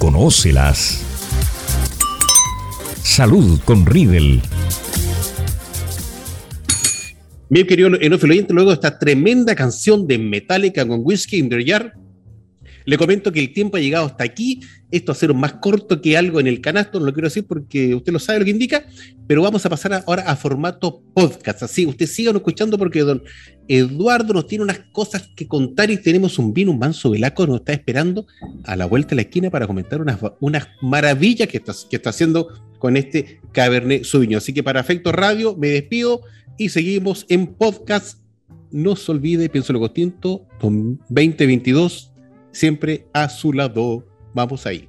Conócelas. 0.00 1.04
Salud 3.02 3.60
con 3.66 3.84
Riedel. 3.84 4.40
Bien, 7.50 7.66
querido 7.66 7.90
enófilo 8.00 8.32
oyente, 8.32 8.54
luego 8.54 8.72
esta 8.72 8.98
tremenda 8.98 9.54
canción 9.54 10.06
de 10.06 10.16
Metallica 10.16 10.88
con 10.88 11.00
Whiskey 11.02 11.40
in 11.40 11.50
the 11.50 11.62
Jar, 11.66 11.92
le 12.84 12.98
comento 12.98 13.32
que 13.32 13.40
el 13.40 13.52
tiempo 13.52 13.76
ha 13.76 13.80
llegado 13.80 14.06
hasta 14.06 14.24
aquí. 14.24 14.60
Esto 14.90 15.12
va 15.12 15.16
a 15.16 15.18
ser 15.18 15.34
más 15.34 15.54
corto 15.54 16.00
que 16.00 16.16
algo 16.16 16.40
en 16.40 16.46
el 16.46 16.60
canasto, 16.60 16.98
no 16.98 17.06
lo 17.06 17.12
quiero 17.12 17.28
decir 17.28 17.46
porque 17.46 17.94
usted 17.94 18.12
lo 18.12 18.18
sabe 18.18 18.40
lo 18.40 18.44
que 18.44 18.50
indica, 18.50 18.84
pero 19.26 19.42
vamos 19.42 19.64
a 19.64 19.70
pasar 19.70 20.02
ahora 20.06 20.22
a 20.22 20.34
formato 20.36 21.02
podcast. 21.14 21.62
Así, 21.62 21.86
usted 21.86 22.06
siga 22.06 22.32
escuchando 22.32 22.76
porque 22.76 23.00
don 23.00 23.22
Eduardo 23.68 24.34
nos 24.34 24.48
tiene 24.48 24.64
unas 24.64 24.80
cosas 24.92 25.30
que 25.36 25.46
contar 25.46 25.90
y 25.90 25.96
tenemos 25.96 26.38
un 26.38 26.52
vino, 26.52 26.72
un 26.72 26.78
manso 26.80 27.10
velaco, 27.10 27.46
nos 27.46 27.58
está 27.58 27.72
esperando 27.72 28.26
a 28.64 28.74
la 28.74 28.86
vuelta 28.86 29.10
de 29.10 29.16
la 29.16 29.22
esquina 29.22 29.50
para 29.50 29.68
comentar 29.68 30.00
unas, 30.00 30.18
unas 30.40 30.68
maravillas 30.82 31.46
que 31.48 31.58
está, 31.58 31.72
que 31.88 31.96
está 31.96 32.10
haciendo 32.10 32.48
con 32.80 32.96
este 32.96 33.40
Cabernet 33.52 34.04
Sauvignon. 34.04 34.38
Así 34.38 34.52
que 34.52 34.64
para 34.64 34.80
Efecto 34.80 35.12
Radio 35.12 35.56
me 35.56 35.68
despido 35.68 36.22
y 36.58 36.70
seguimos 36.70 37.26
en 37.28 37.46
podcast. 37.46 38.18
No 38.72 38.96
se 38.96 39.12
olvide, 39.12 39.48
pienso 39.48 39.72
lo 39.72 39.80
distinto, 39.80 40.46
2022 40.60 42.09
siempre 42.52 43.06
a 43.12 43.28
su 43.28 43.52
lado. 43.52 44.06
Vamos 44.34 44.66
ahí. 44.66 44.88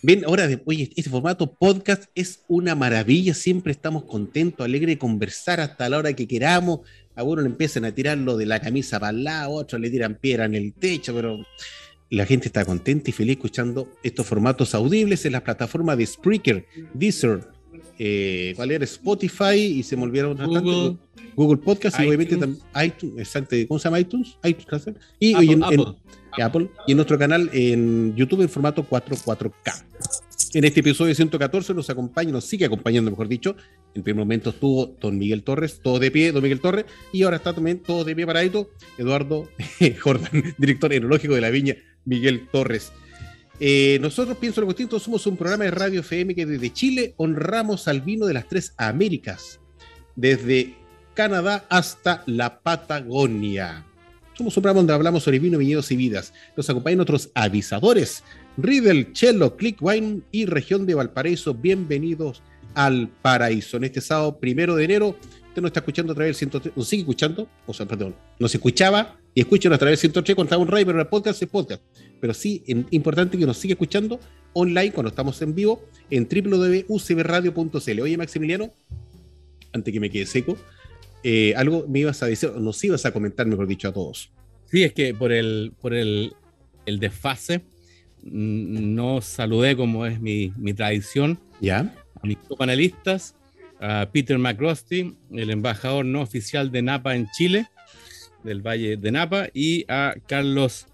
Bien, 0.00 0.24
ahora, 0.24 0.46
de, 0.46 0.62
oye, 0.64 0.90
este 0.94 1.10
formato 1.10 1.52
podcast 1.52 2.04
es 2.14 2.44
una 2.46 2.76
maravilla, 2.76 3.34
siempre 3.34 3.72
estamos 3.72 4.04
contentos, 4.04 4.64
alegres 4.64 4.94
de 4.94 4.98
conversar 4.98 5.60
hasta 5.60 5.88
la 5.88 5.98
hora 5.98 6.12
que 6.12 6.28
queramos. 6.28 6.80
A 7.16 7.24
uno 7.24 7.42
le 7.42 7.48
empiezan 7.48 7.84
a 7.84 7.92
tirarlo 7.92 8.36
de 8.36 8.46
la 8.46 8.60
camisa 8.60 9.00
para 9.00 9.10
el 9.10 9.24
lado, 9.24 9.52
otros 9.52 9.80
le 9.80 9.90
tiran 9.90 10.14
piedra 10.14 10.44
en 10.44 10.54
el 10.54 10.72
techo, 10.72 11.12
pero 11.12 11.44
la 12.10 12.26
gente 12.26 12.46
está 12.46 12.64
contenta 12.64 13.10
y 13.10 13.12
feliz 13.12 13.36
escuchando 13.36 13.90
estos 14.04 14.24
formatos 14.24 14.74
audibles 14.74 15.26
en 15.26 15.32
las 15.32 15.42
plataformas 15.42 15.98
de 15.98 16.06
Spreaker, 16.06 16.64
Deezer, 16.94 17.48
eh, 17.98 18.52
¿cuál 18.54 18.70
era? 18.70 18.84
Spotify 18.84 19.56
y 19.56 19.82
se 19.82 19.96
me 19.96 20.04
olvidaron 20.04 20.36
Google, 20.36 20.96
Google 21.38 21.58
Podcast 21.58 22.00
y 22.00 22.06
obviamente 22.06 22.36
también 22.36 22.60
iTunes, 22.84 23.16
exacto, 23.16 23.54
¿cómo 23.68 23.78
se 23.78 23.84
llama 23.84 24.00
iTunes? 24.00 24.36
iTunes 24.42 24.88
y, 25.20 25.34
Apple, 25.34 25.52
en, 25.52 25.62
Apple. 25.62 25.84
en 26.36 26.42
Apple 26.42 26.70
y 26.88 26.90
en 26.90 26.96
nuestro 26.96 27.16
canal 27.16 27.48
en 27.52 28.16
YouTube 28.16 28.42
en 28.42 28.48
formato 28.48 28.84
44K. 28.84 29.84
En 30.54 30.64
este 30.64 30.80
episodio 30.80 31.14
114 31.14 31.74
nos 31.74 31.90
acompaña, 31.90 32.32
nos 32.32 32.44
sigue 32.44 32.64
acompañando, 32.64 33.12
mejor 33.12 33.28
dicho. 33.28 33.54
En 33.94 34.02
primer 34.02 34.18
momento 34.18 34.50
estuvo 34.50 34.96
Don 35.00 35.16
Miguel 35.16 35.44
Torres, 35.44 35.78
todo 35.80 36.00
de 36.00 36.10
pie, 36.10 36.32
Don 36.32 36.42
Miguel 36.42 36.60
Torres, 36.60 36.86
y 37.12 37.22
ahora 37.22 37.36
está 37.36 37.52
también 37.52 37.78
todo 37.78 38.02
de 38.02 38.16
pie 38.16 38.26
paradito, 38.26 38.70
Eduardo 38.96 39.48
Jordan, 40.02 40.54
director 40.58 40.92
enológico 40.92 41.36
de 41.36 41.40
la 41.40 41.50
viña 41.50 41.76
Miguel 42.04 42.48
Torres. 42.50 42.90
Eh, 43.60 43.98
nosotros, 44.00 44.38
pienso 44.38 44.60
lo 44.60 44.66
distinto, 44.66 44.98
somos 44.98 45.24
un 45.28 45.36
programa 45.36 45.64
de 45.64 45.70
radio 45.70 46.00
FM 46.00 46.34
que 46.34 46.46
desde 46.46 46.72
Chile 46.72 47.14
honramos 47.16 47.86
al 47.86 48.00
vino 48.00 48.26
de 48.26 48.34
las 48.34 48.48
tres 48.48 48.74
Américas, 48.76 49.60
desde 50.16 50.74
Canadá 51.18 51.66
hasta 51.68 52.22
la 52.26 52.60
Patagonia. 52.60 53.84
Somos 54.34 54.56
un 54.56 54.62
programa 54.62 54.78
donde 54.78 54.92
hablamos 54.92 55.24
sobre 55.24 55.40
vino, 55.40 55.58
viñedos 55.58 55.90
y 55.90 55.96
vidas. 55.96 56.32
Nos 56.56 56.70
acompañan 56.70 57.00
otros 57.00 57.30
avisadores, 57.34 58.22
Riddle, 58.56 59.12
Chelo, 59.14 59.56
Click 59.56 59.78
Wine 59.80 60.20
y 60.30 60.46
región 60.46 60.86
de 60.86 60.94
Valparaíso. 60.94 61.54
Bienvenidos 61.54 62.40
al 62.74 63.08
paraíso. 63.08 63.78
En 63.78 63.82
este 63.82 64.00
sábado 64.00 64.38
primero 64.38 64.76
de 64.76 64.84
enero, 64.84 65.16
usted 65.48 65.60
nos 65.60 65.70
está 65.70 65.80
escuchando 65.80 66.12
a 66.12 66.14
través 66.14 66.38
del 66.38 66.50
103, 66.50 66.76
nos 66.76 66.86
sigue 66.86 67.02
escuchando, 67.02 67.48
o 67.66 67.74
sea, 67.74 67.84
perdón, 67.84 68.14
nos 68.38 68.54
escuchaba 68.54 69.18
y 69.34 69.40
escuchan 69.40 69.72
a 69.72 69.78
través 69.78 70.00
del 70.00 70.12
103 70.12 70.36
cuando 70.36 70.50
estamos 70.50 70.68
en 70.68 70.72
radio, 70.72 70.86
pero 70.86 71.00
el 71.00 71.08
podcast 71.08 71.42
es 71.42 71.48
podcast. 71.48 71.82
Pero 72.20 72.32
sí, 72.32 72.62
es 72.64 72.76
importante 72.92 73.36
que 73.36 73.44
nos 73.44 73.56
siga 73.56 73.72
escuchando 73.72 74.20
online 74.52 74.92
cuando 74.92 75.08
estamos 75.08 75.42
en 75.42 75.52
vivo 75.52 75.82
en 76.10 76.28
www.ucbradio.cl. 76.28 78.00
Oye, 78.02 78.16
Maximiliano, 78.16 78.72
antes 79.72 79.92
que 79.92 79.98
me 79.98 80.10
quede 80.10 80.24
seco, 80.26 80.56
eh, 81.22 81.54
algo 81.56 81.86
me 81.88 82.00
ibas 82.00 82.22
a 82.22 82.26
decir, 82.26 82.50
nos 82.52 82.82
ibas 82.84 83.04
a 83.06 83.12
comentar, 83.12 83.46
mejor 83.46 83.66
dicho, 83.66 83.88
a 83.88 83.92
todos. 83.92 84.32
Sí, 84.66 84.84
es 84.84 84.92
que 84.92 85.14
por 85.14 85.32
el, 85.32 85.72
por 85.80 85.94
el, 85.94 86.34
el 86.86 86.98
desfase, 86.98 87.62
no 88.22 89.20
saludé 89.20 89.76
como 89.76 90.06
es 90.06 90.20
mi, 90.20 90.52
mi 90.56 90.74
tradición. 90.74 91.38
¿Ya? 91.60 91.94
A 92.22 92.26
mis 92.26 92.38
panelistas, 92.56 93.34
a 93.80 94.08
Peter 94.12 94.38
McRosty, 94.38 95.16
el 95.32 95.50
embajador 95.50 96.04
no 96.04 96.20
oficial 96.22 96.70
de 96.70 96.82
Napa 96.82 97.14
en 97.14 97.28
Chile, 97.30 97.66
del 98.44 98.60
Valle 98.60 98.96
de 98.96 99.12
Napa, 99.12 99.48
y 99.52 99.84
a 99.88 100.14
Carlos 100.26 100.86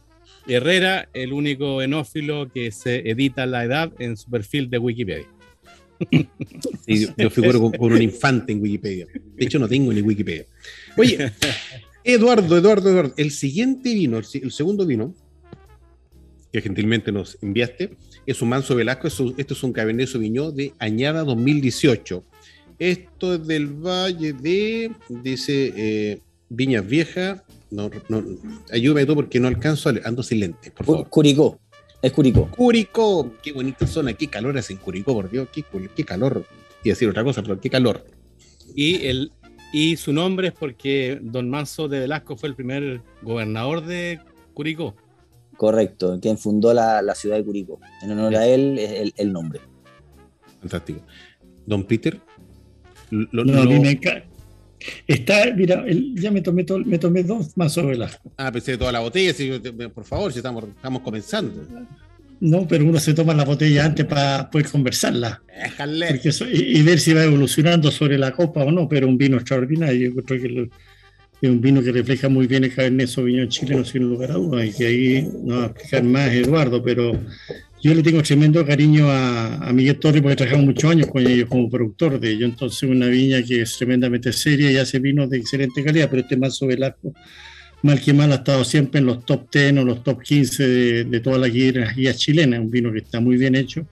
Herrera, 0.46 1.08
el 1.14 1.32
único 1.32 1.82
enófilo 1.82 2.50
que 2.52 2.70
se 2.70 3.10
edita 3.10 3.46
la 3.46 3.64
edad 3.64 3.92
en 3.98 4.16
su 4.16 4.30
perfil 4.30 4.68
de 4.70 4.78
Wikipedia. 4.78 5.26
Sí, 6.86 7.06
yo 7.16 7.30
figuro 7.30 7.60
con, 7.60 7.72
con, 7.72 7.92
un 7.92 8.02
infante 8.02 8.52
en 8.52 8.60
Wikipedia. 8.60 9.06
De 9.36 9.44
hecho, 9.44 9.58
no 9.58 9.68
tengo 9.68 9.92
ni 9.92 10.02
Wikipedia. 10.02 10.46
Oye, 10.96 11.32
Eduardo, 12.04 12.56
Eduardo, 12.56 12.90
Eduardo, 12.90 13.14
el 13.16 13.30
siguiente 13.30 13.94
vino, 13.94 14.18
el, 14.18 14.24
el 14.42 14.52
segundo 14.52 14.86
vino, 14.86 15.14
que 16.52 16.60
gentilmente 16.60 17.10
nos 17.10 17.36
enviaste, 17.42 17.96
es 18.26 18.42
un 18.42 18.48
Manso 18.48 18.74
Velasco. 18.74 19.06
Es 19.06 19.18
un, 19.20 19.34
esto 19.36 19.54
es 19.54 19.62
un 19.62 19.72
Cabernet 19.72 20.08
Sauvignon 20.08 20.54
de 20.54 20.72
Añada 20.78 21.24
2018. 21.24 22.24
Esto 22.78 23.34
es 23.34 23.46
del 23.46 23.66
Valle 23.66 24.32
de, 24.32 24.90
dice, 25.08 25.72
eh, 25.76 26.20
Viñas 26.48 26.86
Viejas. 26.86 27.42
No, 27.70 27.90
no, 28.08 28.24
ayúdame 28.70 29.04
tú 29.04 29.14
porque 29.14 29.40
no 29.40 29.48
alcanzo, 29.48 29.88
a, 29.88 29.94
ando 30.04 30.22
sin 30.22 30.40
lentes, 30.40 30.70
por 30.72 30.86
favor. 30.86 31.08
Curicó. 31.08 31.60
Es 32.04 32.12
Curicó. 32.12 32.50
Curicó. 32.50 33.32
Qué 33.42 33.52
bonita 33.52 33.86
zona. 33.86 34.12
Qué 34.12 34.28
calor 34.28 34.58
hace 34.58 34.74
en 34.74 34.78
Curicó, 34.78 35.14
por 35.14 35.30
Dios. 35.30 35.48
Qué, 35.50 35.64
qué 35.96 36.04
calor. 36.04 36.44
Y 36.82 36.90
decir 36.90 37.08
otra 37.08 37.24
cosa, 37.24 37.42
pero 37.42 37.58
qué 37.58 37.70
calor. 37.70 38.04
Y, 38.74 39.06
el, 39.06 39.32
y 39.72 39.96
su 39.96 40.12
nombre 40.12 40.48
es 40.48 40.52
porque 40.52 41.18
don 41.22 41.48
Manso 41.48 41.88
de 41.88 42.00
Velasco 42.00 42.36
fue 42.36 42.50
el 42.50 42.54
primer 42.54 43.00
gobernador 43.22 43.86
de 43.86 44.20
Curicó. 44.52 44.94
Correcto, 45.56 46.18
quien 46.20 46.36
fundó 46.36 46.74
la, 46.74 47.00
la 47.00 47.14
ciudad 47.14 47.36
de 47.36 47.44
Curicó. 47.44 47.80
En 48.02 48.10
honor 48.10 48.36
a 48.36 48.46
él 48.46 48.78
es 48.78 48.90
el, 48.90 49.14
el 49.16 49.32
nombre. 49.32 49.60
Fantástico. 50.60 51.00
Don 51.64 51.84
Peter. 51.84 52.20
Lo, 53.08 53.46
no, 53.46 53.62
a 53.62 53.64
mí 53.64 53.80
me 53.80 53.92
encanta. 53.92 54.26
Está, 55.06 55.52
mira, 55.54 55.84
ya 56.14 56.30
me 56.30 56.40
tomé, 56.40 56.64
me 56.84 56.98
tomé 56.98 57.22
dos 57.22 57.56
Manso 57.56 57.86
Velasco. 57.86 58.32
Ah, 58.36 58.50
pensé 58.52 58.76
toda 58.76 58.92
la 58.92 59.00
botella, 59.00 59.32
por 59.94 60.04
favor, 60.04 60.32
si 60.32 60.38
estamos, 60.38 60.64
estamos 60.64 61.02
comenzando. 61.02 61.66
No, 62.40 62.66
pero 62.66 62.84
uno 62.84 62.98
se 62.98 63.14
toma 63.14 63.32
la 63.32 63.44
botella 63.44 63.84
antes 63.84 64.04
para 64.04 64.50
poder 64.50 64.68
conversarla. 64.68 65.42
y, 66.52 66.82
ver 66.82 67.00
si 67.00 67.12
va 67.12 67.24
evolucionando 67.24 67.90
sobre 67.90 68.18
la 68.18 68.32
copa 68.32 68.64
o 68.64 68.70
no, 68.70 68.88
pero 68.88 69.08
un 69.08 69.16
vino 69.16 69.36
extraordinario. 69.36 70.12
Yo 70.14 70.22
creo 70.22 70.42
que 70.42 70.68
es 71.40 71.50
un 71.50 71.60
vino 71.60 71.82
que 71.82 71.92
refleja 71.92 72.28
muy 72.28 72.46
bien 72.46 72.64
el 72.64 72.74
Cabernet 72.74 73.08
Sauvignon 73.08 73.48
chileno, 73.48 73.84
sin 73.84 74.02
lugar 74.02 74.32
a 74.32 74.34
dudas, 74.34 74.66
y 74.66 74.72
que 74.72 74.86
ahí 74.86 75.30
no 75.42 75.56
va 75.56 75.62
a 75.62 75.66
explicar 75.66 76.02
más 76.02 76.32
Eduardo, 76.32 76.82
pero 76.82 77.12
yo 77.84 77.94
le 77.94 78.02
tengo 78.02 78.22
tremendo 78.22 78.64
cariño 78.64 79.10
a, 79.10 79.70
Miguel 79.74 79.98
Torres 79.98 80.22
porque 80.22 80.32
he 80.32 80.36
trabajado 80.36 80.64
muchos 80.64 80.90
años 80.90 81.06
con 81.08 81.26
ellos 81.26 81.48
como 81.50 81.68
productor 81.68 82.18
de 82.18 82.30
ellos, 82.30 82.50
entonces 82.50 82.82
una 82.88 83.08
viña 83.08 83.42
que 83.42 83.60
es 83.60 83.76
tremendamente 83.76 84.32
seria 84.32 84.70
y 84.70 84.76
hace 84.78 84.98
vinos 84.98 85.28
de 85.28 85.36
excelente 85.36 85.84
calidad, 85.84 86.08
pero 86.08 86.22
este 86.22 86.36
Manso 86.36 86.66
Velasco 86.66 87.12
mal 87.82 88.00
que 88.00 88.14
mal 88.14 88.32
ha 88.32 88.36
estado 88.36 88.64
siempre 88.64 89.00
en 89.00 89.06
los 89.06 89.26
top 89.26 89.50
10 89.52 89.76
o 89.76 89.84
los 89.84 90.02
top 90.02 90.22
15 90.22 90.66
de, 90.66 91.04
de 91.04 91.20
todas 91.20 91.38
las 91.38 91.52
guías 91.52 92.16
chilenas, 92.16 92.60
un 92.60 92.70
vino 92.70 92.90
que 92.90 93.00
está 93.00 93.20
muy 93.20 93.36
bien 93.36 93.54
hecho 93.54 93.86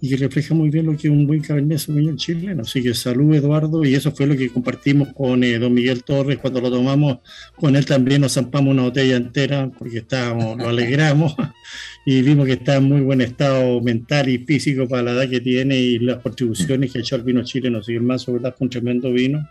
y 0.00 0.08
que 0.08 0.16
refleja 0.16 0.54
muy 0.54 0.70
bien 0.70 0.86
lo 0.86 0.96
que 0.96 1.08
es 1.08 1.12
un 1.12 1.26
buen 1.26 1.40
Cabernet 1.40 1.78
Sauvignon 1.78 2.16
chileno. 2.16 2.62
Así 2.62 2.82
que 2.82 2.94
salud 2.94 3.34
Eduardo 3.34 3.84
y 3.84 3.94
eso 3.94 4.12
fue 4.12 4.26
lo 4.26 4.36
que 4.36 4.48
compartimos 4.48 5.08
con 5.12 5.42
eh, 5.42 5.58
don 5.58 5.74
Miguel 5.74 6.04
Torres 6.04 6.38
cuando 6.38 6.60
lo 6.60 6.70
tomamos, 6.70 7.18
con 7.56 7.74
él 7.74 7.84
también 7.84 8.20
nos 8.20 8.34
zampamos 8.34 8.72
una 8.72 8.82
botella 8.82 9.16
entera 9.16 9.70
porque 9.76 9.98
estábamos, 9.98 10.56
lo 10.56 10.68
alegramos 10.68 11.34
y 12.10 12.22
vimos 12.22 12.46
que 12.46 12.54
está 12.54 12.76
en 12.76 12.84
muy 12.84 13.02
buen 13.02 13.20
estado 13.20 13.82
mental 13.82 14.30
y 14.30 14.38
físico 14.38 14.88
para 14.88 15.02
la 15.02 15.12
edad 15.12 15.28
que 15.28 15.42
tiene 15.42 15.76
y 15.76 15.98
las 15.98 16.22
contribuciones 16.22 16.90
que 16.90 16.96
ha 16.96 17.00
hecho 17.02 17.16
el 17.16 17.22
vino 17.22 17.44
chileno. 17.44 17.82
Que 17.82 17.92
el 17.92 18.00
más 18.00 18.22
sobre 18.22 18.50
un 18.58 18.70
tremendo 18.70 19.12
vino 19.12 19.46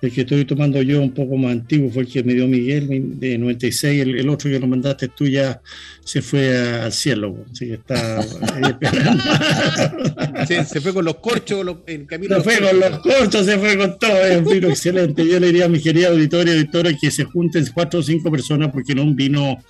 el 0.00 0.10
que 0.10 0.22
estoy 0.22 0.46
tomando 0.46 0.80
yo 0.80 1.02
un 1.02 1.12
poco 1.12 1.36
más 1.36 1.52
antiguo 1.52 1.90
fue 1.90 2.04
el 2.04 2.08
que 2.08 2.22
me 2.22 2.32
dio 2.32 2.48
Miguel 2.48 3.20
de 3.20 3.36
96. 3.36 4.00
El, 4.00 4.30
otro 4.30 4.50
que 4.50 4.58
lo 4.58 4.66
mandaste 4.66 5.08
tú 5.08 5.26
ya 5.26 5.60
se 6.02 6.22
fue 6.22 6.56
al 6.56 6.90
cielo. 6.90 7.44
Así 7.52 7.66
que 7.66 7.74
está 7.74 8.22
se 10.46 10.80
fue 10.80 10.94
con 10.94 11.04
los 11.04 11.16
corchos 11.16 11.66
en 11.86 12.06
camino. 12.06 12.36
Se 12.36 12.42
fue 12.42 12.60
con 12.66 12.80
los 12.80 12.98
corchos, 13.00 13.44
se 13.44 13.58
fue 13.58 13.76
con 13.76 13.98
todo. 13.98 14.24
Es 14.24 14.38
un 14.38 14.46
vino 14.46 14.68
excelente. 14.68 15.28
Yo 15.28 15.38
le 15.38 15.48
diría 15.48 15.66
a 15.66 15.68
mi 15.68 15.82
querida 15.82 16.08
auditoria, 16.08 16.54
auditoria, 16.54 16.96
que 16.98 17.10
se 17.10 17.24
junten 17.24 17.66
cuatro 17.74 18.00
o 18.00 18.02
cinco 18.02 18.30
personas 18.30 18.70
porque 18.72 18.94
no 18.94 19.02
un 19.02 19.14
vino 19.14 19.62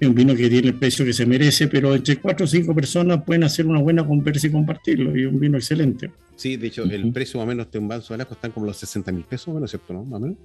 es 0.00 0.08
un 0.08 0.14
vino 0.14 0.34
que 0.34 0.48
tiene 0.48 0.68
el 0.68 0.74
precio 0.74 1.04
que 1.04 1.12
se 1.12 1.26
merece, 1.26 1.68
pero 1.68 1.94
entre 1.94 2.16
cuatro 2.16 2.44
o 2.44 2.48
cinco 2.48 2.74
personas 2.74 3.22
pueden 3.22 3.44
hacer 3.44 3.66
una 3.66 3.80
buena 3.80 4.04
conversa 4.04 4.46
y 4.46 4.50
compartirlo, 4.50 5.14
y 5.14 5.24
es 5.24 5.28
un 5.28 5.38
vino 5.38 5.58
excelente. 5.58 6.10
Sí, 6.36 6.56
de 6.56 6.68
hecho, 6.68 6.84
el 6.84 7.12
precio 7.12 7.38
más 7.38 7.44
o 7.44 7.48
menos 7.48 7.70
de 7.70 7.78
un 7.78 7.86
vaso 7.86 8.16
de 8.16 8.22
están 8.22 8.50
como 8.50 8.64
los 8.64 8.78
60 8.78 9.12
mil 9.12 9.24
pesos, 9.24 9.52
bueno, 9.52 9.68
¿cierto? 9.68 9.92
¿no? 9.92 10.04
Más 10.04 10.16
o 10.16 10.20
menos. 10.20 10.38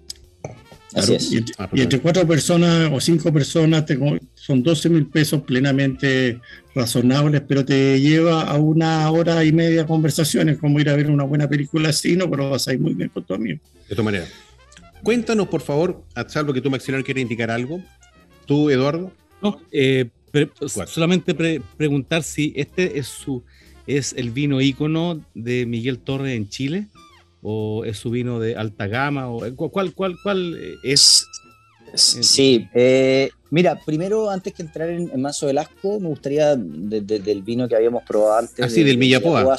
Así 0.94 1.16
es. 1.16 1.32
Y, 1.32 1.46
ah, 1.58 1.70
entre 1.74 2.00
cuatro 2.00 2.28
personas 2.28 2.90
o 2.94 3.00
cinco 3.00 3.32
personas 3.32 3.86
son 4.34 4.62
12 4.62 4.90
mil 4.90 5.08
pesos 5.08 5.42
plenamente 5.44 6.42
razonables, 6.76 7.42
pero 7.48 7.64
te 7.64 8.00
lleva 8.02 8.42
a 8.42 8.58
una 8.58 9.10
hora 9.10 9.44
y 9.46 9.54
media 9.54 9.82
de 9.82 9.88
conversaciones, 9.88 10.58
como 10.58 10.82
ir 10.82 10.90
a 10.90 10.96
ver 10.96 11.10
una 11.10 11.24
buena 11.24 11.48
película 11.48 11.90
así, 11.90 12.18
no, 12.18 12.30
pero 12.30 12.50
vas 12.50 12.68
a 12.68 12.74
ir 12.74 12.80
muy 12.82 12.94
bien 12.94 13.10
con 13.10 13.24
tu 13.24 13.34
amigo. 13.34 13.60
De 13.88 13.96
todas 13.96 14.06
maneras. 14.06 14.30
Cuéntanos, 15.02 15.48
por 15.48 15.62
favor, 15.62 16.04
a 16.14 16.28
salvo 16.28 16.52
que 16.52 16.60
tú, 16.60 16.70
Maximiliano, 16.70 17.06
quieres 17.06 17.22
indicar 17.22 17.52
algo. 17.52 17.82
Tú, 18.46 18.70
Eduardo. 18.70 19.14
Eh, 19.72 20.10
solamente 20.88 21.34
preguntar 21.78 22.24
si 22.24 22.54
este 22.56 23.00
es 23.00 23.08
su 23.08 23.44
es 23.88 24.14
el 24.14 24.32
vino 24.32 24.62
ícono 24.62 25.24
de 25.36 25.66
Miguel 25.66 26.00
Torres 26.00 26.36
en 26.36 26.50
Chile 26.50 26.88
o 27.44 27.86
es 27.86 27.98
su 27.98 28.10
vino 28.10 28.40
de 28.40 28.56
alta 28.56 28.88
gama 28.88 29.30
o 29.30 29.42
cuál 29.56 29.94
cuál 29.94 30.18
cuál 30.24 30.58
es 30.84 31.28
Sí, 31.96 32.68
eh, 32.74 33.30
mira, 33.52 33.80
primero 33.86 34.30
antes 34.30 34.54
que 34.54 34.64
entrar 34.64 34.90
en, 34.90 35.10
en 35.14 35.22
Manso 35.22 35.48
Velasco, 35.48 36.00
me 36.00 36.10
gustaría 36.10 36.56
del 36.56 37.42
vino 37.42 37.68
que 37.68 37.76
habíamos 37.76 38.04
probado 38.04 38.40
antes. 38.40 38.66
Ah, 38.66 38.70
sí, 38.70 38.84
del 38.84 38.98
Millapoa. 38.98 39.58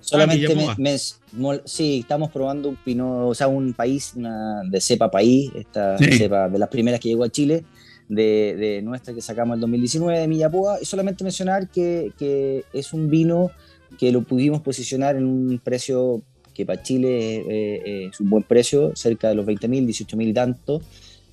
solamente 0.00 0.46
ah, 0.52 1.60
sí, 1.64 2.00
estamos 2.00 2.30
probando 2.30 2.68
un 2.68 2.76
pino, 2.76 3.28
o 3.28 3.34
sea, 3.34 3.48
un 3.48 3.72
país 3.72 4.14
de 4.14 4.80
cepa 4.80 5.10
país, 5.10 5.50
esta 5.54 5.96
cepa 5.98 6.48
de 6.48 6.58
las 6.58 6.68
primeras 6.68 7.00
que 7.00 7.08
llegó 7.08 7.24
a 7.24 7.28
Chile, 7.28 7.64
de, 8.10 8.80
nuestra 8.82 9.14
que 9.14 9.20
sacamos 9.20 9.54
el 9.54 9.60
2019 9.60 10.18
de 10.18 10.28
Millapúa. 10.28 10.78
Y 10.80 10.84
solamente 10.84 11.24
mencionar 11.24 11.68
que, 11.70 12.12
que, 12.18 12.64
es 12.72 12.92
un 12.92 13.08
vino 13.08 13.50
que 13.98 14.12
lo 14.12 14.22
pudimos 14.22 14.60
posicionar 14.60 15.16
en 15.16 15.24
un 15.24 15.60
precio 15.62 16.22
que 16.54 16.66
para 16.66 16.82
Chile 16.82 17.44
eh, 17.48 18.08
es 18.12 18.20
un 18.20 18.28
buen 18.30 18.42
precio, 18.42 18.92
cerca 18.94 19.28
de 19.28 19.34
los 19.34 19.46
20 19.46 19.68
mil, 19.68 19.86
18 19.86 20.16
mil 20.16 20.28
y 20.28 20.34
tanto. 20.34 20.82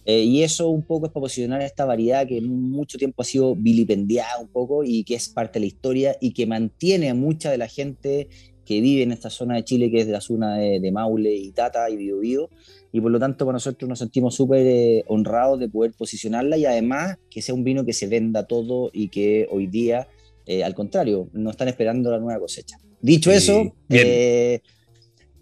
Eh, 0.05 0.23
y 0.23 0.43
eso 0.43 0.69
un 0.69 0.83
poco 0.83 1.07
es 1.07 1.11
para 1.11 1.21
posicionar 1.21 1.61
esta 1.61 1.83
variedad 1.83 2.25
que 2.25 2.39
mucho 2.39 2.97
tiempo 2.97 3.21
ha 3.21 3.25
sido 3.25 3.55
vilipendiada 3.55 4.39
un 4.39 4.47
poco 4.47 4.85
y 4.85 5.03
que 5.03 5.15
es 5.15 5.27
parte 5.27 5.59
de 5.59 5.61
la 5.61 5.65
historia 5.65 6.15
y 6.21 6.31
que 6.31 6.45
mantiene 6.45 7.09
a 7.09 7.13
mucha 7.13 7.51
de 7.51 7.57
la 7.57 7.67
gente 7.67 8.29
que 8.63 8.79
vive 8.79 9.03
en 9.03 9.11
esta 9.11 9.29
zona 9.29 9.55
de 9.55 9.63
Chile, 9.63 9.89
que 9.89 10.01
es 10.01 10.07
de 10.07 10.13
la 10.13 10.21
zona 10.21 10.57
de, 10.57 10.91
Maule 10.91 11.33
y 11.33 11.51
Tata 11.51 11.89
y 11.89 11.95
Biobío, 11.95 12.49
y 12.91 13.01
por 13.01 13.11
lo 13.11 13.19
tanto 13.19 13.45
para 13.45 13.55
nosotros 13.55 13.87
nos 13.87 13.99
sentimos 13.99 14.35
súper 14.35 14.65
eh, 14.65 15.03
honrados 15.07 15.59
de 15.59 15.69
poder 15.69 15.93
posicionarla 15.93 16.57
y 16.57 16.65
además 16.65 17.17
que 17.29 17.41
sea 17.41 17.53
un 17.53 17.63
vino 17.63 17.85
que 17.85 17.93
se 17.93 18.07
venda 18.07 18.47
todo 18.47 18.89
y 18.93 19.09
que 19.09 19.47
hoy 19.51 19.67
día, 19.67 20.07
eh, 20.45 20.63
al 20.63 20.73
contrario, 20.73 21.29
no 21.33 21.49
están 21.49 21.67
esperando 21.67 22.11
la 22.11 22.19
nueva 22.19 22.39
cosecha. 22.39 22.77
Dicho 23.01 23.31
eso, 23.31 23.73
eh, 23.89 24.61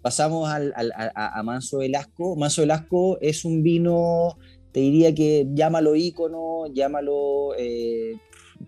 pasamos 0.02 0.48
al, 0.48 0.72
a, 0.74 1.42
Manso 1.42 1.78
Velasco. 1.78 2.36
Manso 2.36 2.62
Velasco 2.62 3.18
es 3.20 3.44
un 3.44 3.62
vino, 3.62 4.36
te 4.72 4.80
diría 4.80 5.14
que 5.14 5.46
llámalo 5.54 5.96
ícono, 5.96 6.66
llámalo 6.74 7.54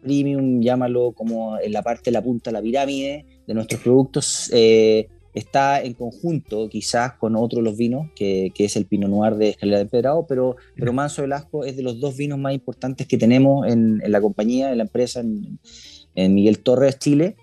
premium, 0.01 0.61
llámalo 0.61 1.13
como 1.13 1.59
en 1.59 1.73
la 1.73 1.83
parte 1.83 2.05
de 2.07 2.13
la 2.13 2.23
punta 2.23 2.51
de 2.51 2.53
la 2.53 2.63
pirámide 2.63 3.27
de 3.47 3.55
nuestros 3.55 3.81
productos 3.81 4.51
eh, 4.53 5.09
está 5.35 5.83
en 5.83 5.95
conjunto 5.95 6.69
quizás 6.69 7.15
con 7.15 7.37
otro 7.37 7.59
de 7.59 7.65
los 7.65 7.77
vinos, 7.77 8.11
que, 8.15 8.53
es 8.57 8.77
el 8.77 8.87
Pinot 8.87 9.11
Noir 9.11 9.37
de 9.37 9.51
Escalera 9.51 9.79
de 9.79 9.83
Empedrado, 9.83 10.27
pero, 10.27 10.57
pero 10.77 10.93
Manso 10.93 11.23
Velasco 11.23 11.65
es 11.65 11.77
de 11.77 11.83
los 11.83 12.01
dos 12.01 12.17
vinos 12.17 12.39
más 12.39 12.55
importantes 12.55 13.07
que 13.07 13.19
tenemos 13.19 13.67
en, 13.67 14.01
la 14.05 14.21
compañía, 14.21 14.71
en 14.73 14.79
la 14.79 14.85
empresa, 14.85 15.21
en, 15.21 16.35
Miguel 16.35 16.59
Torres, 16.59 16.99
Chile. 16.99 17.37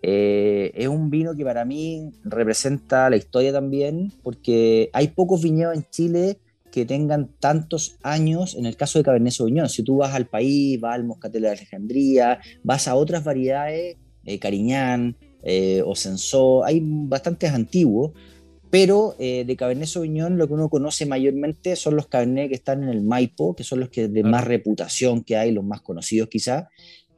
Eh, 0.00 0.70
es 0.74 0.86
un 0.86 1.10
vino 1.10 1.34
que 1.34 1.44
para 1.44 1.64
mí 1.64 2.12
representa 2.22 3.10
la 3.10 3.16
historia 3.16 3.52
también, 3.52 4.12
porque 4.22 4.90
hay 4.92 5.08
pocos 5.08 5.42
viñedos 5.42 5.74
en 5.74 5.84
Chile 5.90 6.38
que 6.72 6.86
tengan 6.86 7.28
tantos 7.38 7.96
años, 8.02 8.56
en 8.56 8.66
el 8.66 8.76
caso 8.76 8.98
de 8.98 9.04
Cabernet 9.04 9.32
Sauvignon, 9.32 9.68
si 9.68 9.82
tú 9.82 9.98
vas 9.98 10.14
al 10.14 10.26
país, 10.26 10.80
vas 10.80 10.94
al 10.94 11.04
Moscatel 11.04 11.42
de 11.42 11.50
Alejandría, 11.50 12.40
vas 12.62 12.88
a 12.88 12.94
otras 12.94 13.22
variedades, 13.22 13.98
eh, 14.24 14.38
Cariñán, 14.38 15.16
eh, 15.42 15.82
o 15.84 15.94
Sensó, 15.94 16.64
hay 16.64 16.80
bastantes 16.82 17.50
antiguos, 17.50 18.12
pero 18.70 19.16
eh, 19.18 19.44
de 19.46 19.56
Cabernet 19.56 19.88
Sauvignon 19.88 20.38
lo 20.38 20.46
que 20.46 20.54
uno 20.54 20.68
conoce 20.68 21.04
mayormente 21.04 21.76
son 21.76 21.96
los 21.96 22.06
Cabernet 22.06 22.48
que 22.48 22.54
están 22.54 22.82
en 22.82 22.88
el 22.88 23.02
Maipo, 23.02 23.54
que 23.54 23.64
son 23.64 23.80
los 23.80 23.90
que 23.90 24.08
de 24.08 24.22
más 24.22 24.44
reputación 24.44 25.22
que 25.22 25.36
hay, 25.36 25.52
los 25.52 25.64
más 25.64 25.82
conocidos 25.82 26.28
quizás, 26.28 26.66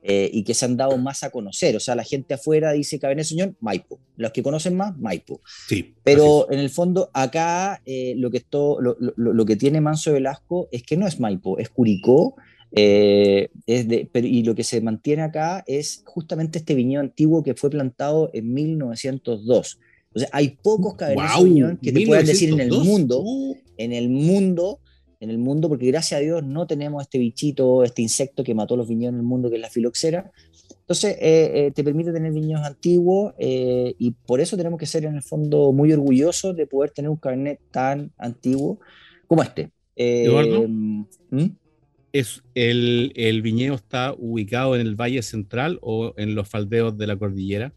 eh, 0.03 0.29
y 0.33 0.43
que 0.43 0.53
se 0.53 0.65
han 0.65 0.77
dado 0.77 0.97
más 0.99 1.23
a 1.23 1.31
conocer. 1.31 1.77
O 1.77 1.81
sea, 1.81 1.95
la 1.95 2.05
gente 2.05 2.35
afuera 2.35 2.73
dice 2.73 2.99
Cabernet 2.99 3.27
Sauvignon, 3.27 3.57
Maipo. 3.61 4.01
Los 4.17 4.33
que 4.33 4.43
conocen 4.43 4.77
más, 4.77 4.97
Maipo. 4.99 5.41
Sí, 5.69 5.95
pero 6.03 6.51
en 6.51 6.59
el 6.59 6.71
fondo 6.71 7.11
acá 7.13 7.83
lo, 8.17 8.31
que 8.31 8.39
esto, 8.39 8.81
lo, 8.81 8.97
lo, 8.99 9.47
que 9.47 9.57
tiene 9.57 9.81
Manso 9.81 10.13
Velasco 10.13 10.69
es 10.73 10.83
que 10.83 10.97
no 10.97 11.07
es 11.07 11.21
Maipo, 11.21 11.59
es 11.59 11.69
Curicó, 11.69 12.37
eh, 12.77 13.51
es 13.67 13.87
de, 13.87 14.09
pero, 14.11 14.27
y 14.27 14.43
lo 14.43 14.57
que 14.57 14.65
se 14.65 14.81
mantiene 14.81 15.23
acá 15.23 15.63
es 15.67 16.03
justamente 16.05 16.59
este 16.59 16.75
viñedo 16.75 17.03
antiguo 17.03 17.45
que 17.45 17.55
fue 17.55 17.71
plantado 17.71 18.31
en 18.33 18.53
1902. 18.53 19.79
O 20.13 20.19
sea, 20.19 20.29
hay 20.33 20.59
pocos 20.61 20.95
Cabernet 20.95 21.29
Sauvignon 21.29 21.77
que 21.77 21.93
te 21.93 22.05
puedan 22.05 22.27
decir 22.27 22.51
en 22.51 22.61
el 22.61 22.71
mundo, 22.71 23.21
uh. 23.21 23.57
en 23.77 23.93
el 23.93 24.09
mundo, 24.09 24.81
en 25.21 25.31
el 25.31 25.39
mundo, 25.39 25.69
porque 25.69 25.87
gracias 25.87 26.19
a 26.19 26.23
Dios 26.23 26.45
no 26.45 26.67
tenemos 26.67 27.03
este 27.03 27.19
bichito, 27.19 27.85
este 27.85 28.03
insecto 28.03 28.43
que 28.43 28.55
mató 28.55 28.77
los 28.77 28.89
viñedos 28.89 29.15
en 29.15 29.21
el 29.21 29.27
mundo, 29.27 29.51
que 29.51 29.57
es 29.57 29.63
la 29.63 29.71
filoxera. 29.71 30.33
Entonces, 30.81 31.17
eh, 31.21 31.53
eh, 31.55 31.73
te 31.73 31.85
permite 31.85 32.13
tener 32.13 32.33
viñedos 32.33 32.65
antiguos 32.65 33.35
y 33.39 34.11
por 34.27 34.41
eso 34.41 34.57
tenemos 34.57 34.79
que 34.79 34.87
ser 34.87 35.05
en 35.05 35.15
el 35.15 35.23
fondo 35.23 35.73
muy 35.73 35.93
orgullosos 35.93 36.57
de 36.57 36.67
poder 36.67 36.91
tener 36.91 37.09
un 37.09 37.17
Cabernet 37.17 37.61
tan 37.71 38.13
antiguo 38.19 38.81
como 39.29 39.43
este. 39.43 39.71
Eduardo. 39.97 40.67
¿Mm? 40.69 41.51
Es 42.15 42.45
el, 42.55 43.13
el, 43.17 43.43
viñedo 43.43 43.75
está 43.75 44.15
ubicado 44.17 44.77
en 44.77 44.83
el 44.83 44.95
Valle 44.95 45.21
Central 45.21 45.81
o 45.83 46.15
en 46.17 46.37
los 46.37 46.49
faldeos 46.49 46.97
de 46.97 47.09
la 47.09 47.17
cordillera? 47.17 47.75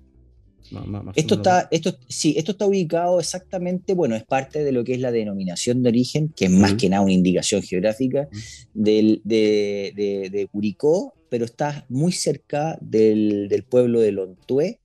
esto 1.15 1.35
está, 1.35 1.67
esto, 1.71 1.97
sí, 2.07 2.35
esto 2.37 2.51
está 2.51 2.65
ubicado 2.65 3.19
exactamente, 3.19 3.93
bueno, 3.93 4.15
es 4.15 4.23
parte 4.25 4.63
de 4.63 4.71
lo 4.71 4.83
que 4.83 4.93
es 4.93 4.99
la 4.99 5.11
denominación 5.11 5.81
de 5.81 5.89
origen, 5.89 6.31
que 6.35 6.45
es 6.45 6.51
más 6.51 6.73
que 6.73 6.89
nada 6.89 7.01
una 7.01 7.13
indicación 7.13 7.63
geográfica 7.63 8.27
del, 8.73 9.21
de, 9.23 10.29
de, 10.31 10.47
Curicó, 10.51 11.15
pero 11.29 11.45
está 11.45 11.85
muy 11.89 12.11
cerca 12.11 12.77
del, 12.81 13.47
del 13.47 13.63
pueblo 13.63 14.01
de 14.01 14.11
Lontué 14.11 14.81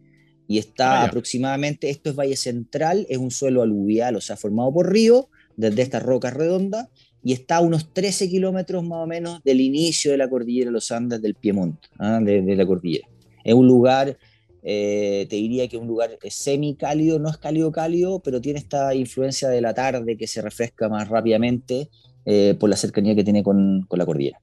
y 0.47 0.59
está 0.59 1.03
ah, 1.03 1.05
aproximadamente, 1.07 1.91
esto 1.91 2.11
es 2.11 2.17
Valle 2.17 2.37
Central, 2.37 3.05
es 3.11 3.19
un 3.19 3.31
suelo 3.31 3.61
aluvial, 3.61 4.17
o 4.17 4.21
sea, 4.21 4.37
formado 4.37 4.73
por 4.73 4.91
río, 4.91 5.29
desde 5.57 5.83
estas 5.83 6.03
rocas 6.03 6.33
redondas, 6.33 6.89
y 7.23 7.33
está 7.33 7.57
a 7.57 7.61
unos 7.61 7.93
13 7.93 8.29
kilómetros 8.29 8.83
más 8.85 8.99
o 8.99 9.07
menos 9.07 9.43
del 9.45 9.61
inicio 9.61 10.11
de 10.11 10.17
la 10.19 10.29
cordillera 10.29 10.67
de 10.67 10.73
los 10.73 10.91
Andes 10.91 11.23
del 11.23 11.35
Piemonte, 11.35 11.89
¿ah? 11.99 12.21
de, 12.23 12.57
la 12.57 12.67
cordillera. 12.67 13.09
Es 13.45 13.55
un 13.55 13.67
lugar, 13.67 14.19
eh, 14.63 15.27
te 15.29 15.37
diría 15.37 15.69
que 15.69 15.77
es 15.77 15.83
un 15.83 15.89
lugar 15.89 16.19
semi-cálido, 16.29 17.19
no 17.19 17.31
es 17.31 17.37
cálido-cálido, 17.37 18.21
pero 18.21 18.41
tiene 18.41 18.59
esta 18.59 18.95
influencia 18.95 19.49
de 19.49 19.61
la 19.61 19.75
tarde 19.75 20.17
que 20.17 20.27
se 20.27 20.43
refresca 20.43 20.89
más 20.89 21.09
rápidamente 21.09 21.89
eh, 22.25 22.57
por 22.59 22.71
la 22.71 22.77
cercanía 22.77 23.15
que 23.15 23.25
tiene 23.25 23.43
con, 23.43 23.83
con 23.89 23.99
la 23.99 24.07
cordillera. 24.07 24.41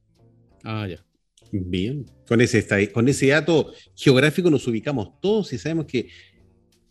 Ah, 0.63 0.87
ya. 0.87 1.03
Bien. 1.51 2.05
Con 2.27 2.41
ese, 2.41 2.91
con 2.91 3.07
ese 3.07 3.27
dato 3.27 3.71
geográfico 3.95 4.49
nos 4.49 4.67
ubicamos 4.67 5.19
todos 5.19 5.51
y 5.53 5.57
sabemos 5.57 5.85
que 5.85 6.07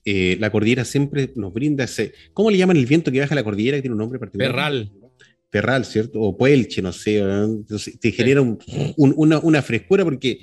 eh, 0.04 0.36
la 0.40 0.50
cordillera 0.50 0.84
siempre 0.84 1.30
nos 1.36 1.52
brinda 1.52 1.84
ese. 1.84 2.12
¿Cómo 2.32 2.50
le 2.50 2.56
llaman 2.56 2.76
el 2.76 2.86
viento 2.86 3.12
que 3.12 3.20
baja 3.20 3.34
la 3.34 3.44
cordillera 3.44 3.76
que 3.76 3.82
tiene 3.82 3.92
un 3.92 3.98
nombre 3.98 4.18
particular? 4.18 4.50
Perral. 4.50 4.90
Perral, 5.50 5.84
¿cierto? 5.84 6.20
O 6.20 6.36
Puelche, 6.36 6.82
no 6.82 6.92
sé. 6.92 7.18
Entonces, 7.18 7.98
te 7.98 8.12
genera 8.12 8.42
una, 8.96 9.38
una, 9.38 9.62
frescura 9.62 10.04
porque 10.04 10.40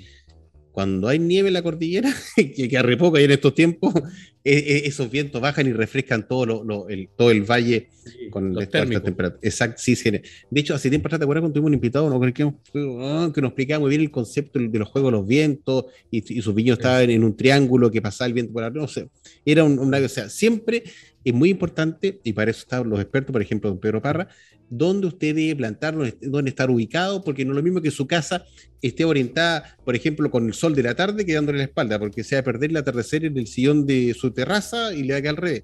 cuando 0.72 1.08
hay 1.08 1.20
nieve 1.20 1.48
en 1.48 1.54
la 1.54 1.64
cordillera, 1.64 2.14
que, 2.36 2.68
que 2.68 2.78
arre 2.78 2.98
poco 2.98 3.18
en 3.18 3.32
estos 3.32 3.56
tiempos, 3.56 3.94
e, 4.44 4.58
e, 4.58 4.88
esos 4.88 5.10
vientos 5.10 5.40
bajan 5.40 5.68
y 5.68 5.74
refrescan 5.74 6.28
todo, 6.28 6.46
lo, 6.46 6.90
el, 6.90 7.08
todo 7.16 7.32
el 7.32 7.44
valle 7.44 7.90
con 8.30 8.54
la 8.54 8.68
temperatura. 8.68 9.40
Exacto, 9.42 9.82
sí, 9.82 9.96
sí. 9.96 10.12
De 10.12 10.60
hecho, 10.60 10.76
hace 10.76 10.90
tiempo 10.90 11.08
atrás, 11.08 11.20
¿te 11.20 11.24
acuerdas 11.24 11.44
cuando 11.44 11.54
tuvimos 11.54 11.70
un 11.70 11.76
invitado 11.76 12.10
no, 12.10 12.20
que, 12.20 12.34
que 12.34 13.42
nos 13.42 13.50
explicaba 13.50 13.80
muy 13.80 13.90
bien 13.90 14.02
el 14.02 14.12
concepto 14.12 14.60
de 14.60 14.80
los 14.80 14.90
juegos 14.90 15.12
de 15.12 15.18
los 15.20 15.28
vientos 15.28 15.86
y, 16.12 16.42
sus 16.42 16.54
viños 16.54 16.78
estaban 16.78 17.10
en 17.10 17.24
un 17.24 17.38
triángulo 17.38 17.90
que 17.90 18.02
pasaba 18.02 18.28
el 18.28 18.34
viento 18.34 18.52
por 18.52 18.64
arriba? 18.64 18.82
No 18.82 18.88
sé, 18.88 19.08
era 19.46 19.64
un, 19.64 19.80
una, 19.80 20.00
o 20.00 20.10
sea, 20.10 20.30
siempre 20.30 20.84
es 21.26 21.34
muy 21.34 21.50
importante, 21.50 22.22
y 22.24 22.34
para 22.34 22.52
eso 22.52 22.62
están 22.62 22.88
los 22.88 23.00
expertos, 23.00 23.34
por 23.34 23.42
ejemplo, 23.42 23.70
don 23.70 23.80
Pedro 23.80 24.00
Parra, 24.00 24.28
dónde 24.70 25.08
usted 25.08 25.36
debe 25.36 25.56
plantarlo, 25.56 26.06
dónde 26.22 26.50
estar 26.50 26.70
ubicado, 26.70 27.24
porque 27.24 27.44
no 27.44 27.52
es 27.52 27.58
lo 27.58 27.64
mismo 27.64 27.82
que 27.82 27.90
su 27.90 28.06
casa 28.06 28.46
esté 28.82 29.06
orientada, 29.06 29.76
por 29.84 29.96
ejemplo, 29.96 30.30
con 30.30 30.46
el 30.46 30.54
sol 30.54 30.76
de 30.76 30.84
la 30.84 30.94
tarde 30.94 31.26
quedándole 31.26 31.58
la 31.58 31.64
espalda, 31.66 31.98
porque 31.98 32.24
se 32.24 32.36
va 32.36 32.42
a 32.42 32.44
perder 32.44 32.70
el 32.70 32.78
atardecer 32.78 33.26
en 33.26 33.38
el 33.38 33.48
sillón 33.48 33.88
de 33.88 34.14
su 34.14 34.32
terraza 34.32 34.94
y 34.94 35.04
le 35.04 35.16
haga 35.16 35.32
al 35.32 35.38
revés. 35.38 35.64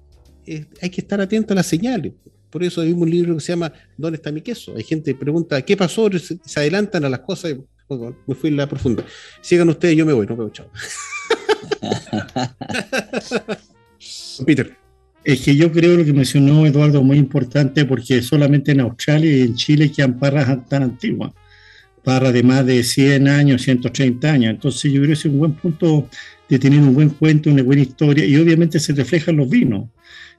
hay 0.80 0.90
que 0.90 1.00
estar 1.00 1.20
atento 1.20 1.54
a 1.54 1.56
las 1.56 1.66
señales. 1.66 2.12
Por 2.50 2.64
eso 2.64 2.80
hay 2.80 2.92
un 2.92 3.08
libro 3.08 3.34
que 3.36 3.40
se 3.40 3.52
llama 3.52 3.72
¿Dónde 3.96 4.16
está 4.16 4.32
mi 4.32 4.42
queso? 4.42 4.74
Hay 4.76 4.82
gente 4.82 5.12
que 5.12 5.18
pregunta, 5.18 5.62
¿qué 5.62 5.76
pasó? 5.76 6.10
Se, 6.18 6.60
adelantan 6.60 7.04
a 7.04 7.08
las 7.08 7.20
cosas. 7.20 7.54
me 8.26 8.34
fui 8.34 8.50
en 8.50 8.56
la 8.56 8.68
profunda. 8.68 9.04
Sigan 9.40 9.68
ustedes, 9.68 9.96
yo 9.96 10.04
me 10.04 10.12
voy, 10.12 10.26
no 10.26 10.36
veo, 10.36 10.50
chao. 10.50 10.68
Peter. 14.44 14.81
Es 15.24 15.42
que 15.42 15.54
yo 15.54 15.70
creo 15.70 15.96
lo 15.96 16.04
que 16.04 16.12
mencionó 16.12 16.66
Eduardo 16.66 17.02
muy 17.02 17.16
importante 17.16 17.84
porque 17.84 18.22
solamente 18.22 18.72
en 18.72 18.80
Australia 18.80 19.36
y 19.36 19.42
en 19.42 19.54
Chile 19.54 19.92
quedan 19.92 20.18
parras 20.18 20.68
tan 20.68 20.82
antiguas, 20.82 21.32
parras 22.02 22.32
de 22.32 22.42
más 22.42 22.66
de 22.66 22.82
100 22.82 23.28
años, 23.28 23.62
130 23.62 24.32
años. 24.32 24.50
Entonces 24.50 24.92
yo 24.92 25.00
creo 25.00 25.08
que 25.08 25.12
es 25.14 25.24
un 25.24 25.38
buen 25.38 25.52
punto 25.52 26.08
de 26.48 26.58
tener 26.58 26.80
un 26.80 26.92
buen 26.92 27.10
cuento, 27.10 27.50
una 27.50 27.62
buena 27.62 27.82
historia 27.82 28.24
y 28.24 28.36
obviamente 28.36 28.80
se 28.80 28.92
refleja 28.92 29.30
en 29.30 29.36
los 29.36 29.48
vinos. 29.48 29.88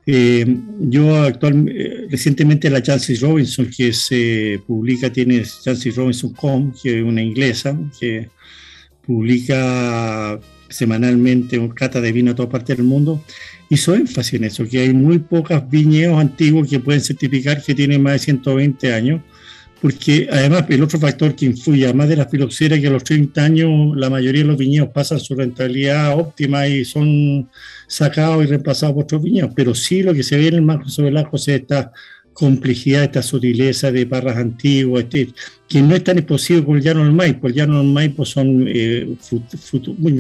Eh, 0.06 0.46
yo 0.80 1.16
actualmente, 1.24 1.82
eh, 1.82 2.08
recientemente 2.10 2.70
la 2.70 2.84
Chancy 2.84 3.16
Robinson 3.16 3.70
que 3.76 3.94
se 3.94 4.60
publica, 4.68 5.12
tiene 5.12 5.44
chanceyRobinson.com, 5.44 6.74
que 6.82 7.00
es 7.00 7.04
una 7.06 7.22
inglesa, 7.22 7.80
que 7.98 8.30
publica 9.06 10.40
semanalmente 10.70 11.58
un 11.58 11.70
cata 11.70 12.02
de 12.02 12.12
vino 12.12 12.32
a 12.32 12.36
toda 12.36 12.50
parte 12.50 12.76
del 12.76 12.84
mundo 12.84 13.24
hizo 13.70 13.96
énfasis 13.96 14.34
en 14.34 14.44
eso, 14.46 14.68
que 14.68 14.80
hay 14.80 14.94
muy 14.94 15.20
pocas 15.20 15.68
viñedos 15.70 16.20
antiguos 16.20 16.70
que 16.70 16.80
pueden 16.80 17.02
certificar 17.02 17.62
que 17.62 17.74
tienen 17.76 18.02
más 18.02 18.14
de 18.14 18.20
120 18.20 18.94
años, 18.94 19.22
porque 19.82 20.30
además 20.32 20.66
el 20.70 20.82
otro 20.82 21.00
factor 21.00 21.36
que 21.36 21.46
influye, 21.46 21.84
además 21.86 22.08
de 22.10 22.16
la 22.16 22.28
filoxera, 22.28 22.80
que 22.80 22.88
a 22.88 22.92
los 22.92 23.04
30 23.04 23.44
años 23.44 23.98
la 23.98 24.10
mayoría 24.10 24.42
de 24.42 24.48
los 24.48 24.58
viñedos 24.58 24.90
pasan 24.90 25.20
su 25.20 25.36
rentabilidad 25.36 26.18
óptima 26.18 26.68
y 26.68 26.86
son 26.86 27.50
sacados 27.88 28.44
y 28.44 28.48
reemplazados 28.48 28.94
por 28.94 29.04
otros 29.04 29.24
viñedos, 29.24 29.52
pero 29.56 29.76
sí 29.76 30.02
lo 30.02 30.14
que 30.14 30.24
se 30.24 30.38
ve 30.38 30.48
en 30.48 30.56
el 30.56 30.62
marco 30.62 30.90
sobre 30.90 31.10
el 31.10 31.18
es 31.18 31.48
esta 31.48 31.92
complejidad, 32.34 33.04
esta 33.04 33.22
sutileza 33.22 33.92
de 33.92 34.06
parras 34.06 34.38
antiguas, 34.38 35.04
este, 35.04 35.30
que 35.68 35.82
no 35.82 35.96
es 35.96 36.04
tan 36.04 36.18
explosivo 36.18 36.66
como 36.66 36.78
el 36.78 36.84
llano 36.84 37.04
del 37.04 37.14
Maipo. 37.14 37.48
El 37.48 37.54
llano 37.54 37.78
del 37.78 37.88
Maipo 37.88 38.26
son 38.26 38.66
eh, 38.68 39.16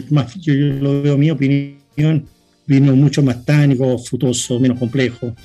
más, 0.09 0.35
yo, 0.35 0.53
yo 0.53 0.65
lo 0.75 1.01
veo 1.01 1.17
mi 1.17 1.31
opinión, 1.31 2.25
vino 2.65 2.95
mucho 2.95 3.21
más 3.21 3.45
tánico, 3.45 3.97
frutoso, 3.97 4.59
menos 4.59 4.79
complejo, 4.79 5.35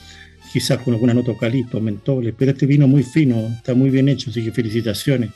quizás 0.53 0.79
con 0.79 0.95
alguna 0.95 1.15
nota 1.15 1.31
eucalipto, 1.31 1.81
mentoles, 1.81 2.35
pero 2.37 2.53
este 2.53 2.67
vino 2.67 2.87
muy 2.87 3.03
fino, 3.03 3.49
está 3.57 3.75
muy 3.75 3.91
bien 3.91 4.09
hecho, 4.09 4.31
así 4.31 4.45
que 4.45 4.53
felicitaciones. 4.53 5.31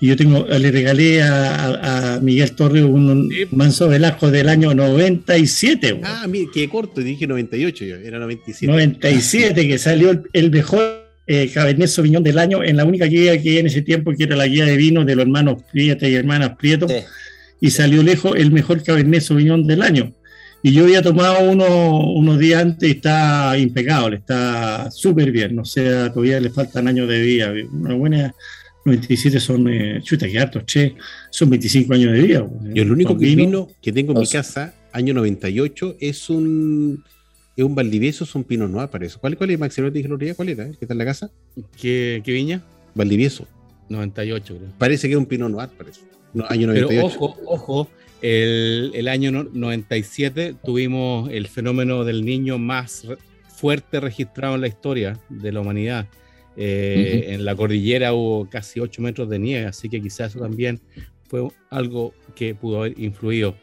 Y 0.00 0.08
yo 0.08 0.16
tengo, 0.16 0.46
le 0.46 0.70
regalé 0.70 1.22
a, 1.22 2.18
Miguel 2.22 2.52
Torres 2.52 2.82
un 2.82 3.32
manso 3.52 3.88
Velasco 3.88 4.30
del 4.30 4.48
año 4.48 4.74
97. 4.74 6.00
Ah, 6.02 6.26
mire, 6.28 6.48
qué 6.52 6.68
corto, 6.68 7.00
dije 7.00 7.26
98, 7.26 7.84
yo, 7.84 7.96
era 7.96 8.18
97. 8.18 8.70
97, 8.70 9.66
que 9.66 9.78
salió 9.78 10.22
el, 10.32 10.50
mejor 10.50 11.06
eh, 11.26 11.50
Cabernet 11.52 11.88
Sauvignon 11.88 12.22
del 12.22 12.38
año 12.38 12.62
en 12.62 12.76
la 12.76 12.84
única 12.84 13.06
guía 13.06 13.40
que 13.40 13.60
en 13.60 13.66
ese 13.66 13.82
tiempo, 13.82 14.12
que 14.16 14.24
era 14.24 14.36
la 14.36 14.46
guía 14.46 14.64
de 14.64 14.76
vino 14.76 15.04
de 15.04 15.14
los 15.14 15.22
hermanos 15.22 15.62
Prieto 15.72 16.06
y 16.06 16.14
hermanas 16.14 16.56
Prieto, 16.58 16.86
y 17.60 17.70
salió 17.70 18.02
lejos 18.02 18.34
el 18.36 18.50
mejor 18.50 18.82
Cabernet 18.82 19.22
Sauvignon 19.22 19.66
del 19.66 19.82
año. 19.82 20.14
Y 20.62 20.72
yo 20.72 20.84
había 20.84 21.02
tomado 21.02 21.50
uno, 21.50 22.12
unos 22.12 22.38
días 22.38 22.62
antes 22.62 22.88
y 22.88 22.92
está 22.92 23.58
impecable, 23.58 24.16
está 24.16 24.90
súper 24.90 25.32
bien. 25.32 25.58
O 25.58 25.64
sea, 25.64 26.12
todavía 26.12 26.38
le 26.38 26.50
faltan 26.50 26.86
años 26.86 27.08
de 27.08 27.20
vida. 27.20 27.52
Una 27.72 27.94
buena 27.94 28.34
97 28.84 29.40
son, 29.40 29.68
eh, 29.68 30.00
chuta, 30.02 30.28
que 30.28 30.38
hartos, 30.38 30.64
che, 30.66 30.94
son 31.30 31.50
25 31.50 31.94
años 31.94 32.12
de 32.12 32.20
vida. 32.20 32.46
Yo 32.74 32.82
el 32.82 32.92
único 32.92 33.14
vino, 33.14 33.68
que 33.80 33.92
tengo 33.92 34.12
en 34.12 34.20
mi 34.20 34.26
casa, 34.26 34.74
año 34.92 35.14
98, 35.14 35.96
es 36.00 36.30
un 36.30 37.02
es 37.56 37.64
un 37.64 37.74
Valdivieso, 37.74 38.24
es 38.24 38.34
un 38.34 38.44
Pino 38.44 38.66
Noir, 38.66 38.88
parece. 38.88 39.18
¿Cuál, 39.18 39.36
cuál 39.36 39.50
es, 39.50 39.58
Maximo? 39.58 39.92
¿Te 39.92 40.02
dije 40.02 40.34
¿Cuál 40.34 40.48
era? 40.48 40.70
¿Qué 40.70 40.78
está 40.80 40.94
en 40.94 40.98
la 40.98 41.04
casa? 41.04 41.30
¿Qué, 41.78 42.22
¿Qué, 42.24 42.32
viña? 42.32 42.62
Valdivieso. 42.94 43.46
98, 43.88 44.56
creo. 44.56 44.68
Parece 44.78 45.06
que 45.06 45.14
es 45.14 45.18
un 45.18 45.26
Pino 45.26 45.48
Noir, 45.48 45.68
parece. 45.76 46.00
año 46.48 46.68
98. 46.68 46.88
Pero 46.88 47.06
ojo, 47.06 47.36
ojo, 47.44 47.88
el, 48.22 48.92
el, 48.94 49.08
año 49.08 49.30
97 49.52 50.54
tuvimos 50.64 51.28
el 51.30 51.48
fenómeno 51.48 52.04
del 52.04 52.24
niño 52.24 52.58
más 52.58 53.06
fuerte 53.62 54.00
registrado 54.00 54.56
en 54.56 54.62
la 54.62 54.68
historia 54.68 55.20
de 55.28 55.52
la 55.52 55.60
humanidad. 55.60 56.08
Eh, 56.56 57.26
en 57.28 57.44
la 57.44 57.54
cordillera 57.54 58.12
hubo 58.12 58.48
casi 58.50 58.80
8 58.80 59.00
metros 59.00 59.28
de 59.28 59.38
nieve, 59.38 59.66
así 59.66 59.88
que 59.88 60.02
quizás 60.02 60.32
eso 60.32 60.40
también 60.40 60.80
fue 61.28 61.48
algo 61.70 62.12
que 62.34 62.54
pudo 62.54 62.80
haber 62.80 62.98
influido 62.98 63.54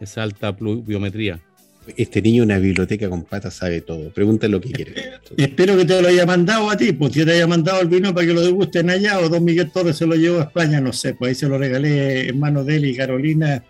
esa 0.00 0.22
alta 0.22 0.54
pluviometría. 0.54 1.40
Este 1.96 2.20
niño 2.20 2.42
en 2.42 2.50
una 2.50 2.58
biblioteca 2.58 3.08
con 3.08 3.24
patas 3.24 3.54
sabe 3.54 3.80
todo. 3.80 4.10
Pregunta 4.10 4.48
lo 4.48 4.60
que 4.60 4.70
quiere. 4.72 4.94
Espero 5.36 5.76
que 5.76 5.84
te 5.84 6.02
lo 6.02 6.08
haya 6.08 6.26
mandado 6.26 6.68
a 6.68 6.76
ti, 6.76 6.92
pues 6.92 7.12
si 7.12 7.24
te 7.24 7.32
haya 7.32 7.46
mandado 7.46 7.80
el 7.80 7.88
vino 7.88 8.12
para 8.12 8.26
que 8.26 8.34
lo 8.34 8.40
degusten 8.40 8.90
allá, 8.90 9.20
o 9.20 9.28
don 9.28 9.44
Miguel 9.44 9.70
Torres 9.70 9.96
se 9.96 10.06
lo 10.06 10.16
llevó 10.16 10.40
a 10.40 10.44
España, 10.44 10.80
no 10.80 10.92
sé, 10.92 11.14
pues 11.14 11.30
ahí 11.30 11.34
se 11.34 11.48
lo 11.48 11.58
regalé 11.58 12.28
en 12.28 12.38
manos 12.38 12.66
de 12.66 12.76
él 12.76 12.84
y 12.86 12.96
Carolina 12.96 13.64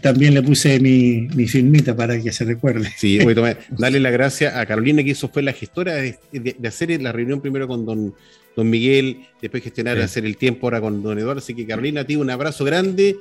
también 0.00 0.34
le 0.34 0.42
puse 0.42 0.80
mi, 0.80 1.28
mi, 1.34 1.46
filmita 1.46 1.96
para 1.96 2.20
que 2.20 2.32
se 2.32 2.44
recuerde. 2.44 2.88
Sí, 2.96 3.18
voy 3.18 3.32
a 3.32 3.34
tomar, 3.34 3.58
darle 3.78 4.00
la 4.00 4.10
gracia 4.10 4.58
a 4.60 4.66
Carolina, 4.66 5.02
que 5.02 5.12
eso 5.12 5.28
fue 5.28 5.42
la 5.42 5.52
gestora 5.52 5.94
de, 5.94 6.18
hacer 6.66 7.00
la 7.02 7.12
reunión 7.12 7.40
primero 7.40 7.66
con 7.66 7.84
don, 7.84 8.14
don 8.56 8.70
Miguel, 8.70 9.26
después 9.40 9.62
gestionar, 9.62 10.00
hacer 10.00 10.24
el 10.24 10.36
tiempo 10.36 10.66
ahora 10.66 10.80
con 10.80 11.02
don 11.02 11.18
Eduardo. 11.18 11.38
Así 11.38 11.54
que 11.54 11.66
Carolina, 11.66 12.04
te 12.04 12.16
un 12.16 12.30
abrazo 12.30 12.64
grande. 12.64 13.16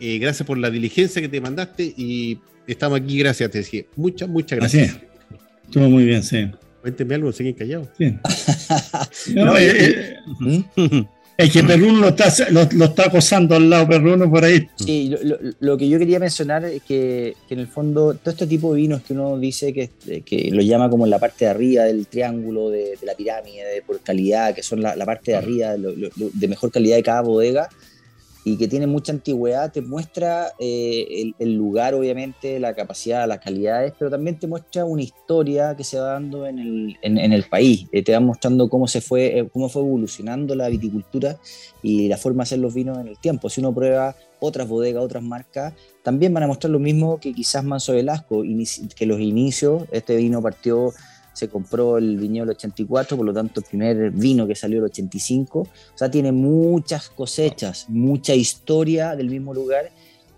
Eh, 0.00 0.18
gracias 0.18 0.46
por 0.46 0.58
la 0.58 0.70
diligencia 0.70 1.22
que 1.22 1.28
te 1.28 1.40
mandaste 1.40 1.84
y 1.96 2.38
estamos 2.66 3.00
aquí, 3.00 3.18
gracias, 3.18 3.50
te 3.50 3.58
decía. 3.58 3.84
Muchas, 3.96 4.28
muchas 4.28 4.58
gracias. 4.58 4.98
Estuvo 5.64 5.88
muy 5.88 6.04
bien, 6.04 6.22
sí. 6.22 6.50
Cuénteme 6.80 7.14
algo, 7.14 7.32
siguen 7.32 7.54
callados. 7.54 7.88
Sí. 7.96 8.14
no, 9.34 9.56
eh, 9.56 10.16
eh, 10.36 11.04
es 11.42 11.52
que 11.52 11.62
Perruno 11.64 12.00
lo 12.00 12.08
está, 12.08 12.32
lo, 12.50 12.84
está 12.84 13.06
acosando 13.06 13.56
al 13.56 13.68
lado, 13.68 13.88
Perruno 13.88 14.30
por 14.30 14.44
ahí. 14.44 14.68
Sí, 14.76 15.14
lo, 15.60 15.76
que 15.76 15.88
yo 15.88 15.98
quería 15.98 16.18
mencionar 16.18 16.64
es 16.64 16.82
que, 16.82 17.34
en 17.50 17.58
el 17.58 17.66
fondo, 17.66 18.14
todo 18.14 18.30
este 18.30 18.46
tipo 18.46 18.72
de 18.72 18.80
vinos 18.80 19.02
que 19.02 19.12
uno 19.12 19.38
dice 19.38 19.72
que, 19.72 19.90
que 20.24 20.50
lo 20.50 20.62
llama 20.62 20.88
como 20.88 21.06
la 21.06 21.18
parte 21.18 21.44
de 21.44 21.50
arriba 21.50 21.84
del 21.84 22.06
triángulo 22.06 22.70
de, 22.70 22.98
la 23.02 23.14
pirámide, 23.14 23.64
de 23.74 23.82
por 23.82 24.00
calidad, 24.00 24.54
que 24.54 24.62
son 24.62 24.82
la, 24.82 24.94
parte 25.04 25.32
de 25.32 25.36
arriba, 25.36 25.74
de 25.76 26.48
mejor 26.48 26.70
calidad 26.70 26.96
de 26.96 27.02
cada 27.02 27.22
bodega, 27.22 27.68
y 28.44 28.56
que 28.56 28.66
tiene 28.66 28.86
mucha 28.86 29.12
antigüedad, 29.12 29.70
te 29.70 29.82
muestra 29.82 30.52
eh, 30.58 31.32
el, 31.38 31.54
lugar, 31.54 31.94
obviamente, 31.94 32.58
la 32.58 32.74
capacidad, 32.74 33.28
las 33.28 33.38
calidades, 33.38 33.92
pero 33.98 34.10
también 34.10 34.38
te 34.38 34.46
muestra 34.46 34.84
una 34.84 35.02
historia 35.02 35.76
que 35.76 35.84
se 35.84 35.98
va 35.98 36.14
dando 36.14 36.46
en 36.46 36.58
el, 36.58 36.96
en, 37.02 37.32
el 37.32 37.44
país. 37.44 37.86
Eh, 37.92 38.02
te 38.02 38.12
va 38.12 38.20
mostrando 38.20 38.68
cómo, 38.68 38.88
se 38.88 39.00
fue, 39.00 39.38
eh, 39.38 39.48
cómo 39.52 39.68
fue 39.68 39.82
evolucionando 39.82 40.54
la 40.54 40.68
viticultura 40.68 41.38
y 41.82 42.08
la 42.08 42.16
forma 42.16 42.38
de 42.38 42.42
hacer 42.42 42.58
los 42.58 42.74
vinos 42.74 42.98
en 42.98 43.08
el 43.08 43.18
tiempo. 43.18 43.48
Si 43.48 43.60
uno 43.60 43.72
prueba 43.72 44.16
otras 44.40 44.66
bodegas, 44.66 45.04
otras 45.04 45.22
marcas, 45.22 45.74
también 46.02 46.34
van 46.34 46.42
a 46.42 46.48
mostrar 46.48 46.72
lo 46.72 46.80
mismo 46.80 47.18
que 47.20 47.32
quizás 47.32 47.62
Manso 47.62 47.92
Velasco, 47.92 48.42
que 48.96 49.06
los 49.06 49.20
inicios, 49.20 49.84
este 49.92 50.16
vino 50.16 50.42
partió 50.42 50.92
se 51.32 51.48
compró 51.48 51.98
el 51.98 52.18
viñedo 52.18 52.44
el 52.44 52.50
84, 52.50 53.16
por 53.16 53.26
lo 53.26 53.32
tanto 53.32 53.60
el 53.60 53.66
primer 53.66 54.10
vino 54.10 54.46
que 54.46 54.54
salió 54.54 54.78
el 54.78 54.84
85, 54.84 55.60
o 55.60 55.68
sea, 55.94 56.10
tiene 56.10 56.32
muchas 56.32 57.08
cosechas, 57.10 57.86
mucha 57.88 58.34
historia 58.34 59.16
del 59.16 59.30
mismo 59.30 59.54
lugar, 59.54 59.90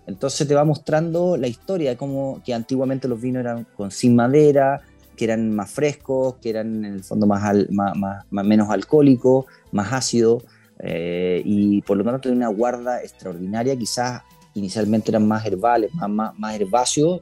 entonces 0.07 0.47
te 0.47 0.53
va 0.53 0.63
mostrando 0.63 1.35
la 1.37 1.47
historia 1.47 1.91
de 1.91 1.97
cómo 1.97 2.41
que 2.45 2.53
antiguamente 2.53 3.07
los 3.07 3.19
vinos 3.19 3.41
eran 3.41 3.65
con 3.75 3.91
sin 3.91 4.15
madera, 4.15 4.81
que 5.15 5.25
eran 5.25 5.51
más 5.51 5.71
frescos, 5.71 6.35
que 6.35 6.49
eran 6.49 6.85
en 6.85 6.93
el 6.93 7.03
fondo 7.03 7.25
más, 7.25 7.41
más, 7.69 8.25
menos 8.29 8.69
alcohólicos, 8.69 9.45
más 9.71 9.93
ácidos, 9.93 10.43
eh, 10.79 11.41
y 11.45 11.81
por 11.81 11.97
lo 11.97 12.03
tanto 12.03 12.19
tiene 12.21 12.37
una 12.37 12.49
guarda 12.49 13.01
extraordinaria, 13.01 13.75
quizás 13.75 14.21
inicialmente 14.53 15.11
eran 15.11 15.27
más 15.27 15.45
herbales, 15.45 15.93
más, 15.95 16.37
más, 16.37 16.55
herbáceos 16.55 17.21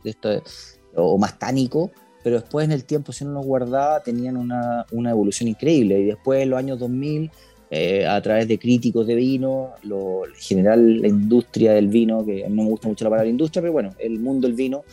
o 0.95 1.17
más 1.17 1.39
tánicos, 1.39 1.91
pero 2.23 2.39
después 2.39 2.65
en 2.65 2.71
el 2.71 2.85
tiempo, 2.85 3.11
si 3.11 3.25
uno 3.25 3.33
los 3.33 3.45
guardaba, 3.45 4.01
tenían 4.01 4.37
una, 4.37 4.85
una 4.91 5.11
evolución 5.11 5.49
increíble. 5.49 5.99
Y 5.99 6.05
después 6.05 6.41
en 6.41 6.49
los 6.49 6.59
años 6.59 6.79
2000, 6.79 7.29
eh, 7.69 8.05
a 8.05 8.21
través 8.21 8.47
de 8.47 8.59
críticos 8.59 9.07
de 9.07 9.15
vino, 9.15 9.71
lo, 9.83 10.25
en 10.25 10.35
general 10.35 11.01
la 11.01 11.07
industria 11.07 11.73
del 11.73 11.87
vino, 11.87 12.23
que 12.23 12.47
no 12.47 12.63
me 12.63 12.69
gusta 12.69 12.87
mucho 12.87 13.03
la 13.03 13.09
palabra 13.09 13.29
industria, 13.29 13.61
pero 13.61 13.73
bueno, 13.73 13.95
el 13.97 14.19
mundo 14.19 14.47
del 14.47 14.55
vino 14.55 14.83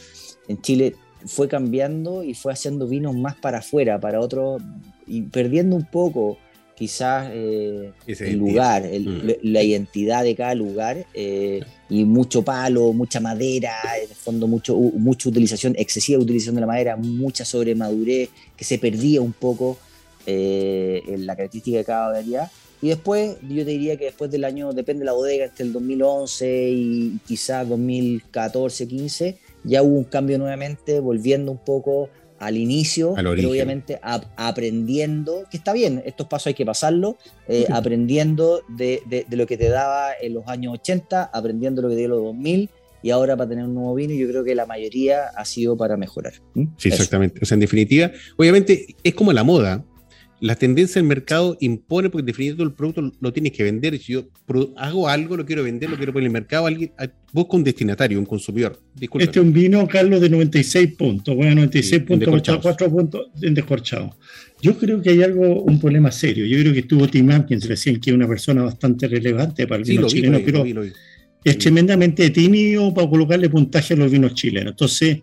en 0.49 0.61
Chile 0.63 0.97
fue 1.27 1.47
cambiando 1.47 2.25
y 2.25 2.35
fue 2.35 2.53
haciendo 2.53 2.87
vinos 2.87 3.15
más 3.15 3.37
para 3.37 3.59
afuera, 3.59 4.01
para 4.01 4.19
otros, 4.19 4.63
y 5.07 5.23
perdiendo 5.23 5.77
un 5.77 5.85
poco 5.85 6.39
quizás 6.81 7.29
eh, 7.31 7.93
el 8.07 8.39
lugar, 8.39 8.85
mm. 8.85 9.33
la 9.43 9.63
identidad 9.63 10.25
de 10.25 10.35
cada 10.35 10.55
lugar 10.55 11.05
eh, 11.13 11.61
y 11.91 12.07
mucho 12.07 12.41
palo, 12.43 12.95
mucha 12.95 13.21
madera, 13.21 13.75
en 14.03 14.09
el 14.09 14.17
fondo 14.17 14.47
mucho, 14.47 14.75
mucha 14.75 15.29
utilización, 15.29 15.75
excesiva 15.77 16.19
utilización 16.19 16.55
de 16.55 16.63
la 16.63 16.67
madera, 16.67 16.97
mucha 16.97 17.45
sobremadurez 17.45 18.31
que 18.57 18.65
se 18.65 18.79
perdía 18.79 19.21
un 19.21 19.35
poco 19.35 19.77
eh, 20.25 21.03
en 21.07 21.27
la 21.27 21.37
característica 21.37 21.77
de 21.77 21.85
cada 21.85 22.13
variedad. 22.13 22.51
Y 22.81 22.89
después, 22.89 23.37
yo 23.43 23.63
te 23.63 23.73
diría 23.73 23.99
que 23.99 24.07
después 24.07 24.31
del 24.31 24.45
año, 24.45 24.73
depende 24.73 25.01
de 25.01 25.05
la 25.05 25.13
bodega, 25.13 25.45
entre 25.45 25.67
el 25.67 25.75
2011 25.75 26.71
y 26.71 27.19
quizás 27.27 27.69
2014, 27.69 28.89
15, 28.89 29.37
ya 29.65 29.83
hubo 29.83 29.99
un 29.99 30.05
cambio 30.05 30.39
nuevamente, 30.39 30.99
volviendo 30.99 31.53
un 31.53 31.59
poco 31.59 32.09
al 32.41 32.57
inicio, 32.57 33.13
pero 33.15 33.31
obviamente 33.31 34.01
aprendiendo, 34.03 35.45
que 35.51 35.59
está 35.59 35.73
bien, 35.73 36.03
estos 36.07 36.27
pasos 36.27 36.49
hay 36.49 36.55
que 36.55 36.65
pasarlo, 36.65 37.19
eh, 37.47 37.67
aprendiendo 37.71 38.63
de, 38.69 39.03
de, 39.07 39.37
lo 39.37 39.47
que 39.47 39.59
te 39.59 39.69
daba 39.69 40.09
en 40.21 40.35
los 40.35 40.49
años 40.49 40.73
80, 40.75 41.25
aprendiendo 41.25 41.83
lo 41.83 41.89
que 41.89 41.95
te 41.95 41.99
dio 41.99 42.07
en 42.07 42.11
los 42.11 42.23
2000 42.25 42.71
y 43.03 43.11
ahora 43.11 43.37
para 43.37 43.51
tener 43.51 43.65
un 43.65 43.75
nuevo 43.75 43.95
vino, 43.95 44.15
yo 44.15 44.27
creo 44.29 44.43
que 44.43 44.55
la 44.55 44.67
mayoría 44.67 45.29
ha 45.37 45.45
sido 45.45 45.77
para 45.77 45.97
mejorar. 45.97 46.35
Sí, 46.77 46.89
exactamente. 46.89 47.41
O 47.43 47.47
sea, 47.47 47.55
en 47.57 47.61
definitiva, 47.61 48.11
obviamente 48.37 48.97
es 49.03 49.15
como 49.15 49.33
la 49.33 49.45
moda 49.45 49.85
la 50.41 50.55
tendencia 50.55 51.01
del 51.01 51.09
mercado 51.09 51.57
impone, 51.61 52.09
porque 52.09 52.25
definiendo 52.25 52.65
el 52.65 52.73
producto 52.73 53.13
lo 53.21 53.33
tienes 53.33 53.53
que 53.53 53.63
vender. 53.63 53.99
Si 53.99 54.15
yo 54.15 54.29
hago 54.77 55.09
algo, 55.09 55.37
lo 55.37 55.45
quiero 55.45 55.63
vender, 55.63 55.91
lo 55.91 55.97
quiero 55.97 56.13
poner 56.13 56.25
en 56.25 56.27
el 56.29 56.33
mercado, 56.33 56.67
alguien 56.67 56.93
busca 57.33 57.57
un 57.57 57.65
destinatario, 57.65 58.19
un 58.19 58.27
consumidor. 58.27 58.81
Este 59.01 59.39
es 59.39 59.45
un 59.45 59.53
vino, 59.53 59.87
Carlos, 59.87 60.21
de 60.21 60.31
96 60.31 60.95
puntos. 60.97 61.37
Bueno, 61.37 61.57
96 61.57 62.03
puntos, 62.03 62.43
4 62.63 62.91
puntos 62.91 63.27
en 63.43 63.55
descorchado. 63.55 64.17
Yo 64.63 64.77
creo 64.79 65.01
que 65.01 65.11
hay 65.11 65.23
algo, 65.23 65.63
un 65.63 65.79
problema 65.79 66.11
serio. 66.11 66.47
Yo 66.47 66.59
creo 66.59 66.73
que 66.73 66.81
estuvo 66.81 67.07
Tim 67.09 67.31
Atkins 67.31 67.69
recién, 67.69 68.01
que 68.01 68.11
es 68.11 68.17
una 68.17 68.29
persona 68.29 68.63
bastante 68.63 69.09
relevante 69.09 69.67
para 69.67 69.83
el 69.83 69.89
vino 69.89 70.07
chileno, 70.07 70.41
pero 70.45 70.65
es 71.43 71.59
tremendamente 71.59 72.29
tímido 72.31 72.93
para 72.93 73.09
colocarle 73.09 73.49
puntaje 73.49 73.95
a 73.95 73.97
los 73.97 74.11
vinos 74.11 74.35
chilenos. 74.35 74.73
Entonces, 74.73 75.21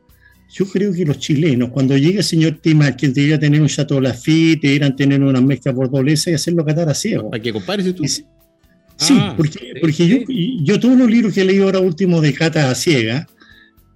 yo 0.49 0.65
creo 0.65 0.93
que 0.93 1.05
los 1.05 1.19
chilenos, 1.19 1.69
cuando 1.69 1.97
llegue 1.97 2.19
el 2.19 2.23
señor 2.23 2.59
Tima, 2.61 2.91
quien 2.93 3.13
debería 3.13 3.39
tener 3.39 3.61
un 3.61 3.67
Chateau 3.67 3.99
Lafitte, 3.99 4.61
deberían 4.61 4.95
tener 4.95 5.21
una 5.21 5.41
mezcla 5.41 5.71
bordolesa 5.71 6.31
y 6.31 6.35
hacerlo 6.35 6.65
catar 6.65 6.89
a 6.89 6.93
ciego. 6.93 7.29
¿Para 7.29 7.43
que 7.43 7.53
compares 7.53 7.93
tú? 7.95 8.03
sí, 8.05 8.23
ah, 9.19 9.33
porque, 9.37 9.73
porque 9.79 10.07
yo, 10.07 10.17
yo, 10.63 10.79
todos 10.79 10.97
los 10.97 11.09
libros 11.09 11.33
que 11.33 11.41
he 11.41 11.45
leído 11.45 11.65
ahora 11.65 11.79
último 11.79 12.21
de 12.21 12.33
cata 12.33 12.71
a 12.71 12.75
ciega, 12.75 13.27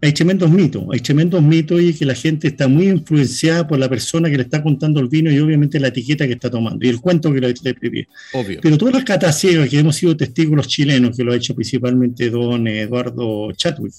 hay 0.03 0.14
tremendos 0.14 0.49
mitos, 0.49 0.84
hay 0.91 0.99
tremendos 0.99 1.44
mitos 1.44 1.80
y 1.80 1.94
que 1.94 2.06
la 2.06 2.15
gente 2.15 2.48
está 2.48 2.68
muy 2.68 2.88
influenciada 2.88 3.68
por 3.68 3.78
la 3.78 3.88
persona 3.88 4.32
que 4.32 4.38
le 4.38 4.44
está 4.44 4.64
contando 4.64 4.99
el 4.99 5.07
vino 5.07 5.32
y 5.32 5.38
obviamente 5.40 5.80
la 5.80 5.90
etiqueta 5.90 6.26
que 6.26 6.34
está 6.34 6.49
tomando 6.49 6.84
y 6.86 6.90
el 6.90 6.99
cuento 6.99 7.32
que 7.32 7.40
lo 7.40 7.48
escribir. 7.48 8.07
Obvio. 8.34 8.60
Pero 8.61 8.78
todas 8.80 8.95
las 8.95 9.03
catas 9.03 9.40
ciegas 9.40 9.69
que 9.69 9.78
hemos 9.78 9.95
sido 9.95 10.18
testigos 10.18 10.56
los 10.56 10.68
chilenos, 10.68 11.15
que 11.15 11.23
lo 11.23 11.34
ha 11.34 11.36
hecho 11.36 11.53
principalmente 11.53 12.32
don 12.32 12.68
Eduardo 12.68 13.52
Chadwick, 13.52 13.94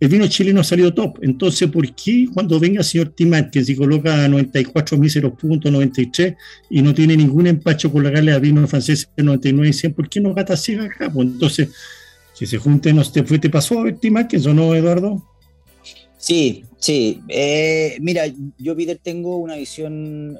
el 0.00 0.08
vino 0.08 0.26
chileno 0.26 0.62
ha 0.62 0.64
salido 0.64 0.94
top. 0.94 1.18
Entonces, 1.20 1.68
¿por 1.70 1.94
qué 1.94 2.26
cuando 2.32 2.58
venga 2.58 2.78
el 2.78 2.84
señor 2.84 3.10
Tim 3.10 3.34
Atkins 3.34 3.68
y 3.68 3.76
coloca 3.76 4.26
94 4.26 4.96
míseros 4.96 5.32
puntos, 5.38 5.70
93, 5.70 6.34
y 6.70 6.80
no 6.80 6.94
tiene 6.94 7.16
ningún 7.16 7.46
empacho 7.46 7.92
colocarle 7.92 8.32
a 8.32 8.38
vino 8.38 8.66
francés 8.66 9.10
99 9.16 9.68
y 9.68 9.72
100, 9.74 9.92
¿por 9.92 10.08
qué 10.08 10.20
no 10.20 10.32
gata 10.32 10.56
ciega 10.56 10.84
acá? 10.84 11.10
Pues 11.12 11.28
entonces, 11.28 11.68
que 12.38 12.46
se 12.46 12.56
junten, 12.56 12.96
¿no 12.96 13.04
te, 13.04 13.22
fue, 13.22 13.38
te 13.38 13.50
pasó 13.50 13.78
a 13.78 13.84
ver 13.84 13.98
Tim 13.98 14.16
Atkins 14.16 14.46
o 14.46 14.54
no, 14.54 14.74
Eduardo? 14.74 15.22
Sí, 16.16 16.64
sí. 16.80 17.22
Eh, 17.28 17.96
mira, 18.00 18.24
yo, 18.58 18.74
Peter, 18.74 18.98
tengo 19.00 19.36
una 19.36 19.54
visión, 19.56 20.38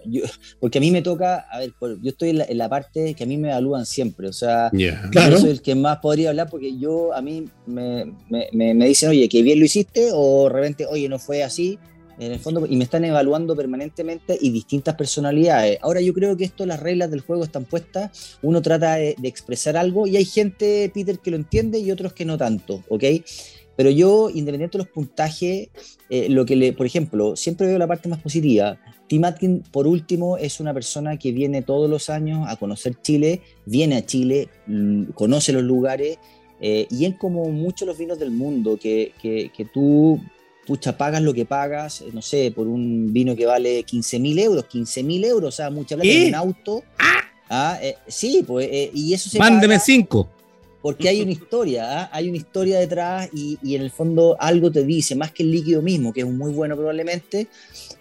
porque 0.58 0.78
a 0.78 0.80
mí 0.80 0.90
me 0.90 1.02
toca, 1.02 1.46
a 1.50 1.58
ver, 1.58 1.72
yo 1.80 2.10
estoy 2.10 2.30
en 2.30 2.58
la, 2.58 2.68
parte 2.68 3.14
que 3.14 3.24
a 3.24 3.26
mí 3.26 3.36
me 3.36 3.50
evalúan 3.50 3.86
siempre, 3.86 4.28
o 4.28 4.32
sea, 4.32 4.70
yo 4.72 5.38
soy 5.38 5.50
el 5.50 5.62
que 5.62 5.74
más 5.74 5.98
podría 5.98 6.30
hablar 6.30 6.48
porque 6.50 6.76
yo, 6.78 7.12
a 7.14 7.20
mí 7.20 7.44
me, 7.66 8.12
me, 8.28 8.86
dicen, 8.86 9.10
oye, 9.10 9.28
que 9.28 9.42
bien 9.42 9.58
lo 9.58 9.64
hiciste, 9.64 10.10
o 10.12 10.44
de 10.44 10.54
repente, 10.54 10.86
oye, 10.86 11.08
no 11.08 11.18
fue 11.18 11.42
así, 11.42 11.78
en 12.18 12.32
el 12.32 12.38
fondo, 12.38 12.66
y 12.68 12.76
me 12.76 12.84
están 12.84 13.04
evaluando 13.04 13.56
permanentemente 13.56 14.36
y 14.38 14.50
distintas 14.50 14.94
personalidades. 14.94 15.78
Ahora 15.80 16.02
yo 16.02 16.12
creo 16.12 16.36
que 16.36 16.44
esto, 16.44 16.66
las 16.66 16.78
reglas 16.78 17.10
del 17.10 17.20
juego 17.20 17.44
están 17.44 17.64
puestas, 17.64 18.38
uno 18.42 18.60
trata 18.60 18.96
de, 18.96 19.14
de 19.16 19.28
expresar 19.28 19.76
algo 19.78 20.06
y 20.06 20.18
hay 20.18 20.26
gente, 20.26 20.90
Peter, 20.92 21.18
que 21.18 21.30
lo 21.30 21.36
entiende 21.38 21.78
y 21.78 21.90
otros 21.90 22.12
que 22.12 22.26
no 22.26 22.36
tanto, 22.36 22.84
¿ok? 22.88 23.04
Pero 23.80 23.88
yo, 23.88 24.28
independiente 24.28 24.76
de 24.76 24.84
los 24.84 24.92
puntajes, 24.92 25.70
eh, 26.10 26.26
lo 26.28 26.44
que 26.44 26.54
le, 26.54 26.74
por 26.74 26.84
ejemplo, 26.84 27.34
siempre 27.34 27.66
veo 27.66 27.78
la 27.78 27.86
parte 27.86 28.10
más 28.10 28.18
positiva. 28.18 28.78
Tim 29.06 29.24
Atkin, 29.24 29.62
por 29.72 29.86
último, 29.86 30.36
es 30.36 30.60
una 30.60 30.74
persona 30.74 31.16
que 31.16 31.32
viene 31.32 31.62
todos 31.62 31.88
los 31.88 32.10
años 32.10 32.46
a 32.46 32.56
conocer 32.56 33.00
Chile, 33.00 33.40
viene 33.64 33.96
a 33.96 34.04
Chile, 34.04 34.50
conoce 35.14 35.54
los 35.54 35.62
lugares, 35.62 36.18
eh, 36.60 36.88
y 36.90 37.06
es 37.06 37.14
como 37.16 37.48
muchos 37.48 37.88
los 37.88 37.96
vinos 37.96 38.18
del 38.18 38.32
mundo, 38.32 38.78
que, 38.78 39.14
que, 39.22 39.50
que 39.56 39.64
tú 39.64 40.20
pucha, 40.66 40.98
pagas 40.98 41.22
lo 41.22 41.32
que 41.32 41.46
pagas, 41.46 42.02
eh, 42.02 42.10
no 42.12 42.20
sé, 42.20 42.52
por 42.54 42.68
un 42.68 43.14
vino 43.14 43.34
que 43.34 43.46
vale 43.46 43.84
15 43.84 44.18
mil 44.18 44.38
euros, 44.40 44.66
15 44.66 45.02
mil 45.04 45.24
euros, 45.24 45.54
o 45.54 45.56
sea, 45.56 45.70
mucha 45.70 45.96
plata 45.96 46.10
en 46.10 46.28
un 46.28 46.34
auto. 46.34 46.84
¡Ah! 46.98 47.22
ah 47.48 47.80
sí, 48.06 48.44
pues, 48.46 48.68
y 48.92 49.14
eso 49.14 49.30
se 49.30 49.38
Mándeme 49.38 49.78
cinco 49.78 50.28
porque 50.82 51.08
hay 51.08 51.22
una 51.22 51.30
historia, 51.40 52.02
¿ah? 52.02 52.10
hay 52.12 52.28
una 52.28 52.38
historia 52.38 52.78
detrás 52.78 53.28
y, 53.32 53.58
en 53.74 53.82
el 53.82 53.90
fondo 53.90 54.36
algo 54.40 54.70
te 54.70 54.84
dice, 54.84 55.14
más 55.14 55.32
que 55.32 55.42
el 55.42 55.50
líquido 55.50 55.82
mismo, 55.82 56.12
que 56.12 56.20
es 56.20 56.26
muy 56.26 56.52
bueno 56.52 56.76
probablemente, 56.76 57.48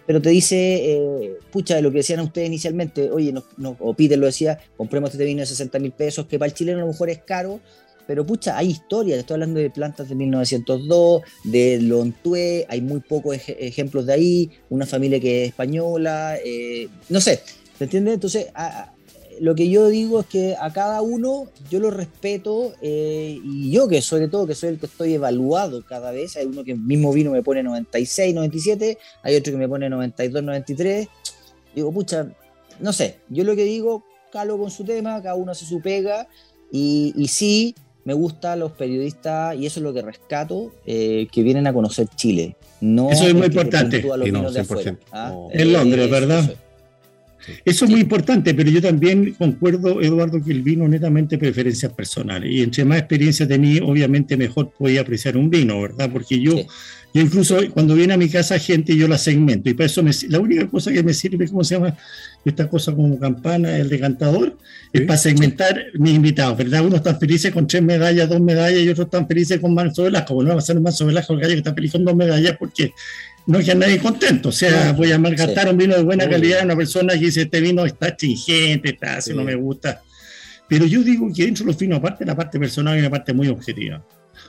pero 0.06 0.20
te 0.20 0.30
dice, 0.30 0.56
eh, 0.56 1.38
pucha, 1.50 1.76
de 1.76 1.82
lo 1.82 1.90
que 1.90 1.98
decían 1.98 2.20
ustedes 2.20 2.48
inicialmente, 2.48 3.10
oye, 3.10 3.32
no, 3.56 3.76
o 3.78 3.94
Peter 3.94 4.18
lo 4.18 4.26
decía, 4.26 4.58
compremos 4.76 5.10
este 5.10 5.24
vino 5.24 5.40
de 5.40 5.46
60 5.46 5.78
mil 5.78 5.92
pesos, 5.92 6.26
que 6.26 6.38
para 6.38 6.48
el 6.48 6.54
chileno 6.54 6.78
a 6.78 6.82
lo 6.82 6.88
mejor 6.88 7.10
es 7.10 7.18
caro, 7.18 7.60
pero 8.06 8.26
pucha, 8.26 8.58
hay 8.58 8.70
historia, 8.70 9.16
estoy 9.16 9.34
hablando 9.34 9.60
de 9.60 9.70
plantas 9.70 10.08
de 10.08 10.16
1902, 10.16 11.22
de 11.44 11.80
Lontué, 11.80 12.66
hay 12.68 12.80
muy 12.80 12.98
pocos 12.98 13.36
ejemplos 13.46 14.04
de 14.06 14.12
ahí, 14.12 14.50
una 14.68 14.84
familia 14.84 15.20
que 15.20 15.44
es 15.44 15.50
española, 15.50 16.36
eh, 16.44 16.88
no 17.08 17.20
sé, 17.20 17.40
¿te 17.78 17.84
entiendes? 17.84 18.14
Entonces, 18.14 18.48
lo 19.40 19.54
que 19.54 19.70
yo 19.70 19.88
digo 19.88 20.20
es 20.20 20.26
que 20.26 20.54
a 20.60 20.70
cada 20.70 21.00
uno 21.00 21.48
yo 21.70 21.80
lo 21.80 21.90
respeto 21.90 22.74
eh, 22.82 23.40
y 23.42 23.70
yo 23.70 23.88
que 23.88 24.02
sobre 24.02 24.28
todo 24.28 24.46
que 24.46 24.54
soy 24.54 24.68
el 24.68 24.78
que 24.78 24.84
estoy 24.84 25.14
evaluado 25.14 25.82
cada 25.82 26.10
vez, 26.10 26.36
hay 26.36 26.44
uno 26.44 26.62
que 26.62 26.74
mismo 26.74 27.10
vino 27.10 27.30
me 27.30 27.42
pone 27.42 27.62
96, 27.62 28.34
97, 28.34 28.98
hay 29.22 29.36
otro 29.36 29.52
que 29.52 29.58
me 29.58 29.66
pone 29.66 29.88
92, 29.88 30.42
93, 30.42 31.08
digo, 31.74 31.90
pucha, 31.90 32.28
no 32.80 32.92
sé, 32.92 33.16
yo 33.30 33.42
lo 33.44 33.56
que 33.56 33.64
digo, 33.64 34.04
calo 34.30 34.58
con 34.58 34.70
su 34.70 34.84
tema, 34.84 35.22
cada 35.22 35.36
uno 35.36 35.52
hace 35.52 35.64
su 35.64 35.80
pega 35.80 36.28
y, 36.70 37.14
y 37.16 37.28
sí, 37.28 37.74
me 38.04 38.12
gustan 38.12 38.60
los 38.60 38.72
periodistas 38.72 39.56
y 39.56 39.64
eso 39.64 39.80
es 39.80 39.84
lo 39.84 39.94
que 39.94 40.02
rescato, 40.02 40.74
eh, 40.84 41.28
que 41.32 41.42
vienen 41.42 41.66
a 41.66 41.72
conocer 41.72 42.08
Chile. 42.14 42.56
No 42.82 43.10
eso 43.10 43.26
es 43.26 43.34
muy 43.34 43.46
importante. 43.46 44.02
No, 44.02 44.16
100%. 44.16 44.98
¿ah? 45.12 45.34
En 45.50 45.72
Londres, 45.72 46.10
¿verdad? 46.10 46.44
Eso 46.44 46.69
es 47.64 47.82
muy 47.88 48.00
importante, 48.00 48.54
pero 48.54 48.70
yo 48.70 48.82
también 48.82 49.34
concuerdo, 49.34 50.00
Eduardo, 50.00 50.42
que 50.42 50.52
el 50.52 50.62
vino 50.62 50.86
netamente 50.86 51.38
preferencias 51.38 51.92
personales. 51.92 52.50
Y 52.52 52.62
entre 52.62 52.84
más 52.84 52.98
experiencia 52.98 53.46
tenía, 53.46 53.82
obviamente 53.82 54.36
mejor 54.36 54.70
podía 54.70 55.00
apreciar 55.00 55.36
un 55.36 55.50
vino, 55.50 55.80
¿verdad? 55.80 56.10
Porque 56.12 56.40
yo, 56.40 56.54
yo 57.14 57.22
incluso 57.22 57.58
cuando 57.72 57.94
viene 57.94 58.14
a 58.14 58.16
mi 58.16 58.28
casa 58.28 58.58
gente, 58.58 58.96
yo 58.96 59.08
la 59.08 59.18
segmento. 59.18 59.70
Y 59.70 59.74
para 59.74 59.86
eso 59.86 60.02
la 60.28 60.38
única 60.38 60.68
cosa 60.68 60.92
que 60.92 61.02
me 61.02 61.14
sirve, 61.14 61.48
¿cómo 61.48 61.64
se 61.64 61.74
llama? 61.74 61.96
Esta 62.44 62.68
cosa 62.68 62.94
como 62.94 63.18
campana, 63.18 63.76
el 63.76 63.88
decantador, 63.88 64.56
es 64.92 65.02
para 65.02 65.18
segmentar 65.18 65.78
mis 65.94 66.14
invitados, 66.14 66.56
¿verdad? 66.58 66.84
Unos 66.84 66.96
están 66.96 67.18
felices 67.18 67.52
con 67.52 67.66
tres 67.66 67.82
medallas, 67.82 68.28
dos 68.28 68.40
medallas, 68.40 68.80
y 68.80 68.88
otros 68.88 69.06
están 69.06 69.26
felices 69.26 69.60
con 69.60 69.74
Manso 69.74 70.04
Velasco. 70.04 70.34
Bueno, 70.34 70.52
va 70.52 70.58
a 70.58 70.62
ser 70.62 70.76
un 70.76 70.82
Manso 70.82 71.06
Velasco 71.06 71.34
el 71.34 71.40
gallo 71.40 71.52
que 71.52 71.58
está 71.58 71.74
feliz 71.74 71.92
con 71.92 72.04
dos 72.04 72.16
medallas 72.16 72.56
porque 72.58 72.92
no 73.50 73.58
es 73.58 73.66
que 73.66 73.74
nadie 73.74 73.98
contento. 73.98 74.50
O 74.50 74.52
sea, 74.52 74.92
voy 74.92 75.10
a 75.10 75.18
malgastar 75.18 75.68
un 75.68 75.76
vino 75.76 75.96
de 75.96 76.02
buena 76.04 76.28
calidad 76.28 76.60
a 76.60 76.64
una 76.64 76.76
persona 76.76 77.14
que 77.14 77.26
dice, 77.26 77.42
este 77.42 77.60
vino 77.60 77.84
está 77.84 78.16
chingente, 78.16 78.90
está 78.90 79.16
así, 79.16 79.34
no 79.34 79.42
me 79.42 79.56
gusta. 79.56 80.02
Pero 80.68 80.86
yo 80.86 81.02
digo 81.02 81.28
que 81.34 81.46
dentro 81.46 81.64
de 81.64 81.72
los 81.72 81.78
vinos, 81.78 81.98
aparte 81.98 82.24
de 82.24 82.30
la 82.30 82.36
parte 82.36 82.60
personal, 82.60 82.94
hay 82.94 83.00
una 83.00 83.10
parte 83.10 83.32
muy 83.32 83.48
objetiva. 83.48 84.06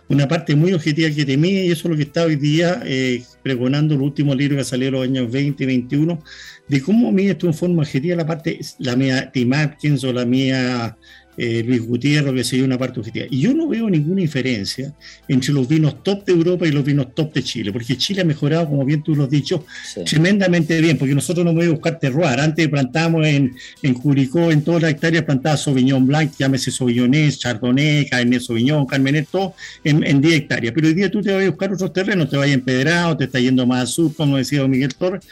Una 0.07 0.27
parte 0.27 0.55
muy 0.55 0.73
objetiva 0.73 1.09
que 1.09 1.25
temía, 1.25 1.63
y 1.63 1.71
eso 1.71 1.87
es 1.87 1.91
lo 1.91 1.97
que 1.97 2.03
está 2.03 2.25
hoy 2.25 2.35
día 2.35 2.83
eh, 2.85 3.23
pregonando 3.41 3.95
el 3.95 4.01
último 4.01 4.35
libro 4.35 4.57
que 4.57 4.63
salió 4.63 4.89
en 4.89 4.93
los 4.93 5.03
años 5.03 5.31
20 5.31 5.63
y 5.63 5.65
21, 5.65 6.23
de 6.67 6.81
cómo 6.81 7.11
mide 7.11 7.31
esto 7.31 7.47
en 7.47 7.55
forma 7.55 7.81
objetiva 7.81 8.15
la 8.15 8.27
parte, 8.27 8.59
la 8.77 8.95
mía 8.95 9.31
Tim 9.31 9.51
Atkins 9.51 10.03
o 10.03 10.13
la 10.13 10.25
mía 10.25 10.95
eh, 11.37 11.63
Luis 11.65 11.81
Gutiérrez, 11.81 12.33
que 12.33 12.43
sería 12.43 12.65
una 12.65 12.77
parte 12.77 12.99
objetiva. 12.99 13.25
Y 13.29 13.41
yo 13.41 13.53
no 13.53 13.67
veo 13.67 13.89
ninguna 13.89 14.21
diferencia 14.21 14.93
entre 15.27 15.53
los 15.53 15.67
vinos 15.67 16.03
top 16.03 16.25
de 16.25 16.33
Europa 16.33 16.67
y 16.67 16.71
los 16.71 16.83
vinos 16.83 17.13
top 17.15 17.33
de 17.33 17.43
Chile, 17.43 17.71
porque 17.71 17.97
Chile 17.97 18.21
ha 18.21 18.25
mejorado, 18.25 18.67
como 18.67 18.85
bien 18.85 19.01
tú 19.03 19.15
lo 19.15 19.23
has 19.23 19.29
dicho, 19.29 19.65
tremendamente 20.05 20.79
bien, 20.81 20.97
porque 20.97 21.15
nosotros 21.15 21.45
no 21.45 21.53
podemos 21.53 21.75
buscar 21.75 21.99
terroir. 21.99 22.39
Antes 22.39 22.67
plantamos 22.67 23.25
en, 23.25 23.55
en 23.81 23.93
Curicó, 23.93 24.51
en 24.51 24.61
todas 24.63 24.81
las 24.81 24.91
hectáreas, 24.91 25.23
plantaba 25.23 25.57
Sauvignon 25.57 26.05
Blanc, 26.05 26.33
llámese 26.37 26.71
Sauvignon, 26.71 27.11
Chardonnay, 27.29 28.07
Cabernet 28.07 28.41
Sauvignon, 28.41 28.85
Carmenet, 28.85 29.27
todo 29.29 29.55
en, 29.83 30.03
en 30.03 30.21
10 30.21 30.35
hectáreas. 30.35 30.73
Pero 30.73 30.87
hoy 30.87 30.93
día 30.93 31.09
tú 31.09 31.21
te 31.21 31.31
vas 31.31 31.43
a 31.43 31.47
buscar 31.49 31.73
otros 31.73 31.93
terrenos, 31.93 32.29
te 32.29 32.37
vas 32.37 32.47
a 32.47 32.51
empedrado, 32.51 33.17
te 33.17 33.25
está 33.25 33.39
yendo 33.39 33.65
más 33.65 33.81
al 33.81 33.87
sur, 33.87 34.15
como 34.15 34.37
decía 34.37 34.67
Miguel 34.67 34.93
Torres 34.95 35.25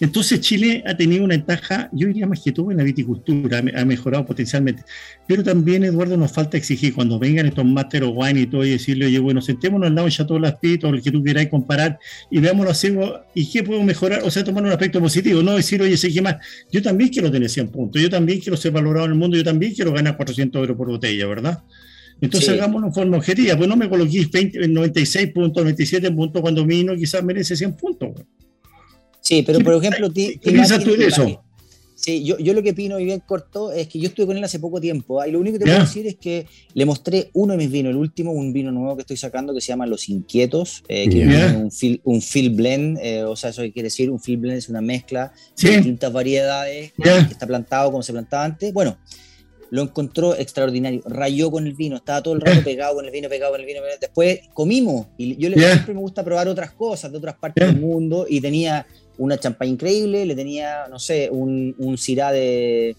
entonces 0.00 0.40
Chile 0.40 0.82
ha 0.86 0.96
tenido 0.96 1.24
una 1.24 1.34
ventaja, 1.34 1.88
yo 1.92 2.06
diría 2.06 2.26
más 2.26 2.42
que 2.42 2.52
todo 2.52 2.70
en 2.70 2.76
la 2.76 2.82
viticultura, 2.82 3.62
ha 3.74 3.84
mejorado 3.84 4.26
potencialmente. 4.26 4.82
Pero 5.26 5.42
también, 5.42 5.84
Eduardo, 5.84 6.16
nos 6.16 6.32
falta 6.32 6.56
exigir 6.56 6.94
cuando 6.94 7.18
vengan 7.18 7.46
estos 7.46 7.64
Master 7.64 8.04
of 8.04 8.12
Wine 8.14 8.40
y 8.40 8.46
todo 8.46 8.64
y 8.64 8.70
decirle, 8.70 9.06
oye, 9.06 9.18
bueno, 9.18 9.40
sentémonos 9.40 9.88
al 9.88 9.94
lado 9.94 10.06
de 10.06 10.12
Chateau 10.12 10.38
Las 10.38 10.54
o 10.54 10.88
el 10.88 11.02
que 11.02 11.10
tú 11.10 11.22
queráis 11.22 11.48
comparar 11.48 11.98
y 12.30 12.40
veámoslo 12.40 12.70
así, 12.70 12.94
y 13.34 13.50
qué 13.50 13.62
puedo 13.62 13.82
mejorar, 13.82 14.22
o 14.22 14.30
sea, 14.30 14.44
tomar 14.44 14.62
un 14.64 14.70
aspecto 14.70 15.00
positivo, 15.00 15.42
no 15.42 15.56
decir, 15.56 15.80
oye, 15.80 15.96
sé 15.96 16.12
qué 16.12 16.20
más, 16.20 16.36
yo 16.70 16.82
también 16.82 17.10
quiero 17.10 17.30
tener 17.30 17.48
100 17.48 17.68
puntos, 17.68 18.02
yo 18.02 18.10
también 18.10 18.40
quiero 18.40 18.56
ser 18.56 18.72
valorado 18.72 19.06
en 19.06 19.12
el 19.12 19.18
mundo, 19.18 19.36
yo 19.36 19.44
también 19.44 19.72
quiero 19.74 19.92
ganar 19.92 20.16
400 20.16 20.60
euros 20.60 20.76
por 20.76 20.88
botella, 20.88 21.26
¿verdad? 21.26 21.62
Entonces 22.20 22.48
hagámoslo 22.48 22.86
en 22.86 22.94
forma 22.94 23.16
objetiva, 23.18 23.56
pues 23.56 23.68
no 23.68 23.76
me 23.76 23.88
coloquéis 23.88 24.30
96 24.68 25.32
puntos, 25.32 25.62
97 25.62 26.10
puntos 26.12 26.40
cuando 26.40 26.64
vino 26.64 26.94
quizás 26.96 27.22
merece 27.22 27.56
100 27.56 27.76
puntos. 27.76 28.10
Sí, 29.26 29.42
pero 29.42 29.58
por 29.58 29.74
ejemplo, 29.74 30.08
¿qué 30.12 30.38
piensas 30.40 30.84
tú 30.84 30.96
de 30.96 31.06
eso? 31.06 31.42
Sí, 31.96 32.22
yo, 32.22 32.38
yo, 32.38 32.52
lo 32.52 32.62
que 32.62 32.70
opino 32.70 33.00
y 33.00 33.04
bien 33.04 33.20
corto 33.20 33.72
es 33.72 33.88
que 33.88 33.98
yo 33.98 34.08
estuve 34.08 34.26
con 34.26 34.36
él 34.36 34.44
hace 34.44 34.60
poco 34.60 34.80
tiempo 34.80 35.20
¿ah? 35.20 35.26
y 35.26 35.32
lo 35.32 35.40
único 35.40 35.58
que 35.58 35.64
te 35.64 35.70
puedo 35.70 35.80
decir 35.80 36.06
es 36.06 36.14
que 36.14 36.46
le 36.74 36.84
mostré 36.84 37.30
uno 37.32 37.54
de 37.54 37.56
mis 37.56 37.70
vinos, 37.70 37.90
el 37.90 37.96
último, 37.96 38.30
un 38.30 38.52
vino 38.52 38.70
nuevo 38.70 38.94
que 38.94 39.00
estoy 39.00 39.16
sacando 39.16 39.52
que 39.52 39.60
se 39.60 39.68
llama 39.68 39.86
Los 39.86 40.08
Inquietos, 40.08 40.84
eh, 40.86 41.08
que 41.08 41.22
es 41.24 41.98
un 42.04 42.22
field 42.22 42.54
blend, 42.54 42.98
eh, 43.02 43.24
o 43.24 43.34
sea, 43.34 43.50
eso 43.50 43.62
quiere 43.62 43.84
decir, 43.84 44.10
un 44.10 44.20
field 44.20 44.42
blend 44.42 44.58
es 44.58 44.68
una 44.68 44.80
mezcla 44.80 45.32
de 45.60 45.70
distintas 45.70 46.12
variedades, 46.12 46.92
que 46.92 47.10
está 47.32 47.48
plantado 47.48 47.90
como 47.90 48.04
se 48.04 48.12
plantaba 48.12 48.44
antes. 48.44 48.72
Bueno, 48.72 48.98
lo 49.70 49.82
encontró 49.82 50.36
extraordinario, 50.36 51.02
rayó 51.06 51.50
con 51.50 51.66
el 51.66 51.74
vino, 51.74 51.96
estaba 51.96 52.22
todo 52.22 52.34
el 52.34 52.40
rato 52.40 52.62
pegado 52.62 52.94
con 52.94 53.04
el 53.04 53.10
vino, 53.10 53.28
pegado 53.28 53.52
con 53.52 53.60
el 53.60 53.66
vino. 53.66 53.80
Después 54.00 54.40
comimos 54.54 55.08
y 55.18 55.36
yo 55.36 55.48
le, 55.48 55.58
siempre 55.58 55.94
me 55.94 56.00
gusta 56.00 56.24
probar 56.24 56.46
otras 56.48 56.72
cosas 56.72 57.10
de 57.10 57.18
otras 57.18 57.36
partes 57.36 57.66
del 57.66 57.80
mundo 57.80 58.26
y 58.28 58.40
tenía 58.40 58.86
una 59.18 59.38
champagne 59.38 59.72
increíble, 59.72 60.26
le 60.26 60.34
tenía, 60.34 60.86
no 60.88 60.98
sé, 60.98 61.28
un, 61.30 61.74
un 61.78 61.96
Syrah 61.96 62.32
de 62.32 62.96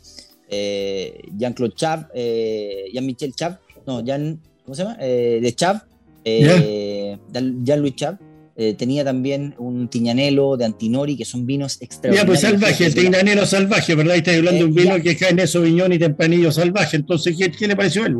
eh, 0.49 1.21
Jean-Claude 1.37 1.75
Chav, 1.75 2.07
eh, 2.13 2.85
Jean-Michel 2.93 3.33
Chav, 3.35 3.59
no, 3.87 4.03
Jean, 4.03 4.39
¿cómo 4.63 4.75
se 4.75 4.83
llama? 4.83 4.97
Eh, 4.99 5.39
de 5.41 5.55
Chav, 5.55 5.81
eh, 6.25 7.17
Jean-Louis 7.63 7.95
Chav. 7.95 8.17
Eh, 8.59 8.73
tenía 8.73 9.05
también 9.05 9.53
un 9.59 9.87
tiñanelo 9.87 10.57
de 10.57 10.65
Antinori, 10.65 11.15
que 11.15 11.25
son 11.25 11.45
vinos 11.45 11.77
extraordinarios. 11.79 12.41
Ya, 12.41 12.49
pues 12.49 12.59
salvaje, 12.59 12.85
el 12.87 12.95
tiñanelo 12.95 13.45
salvaje, 13.45 13.93
¿verdad? 13.93 14.15
Y 14.15 14.17
estás 14.17 14.35
hablando 14.35 14.59
de 14.59 14.65
un 14.65 14.73
vino 14.73 15.01
que 15.01 15.15
cae 15.15 15.29
en 15.29 15.39
eso 15.39 15.61
viñón 15.61 15.93
y 15.93 15.99
tempranillo 15.99 16.51
salvaje. 16.51 16.97
Entonces, 16.97 17.37
¿qué, 17.37 17.51
qué 17.51 17.67
le 17.67 17.75
pareció 17.75 18.03
a 18.03 18.07
él? 18.07 18.17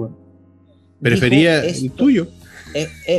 Prefería 1.01 1.65
el 1.65 1.91
tuyo. 1.91 2.27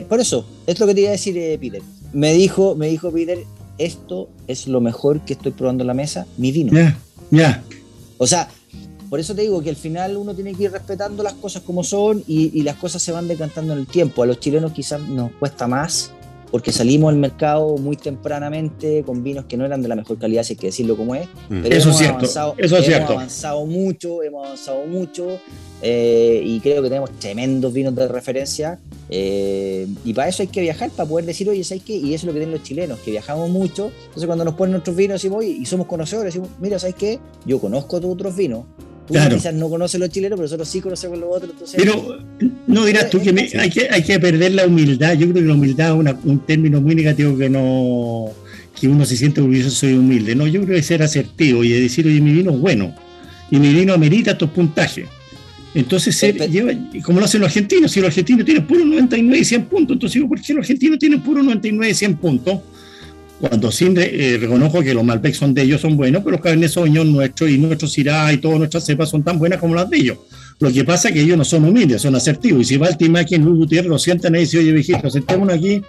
por 0.08 0.20
eso, 0.20 0.48
es 0.66 0.78
lo 0.78 0.86
que 0.86 0.94
te 0.94 1.00
iba 1.00 1.08
a 1.08 1.12
decir, 1.12 1.34
Peter. 1.60 1.82
Me 2.12 2.32
dijo, 2.34 2.76
me 2.76 2.86
dijo 2.88 3.12
Peter, 3.12 3.38
esto 3.78 4.28
es 4.46 4.66
lo 4.66 4.80
mejor 4.80 5.20
que 5.20 5.34
estoy 5.34 5.52
probando 5.52 5.82
en 5.82 5.88
la 5.88 5.94
mesa, 5.94 6.26
mi 6.36 6.52
vino. 6.52 6.72
Ya, 6.72 6.98
ya. 7.30 7.62
O 8.18 8.26
sea, 8.26 8.48
por 9.08 9.20
eso 9.20 9.34
te 9.34 9.42
digo 9.42 9.62
que 9.62 9.70
al 9.70 9.76
final 9.76 10.16
uno 10.16 10.34
tiene 10.34 10.54
que 10.54 10.64
ir 10.64 10.72
respetando 10.72 11.22
las 11.22 11.34
cosas 11.34 11.62
como 11.62 11.82
son 11.82 12.22
y, 12.26 12.58
y, 12.58 12.62
las 12.62 12.76
cosas 12.76 13.00
se 13.00 13.12
van 13.12 13.28
decantando 13.28 13.72
en 13.72 13.78
el 13.78 13.86
tiempo. 13.86 14.22
A 14.22 14.26
los 14.26 14.40
chilenos 14.40 14.72
quizás 14.72 15.00
nos 15.00 15.32
cuesta 15.32 15.66
más 15.66 16.12
porque 16.50 16.72
salimos 16.72 17.10
al 17.10 17.18
mercado 17.18 17.76
muy 17.76 17.96
tempranamente 17.96 19.02
con 19.04 19.22
vinos 19.22 19.44
que 19.46 19.56
no 19.56 19.64
eran 19.64 19.82
de 19.82 19.88
la 19.88 19.96
mejor 19.96 20.18
calidad, 20.18 20.42
si 20.42 20.54
hay 20.54 20.56
que 20.56 20.66
decirlo 20.68 20.96
como 20.96 21.14
es. 21.14 21.26
Mm. 21.48 21.62
Pero 21.62 21.76
eso 21.76 21.88
hemos, 21.88 22.00
es 22.00 22.08
avanzado, 22.08 22.54
eso 22.58 22.76
es 22.76 22.88
hemos 22.88 23.10
avanzado 23.10 23.66
mucho, 23.66 24.22
hemos 24.22 24.46
avanzado 24.46 24.86
mucho 24.86 25.40
eh, 25.82 26.42
y 26.44 26.60
creo 26.60 26.82
que 26.82 26.88
tenemos 26.88 27.10
tremendos 27.18 27.72
vinos 27.72 27.94
de 27.94 28.08
referencia. 28.08 28.78
Eh, 29.10 29.86
y 30.04 30.12
para 30.12 30.28
eso 30.28 30.42
hay 30.42 30.48
que 30.48 30.60
viajar, 30.60 30.90
para 30.90 31.08
poder 31.08 31.24
decir, 31.24 31.48
oye, 31.48 31.64
¿sabes 31.64 31.82
qué? 31.84 31.94
Y 31.96 32.14
eso 32.14 32.22
es 32.22 32.24
lo 32.24 32.32
que 32.32 32.40
tienen 32.40 32.54
los 32.54 32.62
chilenos, 32.62 32.98
que 33.00 33.10
viajamos 33.10 33.48
mucho. 33.50 33.90
Entonces, 34.06 34.26
cuando 34.26 34.44
nos 34.44 34.54
ponen 34.54 34.72
nuestros 34.72 34.96
vinos, 34.96 35.14
decimos, 35.14 35.38
oye, 35.38 35.50
y 35.50 35.64
somos 35.66 35.86
conocedores, 35.86 36.34
decimos, 36.34 36.50
mira, 36.60 36.78
¿sabes 36.78 36.96
qué? 36.96 37.18
Yo 37.46 37.58
conozco 37.58 38.00
tus 38.00 38.12
otros 38.12 38.36
vinos, 38.36 38.64
Tú 39.08 39.14
quizás 39.14 39.54
no 39.54 39.70
conoces 39.70 39.98
los 39.98 40.10
chilenos, 40.10 40.36
pero 40.36 40.44
nosotros 40.44 40.68
sí 40.68 40.82
conocemos 40.82 41.18
los 41.18 41.30
otros. 41.34 41.52
pero 41.74 42.18
no 42.66 42.84
dirás 42.84 43.08
tú 43.08 43.20
que, 43.22 43.30
hay 43.58 43.70
que 43.70 43.88
hay 43.90 44.02
que 44.02 44.20
perder 44.20 44.52
la 44.52 44.66
humildad. 44.66 45.14
Yo 45.14 45.30
creo 45.30 45.34
que 45.34 45.40
la 45.40 45.54
humildad 45.54 45.98
es 45.98 46.14
un 46.24 46.40
término 46.40 46.80
muy 46.82 46.94
negativo 46.94 47.36
que 47.36 47.48
no 47.48 48.26
que 48.78 48.86
uno 48.86 49.04
se 49.06 49.16
siente 49.16 49.40
orgulloso 49.40 49.70
soy 49.70 49.94
humilde. 49.94 50.34
No, 50.34 50.46
yo 50.46 50.62
creo 50.62 50.76
que 50.76 50.82
ser 50.82 51.02
asertivo 51.02 51.64
y 51.64 51.70
decir, 51.70 52.06
oye, 52.06 52.20
mi 52.20 52.32
vino 52.32 52.52
es 52.52 52.60
bueno 52.60 52.94
y 53.50 53.58
mi 53.58 53.72
vino 53.72 53.94
amerita 53.94 54.32
estos 54.32 54.50
puntajes. 54.50 55.06
Entonces, 55.78 56.16
ser, 56.16 56.36
lleva, 56.50 56.72
como 57.04 57.20
lo 57.20 57.26
hacen 57.26 57.40
los 57.40 57.48
argentinos, 57.48 57.92
si 57.92 58.00
los 58.00 58.08
argentinos 58.08 58.44
tienen 58.44 58.66
puro 58.66 58.84
99 58.84 59.38
y 59.38 59.44
100 59.44 59.64
puntos, 59.66 59.94
entonces 59.94 60.22
¿por 60.24 60.40
qué 60.40 60.52
los 60.52 60.62
argentinos 60.62 60.98
tienen 60.98 61.22
puro 61.22 61.42
99 61.42 61.90
y 61.90 61.94
100 61.94 62.16
puntos? 62.16 62.60
cuando 63.40 63.70
sí 63.70 63.86
eh, 63.96 64.36
reconozco 64.40 64.82
que 64.82 64.92
los 64.92 65.04
Malbec 65.04 65.32
son 65.32 65.54
de 65.54 65.62
ellos, 65.62 65.80
son 65.80 65.96
buenos, 65.96 66.22
pero 66.24 66.32
los 66.32 66.40
Cabernet 66.40 66.70
Sauvignon 66.70 67.12
nuestros 67.12 67.48
y 67.48 67.58
nuestros 67.58 67.92
Syrah 67.92 68.32
y 68.32 68.38
todas 68.38 68.58
nuestras 68.58 68.84
cepas 68.84 69.08
son 69.08 69.22
tan 69.22 69.38
buenas 69.38 69.60
como 69.60 69.76
las 69.76 69.88
de 69.88 69.96
ellos. 69.96 70.18
Lo 70.58 70.72
que 70.72 70.82
pasa 70.82 71.08
es 71.08 71.14
que 71.14 71.20
ellos 71.20 71.38
no 71.38 71.44
son 71.44 71.64
humildes, 71.64 72.02
son 72.02 72.16
asertivos. 72.16 72.62
Y 72.62 72.64
si 72.64 72.76
va 72.78 72.88
el 72.88 72.96
en 73.00 73.44
Luis 73.44 73.58
Gutiérrez, 73.58 73.88
lo 73.88 73.98
sientan 73.98 74.34
ahí 74.34 74.40
y 74.40 74.44
dicen, 74.44 74.60
oye, 74.60 74.72
viejito, 74.72 75.08
sentémonos 75.08 75.54
aquí 75.54 75.80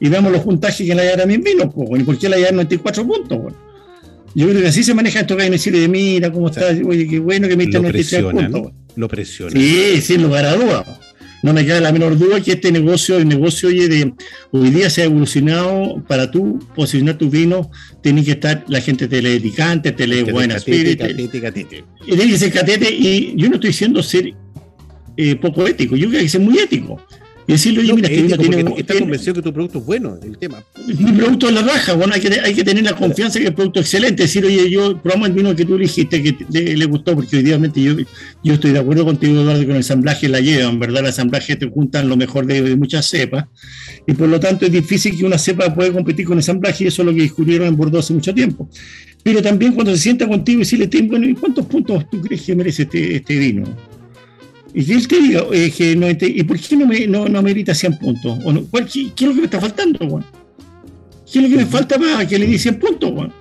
y 0.00 0.08
veamos 0.08 0.32
los 0.32 0.42
puntajes 0.42 0.84
que 0.84 0.94
le 0.94 1.02
hay 1.02 1.20
a 1.20 1.26
mis 1.26 1.40
vinos, 1.42 1.72
pues, 1.72 2.00
¿y 2.00 2.04
por 2.04 2.18
qué 2.18 2.28
le 2.28 2.36
hay 2.36 2.52
94 2.52 3.06
puntos? 3.06 3.54
Yo 4.34 4.48
creo 4.48 4.60
que 4.60 4.68
así 4.68 4.82
se 4.82 4.92
maneja 4.92 5.20
esto 5.20 5.36
que 5.36 5.42
hay 5.42 5.46
en 5.46 5.52
decirle, 5.52 5.86
mira 5.86 6.32
cómo 6.32 6.48
está, 6.48 6.66
oye, 6.84 7.06
qué 7.06 7.20
bueno 7.20 7.46
que 7.46 7.56
me 7.56 7.66
diste 7.66 7.78
93 7.78 8.24
puntos. 8.24 8.72
Lo 8.96 9.08
presiona. 9.08 9.52
Sí, 9.52 10.00
sin 10.00 10.22
lugar 10.22 10.44
a 10.46 10.54
dudas 10.54 10.86
no 11.46 11.52
me 11.52 11.64
queda 11.64 11.80
la 11.80 11.92
menor 11.92 12.18
duda 12.18 12.40
que 12.40 12.52
este 12.52 12.72
negocio, 12.72 13.18
el 13.18 13.28
negocio 13.28 13.68
hoy, 13.68 13.86
de, 13.86 14.12
hoy 14.50 14.70
día 14.70 14.90
se 14.90 15.02
ha 15.02 15.04
evolucionado 15.04 16.02
para 16.08 16.28
tú 16.28 16.58
posicionar 16.74 17.18
tu 17.18 17.30
vino, 17.30 17.70
tiene 18.02 18.24
que 18.24 18.32
estar 18.32 18.64
la 18.66 18.80
gente 18.80 19.06
teleedicante, 19.06 19.92
tele 19.92 20.24
buena 20.24 20.56
espíritu. 20.56 21.04
Y 21.06 22.16
tiene 22.16 22.30
que 22.30 22.38
ser 22.38 22.52
catete, 22.52 22.92
y 22.92 23.34
yo 23.36 23.48
no 23.48 23.54
estoy 23.54 23.68
diciendo 23.68 24.02
ser 24.02 24.34
eh, 25.16 25.36
poco 25.36 25.68
ético, 25.68 25.94
yo 25.94 26.08
creo 26.08 26.20
que 26.20 26.28
ser 26.28 26.40
muy 26.40 26.58
ético. 26.58 27.00
Y 27.48 27.52
decirle, 27.52 27.80
oye, 27.80 27.92
mira, 27.94 28.08
este 28.08 28.38
tiene, 28.38 28.74
está 28.76 28.98
convencido 28.98 29.34
que 29.34 29.42
tu 29.42 29.52
producto 29.52 29.78
es 29.78 29.86
bueno, 29.86 30.18
el 30.20 30.36
tema. 30.36 30.64
Mi 30.86 31.12
producto 31.12 31.48
es 31.48 31.54
la 31.54 31.62
raja, 31.62 31.92
bueno, 31.92 32.12
hay 32.14 32.20
que, 32.20 32.40
hay 32.40 32.54
que 32.54 32.64
tener 32.64 32.82
la 32.82 32.96
confianza 32.96 33.38
que 33.38 33.46
el 33.46 33.54
producto 33.54 33.78
es 33.78 33.86
excelente. 33.86 34.24
Decir, 34.24 34.44
oye, 34.44 34.68
yo 34.68 35.00
probamos 35.00 35.28
el 35.28 35.34
vino 35.34 35.54
que 35.54 35.64
tú 35.64 35.78
dijiste 35.78 36.20
que 36.22 36.36
le, 36.50 36.84
gustó, 36.86 37.14
porque 37.14 37.38
obviamente 37.38 37.80
yo, 37.80 37.94
yo 38.42 38.54
estoy 38.54 38.72
de 38.72 38.80
acuerdo 38.80 39.04
contigo, 39.04 39.40
Eduardo, 39.40 39.60
con 39.60 39.70
el 39.70 39.76
ensamblaje 39.76 40.28
la 40.28 40.40
llevan, 40.40 40.80
¿verdad? 40.80 41.00
El 41.00 41.06
ensamblaje 41.06 41.54
te 41.54 41.70
juntan 41.70 42.08
lo 42.08 42.16
mejor 42.16 42.46
de, 42.46 42.74
muchas 42.74 43.06
cepas, 43.06 43.44
y 44.08 44.12
por 44.14 44.28
lo 44.28 44.40
tanto 44.40 44.66
es 44.66 44.72
difícil 44.72 45.16
que 45.16 45.24
una 45.24 45.38
cepa 45.38 45.72
pueda 45.72 45.92
competir 45.92 46.24
con 46.26 46.34
el 46.34 46.40
ensamblaje, 46.40 46.84
y 46.84 46.86
eso 46.88 47.02
es 47.02 47.06
lo 47.06 47.14
que 47.14 47.22
descubrieron 47.22 47.68
en 47.68 47.76
Bordeaux 47.76 48.04
hace 48.04 48.12
mucho 48.12 48.34
tiempo. 48.34 48.68
Pero 49.22 49.40
también 49.40 49.72
cuando 49.72 49.92
se 49.92 49.98
sienta 49.98 50.26
contigo 50.26 50.58
y 50.58 50.64
decirle, 50.64 50.88
bueno, 51.02 51.28
¿y 51.28 51.34
cuántos 51.34 51.66
puntos 51.66 52.10
tú 52.10 52.20
crees 52.20 52.42
que 52.42 52.56
merece 52.56 52.82
este, 52.82 53.16
este 53.16 53.38
vino? 53.38 53.64
Y 54.78 54.84
que 54.84 54.92
él 54.92 55.08
te 55.08 55.18
diga, 55.18 55.42
eh, 55.52 55.72
que 55.74 55.96
no, 55.96 56.06
¿y 56.10 56.42
por 56.42 56.60
qué 56.60 56.76
no, 56.76 56.86
me, 56.86 57.06
no, 57.06 57.26
no 57.26 57.40
merita 57.40 57.74
100 57.74 57.98
puntos? 57.98 58.38
¿O 58.44 58.52
no? 58.52 58.62
¿Cuál, 58.66 58.84
qué, 58.84 59.10
qué, 59.16 59.24
es 59.24 59.28
lo 59.28 59.34
que 59.34 59.40
me 59.40 59.46
está 59.46 59.58
faltando, 59.58 60.06
Juan? 60.06 60.22
¿Qué 61.32 61.38
es 61.38 61.44
lo 61.44 61.48
que 61.48 61.64
me 61.64 61.66
falta 61.66 61.98
para 61.98 62.28
que 62.28 62.38
le 62.38 62.46
dé 62.46 62.58
100 62.58 62.78
puntos, 62.78 63.10
Juan? 63.10 63.32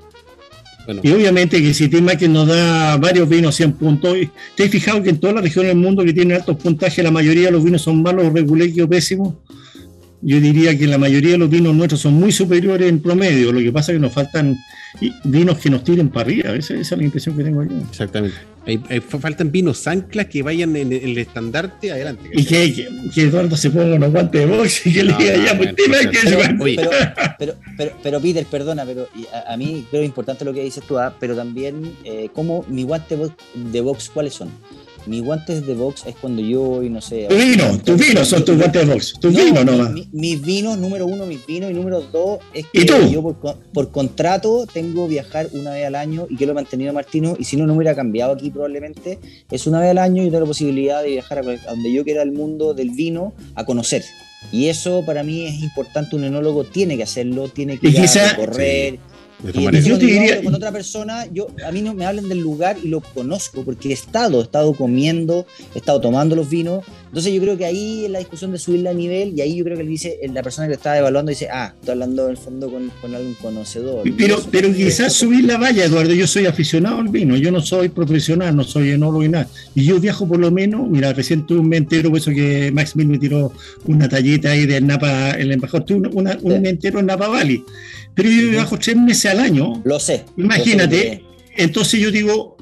Y 1.04 1.12
obviamente 1.12 1.62
que 1.62 1.74
si 1.74 1.90
que 1.90 2.30
nos 2.30 2.48
da 2.48 2.96
varios 2.96 3.28
vinos 3.28 3.54
100 3.54 3.74
puntos, 3.74 4.16
¿te 4.56 4.64
has 4.64 4.70
fijado 4.70 5.04
que 5.04 5.10
en 5.10 5.20
todas 5.20 5.36
las 5.36 5.44
regiones 5.44 5.72
del 5.72 5.78
mundo 5.78 6.06
que 6.06 6.14
tienen 6.14 6.38
altos 6.38 6.56
puntajes, 6.56 7.04
la 7.04 7.12
mayoría 7.12 7.48
de 7.48 7.52
los 7.52 7.66
vinos 7.66 7.82
son 7.82 8.02
malos, 8.02 8.32
reguleros 8.32 8.80
o 8.80 8.88
pésimos? 8.88 9.34
Yo 10.28 10.42
diría 10.42 10.76
que 10.76 10.88
la 10.88 10.98
mayoría 10.98 11.34
de 11.34 11.38
los 11.38 11.52
vinos 11.52 11.76
nuestros 11.76 12.02
son 12.02 12.16
muy 12.16 12.32
superiores 12.32 12.90
en 12.90 13.00
promedio. 13.00 13.52
Lo 13.52 13.60
que 13.60 13.72
pasa 13.72 13.92
es 13.92 13.98
que 13.98 14.00
nos 14.00 14.12
faltan 14.12 14.58
vinos 15.24 15.60
que 15.60 15.70
nos 15.70 15.84
tiren 15.84 16.10
para 16.10 16.26
arriba. 16.26 16.56
Esa, 16.56 16.74
es 16.74 16.90
la 16.90 17.04
impresión 17.04 17.38
que 17.38 17.44
tengo 17.44 17.64
yo. 17.64 17.78
Exactamente. 17.88 18.36
faltan 19.08 19.52
vinos 19.52 19.86
anclas 19.86 20.26
que 20.26 20.42
vayan 20.42 20.76
en, 20.78 20.92
el 20.92 21.16
estandarte 21.20 21.92
adelante. 21.92 22.28
Y 22.34 22.44
que, 22.44 22.88
Eduardo 23.16 23.56
se 23.56 23.70
ponga 23.70 23.98
unos 23.98 24.12
guantes 24.12 24.42
de 24.42 24.48
box 24.48 24.88
y 24.88 24.94
que 24.94 25.04
le 25.04 25.14
diga 25.14 25.46
ya, 25.46 25.58
pues, 25.60 25.76
pero, 25.76 26.90
pero, 27.38 27.56
pero, 27.78 27.92
pero, 28.02 28.20
Peter, 28.20 28.46
perdona, 28.48 28.84
pero 28.84 29.08
a, 29.48 29.56
mí 29.58 29.86
creo 29.92 30.04
importante 30.04 30.44
lo 30.44 30.56
que 30.56 30.64
dices 30.64 30.84
tú, 30.88 30.98
¿ah? 30.98 31.16
pero 31.20 31.36
también, 31.36 31.94
eh, 32.04 32.30
¿cómo 32.34 32.66
mi 32.68 32.82
guante 32.82 33.16
de 33.54 33.82
box 33.82 34.10
cuáles 34.12 34.34
son? 34.34 34.50
Mis 35.08 35.24
guantes 35.24 35.66
de 35.66 35.74
box 35.74 36.04
es 36.06 36.16
cuando 36.16 36.42
yo 36.42 36.62
voy, 36.62 36.90
no 36.90 37.02
sé. 37.02 37.28
Tu 37.30 37.36
vino, 37.36 37.78
tus 37.80 37.98
vinos 38.00 38.28
son 38.28 38.44
tus 38.44 38.58
guantes 38.58 38.88
de 38.88 38.94
box. 38.94 39.14
Tus 39.20 39.34
no, 39.34 39.44
vinos 39.44 39.66
nomás. 39.66 39.92
Mi, 39.92 40.08
mis 40.12 40.42
vinos, 40.42 40.78
número 40.78 41.06
uno, 41.06 41.26
mis 41.26 41.46
vinos. 41.46 41.72
Y 41.72 41.74
número 41.74 42.02
dos, 42.02 42.40
es 42.54 42.66
que 42.72 42.86
yo 42.86 43.22
por, 43.74 43.92
contrato 43.92 44.66
tengo 44.72 45.08
viajar 45.08 45.48
una 45.54 45.72
vez 45.72 45.86
al 45.86 45.96
año 45.96 46.28
y 46.30 46.38
que 46.38 46.46
lo 46.46 46.52
he 46.54 46.56
mantenido 46.56 46.94
Martino. 46.94 47.36
Y 47.38 47.44
si 47.44 47.58
no, 47.58 47.66
no 47.66 47.74
me 47.74 47.78
hubiera 47.78 47.96
cambiado 47.96 48.34
aquí 48.34 48.50
probablemente. 48.50 49.20
Es 49.52 49.68
una 49.68 49.80
vez 49.80 49.92
al 49.92 50.00
año 50.00 50.24
y 50.24 50.28
tengo 50.28 50.42
la 50.42 50.46
posibilidad 50.46 51.04
de 51.04 51.10
viajar 51.10 51.40
a, 51.40 51.42
donde 51.42 51.94
yo 51.94 52.04
quiera 52.04 52.22
el 52.22 52.32
mundo 52.32 52.74
del 52.74 52.92
vino 52.92 53.34
a 53.56 53.66
conocer. 53.66 54.04
Y 54.52 54.68
eso 54.68 55.04
para 55.06 55.24
mí 55.24 55.46
es 55.46 55.62
importante. 55.62 56.16
Un 56.16 56.24
enólogo 56.24 56.64
tiene 56.64 56.98
que 56.98 57.04
hacerlo, 57.04 57.50
tiene 57.50 57.78
que 57.78 57.90
ir 57.90 58.00
a 58.00 58.36
correr. 58.36 59.00
Y 59.44 59.82
yo 59.82 60.00
te 60.00 60.06
diría... 60.06 60.44
con 60.44 60.56
otra 60.56 60.72
persona, 60.72 61.26
yo, 61.32 61.48
a 61.66 61.72
mí 61.72 61.82
no 61.82 61.94
me 61.94 62.06
hablan 62.06 62.30
del 62.30 62.40
lugar 62.40 62.78
y 62.82 62.88
lo 62.88 63.02
conozco 63.02 63.64
porque 63.64 63.90
he 63.90 63.94
estado, 63.94 64.40
he 64.40 64.44
estado 64.44 64.74
comiendo, 64.74 65.46
he 65.74 65.80
estado 65.80 66.02
tomando 66.02 66.36
los 66.36 66.50
vinos. 66.50 66.84
Entonces 67.08 67.34
yo 67.34 67.42
creo 67.42 67.58
que 67.58 67.66
ahí 67.66 68.06
es 68.06 68.12
la 68.12 68.20
discusión 68.20 68.52
de 68.52 68.58
subirle 68.58 68.90
a 68.90 68.94
nivel 68.94 69.34
y 69.36 69.42
ahí 69.42 69.56
yo 69.58 69.64
creo 69.64 69.78
que 69.78 69.84
dice, 69.84 70.20
la 70.34 70.42
persona 70.42 70.68
que 70.68 70.72
lo 70.72 70.76
está 70.76 70.98
evaluando 70.98 71.30
dice, 71.30 71.48
ah, 71.52 71.74
estoy 71.80 71.94
hablando 71.94 72.26
en 72.26 72.32
el 72.32 72.38
fondo 72.38 72.70
con, 72.70 72.92
con 73.02 73.14
algún 73.14 73.34
conocedor. 73.36 74.04
Pero, 74.18 74.42
pero 74.52 74.74
quizás 74.74 75.14
subir 75.14 75.46
la 75.46 75.58
valla, 75.58 75.86
Eduardo, 75.86 76.14
yo 76.14 76.28
soy 76.28 76.46
aficionado 76.46 77.00
al 77.00 77.10
vino, 77.10 77.36
yo 77.38 77.52
no 77.52 77.62
soy 77.62 77.90
profesional, 77.90 78.56
no 78.56 78.64
soy 78.64 78.92
enólogo 78.92 79.24
y 79.24 79.30
nada. 79.30 79.48
Y 79.76 79.86
yo 79.86 80.00
viajo 80.00 80.28
por 80.28 80.40
lo 80.40 80.52
menos, 80.52 80.90
mira, 80.90 81.14
recién 81.14 81.46
tuve 81.46 81.60
un 81.60 81.70
mentero, 81.70 82.10
por 82.10 82.20
eso 82.20 82.32
que 82.32 82.72
Max 82.74 82.96
Mill 82.96 83.08
me 83.08 83.20
tiró 83.20 83.52
una 83.86 84.10
tallita 84.10 84.52
ahí 84.52 84.66
de 84.66 84.82
Napa, 84.82 85.32
el 85.32 85.52
embajador, 85.52 85.86
tuve 85.86 86.10
un 86.10 86.62
mentero 86.62 87.00
en 87.00 87.06
Napa 87.06 87.28
Valley 87.28 87.64
pero 88.16 88.30
yo 88.30 88.50
viajo 88.50 88.80
tres 88.80 88.96
meses 88.96 89.32
al 89.32 89.40
año. 89.40 89.82
Lo 89.84 90.00
sé. 90.00 90.26
Imagínate. 90.38 91.24
Entonces 91.58 92.00
yo 92.00 92.12
digo, 92.12 92.58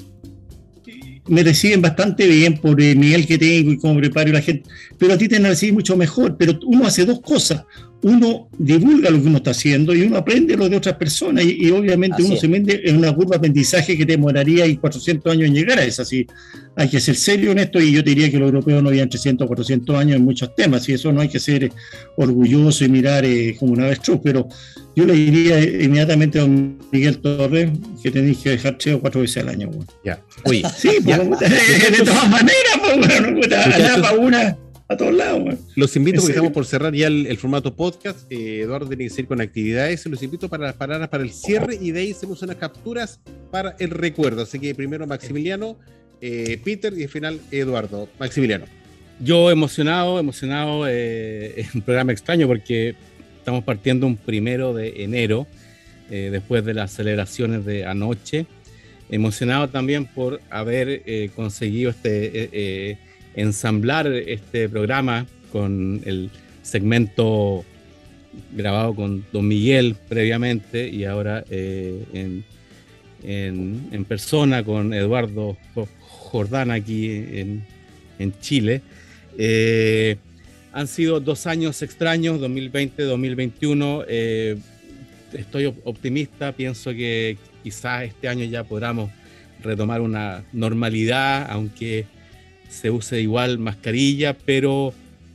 me 1.27 1.43
reciben 1.43 1.81
bastante 1.81 2.27
bien 2.27 2.57
por 2.57 2.81
el 2.81 2.99
nivel 2.99 3.25
que 3.25 3.37
tengo 3.37 3.71
y 3.71 3.77
cómo 3.77 3.99
preparo 3.99 4.31
la 4.31 4.41
gente, 4.41 4.69
pero 4.97 5.13
a 5.13 5.17
ti 5.17 5.27
te 5.27 5.35
van 5.35 5.45
a 5.45 5.49
recibir 5.49 5.73
mucho 5.73 5.95
mejor. 5.95 6.35
Pero 6.37 6.59
uno 6.65 6.85
hace 6.85 7.05
dos 7.05 7.21
cosas. 7.21 7.63
Uno 8.03 8.49
divulga 8.57 9.09
lo 9.09 9.21
que 9.21 9.27
uno 9.27 9.37
está 9.37 9.51
haciendo 9.51 9.95
y 9.95 10.01
uno 10.01 10.17
aprende 10.17 10.55
lo 10.55 10.69
de 10.69 10.77
otras 10.77 10.95
personas 10.95 11.45
y, 11.45 11.71
obviamente 11.71 12.21
uno 12.21 12.35
se 12.35 12.47
mete 12.47 12.89
en 12.89 12.97
una 12.97 13.13
curva 13.13 13.31
de 13.31 13.37
aprendizaje 13.37 13.97
que 13.97 14.05
demoraría 14.05 14.65
400 14.79 15.31
años 15.31 15.47
en 15.47 15.55
llegar 15.55 15.79
a 15.79 15.85
eso. 15.85 16.01
Así, 16.01 16.27
hay 16.75 16.89
que 16.89 16.99
ser 16.99 17.15
serio 17.15 17.51
en 17.51 17.59
esto 17.59 17.79
y 17.79 17.91
yo 17.91 18.03
te 18.03 18.09
diría 18.09 18.29
que 18.29 18.39
los 18.39 18.47
europeos 18.47 18.83
no 18.83 18.89
habían 18.89 19.09
300 19.09 19.45
o 19.45 19.47
400 19.47 19.95
años 19.95 20.17
en 20.17 20.23
muchos 20.23 20.53
temas 20.55 20.87
y 20.89 20.93
eso 20.93 21.11
no 21.11 21.21
hay 21.21 21.29
que 21.29 21.39
ser 21.39 21.71
orgulloso 22.17 22.83
y 22.83 22.89
mirar 22.89 23.25
eh, 23.25 23.55
como 23.59 23.73
una 23.73 23.85
avestruz, 23.85 24.19
pero 24.23 24.47
yo 24.95 25.05
le 25.05 25.13
diría 25.13 25.61
inmediatamente 25.61 26.39
a 26.39 26.41
don 26.41 26.77
Miguel 26.91 27.19
Torres 27.19 27.71
que 28.01 28.11
tenéis 28.11 28.39
que 28.39 28.51
dejar 28.51 28.77
tres 28.77 28.95
o 28.95 28.99
cuatro 28.99 29.21
veces 29.21 29.43
al 29.43 29.49
año. 29.49 29.71
Ya. 30.03 30.21
Oye. 30.45 30.63
Sí, 30.77 30.89
pues, 31.03 31.17
de 31.39 32.05
todas 32.05 32.29
maneras, 32.29 32.79
pues, 32.81 33.21
bueno, 33.21 33.39
para 34.01 34.17
una 34.17 34.57
a 34.87 34.97
todos 34.97 35.13
lados. 35.13 35.55
Los 35.75 35.95
invito, 35.95 36.21
porque 36.21 36.33
estamos 36.33 36.51
por 36.51 36.65
cerrar 36.65 36.93
ya 36.93 37.07
el, 37.07 37.37
formato 37.37 37.75
podcast. 37.75 38.31
Eh, 38.31 38.61
Eduardo 38.61 38.87
tiene 38.87 39.05
que 39.05 39.09
seguir 39.09 39.27
con 39.27 39.41
actividades. 39.41 40.05
Los 40.05 40.21
invito 40.23 40.49
para 40.49 40.65
las 40.65 40.75
palabras 40.75 41.09
para 41.09 41.23
el 41.23 41.31
cierre 41.31 41.77
y 41.79 41.91
de 41.91 42.01
ahí 42.01 42.11
hacemos 42.11 42.41
unas 42.41 42.57
capturas 42.57 43.19
para 43.51 43.75
el 43.79 43.89
recuerdo. 43.89 44.43
Así 44.43 44.59
que 44.59 44.75
primero 44.75 45.07
Maximiliano, 45.07 45.77
eh, 46.21 46.59
Peter 46.63 46.93
y 46.97 47.03
al 47.03 47.09
final 47.09 47.39
Eduardo. 47.51 48.09
Maximiliano. 48.19 48.65
Yo 49.19 49.51
emocionado, 49.51 50.19
emocionado, 50.19 50.87
eh, 50.87 51.53
es 51.57 51.73
un 51.73 51.81
programa 51.81 52.11
extraño 52.11 52.47
porque 52.47 52.95
Estamos 53.43 53.65
partiendo 53.65 54.07
un 54.07 54.15
primero 54.15 54.73
de 54.73 55.03
enero, 55.03 55.47
eh, 56.09 56.29
después 56.31 56.63
de 56.63 56.73
las 56.73 56.93
celebraciones 56.93 57.65
de 57.65 57.85
anoche. 57.85 58.45
Emocionado 59.09 59.67
también 59.67 60.05
por 60.05 60.39
haber 60.49 61.03
eh, 61.05 61.29
conseguido 61.35 61.89
este, 61.89 62.49
eh, 62.53 62.97
ensamblar 63.35 64.07
este 64.07 64.69
programa 64.69 65.25
con 65.51 66.01
el 66.05 66.29
segmento 66.61 67.63
grabado 68.51 68.95
con 68.95 69.25
Don 69.31 69.47
Miguel 69.47 69.95
previamente 70.09 70.87
y 70.89 71.05
ahora 71.05 71.43
en, 71.49 72.43
en, 73.23 74.05
persona 74.05 74.63
con 74.63 74.93
Eduardo 74.93 75.57
Jordán 75.99 76.71
aquí 76.71 77.09
en, 77.09 77.63
en 78.19 78.39
Chile. 78.39 78.81
Han 80.73 80.87
sido 80.87 81.19
dos 81.19 81.45
años 81.45 81.83
extraños, 81.83 82.41
2020-2021. 82.41 84.05
Eh, 84.07 84.57
estoy 85.31 85.65
optimista, 85.65 86.51
pienso 86.51 86.89
que 86.91 87.37
quizás 87.63 88.05
este 88.05 88.27
año 88.27 88.43
ya 88.45 88.63
podamos 88.63 89.11
retomar 89.61 90.01
una 90.01 90.43
normalidad, 90.51 91.45
aunque 91.51 92.07
se 92.73 92.89
use 92.89 93.21
igual 93.21 93.59
mascarilla, 93.59 94.33
pero 94.33 94.93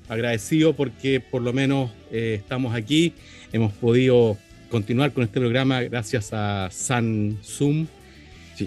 agradecido 0.09 0.75
porque 0.75 1.21
por 1.21 1.43
lo 1.43 1.53
menos 1.53 1.91
eh, 2.11 2.37
estamos 2.39 2.75
aquí, 2.75 3.13
hemos 3.53 3.73
podido 3.73 4.37
continuar 4.71 5.13
con 5.13 5.25
este 5.25 5.41
programa 5.41 5.83
gracias 5.83 6.31
a 6.33 6.69
San 6.71 7.39
Zoom 7.43 7.87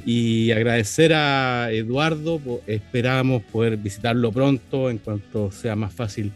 y 0.05 0.51
agradecer 0.51 1.13
a 1.13 1.69
Eduardo, 1.71 2.39
esperamos 2.65 3.43
poder 3.43 3.77
visitarlo 3.77 4.31
pronto 4.31 4.89
en 4.89 4.97
cuanto 4.99 5.51
sea 5.51 5.75
más 5.75 5.93
fácil 5.93 6.31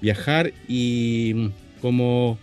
viajar. 0.00 0.52
Y 0.68 1.50
como, 1.80 2.38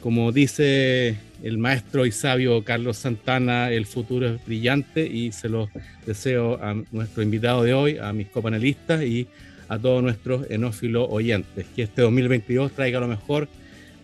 como 0.00 0.32
dice 0.32 1.16
el 1.42 1.58
maestro 1.58 2.06
y 2.06 2.12
sabio 2.12 2.62
Carlos 2.64 2.96
Santana, 2.96 3.70
el 3.70 3.86
futuro 3.86 4.28
es 4.28 4.46
brillante 4.46 5.06
y 5.06 5.32
se 5.32 5.48
lo 5.48 5.68
deseo 6.06 6.62
a 6.62 6.74
nuestro 6.92 7.22
invitado 7.22 7.62
de 7.62 7.74
hoy, 7.74 7.98
a 7.98 8.12
mis 8.12 8.28
copanelistas 8.28 9.02
y 9.02 9.26
a 9.68 9.78
todos 9.78 10.02
nuestros 10.02 10.50
enófilos 10.50 11.06
oyentes. 11.10 11.66
Que 11.74 11.82
este 11.82 12.02
2022 12.02 12.72
traiga 12.72 13.00
lo 13.00 13.08
mejor 13.08 13.48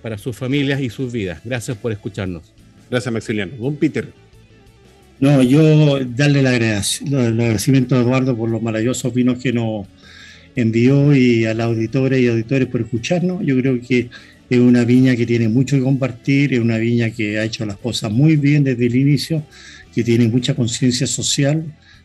para 0.02 0.19
sus 0.19 0.36
familias 0.36 0.81
y 0.81 0.90
sus 0.90 1.12
vidas. 1.12 1.40
Gracias 1.44 1.77
por 1.77 1.93
escucharnos. 1.93 2.43
Gracias, 2.90 3.12
Maximiliano. 3.12 3.56
Don 3.56 3.77
Peter. 3.77 4.09
No, 5.20 5.43
yo 5.43 5.98
darle 6.05 6.40
el 6.40 6.47
agradecimiento 6.47 7.97
a 7.97 8.01
Eduardo 8.01 8.36
por 8.36 8.48
los 8.48 8.62
maravillosos 8.62 9.12
vinos 9.12 9.39
que 9.39 9.52
nos 9.52 9.86
envió 10.55 11.15
y 11.15 11.44
a 11.44 11.55
las 11.55 11.66
auditoras 11.66 12.19
y 12.19 12.28
auditores 12.28 12.69
por 12.69 12.81
escucharnos. 12.81 13.44
Yo 13.44 13.56
creo 13.59 13.81
que 13.81 14.10
es 14.51 14.59
una 14.59 14.85
viña 14.85 15.15
que 15.16 15.27
tiene 15.27 15.49
mucho 15.49 15.77
que 15.77 15.83
compartir, 15.83 16.55
es 16.55 16.61
una 16.61 16.79
viña 16.79 17.11
que 17.11 17.39
ha 17.39 17.45
hecho 17.45 17.66
las 17.66 17.77
cosas 17.77 18.11
muy 18.11 18.37
bien 18.37 18.65
desde 18.65 18.87
el 18.87 18.97
inicio, 18.97 19.43
que 19.95 20.03
tiene 20.03 20.29
mucha 20.29 20.55
conciencia 20.55 21.07
social, 21.07 21.65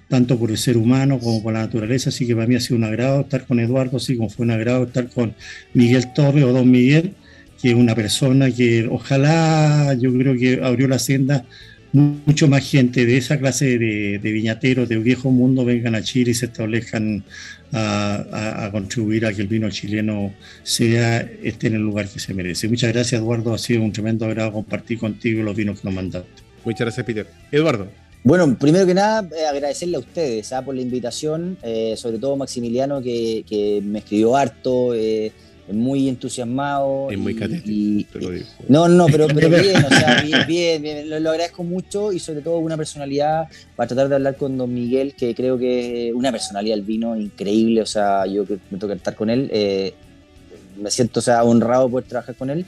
tanto 0.09 0.37
por 0.37 0.51
el 0.51 0.57
ser 0.57 0.77
humano 0.77 1.19
como 1.19 1.41
por 1.41 1.53
la 1.53 1.61
naturaleza, 1.61 2.09
así 2.09 2.27
que 2.27 2.35
para 2.35 2.47
mí 2.47 2.55
ha 2.55 2.59
sido 2.59 2.75
un 2.75 2.83
agrado 2.83 3.21
estar 3.21 3.45
con 3.45 3.59
Eduardo, 3.59 3.97
así 3.97 4.17
como 4.17 4.29
fue 4.29 4.45
un 4.45 4.51
agrado 4.51 4.83
estar 4.83 5.09
con 5.09 5.33
Miguel 5.73 6.11
Torres 6.13 6.43
o 6.43 6.51
Don 6.51 6.69
Miguel, 6.69 7.13
que 7.61 7.69
es 7.69 7.75
una 7.75 7.95
persona 7.95 8.51
que 8.51 8.87
ojalá, 8.91 9.95
yo 9.99 10.13
creo 10.13 10.37
que 10.37 10.59
abrió 10.61 10.87
la 10.87 10.99
senda 10.99 11.45
mucho 11.93 12.47
más 12.47 12.69
gente 12.69 13.05
de 13.05 13.17
esa 13.17 13.37
clase 13.37 13.77
de, 13.77 14.19
de 14.21 14.31
viñateros 14.31 14.89
del 14.89 14.99
viejo 14.99 15.31
mundo 15.31 15.63
vengan 15.63 15.95
a 15.95 16.01
Chile 16.01 16.31
y 16.31 16.33
se 16.33 16.47
establezcan 16.47 17.23
a, 17.73 18.69
contribuir 18.71 19.25
a 19.25 19.33
que 19.33 19.41
el 19.41 19.47
vino 19.47 19.69
chileno 19.69 20.33
sea 20.63 21.21
esté 21.41 21.67
en 21.67 21.75
el 21.75 21.81
lugar 21.81 22.07
que 22.07 22.19
se 22.19 22.33
merece. 22.33 22.67
Muchas 22.67 22.93
gracias, 22.93 23.21
Eduardo. 23.21 23.53
Ha 23.53 23.57
sido 23.57 23.81
un 23.81 23.91
tremendo 23.91 24.25
agrado 24.25 24.53
compartir 24.53 24.99
contigo 24.99 25.43
los 25.43 25.55
vinos 25.55 25.79
que 25.79 25.87
nos 25.87 25.95
mandaste. 25.95 26.43
Muchas 26.63 26.81
gracias, 26.81 27.05
Peter. 27.05 27.27
Eduardo. 27.51 27.87
Bueno, 28.23 28.57
primero 28.57 28.85
que 28.85 28.93
nada, 28.93 29.27
eh, 29.35 29.45
agradecerle 29.45 29.97
a 29.97 29.99
ustedes 29.99 30.53
¿ah? 30.53 30.63
por 30.63 30.75
la 30.75 30.81
invitación, 30.81 31.57
eh, 31.61 31.95
sobre 31.97 32.19
todo 32.19 32.37
Maximiliano, 32.37 33.01
que, 33.01 33.43
que 33.47 33.81
me 33.83 33.99
escribió 33.99 34.37
harto. 34.37 34.93
Eh, 34.93 35.33
muy 35.71 36.09
entusiasmado. 36.09 37.09
Es 37.09 37.17
muy 37.17 37.33
y, 37.65 38.03
te 38.05 38.19
lo 38.19 38.31
digo. 38.31 38.45
No, 38.67 38.87
no, 38.87 39.05
pero, 39.07 39.27
pero 39.27 39.49
bien, 39.61 39.83
o 39.83 39.89
sea, 39.89 40.23
bien, 40.47 40.81
bien, 40.81 41.09
Lo, 41.09 41.29
agradezco 41.29 41.63
mucho 41.63 42.11
y 42.11 42.19
sobre 42.19 42.41
todo 42.41 42.57
una 42.57 42.75
personalidad 42.75 43.47
para 43.75 43.87
tratar 43.87 44.09
de 44.09 44.15
hablar 44.15 44.35
con 44.35 44.57
don 44.57 44.73
Miguel, 44.73 45.15
que 45.15 45.33
creo 45.33 45.57
que 45.57 46.09
es 46.09 46.13
una 46.13 46.31
personalidad 46.31 46.75
del 46.75 46.83
vino 46.83 47.15
increíble, 47.15 47.81
o 47.81 47.85
sea, 47.85 48.25
yo 48.25 48.45
que 48.45 48.57
me 48.69 48.77
toca 48.77 48.93
estar 48.93 49.15
con 49.15 49.29
él, 49.29 49.49
eh, 49.53 49.93
me 50.81 50.91
siento 50.91 51.19
o 51.19 51.23
sea, 51.23 51.43
honrado 51.43 51.89
por 51.89 52.03
trabajar 52.03 52.35
con 52.35 52.49
él. 52.49 52.65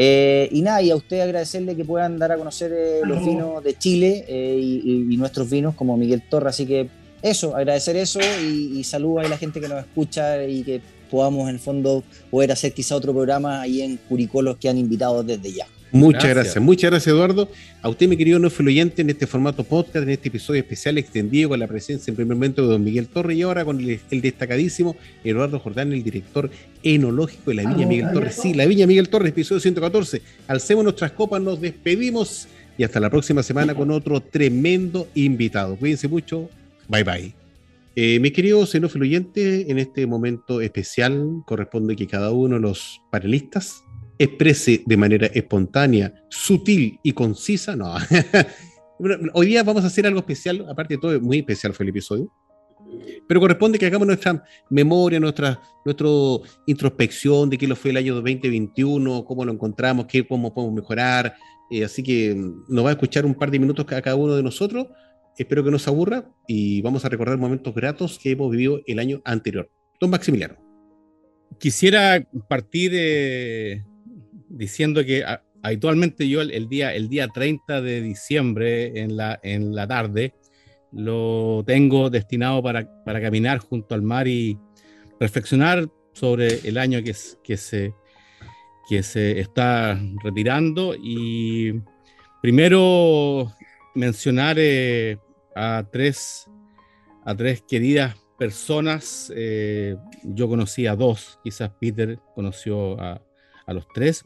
Eh, 0.00 0.48
y 0.52 0.62
nada, 0.62 0.80
y 0.80 0.92
a 0.92 0.96
usted 0.96 1.20
agradecerle 1.20 1.74
que 1.74 1.84
puedan 1.84 2.18
dar 2.18 2.30
a 2.30 2.36
conocer 2.36 2.72
eh, 2.72 3.00
los 3.04 3.24
vinos 3.24 3.64
de 3.64 3.76
Chile 3.76 4.24
eh, 4.28 4.56
y, 4.56 5.16
nuestros 5.16 5.50
vinos 5.50 5.74
como 5.74 5.96
Miguel 5.96 6.22
Torre. 6.28 6.50
Así 6.50 6.66
que 6.66 6.88
eso, 7.20 7.56
agradecer 7.56 7.96
eso 7.96 8.20
y, 8.40 8.78
y 8.78 8.84
saludos 8.84 9.26
a 9.26 9.28
la 9.28 9.36
gente 9.36 9.60
que 9.60 9.66
nos 9.66 9.80
escucha 9.80 10.44
y 10.44 10.62
que 10.62 10.80
podamos 11.08 11.48
en 11.48 11.54
el 11.54 11.60
fondo 11.60 12.04
poder 12.30 12.52
hacer 12.52 12.72
quizá 12.72 12.96
otro 12.96 13.12
programa 13.12 13.60
ahí 13.60 13.82
en 13.82 13.96
Curicó 13.96 14.42
los 14.42 14.56
que 14.56 14.68
han 14.68 14.78
invitado 14.78 15.22
desde 15.22 15.52
ya. 15.52 15.66
Muchas 15.90 16.28
gracias. 16.28 16.62
muchas 16.62 16.90
gracias 16.90 17.14
Eduardo. 17.14 17.48
A 17.80 17.88
usted, 17.88 18.08
mi 18.08 18.16
querido 18.16 18.38
no 18.38 18.48
oyente, 18.58 19.02
en 19.02 19.10
este 19.10 19.26
formato 19.26 19.64
podcast, 19.64 19.96
en 19.96 20.10
este 20.10 20.28
episodio 20.28 20.60
especial 20.60 20.98
extendido 20.98 21.48
con 21.48 21.58
la 21.58 21.66
presencia 21.66 22.10
en 22.10 22.16
primer 22.16 22.36
momento 22.36 22.62
de 22.62 22.68
don 22.68 22.84
Miguel 22.84 23.08
Torre 23.08 23.34
y 23.34 23.42
ahora 23.42 23.64
con 23.64 23.80
el, 23.80 24.20
destacadísimo 24.20 24.96
Eduardo 25.24 25.58
Jordán, 25.58 25.92
el 25.92 26.02
director 26.02 26.50
enológico 26.82 27.50
de 27.50 27.54
la 27.54 27.70
Viña 27.70 27.86
Miguel 27.86 28.12
Torres. 28.12 28.36
Sí, 28.40 28.54
la 28.54 28.66
Viña 28.66 28.86
Miguel 28.86 29.08
Torres, 29.08 29.30
episodio 29.30 29.60
114. 29.60 30.20
Alcemos 30.46 30.84
nuestras 30.84 31.12
copas, 31.12 31.40
nos 31.40 31.60
despedimos 31.60 32.48
y 32.76 32.84
hasta 32.84 33.00
la 33.00 33.10
próxima 33.10 33.42
semana 33.42 33.74
con 33.74 33.90
otro 33.90 34.20
tremendo 34.20 35.08
invitado. 35.14 35.76
Cuídense 35.76 36.08
mucho. 36.08 36.50
Bye 36.88 37.04
bye. 37.04 37.37
Eh, 38.00 38.20
mis 38.20 38.30
queridos 38.30 38.70
xenófilo 38.70 39.02
oyente, 39.02 39.68
en 39.72 39.76
este 39.80 40.06
momento 40.06 40.60
especial 40.60 41.42
corresponde 41.44 41.96
que 41.96 42.06
cada 42.06 42.30
uno 42.30 42.54
de 42.54 42.60
los 42.60 43.02
panelistas 43.10 43.82
exprese 44.20 44.84
de 44.86 44.96
manera 44.96 45.26
espontánea, 45.26 46.14
sutil 46.28 47.00
y 47.02 47.10
concisa. 47.10 47.74
No. 47.74 47.96
Hoy 49.34 49.48
día 49.48 49.64
vamos 49.64 49.82
a 49.82 49.88
hacer 49.88 50.06
algo 50.06 50.20
especial, 50.20 50.64
aparte 50.70 50.94
de 50.94 51.00
todo, 51.00 51.20
muy 51.20 51.38
especial 51.38 51.74
fue 51.74 51.86
el 51.86 51.90
episodio. 51.90 52.32
Pero 53.26 53.40
corresponde 53.40 53.80
que 53.80 53.86
hagamos 53.86 54.06
nuestra 54.06 54.44
memoria, 54.70 55.18
nuestra, 55.18 55.60
nuestra 55.84 56.08
introspección 56.68 57.50
de 57.50 57.58
qué 57.58 57.66
lo 57.66 57.74
fue 57.74 57.90
el 57.90 57.96
año 57.96 58.14
2021, 58.14 59.24
cómo 59.24 59.44
lo 59.44 59.50
encontramos, 59.50 60.06
qué, 60.06 60.24
cómo 60.24 60.54
podemos 60.54 60.76
mejorar. 60.76 61.34
Eh, 61.68 61.82
así 61.82 62.04
que 62.04 62.32
nos 62.68 62.84
va 62.84 62.90
a 62.90 62.92
escuchar 62.92 63.26
un 63.26 63.34
par 63.34 63.50
de 63.50 63.58
minutos 63.58 63.84
a 63.90 64.00
cada 64.00 64.14
uno 64.14 64.36
de 64.36 64.42
nosotros. 64.44 64.86
Espero 65.38 65.62
que 65.62 65.70
no 65.70 65.78
se 65.78 65.88
aburra 65.88 66.28
y 66.48 66.82
vamos 66.82 67.04
a 67.04 67.08
recordar 67.08 67.38
momentos 67.38 67.72
gratos 67.72 68.18
que 68.18 68.32
hemos 68.32 68.50
vivido 68.50 68.80
el 68.88 68.98
año 68.98 69.22
anterior. 69.24 69.70
Don 70.00 70.10
Maximiliano. 70.10 70.56
Quisiera 71.58 72.26
partir 72.48 72.90
eh, 72.94 73.84
diciendo 74.48 75.04
que 75.04 75.24
habitualmente 75.62 76.28
yo 76.28 76.40
el, 76.40 76.68
día, 76.68 76.92
el 76.92 77.08
día 77.08 77.28
30 77.28 77.80
de 77.80 78.02
diciembre 78.02 79.00
en 79.00 79.16
la, 79.16 79.38
en 79.44 79.76
la 79.76 79.86
tarde 79.86 80.34
lo 80.90 81.62
tengo 81.64 82.10
destinado 82.10 82.60
para, 82.60 82.88
para 83.04 83.20
caminar 83.20 83.58
junto 83.58 83.94
al 83.94 84.02
mar 84.02 84.26
y 84.26 84.58
reflexionar 85.20 85.88
sobre 86.14 86.68
el 86.68 86.78
año 86.78 87.02
que, 87.02 87.14
que, 87.44 87.56
se, 87.56 87.94
que 88.88 89.04
se 89.04 89.38
está 89.38 90.00
retirando 90.24 90.96
y 91.00 91.80
primero 92.42 93.52
mencionar 93.94 94.56
eh, 94.58 95.18
a, 95.58 95.84
tres, 95.90 96.48
a 97.24 97.34
tres 97.34 97.62
queridas 97.62 98.16
personas. 98.38 99.32
Eh, 99.34 99.96
yo 100.22 100.48
conocí 100.48 100.86
a 100.86 100.94
dos, 100.94 101.38
quizás 101.42 101.70
Peter 101.80 102.18
conoció 102.34 102.98
a, 103.00 103.20
a 103.66 103.72
los 103.72 103.86
tres, 103.92 104.24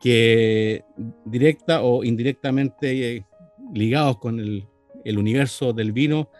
que 0.00 0.84
directa 1.24 1.82
o 1.82 2.02
indirectamente 2.02 3.16
eh, 3.16 3.26
ligados 3.72 4.18
con 4.18 4.40
el, 4.40 4.66
universo 5.18 5.72
del 5.72 5.92
vino, 5.92 6.30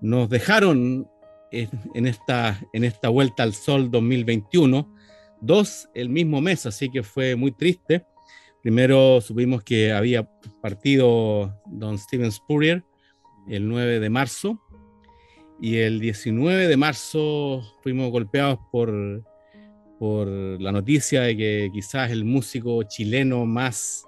nos 0.00 0.28
dejaron 0.28 1.08
en, 1.50 2.06
esta, 2.06 2.60
en 2.72 2.84
esta 2.84 3.08
vuelta 3.08 3.42
al 3.42 3.54
sol 3.54 3.90
2021, 3.90 4.94
dos 5.40 5.88
el 5.94 6.08
mismo 6.08 6.40
mes, 6.40 6.66
así 6.66 6.90
que 6.90 7.02
fue 7.02 7.36
muy 7.36 7.52
triste. 7.52 8.04
Primero 8.62 9.20
supimos 9.20 9.62
que 9.62 9.92
había 9.92 10.28
partido 10.60 11.58
don 11.66 11.98
Steven 11.98 12.30
Spurrier 12.30 12.84
el 13.48 13.68
9 13.68 14.00
de 14.00 14.10
marzo 14.10 14.60
y 15.60 15.76
el 15.76 16.00
19 16.00 16.68
de 16.68 16.76
marzo 16.76 17.62
fuimos 17.82 18.10
golpeados 18.10 18.58
por 18.70 19.22
por 20.02 20.26
la 20.26 20.72
noticia 20.72 21.22
de 21.22 21.36
que 21.36 21.70
quizás 21.72 22.10
el 22.10 22.24
músico 22.24 22.82
chileno 22.82 23.46
más, 23.46 24.04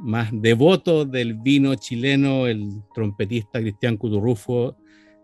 más 0.00 0.30
devoto 0.32 1.04
del 1.04 1.34
vino 1.34 1.74
chileno, 1.74 2.46
el 2.46 2.82
trompetista 2.94 3.60
Cristian 3.60 3.98
Cuturrufo, 3.98 4.78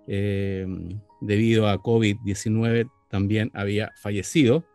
eh, 0.06 0.66
debido 1.22 1.66
a 1.66 1.82
COVID-19 1.82 2.90
también 3.08 3.50
había 3.54 3.92
fallecido. 3.96 4.66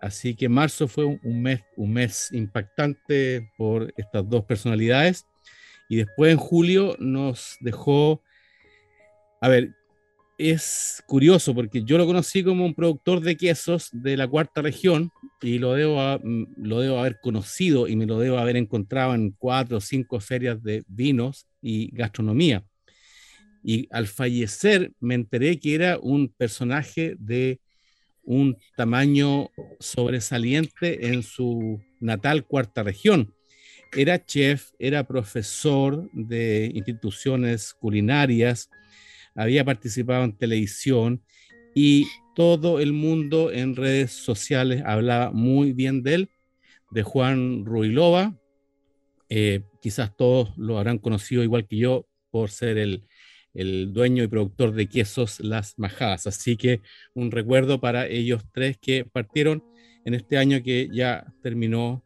Así 0.00 0.34
que 0.34 0.48
marzo 0.48 0.88
fue 0.88 1.04
un 1.04 1.42
mes, 1.42 1.62
un 1.76 1.92
mes 1.92 2.32
impactante 2.32 3.52
por 3.56 3.94
estas 3.96 4.28
dos 4.28 4.46
personalidades. 4.46 5.28
Y 5.90 5.96
después 5.96 6.30
en 6.30 6.38
julio 6.38 6.94
nos 7.00 7.56
dejó, 7.58 8.22
a 9.40 9.48
ver, 9.48 9.74
es 10.38 11.02
curioso 11.08 11.52
porque 11.52 11.82
yo 11.82 11.98
lo 11.98 12.06
conocí 12.06 12.44
como 12.44 12.64
un 12.64 12.76
productor 12.76 13.20
de 13.20 13.36
quesos 13.36 13.90
de 13.92 14.16
la 14.16 14.28
cuarta 14.28 14.62
región 14.62 15.10
y 15.42 15.58
lo 15.58 15.74
debo, 15.74 15.98
mm, 16.22 16.44
lo 16.58 16.78
debo 16.78 17.00
haber 17.00 17.18
conocido 17.20 17.88
y 17.88 17.96
me 17.96 18.06
lo 18.06 18.20
debo 18.20 18.38
haber 18.38 18.56
encontrado 18.56 19.16
en 19.16 19.32
cuatro 19.32 19.78
o 19.78 19.80
cinco 19.80 20.20
ferias 20.20 20.62
de 20.62 20.84
vinos 20.86 21.48
y 21.60 21.90
gastronomía. 21.92 22.64
Y 23.64 23.88
al 23.90 24.06
fallecer 24.06 24.92
me 25.00 25.16
enteré 25.16 25.58
que 25.58 25.74
era 25.74 25.98
un 25.98 26.28
personaje 26.28 27.16
de 27.18 27.58
un 28.22 28.56
tamaño 28.76 29.50
sobresaliente 29.80 31.08
en 31.08 31.24
su 31.24 31.80
natal 31.98 32.44
cuarta 32.46 32.84
región. 32.84 33.34
Era 33.92 34.24
chef, 34.24 34.70
era 34.78 35.04
profesor 35.04 36.08
de 36.12 36.70
instituciones 36.74 37.74
culinarias, 37.74 38.70
había 39.34 39.64
participado 39.64 40.24
en 40.24 40.36
televisión 40.36 41.22
y 41.74 42.06
todo 42.34 42.80
el 42.80 42.92
mundo 42.92 43.50
en 43.52 43.76
redes 43.76 44.12
sociales 44.12 44.82
hablaba 44.84 45.32
muy 45.32 45.72
bien 45.72 46.02
de 46.02 46.14
él, 46.14 46.30
de 46.90 47.02
Juan 47.02 47.64
Ruilova. 47.64 48.36
Eh, 49.28 49.62
quizás 49.80 50.16
todos 50.16 50.56
lo 50.56 50.78
habrán 50.78 50.98
conocido 50.98 51.42
igual 51.42 51.66
que 51.66 51.76
yo 51.76 52.06
por 52.30 52.50
ser 52.50 52.78
el, 52.78 53.04
el 53.54 53.92
dueño 53.92 54.22
y 54.22 54.28
productor 54.28 54.72
de 54.72 54.88
quesos 54.88 55.40
Las 55.40 55.78
Majadas. 55.78 56.26
Así 56.26 56.56
que 56.56 56.80
un 57.14 57.30
recuerdo 57.30 57.80
para 57.80 58.06
ellos 58.06 58.42
tres 58.52 58.78
que 58.78 59.04
partieron 59.04 59.64
en 60.04 60.14
este 60.14 60.38
año 60.38 60.62
que 60.62 60.88
ya 60.92 61.26
terminó 61.42 62.02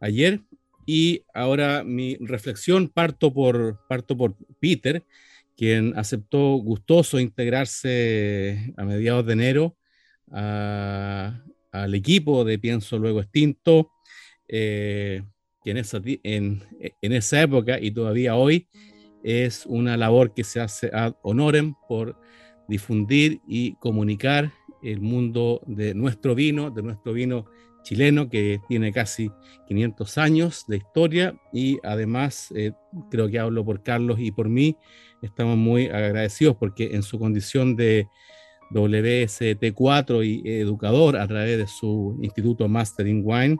ayer. 0.00 0.40
Y 0.86 1.24
ahora 1.34 1.82
mi 1.84 2.16
reflexión 2.20 2.88
parto 2.88 3.34
por, 3.34 3.80
parto 3.88 4.16
por 4.16 4.36
Peter, 4.60 5.04
quien 5.56 5.92
aceptó 5.98 6.54
gustoso 6.56 7.18
integrarse 7.18 8.72
a 8.76 8.84
mediados 8.84 9.26
de 9.26 9.32
enero 9.32 9.76
al 10.30 11.94
equipo 11.94 12.44
de 12.44 12.58
Pienso 12.58 12.98
Luego 12.98 13.20
Extinto, 13.20 13.90
eh, 14.48 15.22
que 15.64 15.70
en 15.72 15.76
esa, 15.76 16.00
en, 16.04 16.62
esa 17.00 17.42
época 17.42 17.80
y 17.80 17.90
todavía 17.90 18.36
hoy 18.36 18.68
es 19.24 19.66
una 19.66 19.96
labor 19.96 20.34
que 20.34 20.44
se 20.44 20.60
hace 20.60 20.90
ad 20.92 21.14
honorem 21.22 21.74
por 21.88 22.16
difundir 22.68 23.40
y 23.48 23.74
comunicar 23.76 24.52
el 24.82 25.00
mundo 25.00 25.62
de 25.66 25.94
nuestro 25.94 26.34
vino, 26.34 26.70
de 26.70 26.82
nuestro 26.82 27.12
vino 27.12 27.46
chileno 27.86 28.28
que 28.28 28.60
tiene 28.68 28.92
casi 28.92 29.30
500 29.68 30.18
años 30.18 30.64
de 30.66 30.78
historia 30.78 31.40
y 31.52 31.78
además 31.84 32.52
eh, 32.56 32.72
creo 33.12 33.28
que 33.28 33.38
hablo 33.38 33.64
por 33.64 33.84
Carlos 33.84 34.18
y 34.18 34.32
por 34.32 34.48
mí, 34.48 34.76
estamos 35.22 35.56
muy 35.56 35.86
agradecidos 35.86 36.56
porque 36.56 36.96
en 36.96 37.04
su 37.04 37.16
condición 37.20 37.76
de 37.76 38.08
WST4 38.72 40.26
y 40.26 40.50
educador 40.50 41.16
a 41.16 41.28
través 41.28 41.58
de 41.58 41.66
su 41.68 42.18
instituto 42.20 42.66
Mastering 42.66 43.22
Wine, 43.24 43.56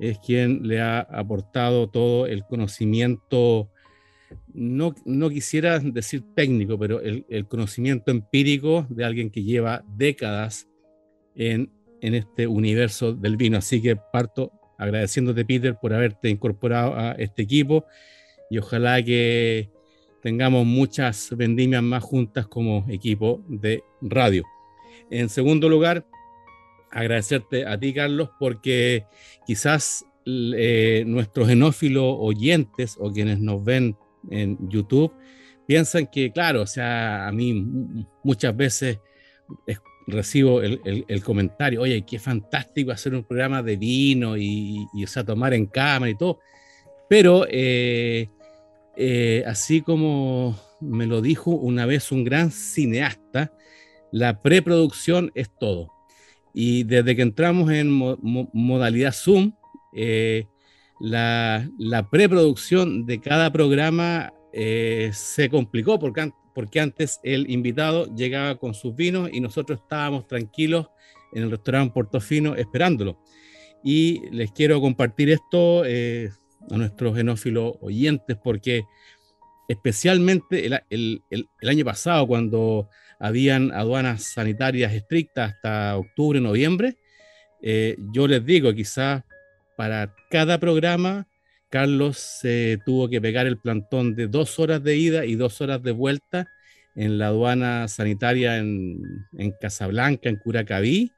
es 0.00 0.18
quien 0.18 0.66
le 0.66 0.80
ha 0.80 0.98
aportado 0.98 1.88
todo 1.88 2.26
el 2.26 2.44
conocimiento, 2.44 3.70
no, 4.52 4.92
no 5.04 5.30
quisiera 5.30 5.78
decir 5.78 6.24
técnico, 6.34 6.76
pero 6.80 7.00
el, 7.00 7.24
el, 7.28 7.46
conocimiento 7.46 8.10
empírico 8.10 8.86
de 8.90 9.04
alguien 9.04 9.30
que 9.30 9.44
lleva 9.44 9.84
décadas 9.86 10.66
en, 11.36 11.70
en 12.02 12.14
este 12.14 12.46
universo 12.46 13.14
del 13.14 13.38
vino. 13.38 13.56
Así 13.56 13.80
que 13.80 13.96
parto 13.96 14.52
agradeciéndote, 14.76 15.44
Peter, 15.44 15.76
por 15.80 15.94
haberte 15.94 16.28
incorporado 16.28 16.94
a 16.94 17.12
este 17.12 17.42
equipo 17.42 17.86
y 18.50 18.58
ojalá 18.58 19.02
que 19.02 19.70
tengamos 20.20 20.66
muchas 20.66 21.34
vendimias 21.36 21.82
más 21.82 22.02
juntas 22.02 22.46
como 22.46 22.84
equipo 22.88 23.42
de 23.48 23.82
radio. 24.02 24.44
En 25.10 25.28
segundo 25.28 25.68
lugar, 25.68 26.06
agradecerte 26.90 27.66
a 27.66 27.78
ti, 27.78 27.94
Carlos, 27.94 28.30
porque 28.38 29.04
quizás 29.46 30.04
eh, 30.26 31.04
nuestros 31.06 31.48
enófilos 31.48 32.16
oyentes 32.18 32.96
o 32.98 33.10
quienes 33.10 33.38
nos 33.38 33.64
ven 33.64 33.96
en 34.30 34.58
YouTube 34.68 35.12
piensan 35.66 36.06
que, 36.06 36.32
claro, 36.32 36.62
o 36.62 36.66
sea, 36.66 37.26
a 37.26 37.32
mí 37.32 37.66
muchas 38.22 38.56
veces 38.56 38.98
recibo 40.06 40.62
el, 40.62 41.22
comentario, 41.22 41.82
oye, 41.82 42.02
qué 42.02 42.18
fantástico 42.18 42.90
hacer 42.90 43.14
un 43.14 43.24
programa 43.24 43.62
de 43.62 43.76
vino 43.76 44.36
y, 44.36 44.86
y 44.94 45.04
o 45.04 45.06
sea, 45.06 45.24
tomar 45.24 45.54
en 45.54 45.66
cámara 45.66 46.10
y 46.10 46.16
todo. 46.16 46.40
Pero 47.12 47.46
eh, 47.50 48.30
eh, 48.96 49.44
así 49.46 49.82
como 49.82 50.58
me 50.80 51.04
lo 51.04 51.20
dijo 51.20 51.50
una 51.50 51.84
vez 51.84 52.10
un 52.10 52.24
gran 52.24 52.50
cineasta, 52.50 53.52
la 54.10 54.40
preproducción 54.40 55.30
es 55.34 55.50
todo. 55.60 55.92
Y 56.54 56.84
desde 56.84 57.14
que 57.14 57.20
entramos 57.20 57.70
en 57.70 57.90
modalidad 57.90 59.12
Zoom, 59.12 59.52
eh, 59.94 60.46
la, 61.00 61.68
preproducción 62.10 63.04
de 63.04 63.20
cada 63.20 63.52
programa 63.52 64.32
se 64.52 65.50
complicó 65.50 65.98
porque, 65.98 66.32
porque 66.54 66.80
antes 66.80 67.20
el 67.22 67.50
invitado 67.50 68.06
llegaba 68.14 68.56
con 68.56 68.74
sus 68.74 68.94
vinos 68.94 69.30
y 69.32 69.40
nosotros 69.40 69.80
estábamos 69.82 70.26
tranquilos 70.26 70.88
en 71.32 71.44
el 71.44 71.50
restaurante 71.50 71.94
Portofino 71.94 72.54
esperándolo. 72.54 73.18
Y 73.82 74.28
les 74.30 74.52
quiero 74.52 74.80
compartir 74.80 75.30
esto, 75.30 75.84
eh, 75.84 76.30
a 76.70 76.76
nuestros 76.76 77.16
genófilos 77.16 77.74
oyentes, 77.80 78.36
porque 78.42 78.84
especialmente 79.68 80.66
el, 80.90 81.22
año 81.62 81.84
pasado, 81.84 82.26
cuando 82.26 82.88
habían 83.18 83.72
aduanas 83.72 84.22
sanitarias 84.34 84.92
estrictas 84.92 85.54
hasta 85.54 85.96
octubre, 85.96 86.40
noviembre, 86.40 86.96
eh, 87.62 87.96
yo 88.12 88.26
les 88.26 88.44
digo, 88.44 88.72
quizás 88.74 89.22
para 89.76 90.14
cada 90.30 90.58
programa, 90.58 91.26
Carlos 91.72 92.18
se 92.18 92.78
tuvo 92.84 93.08
que 93.08 93.20
pegar 93.20 93.46
el 93.46 93.58
plantón 93.58 94.14
de 94.14 94.28
dos 94.28 94.60
horas 94.60 94.84
de 94.84 94.96
ida 94.96 95.24
y 95.24 95.34
dos 95.34 95.60
horas 95.60 95.82
de 95.82 95.90
vuelta 95.90 96.46
en 96.94 97.18
la 97.18 97.28
aduana 97.28 97.88
sanitaria 97.88 98.58
en, 98.58 99.00
en 99.38 99.54
Casablanca, 99.58 100.28
en 100.28 100.36
Curacaví, 100.36 101.10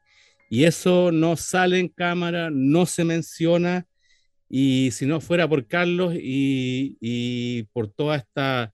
y 0.49 0.65
eso 0.65 1.11
no 1.11 1.35
sale 1.35 1.81
en 1.81 1.89
cámara, 1.89 2.51
no 2.53 2.87
se 2.87 3.05
menciona, 3.05 3.87
y 4.49 4.91
si 4.93 5.05
no 5.05 5.21
fuera 5.21 5.49
por 5.49 5.67
Carlos 5.67 6.15
y, 6.17 7.65
por 7.73 7.89
toda 7.89 8.17
esta 8.17 8.73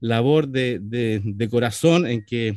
labor 0.00 0.48
de, 0.48 1.48
corazón 1.50 2.06
en 2.06 2.24
que 2.24 2.56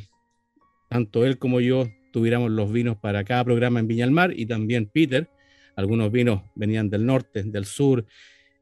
tanto 0.88 1.26
él 1.26 1.36
como 1.36 1.60
yo 1.60 1.86
tuviéramos 2.14 2.50
los 2.50 2.72
vinos 2.72 2.96
para 2.96 3.24
cada 3.24 3.44
programa 3.44 3.78
en 3.78 3.88
Viña 3.88 4.06
del 4.06 4.14
Mar 4.14 4.32
y 4.34 4.46
también 4.46 4.86
Peter, 4.86 5.28
algunos 5.76 6.10
vinos 6.10 6.40
venían 6.54 6.88
del 6.88 7.04
norte, 7.04 7.42
del 7.42 7.66
sur, 7.66 8.06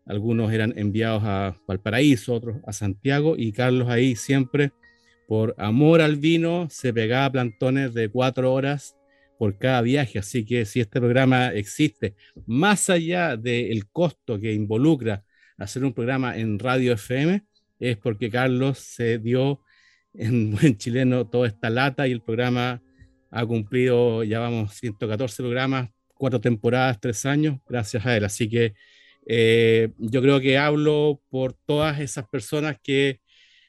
algunos 0.06 0.52
eran 0.52 0.72
enviados 0.77 1.22
a 1.24 1.56
Valparaíso, 1.66 2.35
otros 2.35 2.56
a 2.66 2.72
Santiago 2.72 3.35
y 3.36 3.52
Carlos 3.52 3.89
ahí 3.89 4.16
siempre 4.16 4.72
por 5.31 5.55
amor 5.59 6.01
al 6.01 6.16
vino 6.16 6.66
se 6.70 6.93
pegaba 6.93 7.31
plantones 7.31 7.94
de 7.94 8.09
cuatro 8.09 8.52
horas 8.52 8.97
por 9.39 9.56
cada 9.59 9.81
viaje. 9.81 10.18
Así 10.18 10.44
que 10.44 10.64
si 10.64 10.81
este 10.81 10.98
programa 10.98 11.55
existe, 11.55 12.16
más 12.47 12.90
allá 12.90 13.36
del 13.36 13.89
costo 13.90 14.40
que 14.40 14.52
involucra 14.52 15.22
hacer 15.56 15.85
un 15.85 15.93
programa 15.93 16.36
en 16.36 16.59
radio 16.59 16.94
FM, 16.94 17.44
es 17.78 17.97
porque 17.97 18.28
Carlos 18.28 18.78
se 18.78 19.18
dio 19.18 19.60
en 20.14 20.51
buen 20.56 20.77
chileno 20.77 21.28
toda 21.28 21.47
esta 21.47 21.70
lata 21.70 22.09
y 22.09 22.12
el 22.12 22.22
programa 22.22 22.82
ha 23.31 23.47
cumplido, 23.47 24.24
ya 24.24 24.40
vamos, 24.40 24.74
114 24.74 25.43
programas, 25.43 25.90
cuatro 26.14 26.40
temporadas, 26.40 27.01
tres 27.01 27.24
años, 27.24 27.60
gracias 27.68 28.05
a 28.05 28.16
él. 28.16 28.24
Así 28.24 28.48
que 28.48 28.74
eh, 29.32 29.90
yo 29.97 30.20
creo 30.23 30.40
que 30.40 30.59
hablo 30.59 31.23
por 31.31 31.52
todas 31.52 32.01
esas 32.01 32.28
personas 32.28 32.78
que 32.82 33.20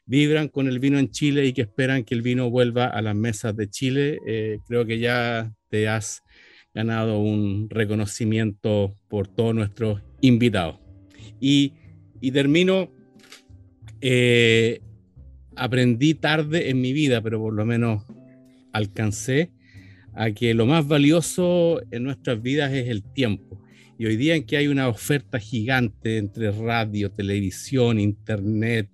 vibran 0.08 0.48
con 0.48 0.68
el 0.68 0.80
vino 0.80 0.98
en 0.98 1.12
Chile 1.12 1.46
y 1.46 1.54
que 1.54 1.62
esperan 1.62 2.04
que 2.04 2.16
el 2.16 2.24
vino 2.24 2.50
vuelva 2.50 2.88
a 2.88 3.00
las 3.04 3.14
mesas 3.14 3.56
de 3.56 3.70
Chile. 3.70 4.18
Eh, 4.26 4.58
creo 4.68 4.88
que 4.88 4.98
ya 4.98 5.54
te 5.70 5.88
has 5.88 6.24
ganado 6.74 7.20
un 7.20 7.70
reconocimiento 7.70 8.96
por 9.08 9.28
todos 9.28 9.54
nuestros 9.54 10.02
invitados. 10.22 10.80
Y, 11.40 11.74
termino, 12.34 12.92
eh, 14.02 14.82
aprendí 15.56 16.16
tarde 16.16 16.72
en 16.72 16.82
mi 16.82 16.92
vida, 16.92 17.22
pero 17.22 17.40
por 17.40 17.54
lo 17.54 17.68
menos 17.68 18.04
alcancé 18.74 19.52
a 20.16 20.32
que 20.32 20.56
lo 20.56 20.66
más 20.66 20.88
valioso 20.88 21.84
en 21.92 22.04
nuestras 22.04 22.42
vidas 22.42 22.74
es 22.74 22.90
el 22.90 23.04
tiempo. 23.04 23.61
Y 24.02 24.08
hoy 24.08 24.16
día 24.16 24.36
en 24.36 24.48
que 24.48 24.58
hay 24.58 24.68
una 24.68 24.88
oferta 24.88 25.38
gigante 25.38 26.18
entre 26.18 26.50
radio, 26.52 27.12
televisión, 27.12 28.00
internet, 28.00 28.90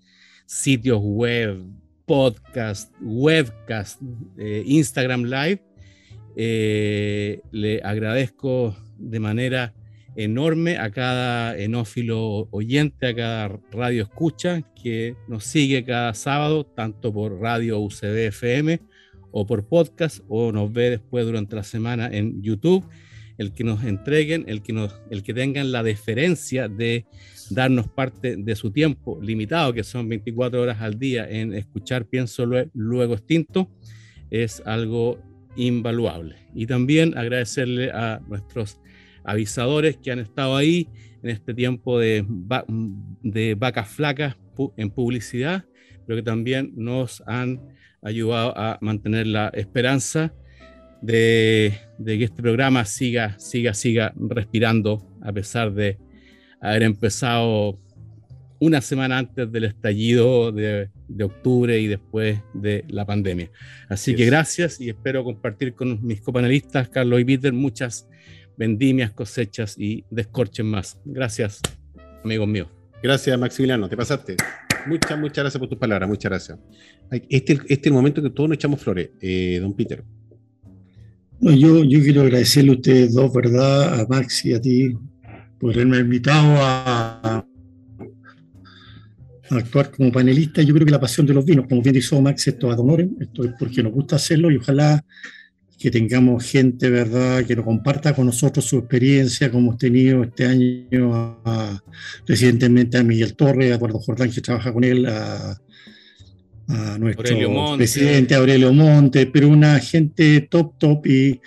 sitios 0.45 0.99
web, 1.01 1.63
podcast, 2.05 2.93
webcast, 2.99 4.01
eh, 4.37 4.63
Instagram 4.65 5.23
Live, 5.23 5.61
eh, 6.35 7.39
le 7.51 7.81
agradezco 7.83 8.75
de 8.97 9.21
manera 9.21 9.73
enorme 10.17 10.77
a 10.77 10.91
cada 10.91 11.57
enófilo 11.57 12.49
oyente, 12.51 13.07
a 13.07 13.15
cada 13.15 13.59
radio 13.71 14.03
escucha 14.03 14.61
que 14.75 15.15
nos 15.29 15.45
sigue 15.45 15.85
cada 15.85 16.13
sábado, 16.15 16.65
tanto 16.65 17.13
por 17.13 17.39
radio 17.39 17.79
UCB 17.79 18.27
FM 18.27 18.81
o 19.31 19.47
por 19.47 19.69
podcast, 19.69 20.19
o 20.27 20.51
nos 20.51 20.73
ve 20.73 20.89
después 20.89 21.25
durante 21.25 21.55
la 21.55 21.63
semana 21.63 22.09
en 22.11 22.43
YouTube. 22.43 22.83
El 23.37 23.53
que 23.53 23.63
nos 23.63 23.83
entreguen, 23.83 24.45
el 24.47 24.61
que, 24.61 24.89
el 25.11 25.23
que 25.23 25.33
tengan 25.33 25.71
la 25.71 25.83
deferencia 25.83 26.67
de 26.67 27.05
darnos 27.49 27.87
parte 27.87 28.35
de 28.35 28.55
su 28.55 28.71
tiempo 28.71 29.19
limitado, 29.21 29.73
que 29.73 29.83
son 29.83 30.09
24 30.09 30.61
horas 30.61 30.81
al 30.81 30.97
día, 30.97 31.29
en 31.29 31.53
escuchar 31.53 32.05
Pienso 32.05 32.45
Luego 32.73 33.13
Extinto, 33.13 33.71
es 34.29 34.61
algo 34.65 35.19
invaluable. 35.55 36.35
Y 36.53 36.65
también 36.65 37.17
agradecerle 37.17 37.91
a 37.91 38.21
nuestros 38.27 38.79
avisadores 39.23 39.97
que 39.97 40.11
han 40.11 40.19
estado 40.19 40.55
ahí 40.55 40.89
en 41.21 41.29
este 41.29 41.53
tiempo 41.53 41.99
de, 41.99 42.25
de 43.23 43.55
vacas 43.55 43.89
flacas 43.89 44.35
en 44.77 44.89
publicidad, 44.89 45.65
pero 46.05 46.17
que 46.17 46.23
también 46.23 46.71
nos 46.75 47.21
han 47.27 47.61
ayudado 48.01 48.57
a 48.57 48.77
mantener 48.81 49.27
la 49.27 49.49
esperanza 49.49 50.33
de, 51.01 51.73
de, 51.97 52.17
que 52.17 52.23
este 52.25 52.41
programa 52.41 52.85
siga, 52.85 53.37
siga, 53.39 53.73
siga 53.73 54.13
respirando 54.15 55.07
a 55.21 55.31
pesar 55.31 55.73
de 55.73 55.97
haber 56.61 56.83
empezado 56.83 57.79
una 58.59 58.81
semana 58.81 59.19
antes 59.19 59.51
del 59.51 59.65
estallido 59.65 60.51
de, 60.51 60.89
octubre 61.23 61.79
y 61.79 61.87
después 61.87 62.39
de 62.53 62.83
la 62.89 63.05
pandemia. 63.05 63.51
Así 63.87 64.15
que 64.15 64.25
gracias 64.25 64.81
y 64.81 64.89
espero 64.89 65.23
compartir 65.23 65.73
con 65.73 66.05
mis 66.05 66.21
copanelistas, 66.21 66.89
Carlos 66.89 67.21
y 67.21 67.25
Peter, 67.25 67.53
muchas 67.53 68.07
vendimias, 68.57 69.11
cosechas 69.11 69.75
y 69.77 70.03
descorches 70.09 70.65
más. 70.65 70.99
Gracias, 71.05 71.61
amigos 72.23 72.47
míos. 72.47 72.67
Gracias, 73.01 73.37
Maximiliano, 73.37 73.87
te 73.87 73.95
pasaste. 73.95 74.35
Muchas, 74.87 75.19
muchas 75.19 75.43
gracias 75.43 75.59
por 75.59 75.69
tus 75.69 75.77
palabras, 75.77 76.09
muchas 76.09 76.29
gracias. 76.29 76.59
Este, 77.29 77.53
este 77.53 77.73
es 77.73 77.85
el 77.87 77.93
momento 77.93 78.21
que 78.21 78.29
todos 78.29 78.49
nos 78.49 78.55
echamos 78.55 78.81
flores, 78.81 79.11
eh, 79.21 79.59
don 79.61 79.75
Peter. 79.75 80.03
Yo, 81.41 81.83
yo 81.83 81.99
quiero 82.01 82.21
agradecerle 82.21 82.71
a 82.71 82.75
ustedes 82.75 83.13
dos, 83.13 83.33
¿verdad? 83.33 83.99
A 83.99 84.07
Max 84.07 84.45
y 84.45 84.53
a 84.53 84.61
ti 84.61 84.95
por 85.59 85.73
haberme 85.73 85.99
invitado 85.99 86.55
a, 86.59 87.45
actuar 89.49 89.91
como 89.91 90.11
panelista. 90.11 90.61
Yo 90.61 90.73
creo 90.73 90.85
que 90.85 90.91
la 90.91 90.99
pasión 90.99 91.25
de 91.25 91.33
los 91.33 91.45
vinos, 91.45 91.67
como 91.69 91.81
bien 91.81 91.95
dijo 91.95 92.21
Max, 92.21 92.47
esto 92.47 92.69
ad 92.69 92.79
honorem, 92.79 93.15
esto 93.21 93.45
es 93.45 93.51
porque 93.57 93.81
nos 93.81 93.93
gusta 93.93 94.17
hacerlo 94.17 94.51
y 94.51 94.57
ojalá 94.57 95.03
que 95.79 95.89
tengamos 95.89 96.43
gente, 96.43 96.89
¿verdad?, 96.89 97.45
que 97.45 97.55
nos 97.55 97.63
comparta 97.63 98.13
con 98.13 98.25
nosotros 98.25 98.65
su 98.65 98.79
experiencia, 98.79 99.49
como 99.49 99.67
hemos 99.67 99.77
tenido 99.77 100.23
este 100.23 100.45
año 100.45 101.41
recientemente 102.25 102.97
a 102.97 103.03
Miguel 103.03 103.35
Torres, 103.35 103.71
a 103.71 103.75
Eduardo 103.75 103.99
Jordán, 103.99 104.31
que 104.31 104.41
trabaja 104.41 104.73
con 104.73 104.83
él, 104.83 105.05
a, 105.05 105.57
nuestro 106.67 107.77
presidente 107.77 108.35
Aurelio 108.35 108.73
Monte, 108.73 109.25
pero 109.25 109.47
una 109.47 109.79
gente 109.79 110.41
top, 110.41 110.77
top 110.77 111.05
y 111.07 111.39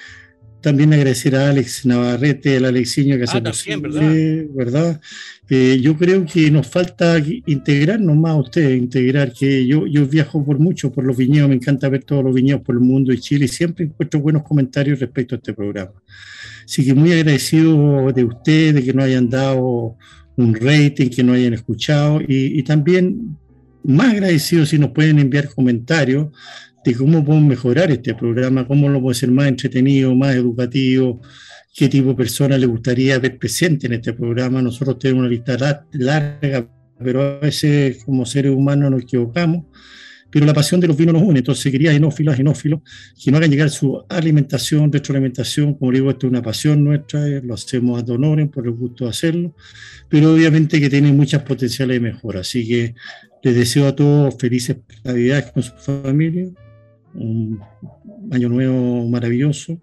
también 0.61 0.93
agradecer 0.93 1.37
a 1.37 1.51
Alex 1.51 1.87
Navarrete, 1.87 2.57
el 2.57 2.65
Alexiño 2.65 3.17
que 3.17 3.25
hace 3.25 3.39
ah, 3.39 3.77
¿verdad? 3.81 4.47
¿verdad? 4.55 5.01
Eh, 5.49 5.81
yo 5.81 5.97
creo 5.97 6.25
que 6.27 6.51
nos 6.51 6.67
falta 6.69 7.19
integrarnos 7.47 8.17
más 8.17 8.33
a 8.33 8.37
ustedes, 8.37 8.79
integrar 8.79 9.33
que 9.33 9.67
yo, 9.67 9.87
yo 9.87 10.07
viajo 10.07 10.45
por 10.45 10.59
mucho, 10.59 10.93
por 10.93 11.05
los 11.05 11.17
viñedos, 11.17 11.49
me 11.49 11.57
encanta 11.57 11.89
ver 11.89 12.05
todos 12.05 12.23
los 12.23 12.35
viñedos 12.35 12.63
por 12.63 12.75
el 12.75 12.81
mundo 12.81 13.13
y 13.13 13.19
Chile 13.19 13.47
y 13.47 13.49
siempre 13.49 13.87
encuentro 13.87 14.21
buenos 14.21 14.43
comentarios 14.43 15.01
respecto 15.01 15.35
a 15.35 15.39
este 15.39 15.55
programa. 15.55 15.93
Así 16.65 16.85
que 16.85 16.95
muy 16.95 17.13
agradecido 17.13 18.13
de 18.13 18.25
ustedes, 18.25 18.85
que 18.85 18.93
nos 18.93 19.07
hayan 19.07 19.29
dado 19.29 19.97
un 20.37 20.55
rating, 20.55 21.09
que 21.09 21.25
nos 21.25 21.37
hayan 21.37 21.55
escuchado 21.55 22.21
y, 22.21 22.59
y 22.59 22.63
también 22.63 23.37
más 23.85 24.13
agradecido 24.13 24.67
si 24.67 24.79
nos 24.79 24.91
pueden 24.91 25.19
enviar 25.19 25.49
comentarios 25.49 26.29
de 26.85 26.95
cómo 26.95 27.25
podemos 27.25 27.49
mejorar 27.49 27.91
este 27.91 28.15
programa, 28.15 28.67
cómo 28.67 28.89
lo 28.89 28.95
podemos 28.95 29.17
hacer 29.17 29.31
más 29.31 29.49
entretenido, 29.49 30.15
más 30.15 30.35
educativo, 30.35 31.21
qué 31.75 31.89
tipo 31.89 32.09
de 32.09 32.15
personas 32.15 32.59
le 32.59 32.67
gustaría 32.67 33.19
ver 33.19 33.39
presente 33.39 33.87
en 33.87 33.95
este 33.95 34.13
programa. 34.13 34.63
Nosotros 34.63 34.99
tenemos 34.99 35.21
una 35.21 35.31
lista 35.31 35.57
larga, 35.93 36.69
pero 36.99 37.23
a 37.23 37.39
veces 37.39 38.03
como 38.05 38.25
seres 38.27 38.53
humanos 38.53 38.91
nos 38.91 39.03
equivocamos. 39.03 39.67
pero 40.33 40.47
la 40.47 40.55
pasión 40.55 40.81
de 40.81 40.87
los 40.87 40.97
vinos 40.97 41.15
nos 41.15 41.25
une. 41.25 41.41
Entonces 41.41 41.73
quería 41.73 41.93
enófilos, 41.93 42.39
enófilos, 42.39 42.81
que 43.23 43.33
no 43.33 43.39
hagan 43.39 43.51
llegar 43.51 43.69
su 43.69 44.05
alimentación, 44.09 44.93
retroalimentación. 44.93 45.75
Como 45.75 45.91
digo, 45.91 46.09
esto 46.09 46.29
es 46.29 46.31
una 46.31 46.41
pasión 46.41 46.85
nuestra, 46.85 47.27
eh, 47.27 47.43
lo 47.43 47.55
hacemos 47.55 48.01
a 48.01 48.13
honoren 48.13 48.49
por 48.49 48.65
el 48.65 48.73
gusto 48.73 49.05
de 49.05 49.11
hacerlo, 49.11 49.57
pero 50.09 50.33
obviamente 50.33 50.81
que 50.81 50.89
tiene 50.89 51.13
muchas 51.13 51.43
potenciales 51.43 51.97
de 51.97 52.01
mejora. 52.01 52.41
Así 52.41 52.67
que 52.67 52.95
les 53.43 53.55
deseo 53.55 53.87
a 53.87 53.97
todos 53.97 54.37
felices 54.39 54.77
Navidades 55.05 55.53
con 55.53 55.63
su 55.63 55.73
familia, 55.73 56.49
un 57.15 57.61
año 58.31 58.49
nuevo 58.49 59.09
maravilloso. 59.09 59.81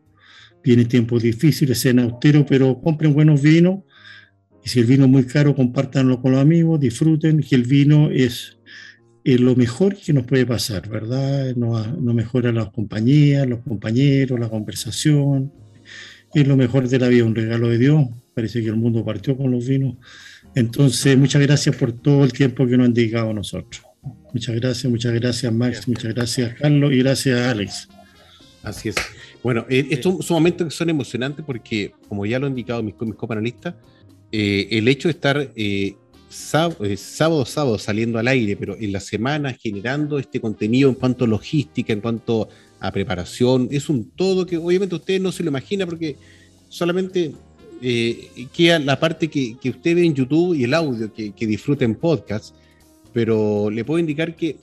Vienen 0.64 0.88
tiempos 0.88 1.24
difíciles, 1.24 1.80
sean 1.80 2.00
austeros, 2.00 2.46
pero 2.48 2.80
compren 2.82 3.14
buenos 3.14 3.42
vinos. 3.42 3.84
Y 4.64 4.70
si 4.70 4.80
el 4.80 4.86
vino 4.86 5.06
es 5.06 5.10
muy 5.10 5.24
caro, 5.24 5.56
compártanlo 5.56 6.22
con 6.22 6.34
los 6.34 6.42
amigos, 6.42 6.80
disfruten, 6.80 7.42
que 7.42 7.56
el 7.56 7.64
vino 7.64 8.10
es 8.12 8.58
lo 9.24 9.56
mejor 9.56 9.96
que 9.96 10.14
nos 10.14 10.26
puede 10.26 10.46
pasar, 10.46 10.88
¿verdad? 10.88 11.56
Nos, 11.56 12.02
mejora 12.02 12.52
las 12.52 12.70
compañías, 12.70 13.48
los 13.48 13.60
compañeros, 13.60 14.40
la 14.40 14.50
conversación. 14.50 15.52
Es 16.34 16.48
lo 16.48 16.56
mejor 16.56 16.88
de 16.88 17.00
la 17.00 17.08
vida, 17.08 17.26
un 17.26 17.36
regalo 17.36 17.70
de 17.70 17.78
Dios. 17.78 18.08
Parece 18.34 18.62
que 18.62 18.68
el 18.68 18.76
mundo 18.76 19.04
partió 19.04 19.36
con 19.36 19.52
los 19.52 19.68
vinos. 19.68 19.96
Entonces, 20.58 21.16
muchas 21.16 21.40
gracias 21.44 21.76
por 21.76 21.92
todo 21.92 22.24
el 22.24 22.34
tiempo 22.34 22.66
que 22.66 22.76
nos 22.78 22.88
han 22.88 22.94
dedicado 22.96 23.30
a 23.30 23.34
nosotros. 23.34 23.84
Muchas 24.34 24.56
gracias, 24.56 24.92
muchas 24.92 25.14
gracias 25.14 25.54
Max, 25.54 25.88
muchas 25.88 26.16
gracias 26.16 26.56
Carlos 26.56 26.92
y 26.92 26.98
gracias 26.98 27.40
Alex. 27.48 27.88
Así 28.64 28.90
es. 28.90 28.96
Bueno, 29.44 29.68
eh, 29.70 29.86
estos 29.92 30.26
son 30.26 30.38
momentos 30.38 30.66
que 30.66 30.72
son 30.72 30.90
emocionantes 30.90 31.46
porque, 31.46 31.94
como 32.10 32.26
ya 32.26 32.40
lo 32.40 32.48
han 32.48 32.54
indicado 32.54 32.82
mis, 32.82 32.96
mis 33.00 33.14
copanelistas, 33.14 33.76
eh, 34.32 34.68
el 34.72 34.88
hecho 34.88 35.10
de 35.10 35.12
estar 35.12 35.38
eh, 35.38 35.52
eh, 35.56 35.96
sábado, 36.98 37.46
sábado, 37.46 37.78
saliendo 37.78 38.18
al 38.18 38.28
aire, 38.28 38.56
pero 38.56 38.76
en 38.80 38.92
la 38.92 39.00
semana 39.00 39.54
generando 39.54 40.18
este 40.18 40.42
contenido 40.42 40.90
en 40.90 40.96
cuanto 40.96 41.26
a 41.26 41.28
logística, 41.28 41.94
en 41.94 42.02
cuanto 42.02 42.50
a 42.80 42.92
preparación, 42.92 43.68
es 43.70 43.90
un 43.90 44.10
todo 44.10 44.48
que 44.48 44.58
obviamente 44.58 44.96
usted 44.96 45.22
no 45.22 45.32
se 45.32 45.44
lo 45.44 45.50
imagina 45.50 45.86
porque 45.86 46.16
solamente 46.68 47.32
eh, 47.82 48.48
queda 48.54 48.80
la 48.80 49.00
parte 49.00 49.28
que, 49.30 49.58
usted 49.64 49.96
ve 49.96 50.06
en 50.06 50.14
YouTube 50.14 50.56
y 50.56 50.64
el 50.64 50.74
audio 50.74 51.12
que, 51.14 51.32
que 51.32 51.48
disfruta 51.48 51.86
en 51.86 51.96
podcast, 51.96 52.56
pero 53.14 53.70
le 53.70 53.84
puedo 53.84 54.00
indicar 54.00 54.36
que 54.36 54.58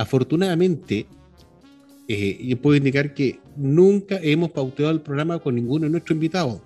afortunadamente, 0.00 1.06
eh, 2.08 2.38
yo 2.42 2.56
puedo 2.60 2.76
indicar 2.76 3.12
que 3.12 3.38
nunca 3.56 4.18
hemos 4.22 4.50
pauteado 4.50 4.92
el 4.92 5.00
programa 5.00 5.38
con 5.38 5.54
ninguno 5.54 5.84
de 5.84 5.90
nuestros 5.90 6.14
invitados. 6.14 6.60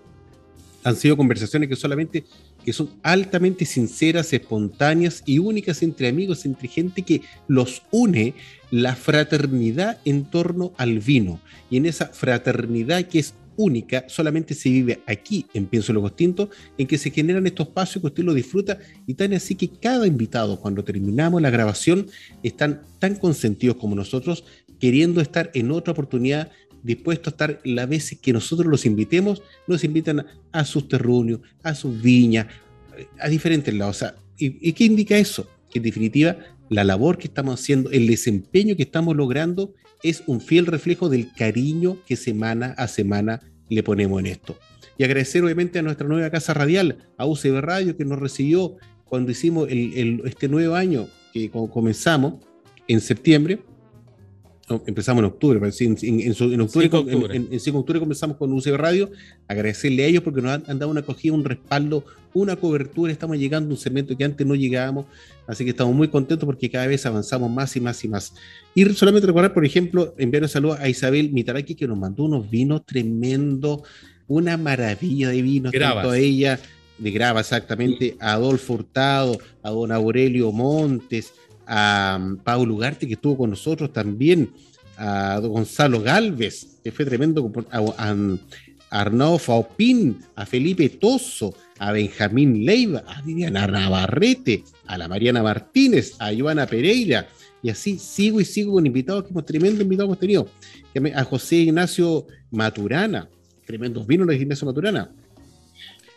Han 0.84 0.96
sido 0.96 1.16
conversaciones 1.16 1.68
que 1.68 1.76
solamente 1.76 2.24
que 2.64 2.72
son 2.72 2.90
altamente 3.02 3.66
sinceras, 3.66 4.32
espontáneas 4.32 5.22
y 5.26 5.38
únicas 5.38 5.82
entre 5.82 6.08
amigos, 6.08 6.46
entre 6.46 6.68
gente 6.68 7.02
que 7.02 7.20
los 7.46 7.82
une 7.90 8.34
la 8.70 8.96
fraternidad 8.96 9.98
en 10.04 10.24
torno 10.24 10.72
al 10.78 10.98
vino. 11.00 11.40
Y 11.70 11.76
en 11.76 11.86
esa 11.86 12.06
fraternidad 12.06 13.04
que 13.06 13.18
es 13.18 13.34
única, 13.56 14.04
solamente 14.08 14.54
se 14.54 14.68
vive 14.68 15.00
aquí 15.06 15.46
en 15.54 15.66
Pienso 15.66 15.92
lo 15.92 16.02
Distinto, 16.02 16.50
en 16.78 16.86
que 16.86 16.98
se 16.98 17.10
generan 17.10 17.46
estos 17.46 17.68
espacios 17.68 18.00
que 18.02 18.08
usted 18.08 18.24
lo 18.24 18.34
disfruta 18.34 18.78
y 19.06 19.14
tan 19.14 19.32
así 19.32 19.54
que 19.54 19.68
cada 19.68 20.06
invitado, 20.06 20.60
cuando 20.60 20.84
terminamos 20.84 21.40
la 21.42 21.50
grabación, 21.50 22.06
están 22.42 22.82
tan 22.98 23.16
consentidos 23.16 23.76
como 23.76 23.94
nosotros, 23.94 24.44
queriendo 24.78 25.20
estar 25.20 25.50
en 25.54 25.70
otra 25.70 25.92
oportunidad 25.92 26.50
dispuestos 26.82 27.28
a 27.28 27.34
estar 27.34 27.60
las 27.64 27.88
veces 27.88 28.18
que 28.20 28.32
nosotros 28.32 28.68
los 28.68 28.86
invitemos, 28.86 29.42
nos 29.66 29.82
invitan 29.82 30.26
a 30.52 30.64
sus 30.64 30.86
terruños, 30.86 31.40
a 31.62 31.74
sus 31.74 32.00
viñas, 32.00 32.46
a 33.18 33.28
diferentes 33.28 33.74
lados. 33.74 34.04
¿y, 34.36 34.72
qué 34.72 34.84
indica 34.84 35.16
eso? 35.16 35.48
Que 35.70 35.78
en 35.78 35.84
definitiva 35.84 36.36
la 36.68 36.84
labor 36.84 37.18
que 37.18 37.26
estamos 37.26 37.60
haciendo, 37.60 37.90
el 37.90 38.06
desempeño 38.06 38.76
que 38.76 38.84
estamos 38.84 39.16
logrando 39.16 39.74
es 40.02 40.22
un 40.26 40.40
fiel 40.40 40.66
reflejo 40.66 41.08
del 41.08 41.32
cariño 41.32 41.98
que 42.06 42.16
semana 42.16 42.74
a 42.76 42.88
semana 42.88 43.40
le 43.68 43.82
ponemos 43.82 44.20
en 44.20 44.26
esto. 44.26 44.58
Y 44.98 45.04
agradecer 45.04 45.42
obviamente 45.42 45.78
a 45.78 45.82
nuestra 45.82 46.06
nueva 46.06 46.30
casa 46.30 46.54
radial, 46.54 46.98
a 47.16 47.26
UCB 47.26 47.60
Radio, 47.60 47.96
que 47.96 48.04
nos 48.04 48.18
recibió 48.18 48.76
cuando 49.04 49.32
hicimos 49.32 49.68
este 49.70 50.48
nuevo 50.48 50.74
año 50.74 51.08
que 51.32 51.50
comenzamos 51.50 52.34
en 52.86 53.00
septiembre, 53.00 53.60
empezamos 54.86 55.20
en 55.20 55.24
octubre, 55.26 55.58
en, 55.58 55.96
en, 56.00 56.60
octubre, 56.60 56.86
En, 57.34 57.60
5 57.60 57.76
de 57.76 57.80
octubre 57.80 58.00
comenzamos 58.00 58.36
con 58.36 58.52
UCB 58.52 58.76
Radio, 58.76 59.10
agradecerle 59.46 60.04
a 60.04 60.06
ellos 60.06 60.22
porque 60.22 60.40
nos 60.40 60.52
han, 60.52 60.78
dado 60.78 60.90
una 60.90 61.00
acogida, 61.00 61.34
un 61.34 61.44
respaldo, 61.44 62.04
una 62.32 62.56
cobertura, 62.56 63.12
estamos 63.12 63.36
llegando 63.36 63.70
a 63.70 63.72
un 63.72 63.78
segmento 63.78 64.16
que 64.16 64.24
antes 64.24 64.46
no 64.46 64.54
llegábamos, 64.54 65.06
así 65.46 65.64
que 65.64 65.70
estamos 65.70 65.94
muy 65.94 66.08
contentos 66.08 66.46
porque 66.46 66.70
cada 66.70 66.86
vez 66.86 67.04
avanzamos 67.06 67.50
más 67.50 67.76
y 67.76 67.80
más 67.80 68.04
y 68.04 68.08
más. 68.08 68.34
Y 68.74 68.84
solamente 68.90 69.26
recordar, 69.26 69.52
por 69.52 69.64
ejemplo, 69.64 70.14
enviar 70.18 70.42
un 70.42 70.48
saludo 70.48 70.74
a 70.74 70.88
Isabel 70.88 71.30
Mitaraki 71.32 71.74
que 71.74 71.86
nos 71.86 71.98
mandó 71.98 72.24
unos 72.24 72.50
vinos 72.50 72.84
tremendos, 72.86 73.82
una 74.26 74.56
maravilla 74.56 75.28
de 75.28 75.42
vinos, 75.42 75.72
tanto 75.72 76.10
a 76.10 76.18
ella, 76.18 76.58
de 76.98 77.10
Grava 77.10 77.40
exactamente, 77.40 78.16
a 78.20 78.32
Adolfo 78.32 78.74
Hurtado, 78.74 79.38
a 79.62 79.70
don 79.70 79.92
Aurelio 79.92 80.52
Montes, 80.52 81.32
a 81.66 82.18
um, 82.20 82.36
Pablo 82.36 82.74
Ugarte, 82.74 83.06
que 83.06 83.14
estuvo 83.14 83.36
con 83.38 83.50
nosotros 83.50 83.92
también, 83.92 84.50
a 84.96 85.38
Gonzalo 85.40 86.00
Galvez, 86.00 86.78
que 86.82 86.92
fue 86.92 87.04
tremendo, 87.04 87.50
a, 87.70 87.78
a 87.98 88.16
Arnaud 88.90 89.38
Faupín, 89.38 90.18
a 90.36 90.46
Felipe 90.46 90.88
Toso, 90.88 91.54
a 91.78 91.90
Benjamín 91.92 92.64
Leiva, 92.64 93.02
a 93.06 93.22
Viviana 93.22 93.66
Navarrete, 93.66 94.62
a 94.86 94.98
la 94.98 95.08
Mariana 95.08 95.42
Martínez, 95.42 96.14
a 96.18 96.32
Joana 96.34 96.66
Pereira, 96.66 97.28
y 97.62 97.70
así 97.70 97.98
sigo 97.98 98.40
y 98.40 98.44
sigo 98.44 98.74
con 98.74 98.86
invitados 98.86 99.24
que 99.24 99.30
hemos 99.30 99.46
tremendo 99.46 99.82
invitados 99.82 100.08
hemos 100.08 100.18
tenido, 100.18 100.48
a 101.14 101.24
José 101.24 101.56
Ignacio 101.56 102.26
Maturana, 102.50 103.28
tremendos 103.66 104.06
vinos 104.06 104.26
de 104.26 104.36
Ignacio 104.36 104.66
Maturana, 104.66 105.10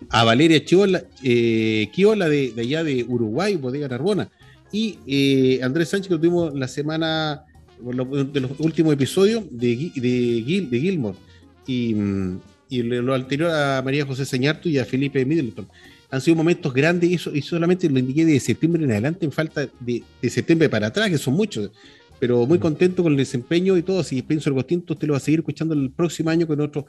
a 0.10 0.23
Valeria 0.23 0.64
Chiola, 0.64 1.03
eh, 1.23 1.89
de, 1.95 2.52
de, 2.56 2.61
allá 2.61 2.84
de 2.84 3.03
Uruguay, 3.07 3.56
Bodega 3.56 3.88
Narbona, 3.88 4.30
y 4.72 4.99
eh, 5.07 5.60
Andrés 5.64 5.89
Sánchez, 5.89 6.10
que 6.10 6.14
lo 6.15 6.19
tuvimos 6.19 6.53
la 6.53 6.68
semana 6.68 7.45
de 7.80 8.39
los 8.41 8.52
últimos 8.60 8.94
episodios 8.94 9.45
de, 9.52 9.91
de, 9.95 10.44
Gil, 10.45 10.69
de 10.69 10.80
Gilmore. 10.80 11.18
Y, 11.65 11.94
mm, 11.94 12.39
lo 12.69 13.14
anterior 13.14 13.49
a 13.49 13.81
María 13.81 14.06
José 14.06 14.26
Señarto 14.26 14.68
y 14.68 14.77
a 14.77 14.85
Felipe 14.85 15.26
Middleton. 15.26 15.69
Han 16.10 16.22
sido 16.22 16.38
momentos 16.38 16.74
grandes 16.74 17.10
y, 17.10 17.16
eso, 17.16 17.36
y 17.36 17.42
solamente 17.42 17.90
lo 17.90 18.00
indiqué 18.00 18.26
de 18.26 18.40
septiembre 18.40 18.84
en 18.84 18.92
adelante, 18.92 19.26
en 19.26 19.32
falta 19.32 19.68
de, 19.80 20.04
de 20.22 20.30
septiembre 20.30 20.70
para 20.70 20.88
atrás, 20.88 21.10
que 21.10 21.18
son 21.18 21.34
muchos 21.34 21.72
pero 22.20 22.46
muy 22.46 22.60
contento 22.60 23.04
con 23.04 23.14
el 23.14 23.18
desempeño 23.18 23.78
y 23.78 23.84
todo. 23.84 24.04
Si 24.04 24.22
pienso 24.22 24.50
el 24.50 24.56
Gostinto, 24.56 24.94
usted 24.94 25.08
lo 25.08 25.14
va 25.14 25.18
a 25.18 25.22
seguir 25.22 25.40
escuchando 25.40 25.74
el 25.74 25.92
próximo 25.92 26.30
año 26.30 26.48
con 26.48 26.60
otros 26.62 26.86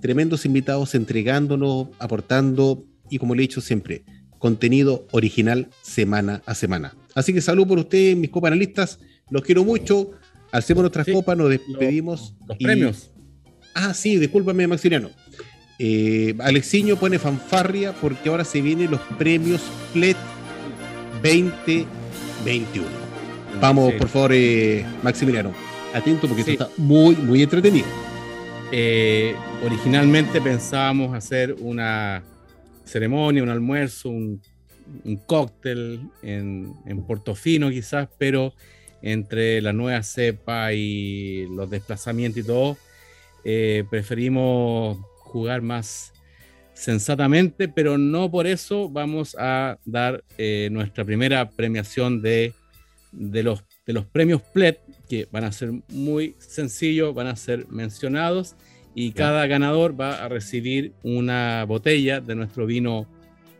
tremendos 0.00 0.44
invitados, 0.44 0.94
entregándonos, 0.94 1.88
aportando 1.98 2.84
y, 3.08 3.18
como 3.18 3.34
le 3.34 3.42
he 3.42 3.46
dicho 3.46 3.60
siempre, 3.60 4.04
contenido 4.38 5.06
original 5.12 5.68
semana 5.82 6.42
a 6.46 6.54
semana. 6.54 6.96
Así 7.14 7.32
que 7.32 7.40
salud 7.40 7.66
por 7.66 7.78
ustedes, 7.78 8.16
mis 8.16 8.30
copanelistas. 8.30 8.98
Los 9.30 9.42
quiero 9.42 9.64
mucho. 9.64 10.10
Hacemos 10.50 10.82
nuestras 10.82 11.06
copas, 11.06 11.36
nos 11.36 11.48
despedimos. 11.48 12.34
Los, 12.46 12.58
premios. 12.58 13.10
Ah, 13.74 13.94
sí, 13.94 14.18
discúlpame, 14.18 14.66
Maximiliano. 14.66 15.10
Eh, 15.84 16.36
Alexiño 16.38 16.96
pone 16.96 17.18
fanfarria 17.18 17.92
porque 17.92 18.28
ahora 18.28 18.44
se 18.44 18.60
vienen 18.60 18.92
los 18.92 19.00
premios 19.18 19.60
PLET 19.92 20.16
2021. 21.20 22.86
Vamos, 23.60 23.92
por 23.94 24.06
favor, 24.08 24.30
eh, 24.32 24.86
Maximiliano. 25.02 25.52
Atento 25.92 26.28
porque 26.28 26.42
esto 26.42 26.52
está 26.52 26.68
muy, 26.76 27.16
muy 27.16 27.42
entretenido. 27.42 27.86
Eh, 28.70 29.34
originalmente 29.66 30.40
pensábamos 30.40 31.16
hacer 31.16 31.56
una 31.58 32.22
ceremonia, 32.84 33.42
un 33.42 33.48
almuerzo, 33.48 34.08
un 34.08 34.40
un 35.04 35.16
cóctel 35.16 36.00
en, 36.22 36.74
en, 36.86 37.02
Portofino 37.02 37.70
quizás, 37.70 38.08
pero 38.18 38.52
entre 39.00 39.60
la 39.60 39.72
nueva 39.72 40.02
cepa 40.02 40.72
y 40.72 41.46
los 41.54 41.70
desplazamientos 41.70 42.44
y 42.44 42.46
todo, 42.46 42.76
eh, 43.44 43.84
preferimos 43.90 44.98
jugar 45.32 45.62
más 45.62 46.12
sensatamente, 46.74 47.68
pero 47.68 47.98
no 47.98 48.30
por 48.30 48.46
eso 48.46 48.88
vamos 48.88 49.36
a 49.38 49.78
dar 49.84 50.24
eh, 50.38 50.68
nuestra 50.70 51.04
primera 51.04 51.50
premiación 51.50 52.22
de, 52.22 52.54
de, 53.12 53.42
los, 53.42 53.64
de 53.86 53.92
los 53.92 54.06
premios 54.06 54.42
PLET, 54.42 54.80
que 55.08 55.28
van 55.30 55.44
a 55.44 55.52
ser 55.52 55.72
muy 55.88 56.36
sencillos, 56.38 57.14
van 57.14 57.26
a 57.26 57.36
ser 57.36 57.66
mencionados 57.68 58.56
y 58.94 59.12
cada 59.12 59.46
ganador 59.46 59.98
va 59.98 60.22
a 60.22 60.28
recibir 60.28 60.92
una 61.02 61.64
botella 61.66 62.20
de 62.20 62.34
nuestro 62.34 62.66
vino 62.66 63.06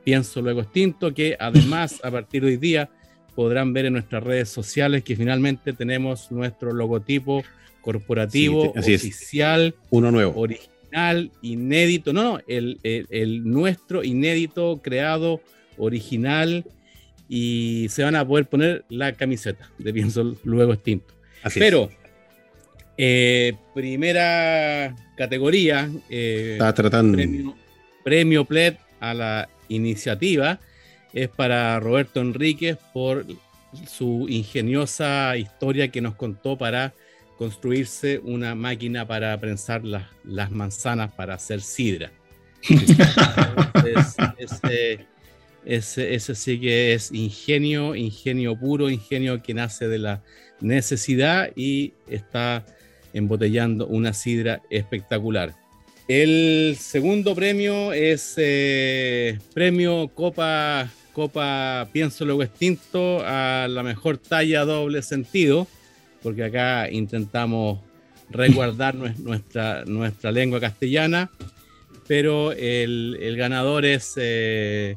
Pienso 0.04 0.42
Luego 0.42 0.60
Extinto, 0.60 1.14
que 1.14 1.36
además 1.38 2.00
a 2.02 2.10
partir 2.10 2.42
de 2.42 2.48
hoy 2.48 2.56
día 2.56 2.90
podrán 3.34 3.72
ver 3.72 3.86
en 3.86 3.94
nuestras 3.94 4.22
redes 4.22 4.48
sociales 4.48 5.04
que 5.04 5.16
finalmente 5.16 5.72
tenemos 5.72 6.30
nuestro 6.30 6.72
logotipo 6.72 7.42
corporativo 7.80 8.72
oficial, 8.72 9.74
uno 9.90 10.10
nuevo, 10.10 10.40
original, 10.40 10.71
inédito, 11.42 12.12
no, 12.12 12.34
no, 12.34 12.40
el, 12.46 12.78
el, 12.82 13.44
nuestro 13.44 14.04
inédito, 14.04 14.80
creado, 14.82 15.40
original, 15.78 16.64
y 17.28 17.86
se 17.88 18.04
van 18.04 18.16
a 18.16 18.26
poder 18.26 18.46
poner 18.46 18.84
la 18.88 19.12
camiseta 19.12 19.70
de 19.78 19.92
Pienso 19.92 20.36
Luego 20.44 20.72
Extinto. 20.72 21.14
Pero, 21.54 21.90
eh, 22.98 23.54
primera 23.74 24.94
categoría, 25.16 25.90
eh, 26.10 26.58
tratando. 26.74 27.16
Premio, 27.16 27.56
premio 28.04 28.44
PLED 28.44 28.74
a 29.00 29.14
la 29.14 29.48
iniciativa 29.68 30.60
es 31.12 31.28
para 31.28 31.78
Roberto 31.80 32.20
Enríquez 32.20 32.78
por 32.92 33.26
su 33.86 34.26
ingeniosa 34.28 35.36
historia 35.36 35.88
que 35.88 36.00
nos 36.00 36.14
contó 36.14 36.56
para 36.56 36.92
construirse 37.42 38.20
una 38.22 38.54
máquina 38.54 39.04
para 39.04 39.36
prensar 39.40 39.84
las, 39.84 40.04
las 40.22 40.52
manzanas 40.52 41.10
para 41.12 41.34
hacer 41.34 41.60
sidra. 41.60 42.12
ese, 44.38 45.06
ese, 45.64 46.14
ese, 46.14 46.34
sí 46.36 46.60
que 46.60 46.94
es 46.94 47.10
ingenio, 47.10 47.96
ingenio 47.96 48.56
puro, 48.56 48.88
ingenio 48.88 49.42
que 49.42 49.54
nace 49.54 49.88
de 49.88 49.98
la 49.98 50.22
necesidad 50.60 51.50
y 51.56 51.94
está 52.06 52.64
embotellando 53.12 53.88
una 53.88 54.12
sidra 54.12 54.62
espectacular. 54.70 55.52
El 56.06 56.76
segundo 56.78 57.34
premio 57.34 57.92
es 57.92 58.34
eh, 58.36 59.40
premio 59.52 60.06
Copa, 60.14 60.88
Copa 61.12 61.88
Pienso 61.92 62.24
Luego 62.24 62.44
Extinto 62.44 63.20
a 63.26 63.66
la 63.68 63.82
mejor 63.82 64.18
talla 64.18 64.64
doble 64.64 65.02
sentido, 65.02 65.66
porque 66.22 66.44
acá 66.44 66.90
intentamos 66.90 67.80
resguardar 68.30 68.94
nuestra, 68.94 69.84
nuestra 69.84 70.32
lengua 70.32 70.60
castellana, 70.60 71.30
pero 72.06 72.52
el, 72.52 73.34
ganador 73.36 73.84
es 73.84 74.14
eh, 74.16 74.96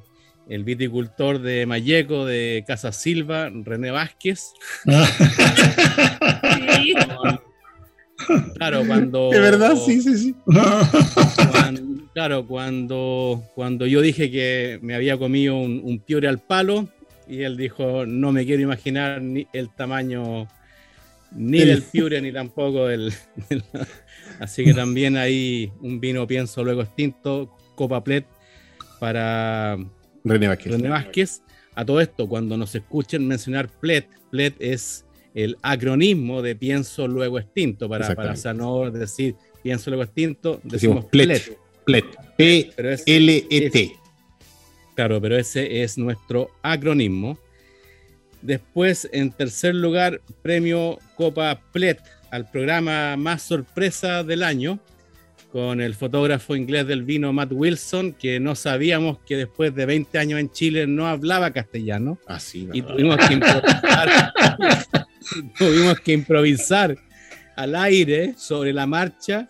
el 0.49 0.63
viticultor 0.63 1.39
de 1.39 1.65
Mayeco 1.65 2.25
de 2.25 2.63
Casa 2.67 2.91
Silva, 2.91 3.49
René 3.49 3.91
Vázquez. 3.91 4.53
Claro, 8.55 8.85
cuando. 8.85 9.29
De 9.29 9.39
verdad, 9.39 9.75
sí, 9.75 10.01
sí, 10.01 10.17
sí. 10.17 10.35
claro, 12.13 12.47
cuando, 12.47 13.43
cuando 13.53 13.85
yo 13.85 14.01
dije 14.01 14.31
que 14.31 14.79
me 14.81 14.95
había 14.95 15.17
comido 15.17 15.57
un, 15.57 15.99
piore 15.99 16.27
al 16.27 16.39
palo, 16.39 16.87
y 17.27 17.43
él 17.43 17.57
dijo: 17.57 18.05
No 18.05 18.31
me 18.31 18.45
quiero 18.45 18.61
imaginar 18.61 19.21
ni 19.21 19.47
el 19.53 19.69
tamaño 19.69 20.47
ni 21.35 21.59
del 21.59 21.83
piure 21.83 22.21
ni 22.21 22.31
tampoco 22.31 22.87
del, 22.87 23.13
Así 24.39 24.63
que 24.63 24.73
también 24.73 25.17
hay 25.17 25.71
un 25.81 25.99
vino, 25.99 26.25
pienso 26.27 26.63
luego 26.63 26.81
extinto, 26.81 27.55
Copa 27.75 28.03
Plet, 28.03 28.25
para 28.99 29.77
René 30.23 30.47
Vázquez. 30.47 30.71
René 30.73 30.89
Vázquez. 30.89 31.41
A 31.75 31.85
todo 31.85 31.99
esto, 31.99 32.27
cuando 32.27 32.57
nos 32.57 32.73
escuchen 32.75 33.27
mencionar 33.27 33.69
Plet, 33.79 34.07
Plet 34.31 34.55
es 34.59 35.05
el 35.33 35.57
acronismo 35.61 36.41
de 36.41 36.55
pienso 36.55 37.07
luego 37.07 37.39
extinto, 37.39 37.89
para, 37.89 38.15
para 38.15 38.35
no 38.53 38.89
decir 38.89 39.35
pienso 39.61 39.89
luego 39.89 40.03
extinto, 40.03 40.61
decimos, 40.63 41.05
PLET. 41.05 41.57
PLET. 41.85 42.05
P-L-E-T. 42.37 43.91
Claro, 44.95 45.19
pero 45.19 45.37
ese 45.37 45.83
es 45.83 45.97
nuestro 45.97 46.51
acronismo. 46.61 47.37
Después, 48.45 49.09
en 49.11 49.31
tercer 49.31 49.73
lugar, 49.73 50.21
premio 50.43 50.99
Copa 51.15 51.59
PLET 51.71 51.99
al 52.29 52.49
programa 52.49 53.17
más 53.17 53.41
sorpresa 53.41 54.23
del 54.23 54.43
año, 54.43 54.79
con 55.51 55.81
el 55.81 55.95
fotógrafo 55.95 56.55
inglés 56.55 56.85
del 56.85 57.03
vino 57.03 57.33
Matt 57.33 57.51
Wilson, 57.53 58.13
que 58.13 58.39
no 58.39 58.55
sabíamos 58.55 59.19
que 59.25 59.37
después 59.37 59.73
de 59.73 59.85
20 59.87 60.19
años 60.19 60.39
en 60.39 60.51
Chile 60.51 60.85
no 60.85 61.07
hablaba 61.07 61.51
castellano. 61.51 62.19
Así, 62.27 62.69
y 62.71 62.81
tuvimos 62.83 63.17
que 63.17 63.33
improvisar 63.33 64.33
tuvimos 65.57 65.99
que 66.01 66.13
improvisar 66.13 66.97
al 67.55 67.75
aire 67.75 68.35
sobre 68.37 68.73
la 68.73 68.85
marcha, 68.85 69.49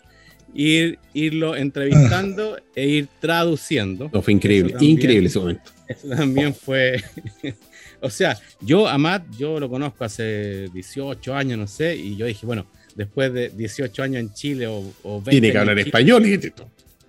ir, 0.54 0.98
irlo 1.12 1.54
entrevistando 1.54 2.56
e 2.74 2.86
ir 2.86 3.08
traduciendo. 3.20 4.08
fue 4.22 4.32
increíble, 4.32 4.74
increíble 4.80 5.28
ese 5.28 5.38
momento. 5.38 5.70
Eso 5.86 6.08
también 6.08 6.54
fue. 6.54 7.02
O 8.06 8.10
sea, 8.10 8.38
yo 8.60 8.88
a 8.88 8.98
Matt, 8.98 9.24
yo 9.38 9.60
lo 9.60 9.68
conozco 9.68 10.04
hace 10.04 10.68
18 10.72 11.34
años, 11.34 11.58
no 11.58 11.66
sé, 11.66 11.94
y 11.96 12.16
yo 12.16 12.26
dije, 12.26 12.46
bueno, 12.46 12.66
después 12.94 13.32
de 13.32 13.50
18 13.50 14.02
años 14.02 14.20
en 14.20 14.32
Chile 14.32 14.66
o, 14.66 14.82
o 15.02 15.20
20 15.20 15.30
Tiene 15.30 15.52
que 15.52 15.58
hablar 15.58 15.78
español, 15.78 16.26
y 16.26 16.52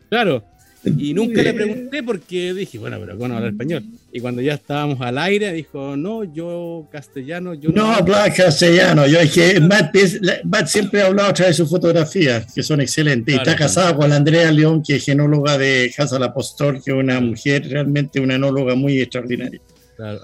Claro, 0.09 0.43
y 0.85 1.13
nunca 1.13 1.41
le 1.41 1.53
pregunté 1.53 2.03
porque 2.03 2.53
dije, 2.53 2.77
bueno, 2.77 2.97
pero 2.99 3.17
¿cómo 3.17 3.33
hablar 3.33 3.51
español? 3.51 3.83
Y 4.11 4.19
cuando 4.19 4.41
ya 4.41 4.53
estábamos 4.53 5.01
al 5.01 5.17
aire, 5.17 5.51
dijo, 5.51 5.97
no, 5.97 6.23
yo 6.23 6.87
castellano, 6.91 7.53
yo 7.53 7.71
no. 7.71 7.87
No 7.87 7.91
habla 7.93 8.31
castellano, 8.33 9.07
yo 9.07 9.19
es 9.19 9.31
que 9.31 9.59
Matt, 9.59 10.67
siempre 10.67 11.01
ha 11.01 11.07
hablado 11.07 11.29
a 11.29 11.33
través 11.33 11.57
de 11.57 11.63
sus 11.63 11.69
fotografías, 11.69 12.53
que 12.53 12.63
son 12.63 12.81
excelentes. 12.81 13.35
y 13.35 13.37
está 13.37 13.55
casado 13.55 13.97
con 13.97 14.09
la 14.09 14.17
Andrea 14.17 14.51
León, 14.51 14.81
que 14.83 14.95
es 14.95 15.05
genóloga 15.05 15.57
de 15.57 15.91
Casa 15.95 16.19
La 16.19 16.33
Postor, 16.33 16.81
que 16.81 16.91
es 16.91 16.97
una 16.97 17.19
mujer 17.19 17.67
realmente 17.69 18.19
una 18.19 18.35
enóloga 18.35 18.75
muy 18.75 18.99
extraordinaria. 19.01 19.59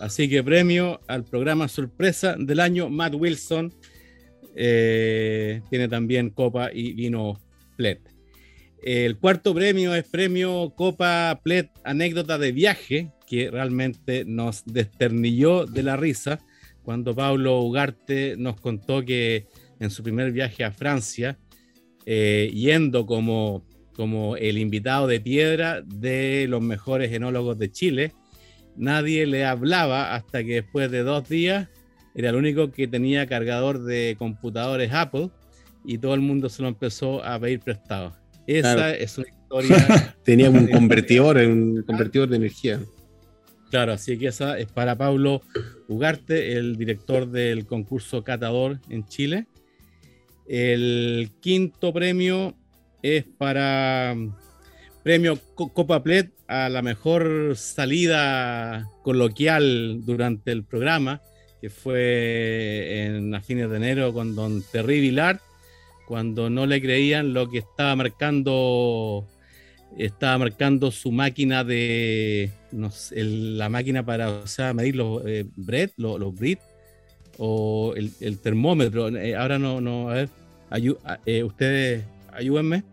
Así 0.02 0.30
que 0.30 0.44
premio 0.44 1.02
al 1.08 1.24
programa 1.24 1.68
sorpresa 1.68 2.36
del 2.38 2.60
año, 2.60 2.90
Matt 2.90 3.16
Wilson. 3.16 3.74
Eh, 4.56 5.62
tiene 5.70 5.88
también 5.88 6.30
copa 6.30 6.70
y 6.72 6.94
vino 6.94 7.40
Plet. 7.76 8.00
El 8.84 9.18
cuarto 9.18 9.54
premio 9.54 9.95
es 9.95 10.04
premio 10.04 10.74
Copa 10.76 11.40
Plet 11.41 11.72
Anécdota 11.84 12.38
de 12.38 12.52
Viaje, 12.52 13.12
que 13.26 13.50
realmente 13.50 14.26
nos 14.26 14.64
desternilló 14.66 15.66
de 15.66 15.84
la 15.84 15.95
risa 15.95 16.40
cuando 16.84 17.16
Pablo 17.16 17.62
Ugarte 17.62 18.36
nos 18.38 18.60
contó 18.60 19.04
que 19.04 19.48
en 19.80 19.90
su 19.90 20.04
primer 20.04 20.32
viaje 20.32 20.64
a 20.64 20.72
Francia, 20.72 21.40
eh, 22.06 22.52
yendo 22.54 23.06
como, 23.06 23.66
como 23.95 24.36
el 24.36 24.58
invitado 24.58 25.08
de 25.08 25.22
piedra 25.22 25.82
de 25.82 26.45
los 26.50 26.62
mejores 26.62 27.12
enólogos 27.14 27.58
de 27.58 27.72
Chile, 27.72 28.14
nadie 28.76 29.26
le 29.26 29.45
hablaba 29.45 30.16
hasta 30.16 30.44
que 30.44 30.56
después 30.56 30.91
de 30.91 31.04
dos 31.04 31.28
días 31.28 31.70
era 32.16 32.30
el 32.30 32.36
único 32.36 32.72
que 32.72 32.88
tenía 32.88 33.28
cargador 33.28 33.84
de 33.84 34.16
computadores 34.18 34.91
Apple 34.94 35.30
y 35.86 35.98
todo 35.98 36.14
el 36.14 36.22
mundo 36.22 36.50
se 36.50 36.62
lo 36.62 36.68
empezó 36.68 37.24
a 37.24 37.40
pedir 37.40 37.60
prestado. 37.60 38.16
Esa 38.45 38.94
es 38.94 39.18
una 39.18 39.28
historia. 39.30 40.16
Teníamos 40.24 40.64
un 40.64 40.68
convertidor, 40.72 41.38
un 41.38 41.84
convertidor 41.84 42.30
de 42.30 42.38
energía. 42.38 42.80
Claro, 43.70 43.94
así 43.94 44.18
que 44.20 44.28
esa 44.28 44.60
es 44.60 44.68
para 44.68 44.95
Pablo 44.95 45.41
Ugarte, 45.88 46.54
el 46.54 46.78
director 46.78 47.30
del 47.30 47.66
concurso 47.66 48.24
Catador 48.24 48.80
en 48.90 49.06
Chile. 49.06 49.48
El 50.48 51.32
quinto 51.40 51.91
premio 51.91 52.56
es 53.02 53.24
para 53.24 54.16
premio 55.04 55.38
Copa 55.56 56.02
Plet 56.02 56.32
a 56.48 56.70
la 56.70 56.82
mejor 56.82 57.56
salida 57.58 58.90
coloquial 59.04 60.06
durante 60.06 60.52
el 60.52 60.64
programa, 60.64 61.22
que 61.62 61.70
fue 61.70 63.06
en 63.06 63.36
a 63.36 63.42
fines 63.42 63.70
de 63.70 63.78
enero 63.78 64.14
con 64.14 64.36
don 64.36 64.64
Terry 64.72 65.02
Vilar 65.02 65.42
cuando 66.08 66.50
no 66.50 66.66
le 66.66 66.82
creían 66.82 67.34
lo 67.34 67.50
que 67.50 67.60
estaba 67.60 67.96
marcando 67.96 69.28
estaba 69.98 70.38
marcando 70.38 70.92
su 70.92 71.12
máquina 71.12 71.64
de 71.64 72.52
no 72.72 72.90
sé, 72.92 73.24
la 73.24 73.70
máquina 73.70 74.04
para 74.04 74.44
medir 74.74 74.96
los 74.96 75.24
eh, 75.26 75.46
los, 75.98 76.20
los 76.20 76.36
Brit 76.36 76.60
o 77.38 77.94
el, 77.96 78.40
termómetro. 78.40 79.10
Eh, 79.10 79.36
ahora 79.36 79.60
no 79.60 79.82
no 79.82 80.10
a 80.10 80.14
ver 80.14 80.30
eh, 81.26 81.44
ustedes 81.44 82.04
ayúdenme 82.32 82.84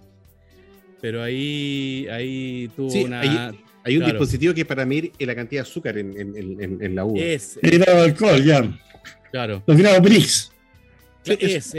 pero 1.00 1.22
ahí 1.22 2.06
ahí 2.10 2.70
tuvo 2.76 2.92
una 3.04 3.52
hay, 3.82 3.96
un 3.96 4.04
dispositivo 4.04 4.52
que 4.52 4.60
es 4.62 4.66
para 4.66 4.84
medir 4.84 5.12
la 5.18 5.34
cantidad 5.34 5.62
de 5.62 5.68
azúcar 5.68 5.96
en, 5.96 6.14
en, 6.18 6.78
en, 6.80 6.94
la 6.94 7.04
uva. 7.04 7.18
Es, 7.18 7.58
el 7.62 7.78
grado 7.78 7.98
de 7.98 8.04
alcohol, 8.04 8.44
ya. 8.44 8.78
Claro. 9.32 9.62
Los 9.66 9.76
grados 9.78 10.02
BRICS 10.02 10.50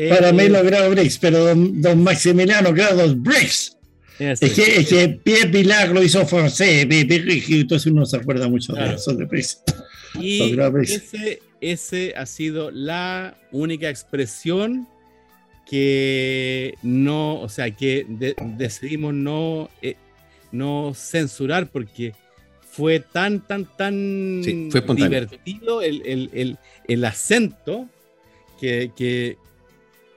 para 0.10 0.32
mí 0.32 0.50
los 0.50 0.64
grados 0.64 0.96
BRICS, 0.96 1.18
pero 1.20 1.56
don, 1.56 2.04
Maximiliano 2.04 2.74
grados 2.74 3.20
BRICS. 3.22 3.78
Es 4.20 4.40
que, 4.40 4.76
es 4.78 4.88
que 4.88 5.20
Pierre 5.24 5.50
Pilar 5.50 5.90
lo 5.90 6.04
hizo 6.04 6.26
francés, 6.28 6.86
entonces 6.90 7.92
uno 7.92 8.06
se 8.06 8.18
acuerda 8.18 8.48
mucho 8.48 8.74
de 8.74 8.94
eso 8.94 9.14
de 9.14 9.26
BRICS. 9.26 9.64
Y 10.20 10.56
ese, 10.84 11.42
ese 11.60 12.14
ha 12.16 12.26
sido 12.26 12.70
la 12.70 13.38
única 13.52 13.90
expresión 13.90 14.88
que 15.72 16.76
no, 16.84 17.40
o 17.40 17.48
sea, 17.48 17.72
que 17.72 18.06
decidimos 18.58 19.14
no, 19.14 19.70
eh, 19.82 19.96
no 20.52 20.92
censurar 20.94 21.70
porque 21.70 22.14
fue 22.60 23.00
tan, 23.00 23.40
tan, 23.40 23.64
tan 23.78 24.42
divertido 24.42 25.82
el, 25.82 26.06
el, 26.06 26.30
el, 26.34 26.58
el 26.90 27.06
acento 27.06 27.88
que, 28.60 29.38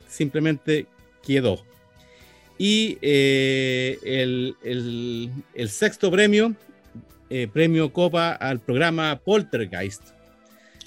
simplemente 0.08 0.86
quedó. 1.24 1.64
Y 2.58 2.98
eh, 3.00 3.96
el, 4.02 5.68
sexto 5.68 6.10
premio, 6.10 6.56
eh, 7.30 7.46
premio 7.46 7.92
Copa 7.92 8.32
al 8.32 8.58
programa 8.58 9.20
Poltergeist, 9.24 10.02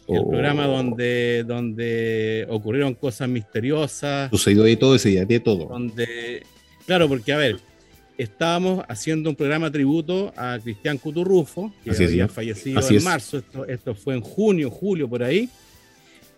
El 0.08 0.26
programa 0.26 0.68
donde, 0.68 1.44
donde 1.46 2.48
ocurrieron 2.50 2.94
cosas 2.94 3.28
misteriosas. 3.28 4.30
Sucedió 4.30 4.64
de 4.64 4.78
todo 4.78 4.96
ese 4.96 5.10
día, 5.10 5.26
de 5.26 5.40
todo. 5.40 5.66
Donde, 5.66 6.44
claro, 6.86 7.08
porque 7.08 7.34
a 7.34 7.38
ver, 7.38 7.58
estábamos 8.18 8.84
haciendo 8.88 9.30
un 9.30 9.36
programa 9.36 9.72
tributo 9.72 10.34
a 10.36 10.60
Cristian 10.64 10.98
Cuturrufo, 10.98 11.74
que 11.84 11.92
había 11.92 12.28
fallecido 12.28 12.82
en 12.88 13.04
marzo, 13.04 13.38
esto, 13.38 13.66
esto, 13.66 13.96
fue 13.96 14.16
en 14.16 14.22
junio, 14.22 14.70
julio, 14.70 15.10
por 15.10 15.24
ahí. 15.24 15.50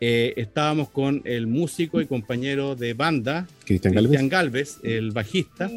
Eh, 0.02 0.34
estábamos 0.38 0.90
con 0.90 1.22
el 1.26 1.46
músico 1.46 2.00
y 2.00 2.06
compañero 2.06 2.74
de 2.74 2.94
banda, 2.94 3.48
Cristian 3.66 4.30
Galvez. 4.30 4.78
el 4.82 5.12
bajista, 5.12 5.70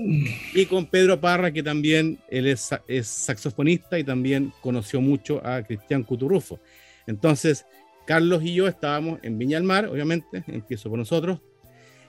y 0.54 0.66
con 0.66 0.86
Pedro 0.86 1.20
Parra, 1.20 1.50
que 1.50 1.62
también 1.62 2.20
él 2.28 2.46
es, 2.46 2.70
saxofonista 3.02 3.98
y 3.98 4.04
también 4.04 4.52
conoció 4.60 5.00
mucho 5.00 5.44
a 5.44 5.62
Cristian 5.62 6.04
Cuturrufo. 6.04 6.60
Entonces, 7.08 7.66
Carlos 8.06 8.42
y 8.42 8.54
yo 8.54 8.66
estábamos 8.68 9.18
en 9.22 9.38
Viña 9.38 9.56
del 9.56 9.64
Mar, 9.64 9.86
obviamente, 9.86 10.44
empiezo 10.46 10.90
por 10.90 10.98
nosotros. 10.98 11.40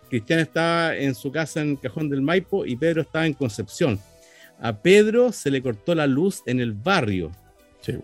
Cristian 0.10 0.40
estaba 0.40 0.96
en 0.96 1.16
su 1.16 1.32
casa 1.32 1.62
en 1.62 1.76
Cajón 1.76 2.10
del 2.10 2.22
Maipo 2.22 2.66
y 2.66 2.76
Pedro 2.76 3.02
estaba 3.02 3.26
en 3.26 3.34
Concepción. 3.34 4.00
A 4.60 4.82
Pedro 4.82 5.32
se 5.32 5.50
le 5.50 5.62
cortó 5.62 5.96
la 5.96 6.08
luz 6.08 6.44
en 6.46 6.60
el 6.60 6.74
barrio. 6.74 7.32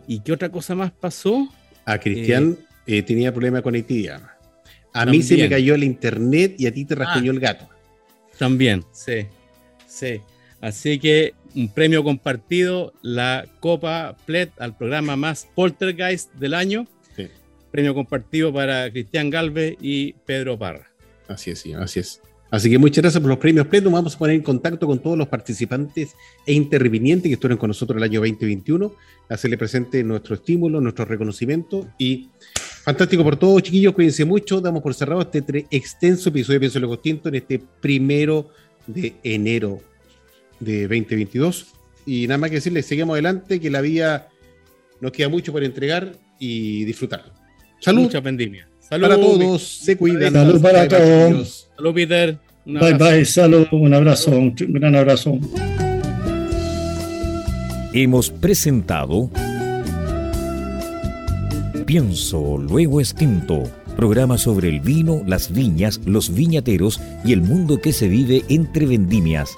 ¿Y 0.07 0.19
qué 0.21 0.31
otra 0.31 0.49
cosa 0.49 0.75
más 0.75 0.91
pasó? 0.91 1.47
A 1.85 1.97
Cristian 1.97 2.57
eh, 2.85 2.97
eh, 2.97 3.03
tenía 3.03 3.31
problema 3.31 3.57
con 3.57 3.71
conectividad. 3.71 4.21
A 4.93 5.05
mí 5.05 5.21
se 5.21 5.37
me 5.37 5.47
cayó 5.47 5.75
el 5.75 5.83
internet 5.83 6.55
y 6.57 6.65
a 6.65 6.73
ti 6.73 6.83
te 6.83 6.95
rasguñó 6.95 7.31
ah. 7.31 7.33
el 7.35 7.39
gato. 7.39 7.69
También, 8.37 8.83
sí, 8.91 9.27
sí. 9.87 10.21
Así 10.61 10.99
que 10.99 11.33
un 11.55 11.69
premio 11.69 12.03
compartido, 12.03 12.93
la 13.01 13.45
Copa 13.59 14.15
PLED 14.25 14.49
al 14.57 14.75
programa 14.75 15.15
más 15.15 15.47
poltergeist 15.55 16.33
del 16.33 16.53
año. 16.53 16.87
Premio 17.71 17.93
compartido 17.93 18.53
para 18.53 18.89
Cristian 18.91 19.29
Galvez 19.29 19.77
y 19.81 20.13
Pedro 20.25 20.57
Parra. 20.57 20.89
Así 21.27 21.51
es, 21.51 21.59
sí, 21.59 21.73
así 21.73 21.99
es. 21.99 22.21
Así 22.51 22.69
que 22.69 22.79
muchas 22.79 23.03
gracias 23.03 23.21
por 23.21 23.29
los 23.29 23.37
premios 23.37 23.67
PLED. 23.67 23.83
Nos 23.83 23.93
vamos 23.93 24.15
a 24.15 24.17
poner 24.17 24.35
en 24.35 24.41
contacto 24.41 24.87
con 24.87 24.99
todos 24.99 25.17
los 25.17 25.27
participantes 25.27 26.15
e 26.47 26.53
intervinientes 26.53 27.29
que 27.29 27.33
estuvieron 27.33 27.59
con 27.59 27.67
nosotros 27.67 27.97
el 27.97 28.03
año 28.03 28.21
2021, 28.21 28.91
hacerle 29.29 29.57
presente 29.57 30.03
nuestro 30.03 30.33
estímulo, 30.33 30.81
nuestro 30.81 31.05
reconocimiento 31.05 31.87
y 31.99 32.29
Fantástico 32.89 33.23
por 33.23 33.35
todo, 33.35 33.59
chiquillos. 33.59 33.93
Cuídense 33.93 34.25
mucho. 34.25 34.61
Damos 34.61 34.81
por 34.81 34.95
cerrado 34.95 35.21
este 35.21 35.67
extenso 35.69 36.29
episodio 36.29 36.55
de 36.55 36.59
Pienso 36.61 36.79
lo 36.79 36.87
Costinto 36.87 37.29
en 37.29 37.35
este 37.35 37.59
primero 37.59 38.49
de 38.87 39.13
enero 39.21 39.79
de 40.59 40.87
2022. 40.87 41.67
Y 42.07 42.25
nada 42.25 42.39
más 42.39 42.49
que 42.49 42.55
decirles, 42.55 42.87
seguimos 42.87 43.13
adelante, 43.13 43.59
que 43.59 43.69
la 43.69 43.81
vida 43.81 44.29
nos 45.01 45.11
queda 45.11 45.29
mucho 45.29 45.51
por 45.51 45.63
entregar 45.63 46.13
y 46.39 46.83
disfrutar. 46.85 47.38
Salud. 47.79 48.03
Mucha 48.03 48.19
vendimia. 48.19 48.67
Salud 48.79 49.07
para 49.07 49.15
todos. 49.15 49.61
Se 49.63 49.97
cuidan. 49.97 50.33
Salud 50.33 50.61
para 50.61 50.87
todos. 50.87 51.69
Salud, 51.75 51.93
Peter. 51.93 52.37
bye, 52.65 52.93
bye. 52.93 53.25
Salud. 53.25 53.67
Un 53.71 53.93
abrazo. 53.93 54.31
Un 54.31 54.55
gran 54.55 54.95
abrazo. 54.95 55.37
Hemos 57.93 58.29
presentado 58.29 59.31
Pienso, 61.89 62.59
luego 62.59 63.01
extinto. 63.01 63.63
Programa 63.95 64.37
sobre 64.37 64.69
el 64.69 64.79
vino, 64.79 65.23
las 65.25 65.51
viñas, 65.51 65.99
los 66.05 66.31
viñateros 66.31 67.01
y 67.25 67.33
el 67.33 67.41
mundo 67.41 67.81
que 67.81 67.93
se 67.93 68.07
vive 68.07 68.43
entre 68.47 68.85
vendimias. 68.85 69.57